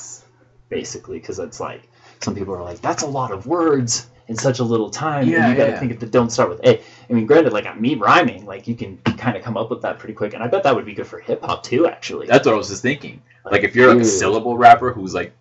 basically, 0.69 1.19
because 1.19 1.39
it's 1.39 1.59
like 1.59 1.83
some 2.19 2.35
people 2.35 2.53
are 2.53 2.63
like, 2.63 2.81
that's 2.81 3.03
a 3.03 3.07
lot 3.07 3.31
of 3.31 3.47
words 3.47 4.07
in 4.31 4.37
such 4.37 4.59
a 4.59 4.63
little 4.63 4.89
time. 4.89 5.27
Yeah, 5.27 5.43
and 5.43 5.51
you 5.51 5.57
got 5.57 5.65
to 5.67 5.71
yeah. 5.73 5.79
think 5.79 5.91
of 5.91 5.99
the 5.99 6.07
don't 6.07 6.31
start 6.31 6.49
with 6.49 6.61
A. 6.65 6.81
I 7.09 7.13
mean, 7.13 7.25
granted, 7.27 7.53
like 7.53 7.79
me 7.79 7.95
rhyming, 7.95 8.45
like 8.45 8.67
you 8.67 8.75
can 8.75 8.97
kind 8.99 9.35
of 9.37 9.43
come 9.43 9.57
up 9.57 9.69
with 9.69 9.81
that 9.83 9.99
pretty 9.99 10.13
quick, 10.15 10.33
and 10.33 10.41
I 10.43 10.47
bet 10.47 10.63
that 10.63 10.75
would 10.75 10.85
be 10.85 10.93
good 10.93 11.07
for 11.07 11.19
hip 11.19 11.41
hop 11.43 11.63
too, 11.63 11.85
actually. 11.87 12.27
That's 12.27 12.45
what 12.45 12.55
I 12.55 12.57
was 12.57 12.69
just 12.69 12.81
thinking. 12.81 13.21
Like 13.45 13.63
if 13.63 13.75
you're 13.75 13.93
like 13.93 14.01
a 14.03 14.05
syllable 14.05 14.57
rapper 14.57 14.93
who's 14.93 15.13
like, 15.13 15.33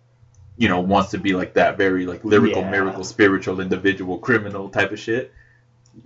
you 0.57 0.69
know, 0.69 0.81
wants 0.81 1.11
to 1.11 1.17
be 1.17 1.33
like 1.33 1.53
that 1.55 1.77
very 1.77 2.05
like 2.05 2.23
lyrical, 2.25 2.63
Yeah. 2.63 2.71
miracle, 2.71 3.03
spiritual, 3.05 3.61
individual, 3.61 4.19
criminal 4.19 4.69
type 4.69 4.91
of 4.91 4.99
shit. 4.99 5.33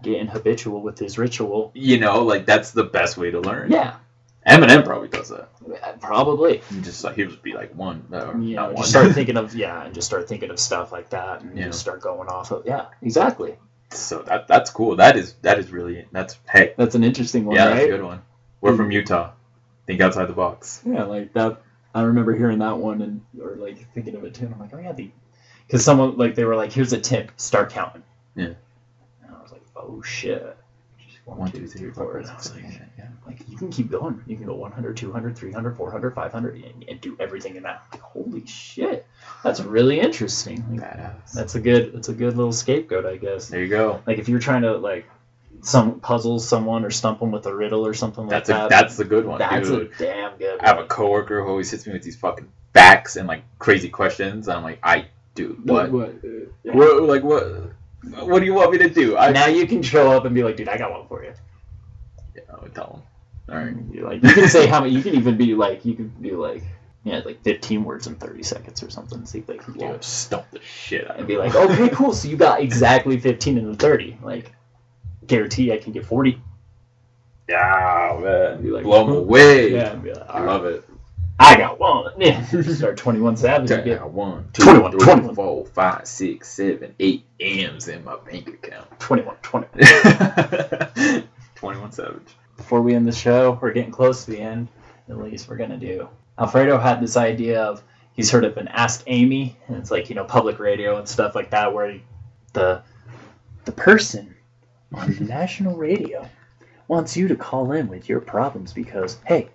getting 0.03 0.27
habitual 0.27 0.81
with 0.81 0.99
his 0.99 1.17
ritual. 1.17 1.71
You 1.73 1.99
know, 1.99 2.23
like 2.23 2.45
that's 2.45 2.71
the 2.71 2.83
best 2.83 3.17
way 3.17 3.31
to 3.31 3.39
learn. 3.39 3.71
Yeah, 3.71 3.95
Eminem 4.47 4.83
probably 4.85 5.09
does 5.09 5.29
that. 5.29 5.49
Probably. 5.99 6.57
He 6.69 6.81
just 6.81 7.03
like 7.03 7.15
he'll 7.15 7.29
just 7.29 7.41
be 7.43 7.53
like 7.53 7.73
one, 7.75 8.05
uh, 8.11 8.33
you 8.37 8.55
know, 8.55 8.61
not 8.61 8.67
one. 8.73 8.77
just 8.77 8.89
start 8.89 9.11
thinking 9.13 9.37
of 9.37 9.55
yeah, 9.55 9.83
and 9.85 9.93
just 9.93 10.07
start 10.07 10.27
thinking 10.27 10.49
of 10.49 10.59
stuff 10.59 10.91
like 10.91 11.09
that, 11.11 11.41
and 11.41 11.57
Yeah. 11.57 11.65
just 11.65 11.79
start 11.79 12.01
going 12.01 12.27
off 12.29 12.51
of 12.51 12.65
yeah, 12.65 12.87
exactly. 13.01 13.55
so 13.91 14.21
that 14.23 14.47
that's 14.47 14.69
cool. 14.69 14.95
That 14.95 15.15
is 15.17 15.33
that 15.41 15.59
is 15.59 15.71
really 15.71 16.05
that's 16.11 16.37
hey 16.51 16.73
That's 16.77 16.95
an 16.95 17.03
interesting 17.03 17.45
one, 17.45 17.55
yeah 17.55 17.69
that's 17.69 17.85
a 17.85 17.87
good 17.87 18.03
one. 18.03 18.21
We're 18.61 18.75
from 18.75 18.91
Utah. 18.91 19.31
Think 19.87 20.01
outside 20.01 20.25
the 20.25 20.33
box. 20.33 20.81
Yeah, 20.85 21.03
like 21.03 21.33
that. 21.33 21.61
I 21.93 22.01
remember 22.01 22.35
hearing 22.35 22.59
that 22.59 22.77
one 22.77 23.01
and 23.01 23.21
or 23.41 23.55
like 23.55 23.77
thinking 23.93 24.15
of 24.15 24.23
it 24.25 24.33
too. 24.33 24.45
And 24.45 24.53
I'm 24.55 24.59
like, 24.59 24.73
oh 24.73 24.79
yeah, 24.79 24.91
the 24.91 25.11
because 25.67 25.83
someone 25.85 26.17
like 26.17 26.35
they 26.35 26.43
were 26.45 26.55
like, 26.55 26.71
here's 26.71 26.91
a 26.93 26.99
tip, 26.99 27.31
start 27.37 27.69
counting. 27.71 28.03
Yeah. 28.35 28.53
And 29.23 29.35
I 29.35 29.41
was 29.41 29.51
like, 29.51 29.63
oh 29.75 30.01
shit. 30.01 30.57
Just 31.25 31.37
One, 31.37 31.51
two, 31.51 31.67
three, 31.67 31.91
four. 31.91 32.17
And 32.17 32.29
I 32.29 32.35
was 32.35 32.53
like, 32.53 32.63
Yeah, 32.63 32.79
yeah. 32.97 33.07
like 33.25 33.39
you 33.49 33.57
can 33.57 33.69
keep 33.71 33.89
going. 33.89 34.21
You 34.27 34.35
can 34.37 34.45
go 34.45 34.53
100, 34.55 34.95
200, 34.95 35.35
300, 35.37 35.75
400, 35.75 36.13
500, 36.13 36.55
and, 36.63 36.85
and 36.87 37.01
do 37.01 37.17
everything 37.19 37.55
in 37.55 37.63
that. 37.63 37.83
Like, 37.91 38.01
holy 38.01 38.45
shit, 38.45 39.05
that's 39.43 39.59
really 39.61 39.99
interesting. 39.99 40.63
Like, 40.69 40.81
Badass. 40.81 41.31
that's 41.33 41.55
a 41.55 41.59
good. 41.59 41.93
That's 41.93 42.09
a 42.09 42.13
good 42.13 42.37
little 42.37 42.53
scapegoat, 42.53 43.05
I 43.05 43.17
guess. 43.17 43.47
There 43.49 43.61
you 43.61 43.69
go. 43.69 44.01
Like 44.05 44.19
if 44.19 44.29
you're 44.29 44.39
trying 44.39 44.61
to 44.63 44.77
like 44.77 45.05
some 45.61 45.99
puzzle 45.99 46.37
someone 46.37 46.85
or 46.85 46.91
stump 46.91 47.19
them 47.21 47.31
with 47.31 47.45
a 47.47 47.55
riddle 47.55 47.87
or 47.87 47.93
something 47.95 48.27
That's 48.27 48.49
like 48.49 48.57
a 48.57 48.61
that. 48.63 48.69
that's 48.69 48.97
the 48.97 49.05
good 49.05 49.25
one, 49.25 49.39
that's 49.39 49.67
dude. 49.67 49.91
a 49.93 49.97
damn 49.97 50.37
good. 50.37 50.59
I 50.59 50.67
have 50.67 50.77
a 50.79 50.85
coworker 50.85 51.41
who 51.43 51.49
always 51.49 51.71
hits 51.71 51.87
me 51.87 51.93
with 51.93 52.03
these 52.03 52.17
fucking 52.17 52.47
facts 52.73 53.15
and 53.15 53.27
like 53.27 53.41
crazy 53.57 53.89
questions. 53.89 54.47
I'm 54.47 54.61
like, 54.61 54.77
I 54.83 55.07
dude, 55.33 55.67
what? 55.67 55.91
What? 55.91 56.09
uh, 56.23 56.71
What? 56.71 57.03
Like 57.03 57.23
what? 57.23 57.71
What 58.11 58.39
do 58.39 58.45
you 58.45 58.53
want 58.53 58.71
me 58.71 58.77
to 58.79 58.89
do? 58.89 59.17
I 59.17 59.31
now 59.31 59.47
you 59.47 59.65
can 59.67 59.81
show 59.81 60.11
up 60.11 60.25
and 60.25 60.33
be 60.35 60.43
like, 60.43 60.57
dude, 60.57 60.69
I 60.69 60.77
got 60.77 60.91
one 60.91 61.07
for 61.07 61.23
you. 61.23 61.33
yeah, 62.35 62.41
I 62.55 62.61
would 62.61 62.73
tell 62.75 63.03
him. 63.47 63.55
All 63.55 63.63
right. 63.63 63.75
You're 63.91 64.09
like, 64.09 64.23
you 64.23 64.33
can 64.33 64.47
say 64.47 64.67
how 64.67 64.81
many. 64.81 64.93
You 64.93 65.03
can 65.03 65.15
even 65.15 65.37
be 65.37 65.53
like, 65.55 65.85
you 65.85 65.93
could 65.95 66.21
do 66.21 66.41
like, 66.41 66.63
yeah, 67.03 67.21
like 67.25 67.43
15 67.43 67.83
words 67.83 68.07
in 68.07 68.15
30 68.15 68.41
seconds 68.43 68.81
or 68.81 68.89
something. 68.89 69.25
See 69.25 69.39
if 69.39 69.45
they 69.47 69.57
can 69.57 69.73
do 69.73 69.85
it. 69.85 70.03
stump 70.03 70.49
the 70.51 70.59
shit 70.61 71.05
out 71.05 71.11
of 71.11 71.19
And 71.19 71.27
be 71.27 71.37
like, 71.37 71.53
okay, 71.55 71.89
cool. 71.89 72.13
So 72.13 72.27
you 72.27 72.37
got 72.37 72.61
exactly 72.61 73.19
15 73.19 73.57
in 73.59 73.71
the 73.71 73.77
30. 73.77 74.17
Like, 74.23 74.51
guarantee 75.27 75.71
I 75.71 75.77
can 75.77 75.91
get 75.93 76.05
40. 76.05 76.41
yeah, 77.47 78.19
man, 78.21 78.61
Be 78.63 78.69
like, 78.71 78.83
blow 78.83 79.05
him 79.07 79.15
away. 79.17 79.73
Yeah, 79.73 79.93
like, 80.03 80.17
I 80.29 80.39
all 80.39 80.45
love 80.45 80.65
it. 80.65 80.83
I 81.39 81.57
got 81.57 81.79
one. 81.79 82.13
Yeah. 82.17 82.43
Start 82.45 82.97
21 82.97 83.37
Savage. 83.37 83.71
I 83.71 83.81
got 83.81 84.11
one, 84.11 84.47
two, 84.53 84.63
21, 84.63 84.91
three, 84.91 84.99
21. 84.99 85.35
four, 85.35 85.65
five, 85.65 86.07
six, 86.07 86.49
seven, 86.49 86.95
eight 86.99 87.25
M's 87.39 87.87
in 87.87 88.03
my 88.03 88.15
bank 88.17 88.47
account. 88.47 88.87
21, 88.99 89.35
20. 89.41 89.67
21 91.55 91.91
Savage. 91.91 92.35
Before 92.57 92.81
we 92.81 92.95
end 92.95 93.05
the 93.05 93.11
show, 93.11 93.59
we're 93.61 93.73
getting 93.73 93.91
close 93.91 94.25
to 94.25 94.31
the 94.31 94.39
end. 94.39 94.69
At 95.09 95.17
least 95.17 95.49
we're 95.49 95.57
gonna 95.57 95.77
do. 95.77 96.07
Alfredo 96.39 96.77
had 96.77 97.01
this 97.01 97.17
idea 97.17 97.61
of 97.61 97.83
he's 98.13 98.31
heard 98.31 98.45
of 98.45 98.57
an 98.57 98.67
Ask 98.69 99.03
Amy, 99.07 99.57
and 99.67 99.77
it's 99.77 99.91
like 99.91 100.09
you 100.09 100.15
know 100.15 100.23
public 100.23 100.59
radio 100.59 100.97
and 100.97 101.07
stuff 101.07 101.35
like 101.35 101.51
that, 101.51 101.73
where 101.73 101.99
the 102.53 102.81
the 103.65 103.71
person 103.71 104.35
on 104.93 105.15
national 105.27 105.75
radio 105.75 106.27
wants 106.87 107.17
you 107.17 107.27
to 107.27 107.35
call 107.35 107.71
in 107.71 107.87
with 107.87 108.07
your 108.07 108.21
problems 108.21 108.73
because 108.73 109.17
hey, 109.25 109.49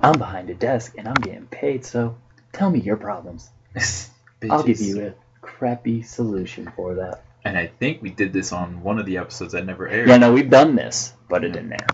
I'm 0.00 0.18
behind 0.18 0.50
a 0.50 0.54
desk 0.54 0.94
and 0.98 1.08
I'm 1.08 1.14
getting 1.14 1.46
paid, 1.46 1.84
so 1.84 2.16
tell 2.52 2.70
me 2.70 2.80
your 2.80 2.96
problems. 2.96 3.50
I'll 4.50 4.62
give 4.62 4.80
you 4.80 5.06
a 5.06 5.14
crappy 5.40 6.02
solution 6.02 6.70
for 6.76 6.94
that. 6.94 7.22
And 7.44 7.58
I 7.58 7.66
think 7.66 8.00
we 8.02 8.10
did 8.10 8.32
this 8.32 8.52
on 8.52 8.82
one 8.82 8.98
of 8.98 9.06
the 9.06 9.18
episodes 9.18 9.52
that 9.52 9.66
never 9.66 9.88
aired. 9.88 10.08
Yeah, 10.08 10.16
no, 10.16 10.32
we've 10.32 10.50
done 10.50 10.74
this, 10.74 11.12
but 11.28 11.44
it 11.44 11.52
didn't 11.52 11.72
air. 11.72 11.86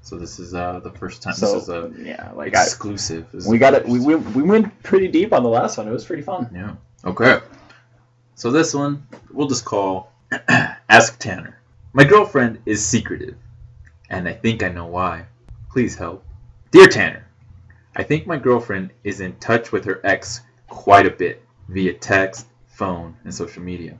So 0.00 0.16
this 0.18 0.38
is 0.38 0.54
uh, 0.54 0.80
the 0.80 0.90
first 0.90 1.22
time. 1.22 1.34
So 1.34 1.54
this 1.54 1.62
is 1.62 1.68
a 1.70 1.92
yeah, 1.98 2.30
like 2.32 2.52
exclusive. 2.52 3.26
Is 3.34 3.46
we 3.46 3.56
got 3.56 3.72
it. 3.72 3.86
We, 3.86 4.00
we 4.00 4.16
we 4.16 4.42
went 4.42 4.82
pretty 4.82 5.08
deep 5.08 5.32
on 5.32 5.42
the 5.42 5.48
last 5.48 5.78
one. 5.78 5.88
It 5.88 5.92
was 5.92 6.04
pretty 6.04 6.22
fun. 6.22 6.50
Yeah. 6.54 6.74
Okay. 7.10 7.40
So 8.34 8.50
this 8.50 8.74
one 8.74 9.06
we'll 9.32 9.48
just 9.48 9.64
call 9.64 10.12
Ask 10.90 11.18
Tanner. 11.18 11.58
My 11.94 12.04
girlfriend 12.04 12.60
is 12.66 12.84
secretive, 12.84 13.36
and 14.10 14.28
I 14.28 14.34
think 14.34 14.62
I 14.62 14.68
know 14.68 14.86
why. 14.86 15.24
Please 15.70 15.96
help. 15.96 16.22
Dear 16.70 16.88
Tanner, 16.88 17.23
I 17.96 18.02
think 18.02 18.26
my 18.26 18.38
girlfriend 18.38 18.90
is 19.04 19.20
in 19.20 19.36
touch 19.36 19.70
with 19.70 19.84
her 19.84 20.00
ex 20.02 20.40
quite 20.68 21.06
a 21.06 21.10
bit 21.10 21.42
via 21.68 21.92
text, 21.94 22.46
phone, 22.66 23.16
and 23.22 23.32
social 23.32 23.62
media. 23.62 23.98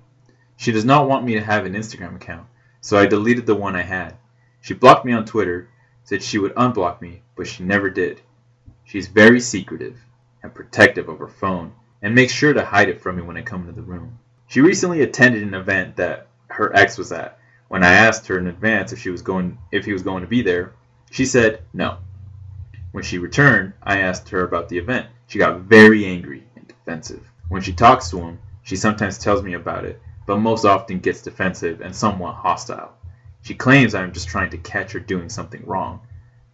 She 0.57 0.73
does 0.73 0.85
not 0.85 1.09
want 1.09 1.25
me 1.25 1.35
to 1.35 1.41
have 1.41 1.65
an 1.65 1.75
Instagram 1.75 2.17
account, 2.17 2.49
so 2.81 2.97
I 2.97 3.07
deleted 3.07 3.47
the 3.47 3.55
one 3.55 3.77
I 3.77 3.83
had. 3.83 4.17
She 4.61 4.75
blocked 4.75 5.05
me 5.05 5.13
on 5.13 5.25
Twitter, 5.25 5.69
said 6.03 6.23
she 6.23 6.39
would 6.39 6.55
unblock 6.57 7.01
me, 7.01 7.23
but 7.37 7.47
she 7.47 7.63
never 7.63 7.89
did. 7.89 8.21
She's 8.85 9.07
very 9.07 9.39
secretive 9.39 9.97
and 10.43 10.53
protective 10.53 11.09
of 11.09 11.21
her 11.21 11.29
phone 11.29 11.73
and 12.03 12.15
makes 12.15 12.33
sure 12.33 12.53
to 12.53 12.65
hide 12.65 12.89
it 12.89 13.01
from 13.01 13.17
me 13.17 13.23
when 13.23 13.37
I 13.37 13.43
come 13.43 13.61
into 13.61 13.73
the 13.73 13.83
room. 13.83 14.19
She 14.49 14.61
recently 14.61 15.03
attended 15.03 15.43
an 15.43 15.55
event 15.55 15.97
that 15.97 16.27
her 16.49 16.75
ex 16.75 16.99
was 16.99 17.13
at. 17.13 17.39
When 17.69 17.85
I 17.85 17.93
asked 17.93 18.27
her 18.27 18.39
in 18.39 18.49
advance 18.49 18.93
if 18.93 18.99
she 18.99 19.11
was 19.11 19.23
going 19.23 19.59
if 19.73 19.85
he 19.85 19.93
was 19.93 20.03
going 20.03 20.23
to 20.23 20.29
be 20.29 20.43
there, 20.43 20.73
she 21.11 21.25
said 21.25 21.63
no. 21.73 21.99
When 22.95 23.03
she 23.03 23.19
returned, 23.19 23.73
I 23.83 23.99
asked 23.99 24.29
her 24.29 24.45
about 24.45 24.69
the 24.69 24.79
event. 24.79 25.09
She 25.27 25.41
got 25.41 25.63
very 25.63 26.05
angry 26.05 26.45
and 26.55 26.69
defensive. 26.69 27.29
When 27.49 27.61
she 27.61 27.73
talks 27.73 28.09
to 28.11 28.21
him, 28.21 28.39
she 28.63 28.77
sometimes 28.77 29.19
tells 29.19 29.43
me 29.43 29.55
about 29.55 29.85
it, 29.85 30.01
but 30.29 30.39
most 30.39 30.65
often 30.65 31.01
gets 31.01 31.21
defensive 31.21 31.81
and 31.81 31.93
somewhat 31.93 32.37
hostile. 32.37 32.93
She 33.43 33.53
claims 33.53 33.97
I 33.97 34.05
am 34.05 34.13
just 34.13 34.29
trying 34.29 34.51
to 34.51 34.59
catch 34.59 34.93
her 34.93 35.01
doing 35.01 35.29
something 35.29 35.67
wrong. 35.67 36.03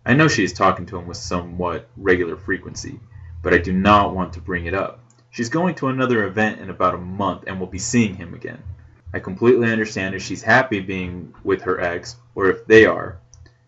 I 0.06 0.14
know 0.14 0.28
she 0.28 0.42
is 0.42 0.54
talking 0.54 0.86
to 0.86 0.96
him 0.96 1.06
with 1.06 1.18
somewhat 1.18 1.90
regular 1.98 2.38
frequency, 2.38 3.00
but 3.42 3.52
I 3.52 3.58
do 3.58 3.74
not 3.74 4.14
want 4.14 4.32
to 4.32 4.40
bring 4.40 4.64
it 4.64 4.72
up. 4.72 5.00
She's 5.28 5.50
going 5.50 5.74
to 5.74 5.88
another 5.88 6.24
event 6.24 6.58
in 6.58 6.70
about 6.70 6.94
a 6.94 6.96
month 6.96 7.44
and 7.48 7.60
will 7.60 7.66
be 7.66 7.78
seeing 7.78 8.14
him 8.14 8.32
again. 8.32 8.62
I 9.12 9.18
completely 9.18 9.70
understand 9.70 10.14
if 10.14 10.22
she's 10.22 10.40
happy 10.40 10.80
being 10.80 11.34
with 11.44 11.60
her 11.64 11.78
ex, 11.78 12.16
or 12.34 12.48
if 12.48 12.64
they 12.64 12.86
are, 12.86 13.18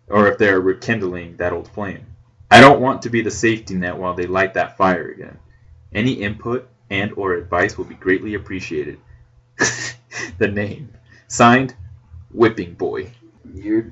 or 0.09 0.27
if 0.27 0.39
they're 0.39 0.63
rekindling 0.63 1.37
that 1.37 1.53
old 1.53 1.69
flame. 1.69 2.07
I 2.53 2.61
don't 2.61 2.83
want 2.83 3.01
to 3.03 3.09
be 3.09 3.23
the 3.23 3.31
safety 3.31 3.75
net 3.75 3.97
while 3.97 4.13
they 4.13 4.27
light 4.27 4.53
that 4.55 4.77
fire 4.77 5.09
again. 5.09 5.39
Any 5.95 6.13
input 6.13 6.69
and 6.91 7.11
or 7.17 7.33
advice 7.33 7.79
will 7.79 7.87
be 7.87 7.95
greatly 7.95 8.35
appreciated. 8.35 8.99
the 10.37 10.49
name. 10.49 10.93
Signed, 11.29 11.75
Whipping 12.31 12.75
Boy. 12.75 13.11
You're. 13.55 13.91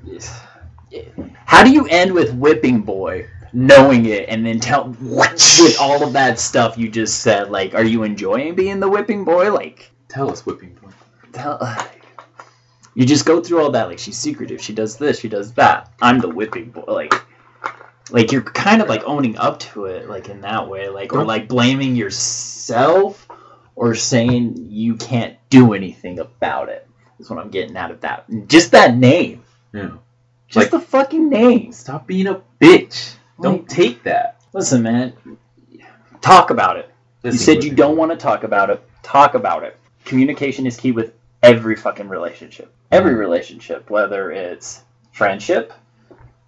How 1.45 1.63
do 1.63 1.71
you 1.71 1.87
end 1.87 2.13
with 2.13 2.35
whipping 2.35 2.81
boy, 2.81 3.27
knowing 3.51 4.05
it, 4.05 4.29
and 4.29 4.45
then 4.45 4.59
tell 4.59 4.89
what 4.99 5.31
with 5.59 5.79
all 5.79 6.03
of 6.03 6.13
that 6.13 6.37
stuff 6.37 6.77
you 6.77 6.87
just 6.87 7.21
said? 7.21 7.49
Like, 7.49 7.73
are 7.73 7.83
you 7.83 8.03
enjoying 8.03 8.53
being 8.53 8.79
the 8.79 8.89
whipping 8.89 9.23
boy? 9.23 9.51
Like, 9.51 9.89
Tell 10.07 10.29
us, 10.29 10.45
Whipping 10.45 10.75
Boy. 10.75 10.89
tell. 11.31 11.59
You 12.93 13.07
just 13.07 13.25
go 13.25 13.41
through 13.41 13.61
all 13.63 13.71
that. 13.71 13.87
Like, 13.87 13.97
she's 13.97 14.19
secretive. 14.19 14.61
She 14.61 14.73
does 14.73 14.97
this. 14.97 15.19
She 15.19 15.29
does 15.29 15.51
that. 15.53 15.91
I'm 15.99 16.19
the 16.19 16.29
whipping 16.29 16.69
boy. 16.69 16.83
Like, 16.87 17.13
like 18.11 18.31
you're 18.31 18.41
kind 18.41 18.81
of 18.81 18.89
like 18.89 19.03
owning 19.05 19.37
up 19.37 19.59
to 19.59 19.85
it, 19.85 20.07
like 20.09 20.29
in 20.29 20.41
that 20.41 20.67
way, 20.69 20.89
like 20.89 21.13
or 21.13 21.23
like 21.25 21.47
blaming 21.47 21.95
yourself, 21.95 23.27
or 23.75 23.95
saying 23.95 24.67
you 24.69 24.95
can't 24.95 25.37
do 25.49 25.73
anything 25.73 26.19
about 26.19 26.69
it. 26.69 26.87
Is 27.19 27.29
what 27.29 27.39
I'm 27.39 27.49
getting 27.49 27.77
out 27.77 27.91
of 27.91 28.01
that. 28.01 28.25
Just 28.47 28.71
that 28.71 28.95
name. 28.97 29.43
Yeah. 29.73 29.91
Just 30.47 30.55
Like- 30.55 30.71
the 30.71 30.79
fucking 30.79 31.29
name. 31.29 31.71
Stop 31.71 32.07
being 32.07 32.27
a 32.27 32.41
bitch. 32.59 33.15
Don't 33.41 33.67
take 33.67 34.03
that. 34.03 34.41
Listen, 34.53 34.83
man. 34.83 35.13
Talk 36.21 36.49
about 36.49 36.77
it. 36.77 36.89
You 37.23 37.31
said 37.33 37.63
you 37.63 37.71
don't 37.71 37.97
want 37.97 38.11
to 38.11 38.17
talk 38.17 38.43
about 38.43 38.69
it. 38.69 38.83
Talk 39.03 39.35
about 39.35 39.63
it. 39.63 39.77
Communication 40.05 40.65
is 40.67 40.77
key 40.77 40.91
with 40.91 41.13
every 41.43 41.75
fucking 41.75 42.07
relationship. 42.09 42.73
Every 42.91 43.13
relationship, 43.15 43.89
whether 43.89 44.31
it's 44.31 44.81
friendship 45.11 45.73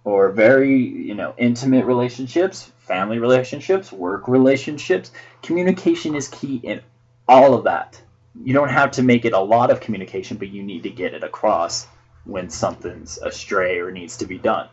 or 0.04 0.30
very, 0.30 0.78
you 0.78 1.14
know, 1.14 1.34
intimate 1.38 1.86
relationships, 1.86 2.70
family 2.78 3.18
relationships, 3.18 3.90
work 3.90 4.28
relationships, 4.28 5.10
communication 5.42 6.14
is 6.14 6.28
key 6.28 6.56
in 6.56 6.82
all 7.26 7.54
of 7.54 7.64
that. 7.64 8.00
You 8.42 8.52
don't 8.52 8.68
have 8.68 8.90
to 8.92 9.02
make 9.02 9.24
it 9.24 9.32
a 9.32 9.40
lot 9.40 9.70
of 9.70 9.80
communication, 9.80 10.36
but 10.36 10.48
you 10.48 10.62
need 10.62 10.82
to 10.82 10.90
get 10.90 11.14
it 11.14 11.24
across 11.24 11.86
when 12.24 12.50
something's 12.50 13.18
astray 13.18 13.78
or 13.78 13.90
needs 13.90 14.18
to 14.18 14.26
be 14.26 14.38
done. 14.38 14.68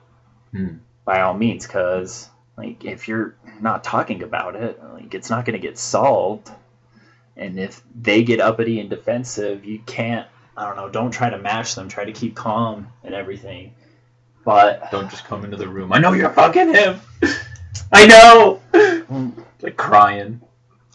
Hmm. 0.51 0.75
By 1.05 1.21
all 1.21 1.34
means, 1.34 1.65
because 1.65 2.29
like 2.57 2.84
if 2.84 3.07
you're 3.07 3.36
not 3.61 3.84
talking 3.84 4.23
about 4.23 4.55
it, 4.55 4.82
like 4.93 5.13
it's 5.13 5.29
not 5.29 5.45
going 5.45 5.59
to 5.59 5.67
get 5.67 5.77
solved. 5.77 6.51
And 7.38 7.57
if 7.57 7.82
they 7.99 8.23
get 8.23 8.41
uppity 8.41 8.79
and 8.79 8.89
defensive, 8.89 9.63
you 9.63 9.79
can't. 9.86 10.27
I 10.57 10.65
don't 10.65 10.75
know. 10.75 10.89
Don't 10.89 11.11
try 11.11 11.29
to 11.29 11.38
match 11.38 11.75
them. 11.75 11.88
Try 11.88 12.05
to 12.05 12.11
keep 12.11 12.36
calm 12.36 12.89
and 13.03 13.15
everything. 13.15 13.73
But 14.44 14.89
Don't 14.92 15.10
just 15.10 15.26
come 15.26 15.44
into 15.46 15.58
the 15.58 15.68
room. 15.68 15.94
I 15.94 16.00
know 16.00 16.14
you're 16.14 16.30
fucking 16.32 16.74
him. 16.74 17.00
I 17.92 18.08
know. 18.08 18.60
like 19.62 19.78
crying. 19.78 20.42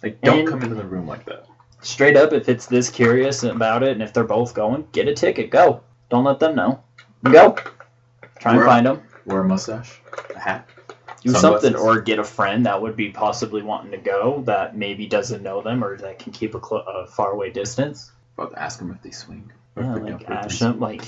Like 0.03 0.21
don't 0.23 0.41
And- 0.41 0.49
come 0.49 0.63
into 0.63 0.75
the 0.75 0.85
room 0.85 1.07
like 1.07 1.25
that. 1.27 1.47
straight 1.83 2.17
up, 2.17 2.33
if 2.33 2.49
it's 2.49 2.67
this 2.67 2.91
curious 2.91 3.43
about 3.45 3.83
it, 3.83 3.91
and 3.93 4.03
if 4.03 4.13
they're 4.13 4.25
both 4.25 4.55
going, 4.55 4.87
get 4.93 5.07
a 5.09 5.15
ticket. 5.15 5.51
Go. 5.51 5.81
Don't 6.11 6.25
let 6.25 6.39
them 6.41 6.55
know. 6.57 6.83
Go. 7.25 7.57
Try 8.39 8.53
and 8.53 8.59
We're- 8.59 8.67
find 8.69 8.87
them. 8.87 9.03
Wear 9.25 9.41
a 9.41 9.45
mustache, 9.45 10.01
a 10.37 10.39
hat. 10.39 10.69
do 11.23 11.31
Sunglasses. 11.33 11.41
something 11.71 11.75
or 11.77 12.01
get 12.01 12.21
a 12.21 12.25
friend 12.25 12.65
that 12.67 12.81
would 12.81 12.95
be 12.95 13.11
possibly 13.11 13.61
wanting 13.63 13.91
to 13.91 13.97
go 13.99 14.43
that 14.47 14.77
maybe 14.77 15.07
doesn't 15.09 15.43
know 15.43 15.61
them 15.63 15.83
or 15.83 15.97
that 15.97 16.21
can 16.21 16.33
keep 16.33 16.55
a, 16.55 16.61
cl- 16.65 16.85
a 16.87 17.07
far 17.09 17.33
away 17.33 17.51
distance 17.51 18.13
About 18.39 18.53
to 18.53 18.63
ask 18.63 18.79
them 18.79 18.93
if 18.93 19.03
they 19.03 19.11
swing. 19.11 19.51
Or 19.75 19.83
yeah 19.83 19.93
like 19.95 20.03
don't, 20.03 20.13
or 20.13 20.17
if 20.21 20.27
they 20.29 20.35
ask 20.35 20.59
them 20.61 20.79
like 20.79 21.03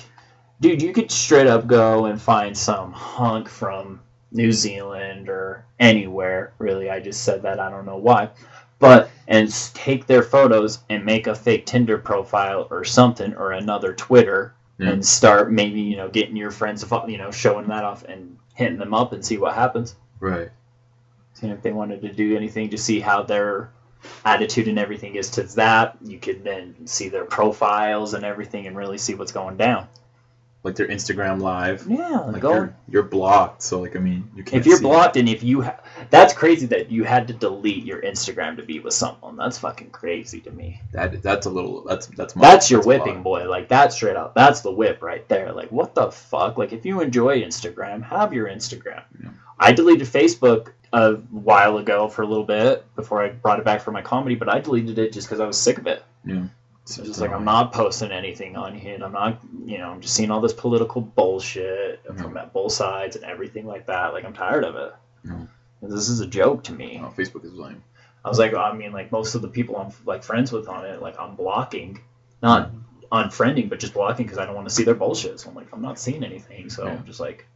dude 0.61 0.83
you 0.83 0.93
could 0.93 1.11
straight 1.11 1.47
up 1.47 1.67
go 1.67 2.07
and 2.07 2.21
find 2.21 2.57
some 2.57 2.93
hunk 2.93 3.49
from 3.49 4.01
new 4.33 4.53
zealand 4.53 5.29
or 5.29 5.65
anywhere 5.81 6.53
really 6.59 6.91
i 6.91 7.01
just 7.01 7.23
said 7.23 7.43
that 7.43 7.59
i 7.61 7.71
don't 7.71 7.87
know 7.87 7.97
why 7.97 8.29
but 8.79 9.11
and 9.27 9.53
take 9.75 10.07
their 10.07 10.23
photos 10.23 10.81
and 10.91 11.05
make 11.05 11.27
a 11.27 11.35
fake 11.35 11.67
tinder 11.67 11.99
profile 11.99 12.67
or 12.71 12.85
something 12.85 13.35
or 13.35 13.53
another 13.53 13.95
twitter 13.95 14.55
Yeah. 14.79 14.91
and 14.91 15.05
start 15.05 15.51
maybe 15.53 15.81
you 15.81 15.97
know 15.97 16.09
getting 16.09 16.37
your 16.37 16.51
friends 16.51 16.85
you 17.09 17.19
know 17.19 17.31
showing 17.31 17.67
that 17.69 17.85
off 17.85 18.03
and 18.05 18.37
hitting 18.55 18.79
them 18.79 18.95
up 18.95 19.13
and 19.13 19.25
see 19.25 19.39
what 19.39 19.55
happens 19.55 19.95
Right. 20.21 20.51
and 21.43 21.53
if 21.53 21.63
they 21.63 21.73
wanted 21.73 22.03
to 22.03 22.13
do 22.13 22.37
anything 22.37 22.71
to 22.71 22.79
see 22.79 23.01
how 23.01 23.23
their 23.23 23.71
attitude 24.25 24.69
and 24.69 24.79
everything 24.79 25.17
is 25.17 25.31
to 25.31 25.43
that, 25.57 25.97
you 26.05 26.19
could 26.19 26.45
then 26.45 26.87
see 26.87 27.09
their 27.09 27.25
profiles 27.25 28.15
and 28.15 28.25
everything 28.25 28.67
and 28.67 28.77
really 28.77 28.99
see 28.99 29.15
what's 29.15 29.33
going 29.33 29.57
down. 29.57 29.89
Like 30.65 30.75
their 30.75 30.89
Instagram 30.89 31.41
live. 31.41 31.87
Yeah, 31.89 32.19
Like 32.19 32.43
go. 32.43 32.53
you're, 32.53 32.75
you're 32.89 33.03
blocked, 33.05 33.63
so 33.63 33.81
like 33.81 33.95
I 33.95 34.01
mean 34.01 34.29
you 34.35 34.43
can't. 34.43 34.61
If 34.61 34.67
you're 34.67 34.81
blocked 34.81 35.17
and 35.17 35.29
if 35.29 35.43
you, 35.43 35.63
ha- 35.63 35.79
that's 36.11 36.35
crazy 36.35 36.67
that 36.67 36.91
you 36.91 37.05
had 37.05 37.29
to 37.29 37.33
delete 37.33 37.85
your 37.85 38.03
Instagram 38.03 38.57
to 38.57 38.65
be 38.65 38.81
with 38.81 38.93
someone. 38.93 39.37
That's 39.37 39.57
fucking 39.59 39.91
crazy 39.91 40.41
to 40.41 40.51
me. 40.51 40.81
That 40.93 41.23
that's 41.23 41.47
a 41.47 41.51
little. 41.51 41.85
That's 41.85 42.07
that's. 42.09 42.35
much. 42.35 42.43
That's 42.43 42.71
your 42.73 42.81
a 42.81 42.85
whipping 42.85 43.23
boy. 43.23 43.49
Like 43.49 43.69
that's 43.69 43.95
straight 43.95 44.17
up. 44.17 44.35
That's 44.35 44.61
the 44.61 44.73
whip 44.73 45.01
right 45.01 45.27
there. 45.29 45.53
Like 45.53 45.71
what 45.71 45.95
the 45.95 46.11
fuck? 46.11 46.59
Like 46.59 46.73
if 46.73 46.85
you 46.85 47.01
enjoy 47.03 47.41
Instagram, 47.41 48.03
have 48.03 48.33
your 48.35 48.49
Instagram. 48.49 49.05
Yeah. 49.23 49.31
I 49.61 49.73
deleted 49.73 50.09
Facebook 50.09 50.73
a 50.93 51.15
while 51.15 51.79
ago 51.79 52.09
for 52.09 52.23
a 52.23 52.27
little 52.27 52.45
bit 52.45 52.85
before 52.97 53.23
I 53.23 53.29
brought 53.29 53.59
it 53.61 53.65
back 53.65 53.81
for 53.81 53.93
my 53.93 54.03
comedy, 54.03 54.35
but 54.35 54.49
I 54.49 54.59
deleted 54.59 54.99
it 54.99 55.13
just 55.13 55.29
because 55.29 55.39
I 55.41 55.47
was 55.47 55.57
sick 55.59 55.79
of 55.79 55.87
it. 55.87 56.03
It's 56.25 56.68
It's 56.89 56.97
just 56.97 57.21
like 57.21 57.33
I'm 57.33 57.45
not 57.45 57.73
posting 57.73 58.13
anything 58.13 58.57
on 58.57 58.75
here. 58.75 58.95
and 58.95 59.05
I'm 59.05 59.13
not, 59.13 59.41
you 59.67 59.77
know, 59.79 59.91
I'm 59.91 60.01
just 60.01 60.15
seeing 60.15 60.31
all 60.31 60.41
this 60.41 60.55
political 60.55 61.03
bullshit 61.03 62.03
from 62.17 62.39
both 62.53 62.73
sides 62.73 63.15
and 63.17 63.25
everything 63.25 63.67
like 63.67 63.87
that. 63.87 64.15
Like 64.15 64.25
I'm 64.25 64.33
tired 64.33 64.65
of 64.65 64.77
it. 64.77 64.95
Yeah. 65.25 65.47
This 65.83 66.09
is 66.09 66.21
a 66.21 66.27
joke 66.27 66.65
to 66.65 66.73
me. 66.73 66.99
Oh, 67.03 67.13
Facebook 67.17 67.45
is 67.45 67.53
lame. 67.53 67.83
I 68.25 68.29
was 68.29 68.39
like, 68.39 68.55
I 68.55 68.73
mean, 68.73 68.93
like 68.93 69.13
most 69.13 69.35
of 69.35 69.43
the 69.43 69.49
people 69.49 69.77
I'm 69.77 69.93
like 70.07 70.23
friends 70.25 70.51
with 70.51 70.67
on 70.69 70.87
it, 70.87 71.03
like 71.03 71.19
I'm 71.21 71.37
blocking, 71.37 72.01
not 72.43 72.71
unfriending, 73.13 73.69
but 73.69 73.79
just 73.81 73.95
blocking 73.95 74.25
because 74.27 74.39
I 74.39 74.47
don't 74.47 74.55
want 74.55 74.69
to 74.69 74.75
see 74.75 74.85
their 74.85 74.95
bullshit. 74.95 75.41
So 75.41 75.51
I'm 75.51 75.55
like, 75.55 75.69
I'm 75.73 75.83
not 75.83 75.99
seeing 75.99 76.25
anything, 76.25 76.71
so 76.71 76.85
Yeah. 76.87 76.93
I'm 76.93 77.05
just 77.05 77.21
like, 77.21 77.47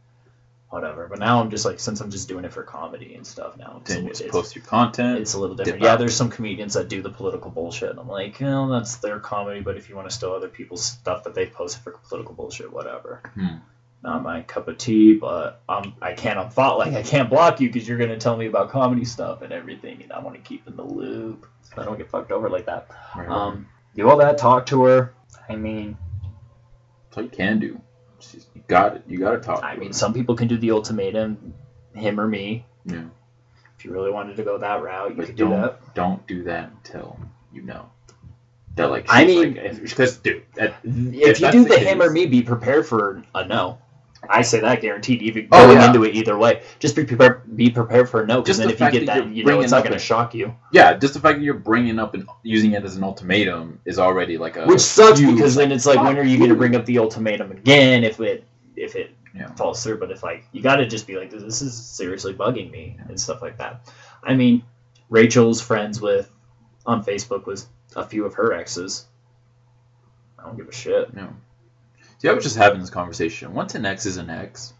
whatever. 0.73 1.07
But 1.07 1.19
now 1.19 1.39
I'm 1.39 1.51
just 1.51 1.65
like, 1.65 1.79
since 1.79 2.01
I'm 2.01 2.09
just 2.09 2.27
doing 2.27 2.45
it 2.45 2.51
for 2.51 2.63
comedy 2.63 3.13
and 3.13 3.25
stuff 3.25 3.55
now, 3.57 3.77
it's, 3.81 3.93
Then 3.93 4.07
just 4.07 4.21
it's, 4.21 4.31
post 4.31 4.55
your 4.55 4.65
content. 4.65 5.19
it's 5.19 5.35
a 5.35 5.39
little 5.39 5.55
different. 5.55 5.83
Yeah, 5.83 5.93
out. 5.93 5.99
there's 5.99 6.15
some 6.15 6.29
comedians 6.29 6.73
that 6.73 6.89
do 6.89 7.01
the 7.01 7.11
political 7.11 7.51
bullshit. 7.51 7.91
And 7.91 7.99
I'm 7.99 8.09
like, 8.09 8.39
you 8.39 8.47
know, 8.47 8.71
that's 8.71 8.95
their 8.97 9.19
comedy, 9.19 9.61
but 9.61 9.77
if 9.77 9.87
you 9.87 9.95
want 9.95 10.09
to 10.09 10.15
steal 10.15 10.33
other 10.33 10.49
people's 10.49 10.83
stuff 10.83 11.25
that 11.25 11.35
they 11.35 11.45
post 11.45 11.83
for 11.83 11.91
political 12.09 12.33
bullshit, 12.33 12.73
whatever. 12.73 13.21
Hmm. 13.35 13.57
Not 14.03 14.23
my 14.23 14.41
cup 14.41 14.67
of 14.67 14.77
tea, 14.79 15.13
but 15.13 15.61
um, 15.69 15.95
I 16.01 16.13
can't 16.13 16.37
unfollow. 16.37 16.79
Like, 16.79 16.93
I 16.93 17.03
can't 17.03 17.29
block 17.29 17.61
you 17.61 17.69
because 17.69 17.87
you're 17.87 17.97
gonna 17.97 18.17
tell 18.17 18.35
me 18.35 18.47
about 18.47 18.69
comedy 18.69 19.05
stuff 19.05 19.43
and 19.43 19.53
everything, 19.53 20.01
and 20.01 20.11
I 20.11 20.19
want 20.19 20.35
to 20.35 20.41
keep 20.41 20.67
in 20.67 20.75
the 20.75 20.83
loop 20.83 21.47
so 21.61 21.81
I 21.81 21.85
don't 21.85 21.97
get 21.97 22.09
fucked 22.09 22.31
over 22.31 22.49
like 22.49 22.65
that. 22.65 22.89
Right. 23.15 23.29
Um, 23.29 23.67
do 23.95 24.09
all 24.09 24.17
that, 24.17 24.37
talk 24.37 24.65
to 24.67 24.83
her. 24.83 25.13
I 25.47 25.55
mean, 25.55 25.97
That's 27.05 27.17
all 27.17 27.23
you 27.23 27.29
can 27.29 27.59
do. 27.59 27.81
You 28.55 28.61
got 28.67 28.95
it. 28.95 29.03
You 29.07 29.19
got 29.19 29.31
to 29.31 29.39
talk. 29.39 29.63
I 29.63 29.75
mean, 29.75 29.93
some 29.93 30.13
people 30.13 30.35
can 30.35 30.47
do 30.47 30.57
the 30.57 30.71
ultimatum, 30.71 31.53
him 31.93 32.19
or 32.19 32.27
me. 32.27 32.65
Yeah. 32.85 33.03
If 33.77 33.85
you 33.85 33.91
really 33.91 34.11
wanted 34.11 34.37
to 34.37 34.43
go 34.43 34.57
that 34.57 34.81
route, 34.81 35.09
you 35.11 35.15
But 35.15 35.25
could 35.27 35.35
do 35.35 35.49
that. 35.49 35.93
don't 35.95 36.25
do 36.27 36.43
that 36.43 36.71
until 36.71 37.19
you 37.51 37.61
know. 37.63 37.89
That 38.75 38.89
like 38.89 39.05
I 39.09 39.25
mean- 39.25 39.55
like, 39.55 39.81
because 39.81 40.17
dude, 40.17 40.43
at, 40.57 40.73
If, 40.83 41.39
you 41.39 41.51
do 41.51 41.63
the 41.63 41.69
the 41.69 41.79
him 41.79 42.01
or 42.01 42.09
me, 42.09 42.25
be 42.25 42.41
prepared 42.41 42.87
for 42.87 43.23
a 43.35 43.45
no. 43.45 43.77
I 44.29 44.41
say 44.41 44.59
that 44.61 44.81
guaranteed. 44.81 45.21
Even 45.21 45.47
Oh, 45.51 45.65
going 45.67 45.77
yeah. 45.77 45.87
into 45.87 46.03
it 46.03 46.15
either 46.15 46.37
way, 46.37 46.61
just 46.79 46.95
be 46.95 47.03
prepared. 47.05 47.41
Be 47.57 47.69
prepared 47.69 48.09
for 48.09 48.23
a 48.23 48.25
no. 48.27 48.41
Because 48.41 48.57
then 48.57 48.67
the 48.67 48.73
if 48.73 48.79
you 48.79 48.91
get 48.91 49.05
that 49.07 49.25
that, 49.25 49.35
you're 49.35 49.45
know, 49.45 49.59
it's 49.61 49.71
not 49.71 49.83
going 49.83 49.93
to 49.93 49.99
shock 49.99 50.33
you. 50.33 50.55
yeah, 50.71 50.93
just 50.93 51.13
the 51.13 51.19
fact 51.19 51.39
that 51.39 51.43
you're 51.45 51.53
bringing 51.55 51.99
up 51.99 52.13
and 52.13 52.27
using 52.41 52.71
it 52.73 52.83
as 52.83 52.95
an 52.95 53.03
ultimatum 53.03 53.79
is 53.85 53.99
already 53.99 54.37
like 54.37 54.55
a 54.57 54.65
Which 54.65 54.79
sucks 54.81 55.19
huge, 55.19 55.35
because 55.35 55.55
then 55.55 55.71
it's 55.71 55.85
like, 55.85 56.01
when 56.01 56.17
are 56.17 56.23
you 56.23 56.37
going 56.37 56.49
to 56.49 56.55
bring 56.55 56.75
up 56.75 56.85
the 56.85 56.99
ultimatum 56.99 57.51
again 57.51 58.03
if 58.03 58.19
it 58.19 58.45
if 58.75 58.95
it 58.95 59.15
Yeah. 59.35 59.53
falls 59.55 59.83
through? 59.83 59.99
But 59.99 60.11
if 60.11 60.23
like 60.23 60.45
you 60.51 60.61
got 60.61 60.77
to 60.77 60.85
just 60.87 61.05
be 61.07 61.17
like, 61.17 61.29
this 61.29 61.61
is 61.61 61.73
seriously 61.75 62.33
bugging 62.33 62.71
me 62.71 62.97
and 63.07 63.19
stuff 63.19 63.41
like 63.41 63.57
that. 63.57 63.91
I 64.23 64.33
mean, 64.35 64.63
Rachel's 65.09 65.59
friends 65.61 65.99
with 65.99 66.31
on 66.85 67.03
Facebook 67.03 67.45
was 67.45 67.67
a 67.95 68.05
few 68.05 68.25
of 68.25 68.33
her 68.35 68.53
exes. 68.53 69.05
I 70.39 70.43
don't 70.43 70.57
give 70.57 70.67
a 70.67 70.73
shit. 70.73 71.13
No. 71.13 71.29
See, 72.23 72.29
I 72.29 72.31
was 72.33 72.45
just 72.45 72.55
having 72.55 72.79
this 72.79 72.89
conversation. 72.89 73.53
Once 73.53 73.75
an 73.75 73.85
ex 73.85 74.05
is 74.05 74.15
an 74.15 74.29
ex, 74.29 74.73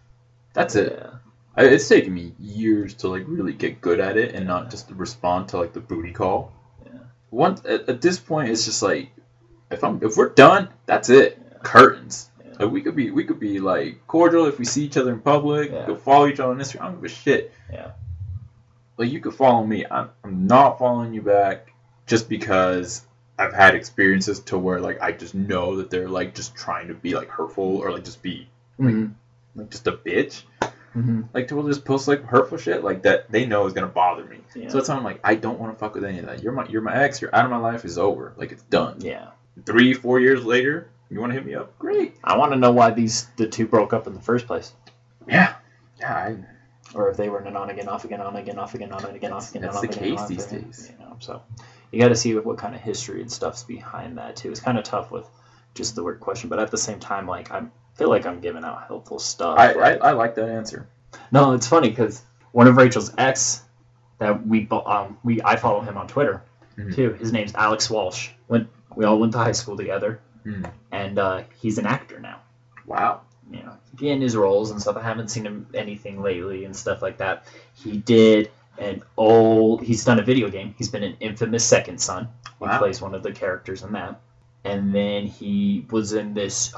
that's 0.53 0.75
it. 0.75 0.97
Yeah. 0.97 1.17
I, 1.57 1.65
it's 1.65 1.89
taken 1.89 2.13
me 2.13 2.33
years 2.39 2.93
to 2.95 3.09
like 3.09 3.25
really 3.27 3.51
get 3.51 3.81
good 3.81 3.99
at 3.99 4.15
it 4.15 4.33
and 4.33 4.47
not 4.47 4.71
just 4.71 4.89
respond 4.91 5.49
to 5.49 5.57
like 5.57 5.73
the 5.73 5.81
booty 5.81 6.13
call. 6.13 6.53
Yeah. 6.85 6.99
Once 7.31 7.61
at, 7.65 7.89
at 7.89 7.99
this 7.99 8.17
point, 8.17 8.47
it's 8.47 8.63
just 8.63 8.81
like 8.81 9.11
if 9.69 9.83
I'm 9.83 10.01
if 10.01 10.15
we're 10.15 10.29
done, 10.29 10.69
that's 10.85 11.09
it. 11.09 11.37
Curtains. 11.63 12.29
Yeah. 12.39 12.63
Like 12.63 12.71
we 12.71 12.81
could 12.81 12.95
be 12.95 13.11
we 13.11 13.25
could 13.25 13.41
be 13.41 13.59
like 13.59 14.07
cordial 14.07 14.45
if 14.45 14.57
we 14.57 14.63
see 14.63 14.85
each 14.85 14.95
other 14.95 15.11
in 15.11 15.19
public. 15.19 15.69
Yeah. 15.69 15.81
We 15.81 15.95
could 15.95 16.01
follow 16.01 16.27
each 16.27 16.39
other 16.39 16.53
on 16.53 16.59
Instagram. 16.59 16.81
I 16.81 16.85
don't 16.85 17.01
give 17.01 17.11
a 17.11 17.13
shit. 17.13 17.51
Yeah. 17.69 17.91
Like 18.95 19.11
you 19.11 19.19
could 19.19 19.33
follow 19.33 19.65
me. 19.65 19.85
I'm 19.91 20.11
I'm 20.23 20.47
not 20.47 20.79
following 20.79 21.13
you 21.13 21.21
back 21.21 21.73
just 22.07 22.29
because 22.29 23.01
I've 23.37 23.53
had 23.53 23.75
experiences 23.75 24.39
to 24.41 24.57
where 24.57 24.79
like 24.79 25.01
I 25.01 25.11
just 25.11 25.33
know 25.35 25.77
that 25.77 25.89
they're 25.89 26.09
like 26.09 26.35
just 26.35 26.55
trying 26.55 26.87
to 26.89 26.93
be 26.93 27.13
like 27.15 27.29
hurtful 27.29 27.77
or 27.77 27.91
like 27.91 28.03
just 28.03 28.21
be 28.21 28.47
Mhm. 28.79 29.13
like 29.55 29.69
just 29.71 29.87
a 29.87 29.91
bitch. 29.93 30.43
Mhm. 30.95 31.27
Like 31.33 31.47
to 31.47 31.63
just 31.67 31.85
post 31.85 32.07
like 32.07 32.23
hurtful 32.23 32.57
shit 32.59 32.83
like 32.83 33.01
that 33.03 33.31
they 33.31 33.45
know 33.45 33.65
is 33.65 33.73
gonna 33.73 33.87
bother 33.87 34.23
me. 34.25 34.37
Yeah. 34.55 34.69
So 34.69 34.77
that's 34.77 34.89
why 34.89 34.95
I'm 34.95 35.03
like 35.03 35.19
I 35.23 35.35
don't 35.35 35.59
want 35.59 35.73
to 35.73 35.79
fuck 35.79 35.95
with 35.95 36.03
any 36.03 36.19
of 36.19 36.27
that. 36.27 36.43
You're 36.43 36.53
my 36.53 36.67
you're 36.67 36.81
my 36.83 36.95
ex. 36.95 37.21
You're 37.21 37.33
out 37.35 37.45
of 37.45 37.51
my 37.51 37.57
life. 37.57 37.83
It's 37.85 37.97
over. 37.97 38.33
Like 38.37 38.51
it's 38.51 38.63
done. 38.63 38.97
Yeah. 38.99 39.29
Three 39.65 39.93
four 39.93 40.19
years 40.19 40.45
later, 40.45 40.87
you 41.09 41.19
want 41.19 41.31
to 41.31 41.35
hit 41.35 41.45
me 41.45 41.55
up? 41.55 41.77
Great. 41.79 42.15
I 42.23 42.37
want 42.37 42.51
to 42.53 42.57
know 42.59 42.71
why 42.71 42.91
these 42.91 43.27
the 43.37 43.47
two 43.47 43.67
broke 43.67 43.93
up 43.93 44.05
in 44.07 44.13
the 44.13 44.21
first 44.21 44.45
place, 44.47 44.73
Yeah. 45.27 45.55
Yeah. 45.99 46.13
I, 46.15 46.37
or 46.95 47.09
if 47.09 47.17
they 47.17 47.29
were 47.29 47.39
an 47.39 47.55
on 47.55 47.69
again, 47.71 47.87
off 47.87 48.05
again, 48.05 48.21
on 48.21 48.35
again, 48.35 48.59
off 48.59 48.75
again, 48.75 48.91
on 48.91 49.03
again, 49.05 49.31
off 49.33 49.49
again, 49.49 49.61
That's 49.63 49.77
on 49.77 49.81
the 49.81 49.89
again, 49.89 50.03
case 50.03 50.19
off 50.19 50.27
these 50.27 50.45
days. 50.45 50.91
You 50.91 51.03
know, 51.05 51.15
so 51.19 51.41
you 51.93 51.99
got 51.99 52.09
to 52.09 52.15
see 52.15 52.35
what, 52.35 52.57
kind 52.57 52.75
of 52.75 52.81
history 52.81 53.21
and 53.21 53.31
stuff's 53.31 53.63
behind 53.63 54.17
that 54.17 54.35
too. 54.35 54.49
It's 54.51 54.59
kind 54.59 54.77
of 54.77 54.83
tough 54.83 55.11
with 55.11 55.25
just 55.75 55.95
the 55.95 56.03
word 56.03 56.19
question, 56.19 56.49
but 56.49 56.59
at 56.59 56.71
the 56.71 56.77
same 56.77 56.99
time, 56.99 57.27
like 57.27 57.51
I 57.51 57.63
feel 57.95 58.09
like 58.09 58.25
I'm 58.25 58.39
giving 58.39 58.63
out 58.63 58.83
helpful 58.87 59.19
stuff. 59.19 59.57
I, 59.59 59.71
I 59.71 59.73
like- 59.73 60.01
I 60.01 60.11
like 60.11 60.35
that 60.35 60.49
answer. 60.49 60.87
no, 61.31 61.53
it's 61.53 61.67
funny 61.67 61.89
because 61.89 62.21
one 62.51 62.67
of 62.67 62.75
Rachel's 62.77 63.13
ex 63.17 63.61
that 64.19 64.45
we 64.47 64.67
um 64.71 65.17
we 65.23 65.41
I 65.43 65.55
follow 65.55 65.81
him 65.81 65.97
on 65.97 66.07
Twitter 66.07 66.43
Mhm. 66.77 66.95
too. 66.95 67.13
His 67.13 67.31
name's 67.31 67.53
Alex 67.55 67.89
Walsh. 67.89 68.29
Went 68.47 68.67
we 68.95 69.05
all 69.05 69.19
went 69.19 69.31
to 69.33 69.37
high 69.39 69.51
school 69.51 69.77
together, 69.77 70.19
Hmm. 70.43 70.65
and 70.91 71.17
uh, 71.19 71.43
he's 71.59 71.77
an 71.77 71.85
actor 71.85 72.19
now. 72.19 72.41
Wow. 72.85 73.21
you 73.51 73.61
know, 73.61 73.73
in 74.01 74.21
his 74.21 74.35
roles 74.35 74.71
and 74.71 74.81
stuff. 74.81 74.97
I 74.97 75.01
haven't 75.03 75.27
seen 75.29 75.45
him 75.45 75.67
anything 75.75 76.21
lately 76.21 76.65
and 76.65 76.75
stuff 76.75 77.01
like 77.03 77.17
that. 77.17 77.45
He 77.73 77.97
did 77.97 78.49
an 78.77 79.03
old. 79.17 79.81
He's 79.81 80.03
done 80.03 80.19
a 80.19 80.23
video 80.23 80.49
game. 80.49 80.73
He's 80.77 80.89
been 80.89 81.03
an 81.03 81.17
infamous 81.19 81.63
Second 81.63 81.99
Son. 81.99 82.27
He 82.59 82.65
Wow. 82.65 82.79
plays 82.79 83.01
one 83.01 83.13
of 83.13 83.23
the 83.23 83.31
characters 83.31 83.83
in 83.83 83.91
that. 83.93 84.19
And 84.63 84.93
then 84.93 85.25
he 85.25 85.85
was 85.91 86.13
in 86.13 86.33
this 86.33 86.73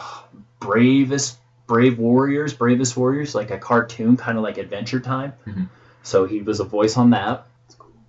bravest 0.59 1.37
brave 1.67 1.99
warriors, 1.99 2.53
bravest 2.53 2.97
warriors, 2.97 3.35
like 3.35 3.51
a 3.51 3.57
cartoon, 3.57 4.17
kind 4.17 4.37
of 4.37 4.43
like 4.43 4.57
Adventure 4.57 4.99
Time. 4.99 5.33
Mhm. 5.45 5.67
So 6.03 6.25
he 6.25 6.41
was 6.41 6.59
a 6.59 6.63
voice 6.63 6.97
on 6.97 7.11
that. 7.11 7.45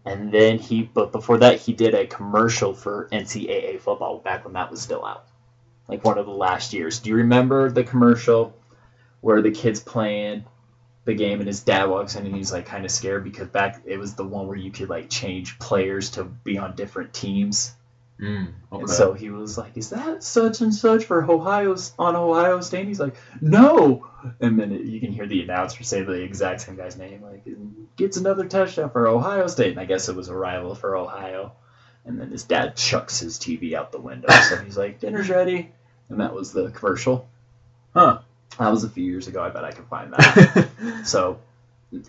And 0.05 0.33
then 0.33 0.59
he, 0.59 0.83
but 0.83 1.11
before 1.11 1.39
that, 1.39 1.59
he 1.59 1.73
did 1.73 1.95
a 1.95 2.07
commercial 2.07 2.73
for 2.73 3.09
NCAA 3.11 3.79
football 3.79 4.19
back 4.19 4.45
when 4.45 4.55
that 4.55 4.71
was 4.71 4.81
still 4.81 5.05
out, 5.05 5.25
like 5.89 6.05
one 6.05 6.17
of 6.17 6.27
the 6.27 6.33
last 6.33 6.73
years. 6.73 7.01
Do 7.01 7.11
you 7.11 7.17
remember 7.17 7.71
the 7.71 7.83
commercial 7.83 8.55
where 9.21 9.43
the 9.43 9.51
kid's 9.51 9.81
playing 9.81 10.45
the 11.07 11.15
game 11.15 11.39
and 11.39 11.47
his 11.47 11.61
dad 11.61 11.85
walks 11.85 12.17
in 12.17 12.27
and 12.27 12.35
he's 12.35 12.53
like 12.53 12.67
kind 12.67 12.85
of 12.85 12.91
scared 12.91 13.25
because 13.25 13.49
back 13.49 13.81
it 13.87 13.97
was 13.97 14.15
the 14.15 14.25
one 14.25 14.49
where 14.49 14.57
you 14.57 14.73
could 14.73 14.91
like 14.91 15.09
change 15.09 15.59
players 15.59 16.11
to 16.11 16.25
be 16.25 16.59
on 16.59 16.75
different 16.75 17.15
teams. 17.15 17.73
Mm. 18.21 18.49
Okay. 18.73 18.81
And 18.81 18.91
so 18.91 19.13
he 19.13 19.31
was 19.31 19.57
like, 19.57 19.77
"Is 19.77 19.91
that 19.91 20.25
such 20.25 20.63
and 20.63 20.75
such 20.75 21.05
for 21.05 21.23
Ohio's 21.31 21.93
on 21.99 22.17
Ohio 22.17 22.61
State?" 22.61 22.81
And 22.81 22.89
he's 22.89 22.99
like, 22.99 23.15
"No." 23.41 24.09
And 24.41 24.59
then 24.59 24.73
it, 24.73 24.81
you 24.83 25.01
can 25.01 25.13
hear 25.13 25.27
the 25.27 25.43
announcer 25.43 25.85
say 25.85 26.03
the 26.03 26.13
exact 26.23 26.63
same 26.63 26.77
guy's 26.77 26.97
name, 26.97 27.23
like, 27.23 27.45
"Gets 27.97 28.17
another 28.17 28.47
touchdown 28.47 28.91
for 28.91 29.07
Ohio 29.07 29.47
State." 29.47 29.73
And 29.73 29.81
I 29.81 29.85
guess 29.85 30.09
it 30.09 30.17
was 30.17 30.29
a 30.29 30.35
rival 30.35 30.75
for 30.75 30.97
Ohio. 30.97 31.53
And 32.07 32.19
then 32.19 32.31
his 32.31 32.45
dad 32.45 32.75
chucks 32.75 33.21
his 33.21 33.39
TV 33.39 33.75
out 33.75 33.93
the 33.93 34.01
window, 34.01 34.29
so 34.49 34.57
he's 34.57 34.79
like, 34.79 34.99
"Dinner's 34.99 35.29
ready." 35.29 35.71
And 36.09 36.21
that 36.21 36.35
was 36.35 36.53
the 36.53 36.71
commercial. 36.71 37.29
Huh. 37.93 38.21
That 38.59 38.71
was 38.71 38.85
a 38.85 38.89
few 38.89 39.05
years 39.05 39.29
ago. 39.29 39.43
I 39.43 39.51
bet 39.51 39.65
I 39.65 39.73
can 39.73 39.85
find 39.87 40.13
that. 40.13 40.69
so, 41.05 41.41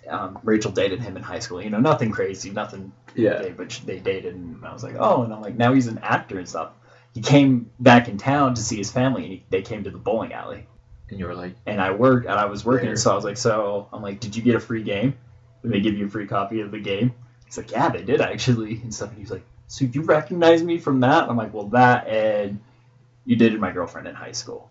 um, 0.08 0.40
Rachel 0.44 0.72
dated 0.72 1.02
him 1.02 1.18
in 1.18 1.24
high 1.24 1.40
school. 1.40 1.62
You 1.62 1.70
know, 1.70 1.80
nothing 1.80 2.12
crazy, 2.12 2.50
nothing 2.50 2.92
yeah. 3.16 3.42
they, 3.42 3.52
but 3.52 3.80
they 3.86 4.00
dated, 4.00 4.36
and 4.36 4.66
I 4.66 4.74
was 4.74 4.84
like, 4.84 4.96
oh, 4.98 5.24
and 5.24 5.34
I'm 5.34 5.42
like, 5.42 5.56
now 5.56 5.74
he's 5.74 5.88
an 5.88 6.00
actor 6.00 6.38
and 6.40 6.48
stuff. 6.48 6.72
He 7.14 7.22
came 7.22 7.70
back 7.80 8.08
in 8.08 8.18
town 8.18 8.56
to 8.56 8.62
see 8.62 8.78
his 8.78 8.92
family, 8.92 9.24
and 9.24 9.32
he, 9.34 9.44
they 9.50 9.62
came 9.62 9.84
to 9.84 9.90
the 9.90 9.98
bowling 9.98 10.34
alley, 10.34 10.68
And 11.10 11.20
you 11.20 11.26
were 11.26 11.36
like, 11.36 11.56
and 11.66 11.82
I 11.82 11.92
worked, 11.92 12.28
and 12.28 12.40
I 12.40 12.46
was 12.46 12.64
working, 12.64 12.88
There. 12.88 12.96
so 12.96 13.12
I 13.12 13.16
was 13.16 13.24
like, 13.26 13.38
so 13.38 13.88
I'm 13.92 14.02
like, 14.02 14.20
did 14.20 14.36
you 14.36 14.42
get 14.44 14.56
a 14.56 14.60
free 14.60 14.84
game? 14.84 15.18
Did 15.64 15.72
they 15.72 15.80
give 15.80 15.96
you 15.98 16.06
a 16.06 16.10
free 16.10 16.28
copy 16.28 16.62
of 16.62 16.72
the 16.72 16.80
game? 16.80 17.14
He's 17.46 17.58
like, 17.58 17.72
yeah, 17.72 17.90
they 17.90 18.04
did 18.04 18.22
actually, 18.22 18.82
and 18.82 18.94
stuff. 18.94 19.10
And 19.10 19.18
he's 19.18 19.32
like, 19.32 19.46
so 19.68 19.86
you 19.86 20.02
recognize 20.02 20.64
me 20.64 20.78
from 20.78 21.02
that? 21.02 21.30
I'm 21.30 21.38
like, 21.38 21.54
well, 21.54 21.68
that 21.70 22.08
and 22.08 22.60
you 23.26 23.36
dated 23.36 23.60
my 23.60 23.72
girlfriend 23.72 24.08
in 24.08 24.16
high 24.16 24.32
school. 24.32 24.70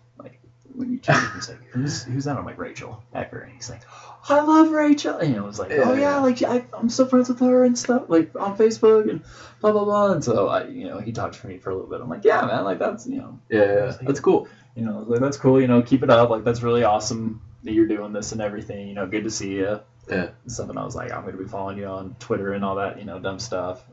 When 0.77 0.91
you 0.91 0.99
came, 0.99 1.19
he's 1.35 1.49
like, 1.49 1.63
"Who's 1.71 2.03
who's 2.03 2.25
that?" 2.25 2.37
I'm 2.37 2.45
like, 2.45 2.59
"Rachel 2.59 3.03
Ecker," 3.13 3.43
and 3.43 3.51
he's 3.51 3.69
like, 3.69 3.81
"I 4.29 4.41
love 4.41 4.69
Rachel," 4.71 5.17
and 5.17 5.35
I 5.35 5.41
was 5.41 5.57
like, 5.59 5.71
"Oh 5.71 5.93
Yeah. 5.93 5.99
yeah, 5.99 6.19
like 6.19 6.41
I, 6.43 6.63
I'm 6.73 6.87
still 6.89 7.07
friends 7.07 7.29
with 7.29 7.39
her 7.39 7.63
and 7.63 7.75
stuff, 7.77 8.03
like 8.09 8.31
on 8.39 8.55
Facebook 8.55 9.09
and 9.09 9.21
blah 9.59 9.71
blah 9.71 9.83
blah. 9.85 10.11
And 10.11 10.23
so 10.23 10.47
I, 10.47 10.67
you 10.67 10.87
know, 10.87 10.99
he 10.99 11.11
talked 11.11 11.41
to 11.41 11.47
me 11.47 11.57
for 11.57 11.71
a 11.71 11.73
little 11.73 11.89
bit. 11.89 11.99
I'm 11.99 12.09
like, 12.09 12.23
yeah, 12.23 12.45
man, 12.45 12.63
like 12.63 12.77
that's 12.79 13.07
you 13.07 13.17
know, 13.17 13.39
yeah, 13.49 13.63
yeah, 13.65 13.97
that's 14.03 14.19
cool. 14.19 14.47
you 14.75 14.85
know, 14.85 15.03
like 15.07 15.19
that's 15.19 15.37
cool. 15.37 15.59
You 15.59 15.67
know, 15.67 15.81
keep 15.81 16.03
it 16.03 16.11
up. 16.11 16.29
Like 16.29 16.43
that's 16.43 16.61
really 16.61 16.83
awesome 16.83 17.41
that 17.63 17.73
you're 17.73 17.87
doing 17.87 18.13
this 18.13 18.31
and 18.31 18.39
everything. 18.41 18.87
You 18.87 18.93
know, 18.93 19.07
good 19.07 19.23
to 19.23 19.31
see 19.31 19.55
you. 19.55 19.79
Yeah. 20.07 20.29
And 20.43 20.51
stuff. 20.51 20.69
And 20.69 20.77
I 20.77 20.85
was 20.85 20.95
like, 20.95 21.11
I'm 21.11 21.25
gonna 21.25 21.37
be 21.37 21.45
following 21.45 21.79
you 21.79 21.87
on 21.87 22.15
Twitter 22.19 22.53
and 22.53 22.63
all 22.63 22.75
that, 22.75 22.99
you 22.99 23.05
know, 23.05 23.17
dumb 23.19 23.39
stuff. 23.39 23.83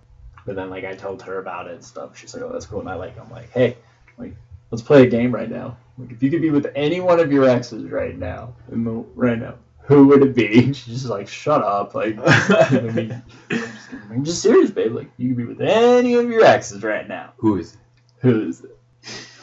But 0.45 0.55
then 0.57 0.69
like 0.69 0.85
I 0.85 0.95
told 0.95 1.23
her 1.23 1.39
about 1.39 1.67
it 1.69 1.73
and 1.77 1.85
stuff. 1.85 2.19
She's 2.19 2.35
like, 2.35 2.43
oh, 2.43 2.53
that's 2.53 2.67
cool. 2.67 2.81
And 2.81 2.91
I 2.91 2.95
like, 2.97 3.19
I'm 3.19 3.31
like, 3.31 3.51
hey, 3.53 3.79
like 4.19 4.35
let's 4.71 4.83
play 4.83 5.03
a 5.03 5.07
game 5.07 5.35
right 5.35 5.51
now. 5.51 5.79
Like 5.99 6.11
if 6.11 6.23
you 6.23 6.31
could 6.31 6.43
be 6.43 6.51
with 6.51 6.71
any 6.75 7.01
one 7.01 7.21
of 7.21 7.31
your 7.31 7.49
exes 7.49 7.85
right 7.91 8.19
now, 8.19 8.55
in 8.73 8.85
the, 8.85 8.93
right 9.15 9.39
now, 9.39 9.55
who 9.87 10.09
would 10.09 10.23
it 10.23 10.35
be? 10.35 10.73
She's 10.73 11.03
just 11.03 11.07
like, 11.07 11.29
shut 11.29 11.63
up, 11.63 11.95
like. 11.95 12.17
I 12.25 12.81
mean, 12.81 13.23
I'm 14.11 14.25
just 14.25 14.43
serious, 14.43 14.71
babe. 14.71 14.95
Like, 14.95 15.11
you 15.17 15.29
can 15.29 15.37
be 15.37 15.45
with 15.45 15.61
any 15.61 16.15
of 16.15 16.29
your 16.31 16.45
exes 16.45 16.83
right 16.83 17.07
now. 17.07 17.33
Who 17.37 17.59
is 17.59 17.75
it? 17.75 17.81
Who 18.21 18.49
is 18.49 18.65
it? 18.65 18.77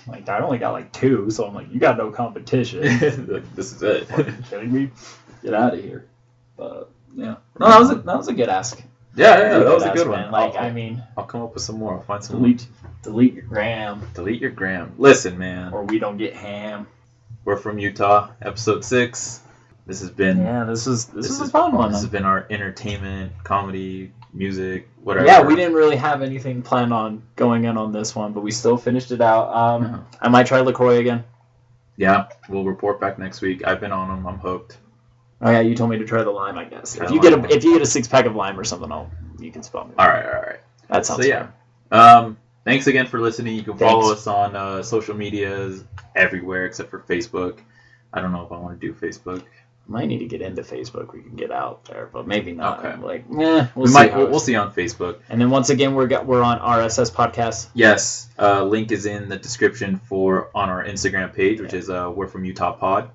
Like, 0.08 0.28
I 0.28 0.40
only 0.40 0.58
got 0.58 0.74
like 0.74 0.92
two, 0.92 1.30
so 1.30 1.46
I'm 1.46 1.54
like, 1.54 1.72
you 1.72 1.80
got 1.80 1.98
no 1.98 2.12
competition. 2.12 2.80
it? 2.84 3.56
this 3.56 3.72
is 3.72 3.84
it. 3.84 4.08
Fucking 4.08 4.44
kidding 4.50 4.74
me? 4.74 4.92
Get 5.44 5.54
out 5.54 5.74
of 5.74 5.84
here. 5.84 6.08
But 6.58 6.92
Yeah. 7.14 7.36
No, 7.60 7.70
that 7.70 7.80
was 7.80 7.92
a, 7.92 7.96
that 7.96 8.18
was 8.18 8.28
a 8.28 8.34
good 8.34 8.50
ask. 8.50 8.82
Yeah, 9.16 9.38
yeah, 9.40 9.60
that 9.60 9.74
was 9.74 9.84
a 9.84 9.92
good 9.92 10.08
one. 10.08 10.32
Like, 10.32 10.56
I'll, 10.56 10.66
I 10.68 10.72
mean, 10.72 11.04
I'll 11.18 11.26
come 11.26 11.42
up 11.42 11.54
with 11.54 11.64
some 11.64 11.78
more. 11.78 11.96
I'll 11.96 12.02
find 12.02 12.24
some. 12.24 12.38
delete 12.38 12.66
delete 13.04 13.34
your 13.34 13.44
gram, 13.44 14.08
Delete 14.14 14.40
your 14.42 14.52
gram. 14.52 14.94
Listen, 14.98 15.38
man. 15.38 15.74
or 15.74 15.84
we 15.84 16.00
don't 16.00 16.18
get 16.18 16.34
ham. 16.34 16.88
We're 17.44 17.58
from 17.58 17.78
Utah, 17.80 18.30
episode 18.42 18.86
six. 18.86 19.42
This 19.88 20.00
has 20.02 20.12
been 20.12 20.38
Yeah, 20.38 20.64
this 20.64 20.86
was 20.86 21.08
this, 21.08 21.28
was 21.28 21.42
is- 21.42 21.48
a 21.50 21.52
fun 21.52 21.74
one. 21.74 21.92
This 21.92 22.02
has 22.02 22.10
been 22.10 22.24
our 22.24 22.46
entertainment, 22.50 23.34
comedy, 23.44 24.12
music, 24.34 24.88
whatever. 25.04 25.26
Yeah, 25.26 25.42
we 25.42 25.56
didn't 25.56 25.74
really 25.74 25.96
have 25.98 26.22
anything 26.22 26.62
planned 26.62 26.94
on 26.94 27.24
going 27.36 27.66
in 27.66 27.78
on 27.78 27.92
this 27.92 28.16
one, 28.16 28.32
but 28.32 28.42
we 28.42 28.52
still 28.52 28.78
finished 28.78 29.12
it 29.12 29.20
out. 29.22 29.54
Um, 29.54 29.82
No. 29.84 30.06
I 30.22 30.30
might 30.30 30.46
try 30.46 30.62
Lacroix 30.62 31.00
again. 31.00 31.24
Yeah, 31.98 32.28
we'll 32.48 32.64
report 32.64 33.02
back 33.02 33.20
next 33.20 33.42
week. 33.42 33.68
I've 33.68 33.80
been 33.82 33.92
on 33.92 34.08
them. 34.08 34.26
I'm 34.26 34.38
hooked. 34.40 34.78
Oh 35.42 35.52
yeah, 35.52 35.62
you 35.62 35.76
told 35.76 35.90
me 35.90 35.98
to 35.98 36.06
try 36.06 36.24
the 36.24 36.30
lime. 36.30 36.58
I 36.58 36.66
guess 36.66 36.96
if 36.96 37.10
you 37.10 37.20
get 37.20 37.34
a 37.34 37.44
if 37.54 37.64
you 37.64 37.74
get 37.74 37.82
a 37.82 37.86
six 37.86 38.08
pack 38.08 38.26
of 38.26 38.36
lime 38.36 38.60
or 38.60 38.64
something, 38.64 38.92
I'll 38.92 39.10
you 39.40 39.52
can 39.52 39.64
spell 39.64 39.86
me. 39.86 39.94
All 39.98 40.08
right, 40.08 40.26
all 40.26 40.42
right. 40.42 40.60
That 40.90 41.06
sounds 41.06 41.24
So 41.24 41.28
yeah, 41.28 41.48
um, 41.92 42.38
thanks 42.64 42.88
again 42.88 43.08
for 43.08 43.20
listening. 43.20 43.56
You 43.56 43.64
can 43.64 43.78
follow 43.78 44.12
us 44.12 44.28
on 44.28 44.56
uh, 44.56 44.84
social 44.84 45.16
medias 45.16 45.84
everywhere 46.16 46.66
except 46.66 46.92
for 46.92 47.00
Facebook. 47.00 47.60
I 48.14 48.22
don't 48.22 48.32
know 48.32 48.46
if 48.46 48.52
I 48.52 48.58
want 48.58 48.80
to 48.80 48.88
do 48.88 48.94
Facebook. 48.94 49.44
Might 49.88 50.06
need 50.06 50.20
to 50.20 50.28
get 50.28 50.42
into 50.42 50.62
Facebook. 50.62 51.12
We 51.12 51.22
can 51.22 51.36
get 51.36 51.52
out 51.52 51.86
there, 51.86 52.08
but 52.14 52.28
maybe 52.28 52.54
not. 52.54 52.86
Okay. 52.86 53.02
Like, 53.02 53.26
yeah, 53.32 53.68
we'll 53.76 53.86
we 53.86 53.88
see. 53.88 53.94
might. 53.94 54.16
We'll, 54.16 54.28
we'll 54.28 54.40
see 54.40 54.56
on 54.56 54.72
Facebook. 54.72 55.20
And 55.28 55.42
then 55.42 55.50
once 55.50 55.72
again, 55.72 55.96
we're 55.96 56.08
got 56.08 56.28
we're 56.28 56.44
on 56.44 56.60
RSS 56.60 57.12
podcast. 57.12 57.70
Yes, 57.74 58.30
uh, 58.38 58.64
link 58.64 58.92
is 58.92 59.08
in 59.08 59.28
the 59.28 59.38
description 59.38 60.00
for 60.06 60.52
on 60.54 60.70
our 60.70 60.86
Instagram 60.86 61.34
page, 61.34 61.60
which 61.60 61.74
is 61.74 61.90
uh, 61.90 62.12
we're 62.14 62.28
from 62.28 62.46
Utah 62.46 62.74
Pod. 62.74 63.10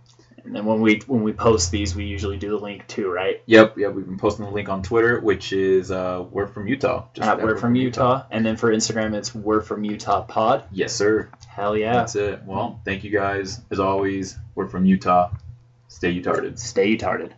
And 0.46 0.54
then 0.54 0.64
when 0.64 0.80
we 0.80 1.00
when 1.06 1.22
we 1.22 1.32
post 1.32 1.72
these, 1.72 1.96
we 1.96 2.04
usually 2.04 2.36
do 2.36 2.50
the 2.50 2.56
link 2.56 2.86
too, 2.86 3.10
right? 3.10 3.42
Yep, 3.46 3.78
yep. 3.78 3.92
We've 3.92 4.06
been 4.06 4.16
posting 4.16 4.44
the 4.44 4.50
link 4.50 4.68
on 4.68 4.82
Twitter, 4.82 5.20
which 5.20 5.52
is 5.52 5.90
uh, 5.90 6.24
we're 6.30 6.46
from 6.46 6.68
Utah. 6.68 7.08
At 7.16 7.38
that, 7.38 7.42
we're 7.42 7.56
from 7.56 7.74
Utah. 7.74 8.24
And 8.30 8.46
then 8.46 8.56
for 8.56 8.72
Instagram, 8.72 9.14
it's 9.14 9.34
we're 9.34 9.60
from 9.60 9.82
Utah 9.84 10.22
Pod. 10.22 10.64
Yes, 10.70 10.94
sir. 10.94 11.28
Hell 11.48 11.76
yeah! 11.76 11.94
That's 11.94 12.14
it. 12.14 12.44
Well, 12.44 12.80
thank 12.84 13.02
you 13.02 13.10
guys. 13.10 13.60
As 13.70 13.80
always, 13.80 14.36
we're 14.54 14.68
from 14.68 14.84
Utah. 14.86 15.30
Stay 15.88 16.10
utarded. 16.10 16.58
Stay 16.58 16.96
retarded. 16.96 17.32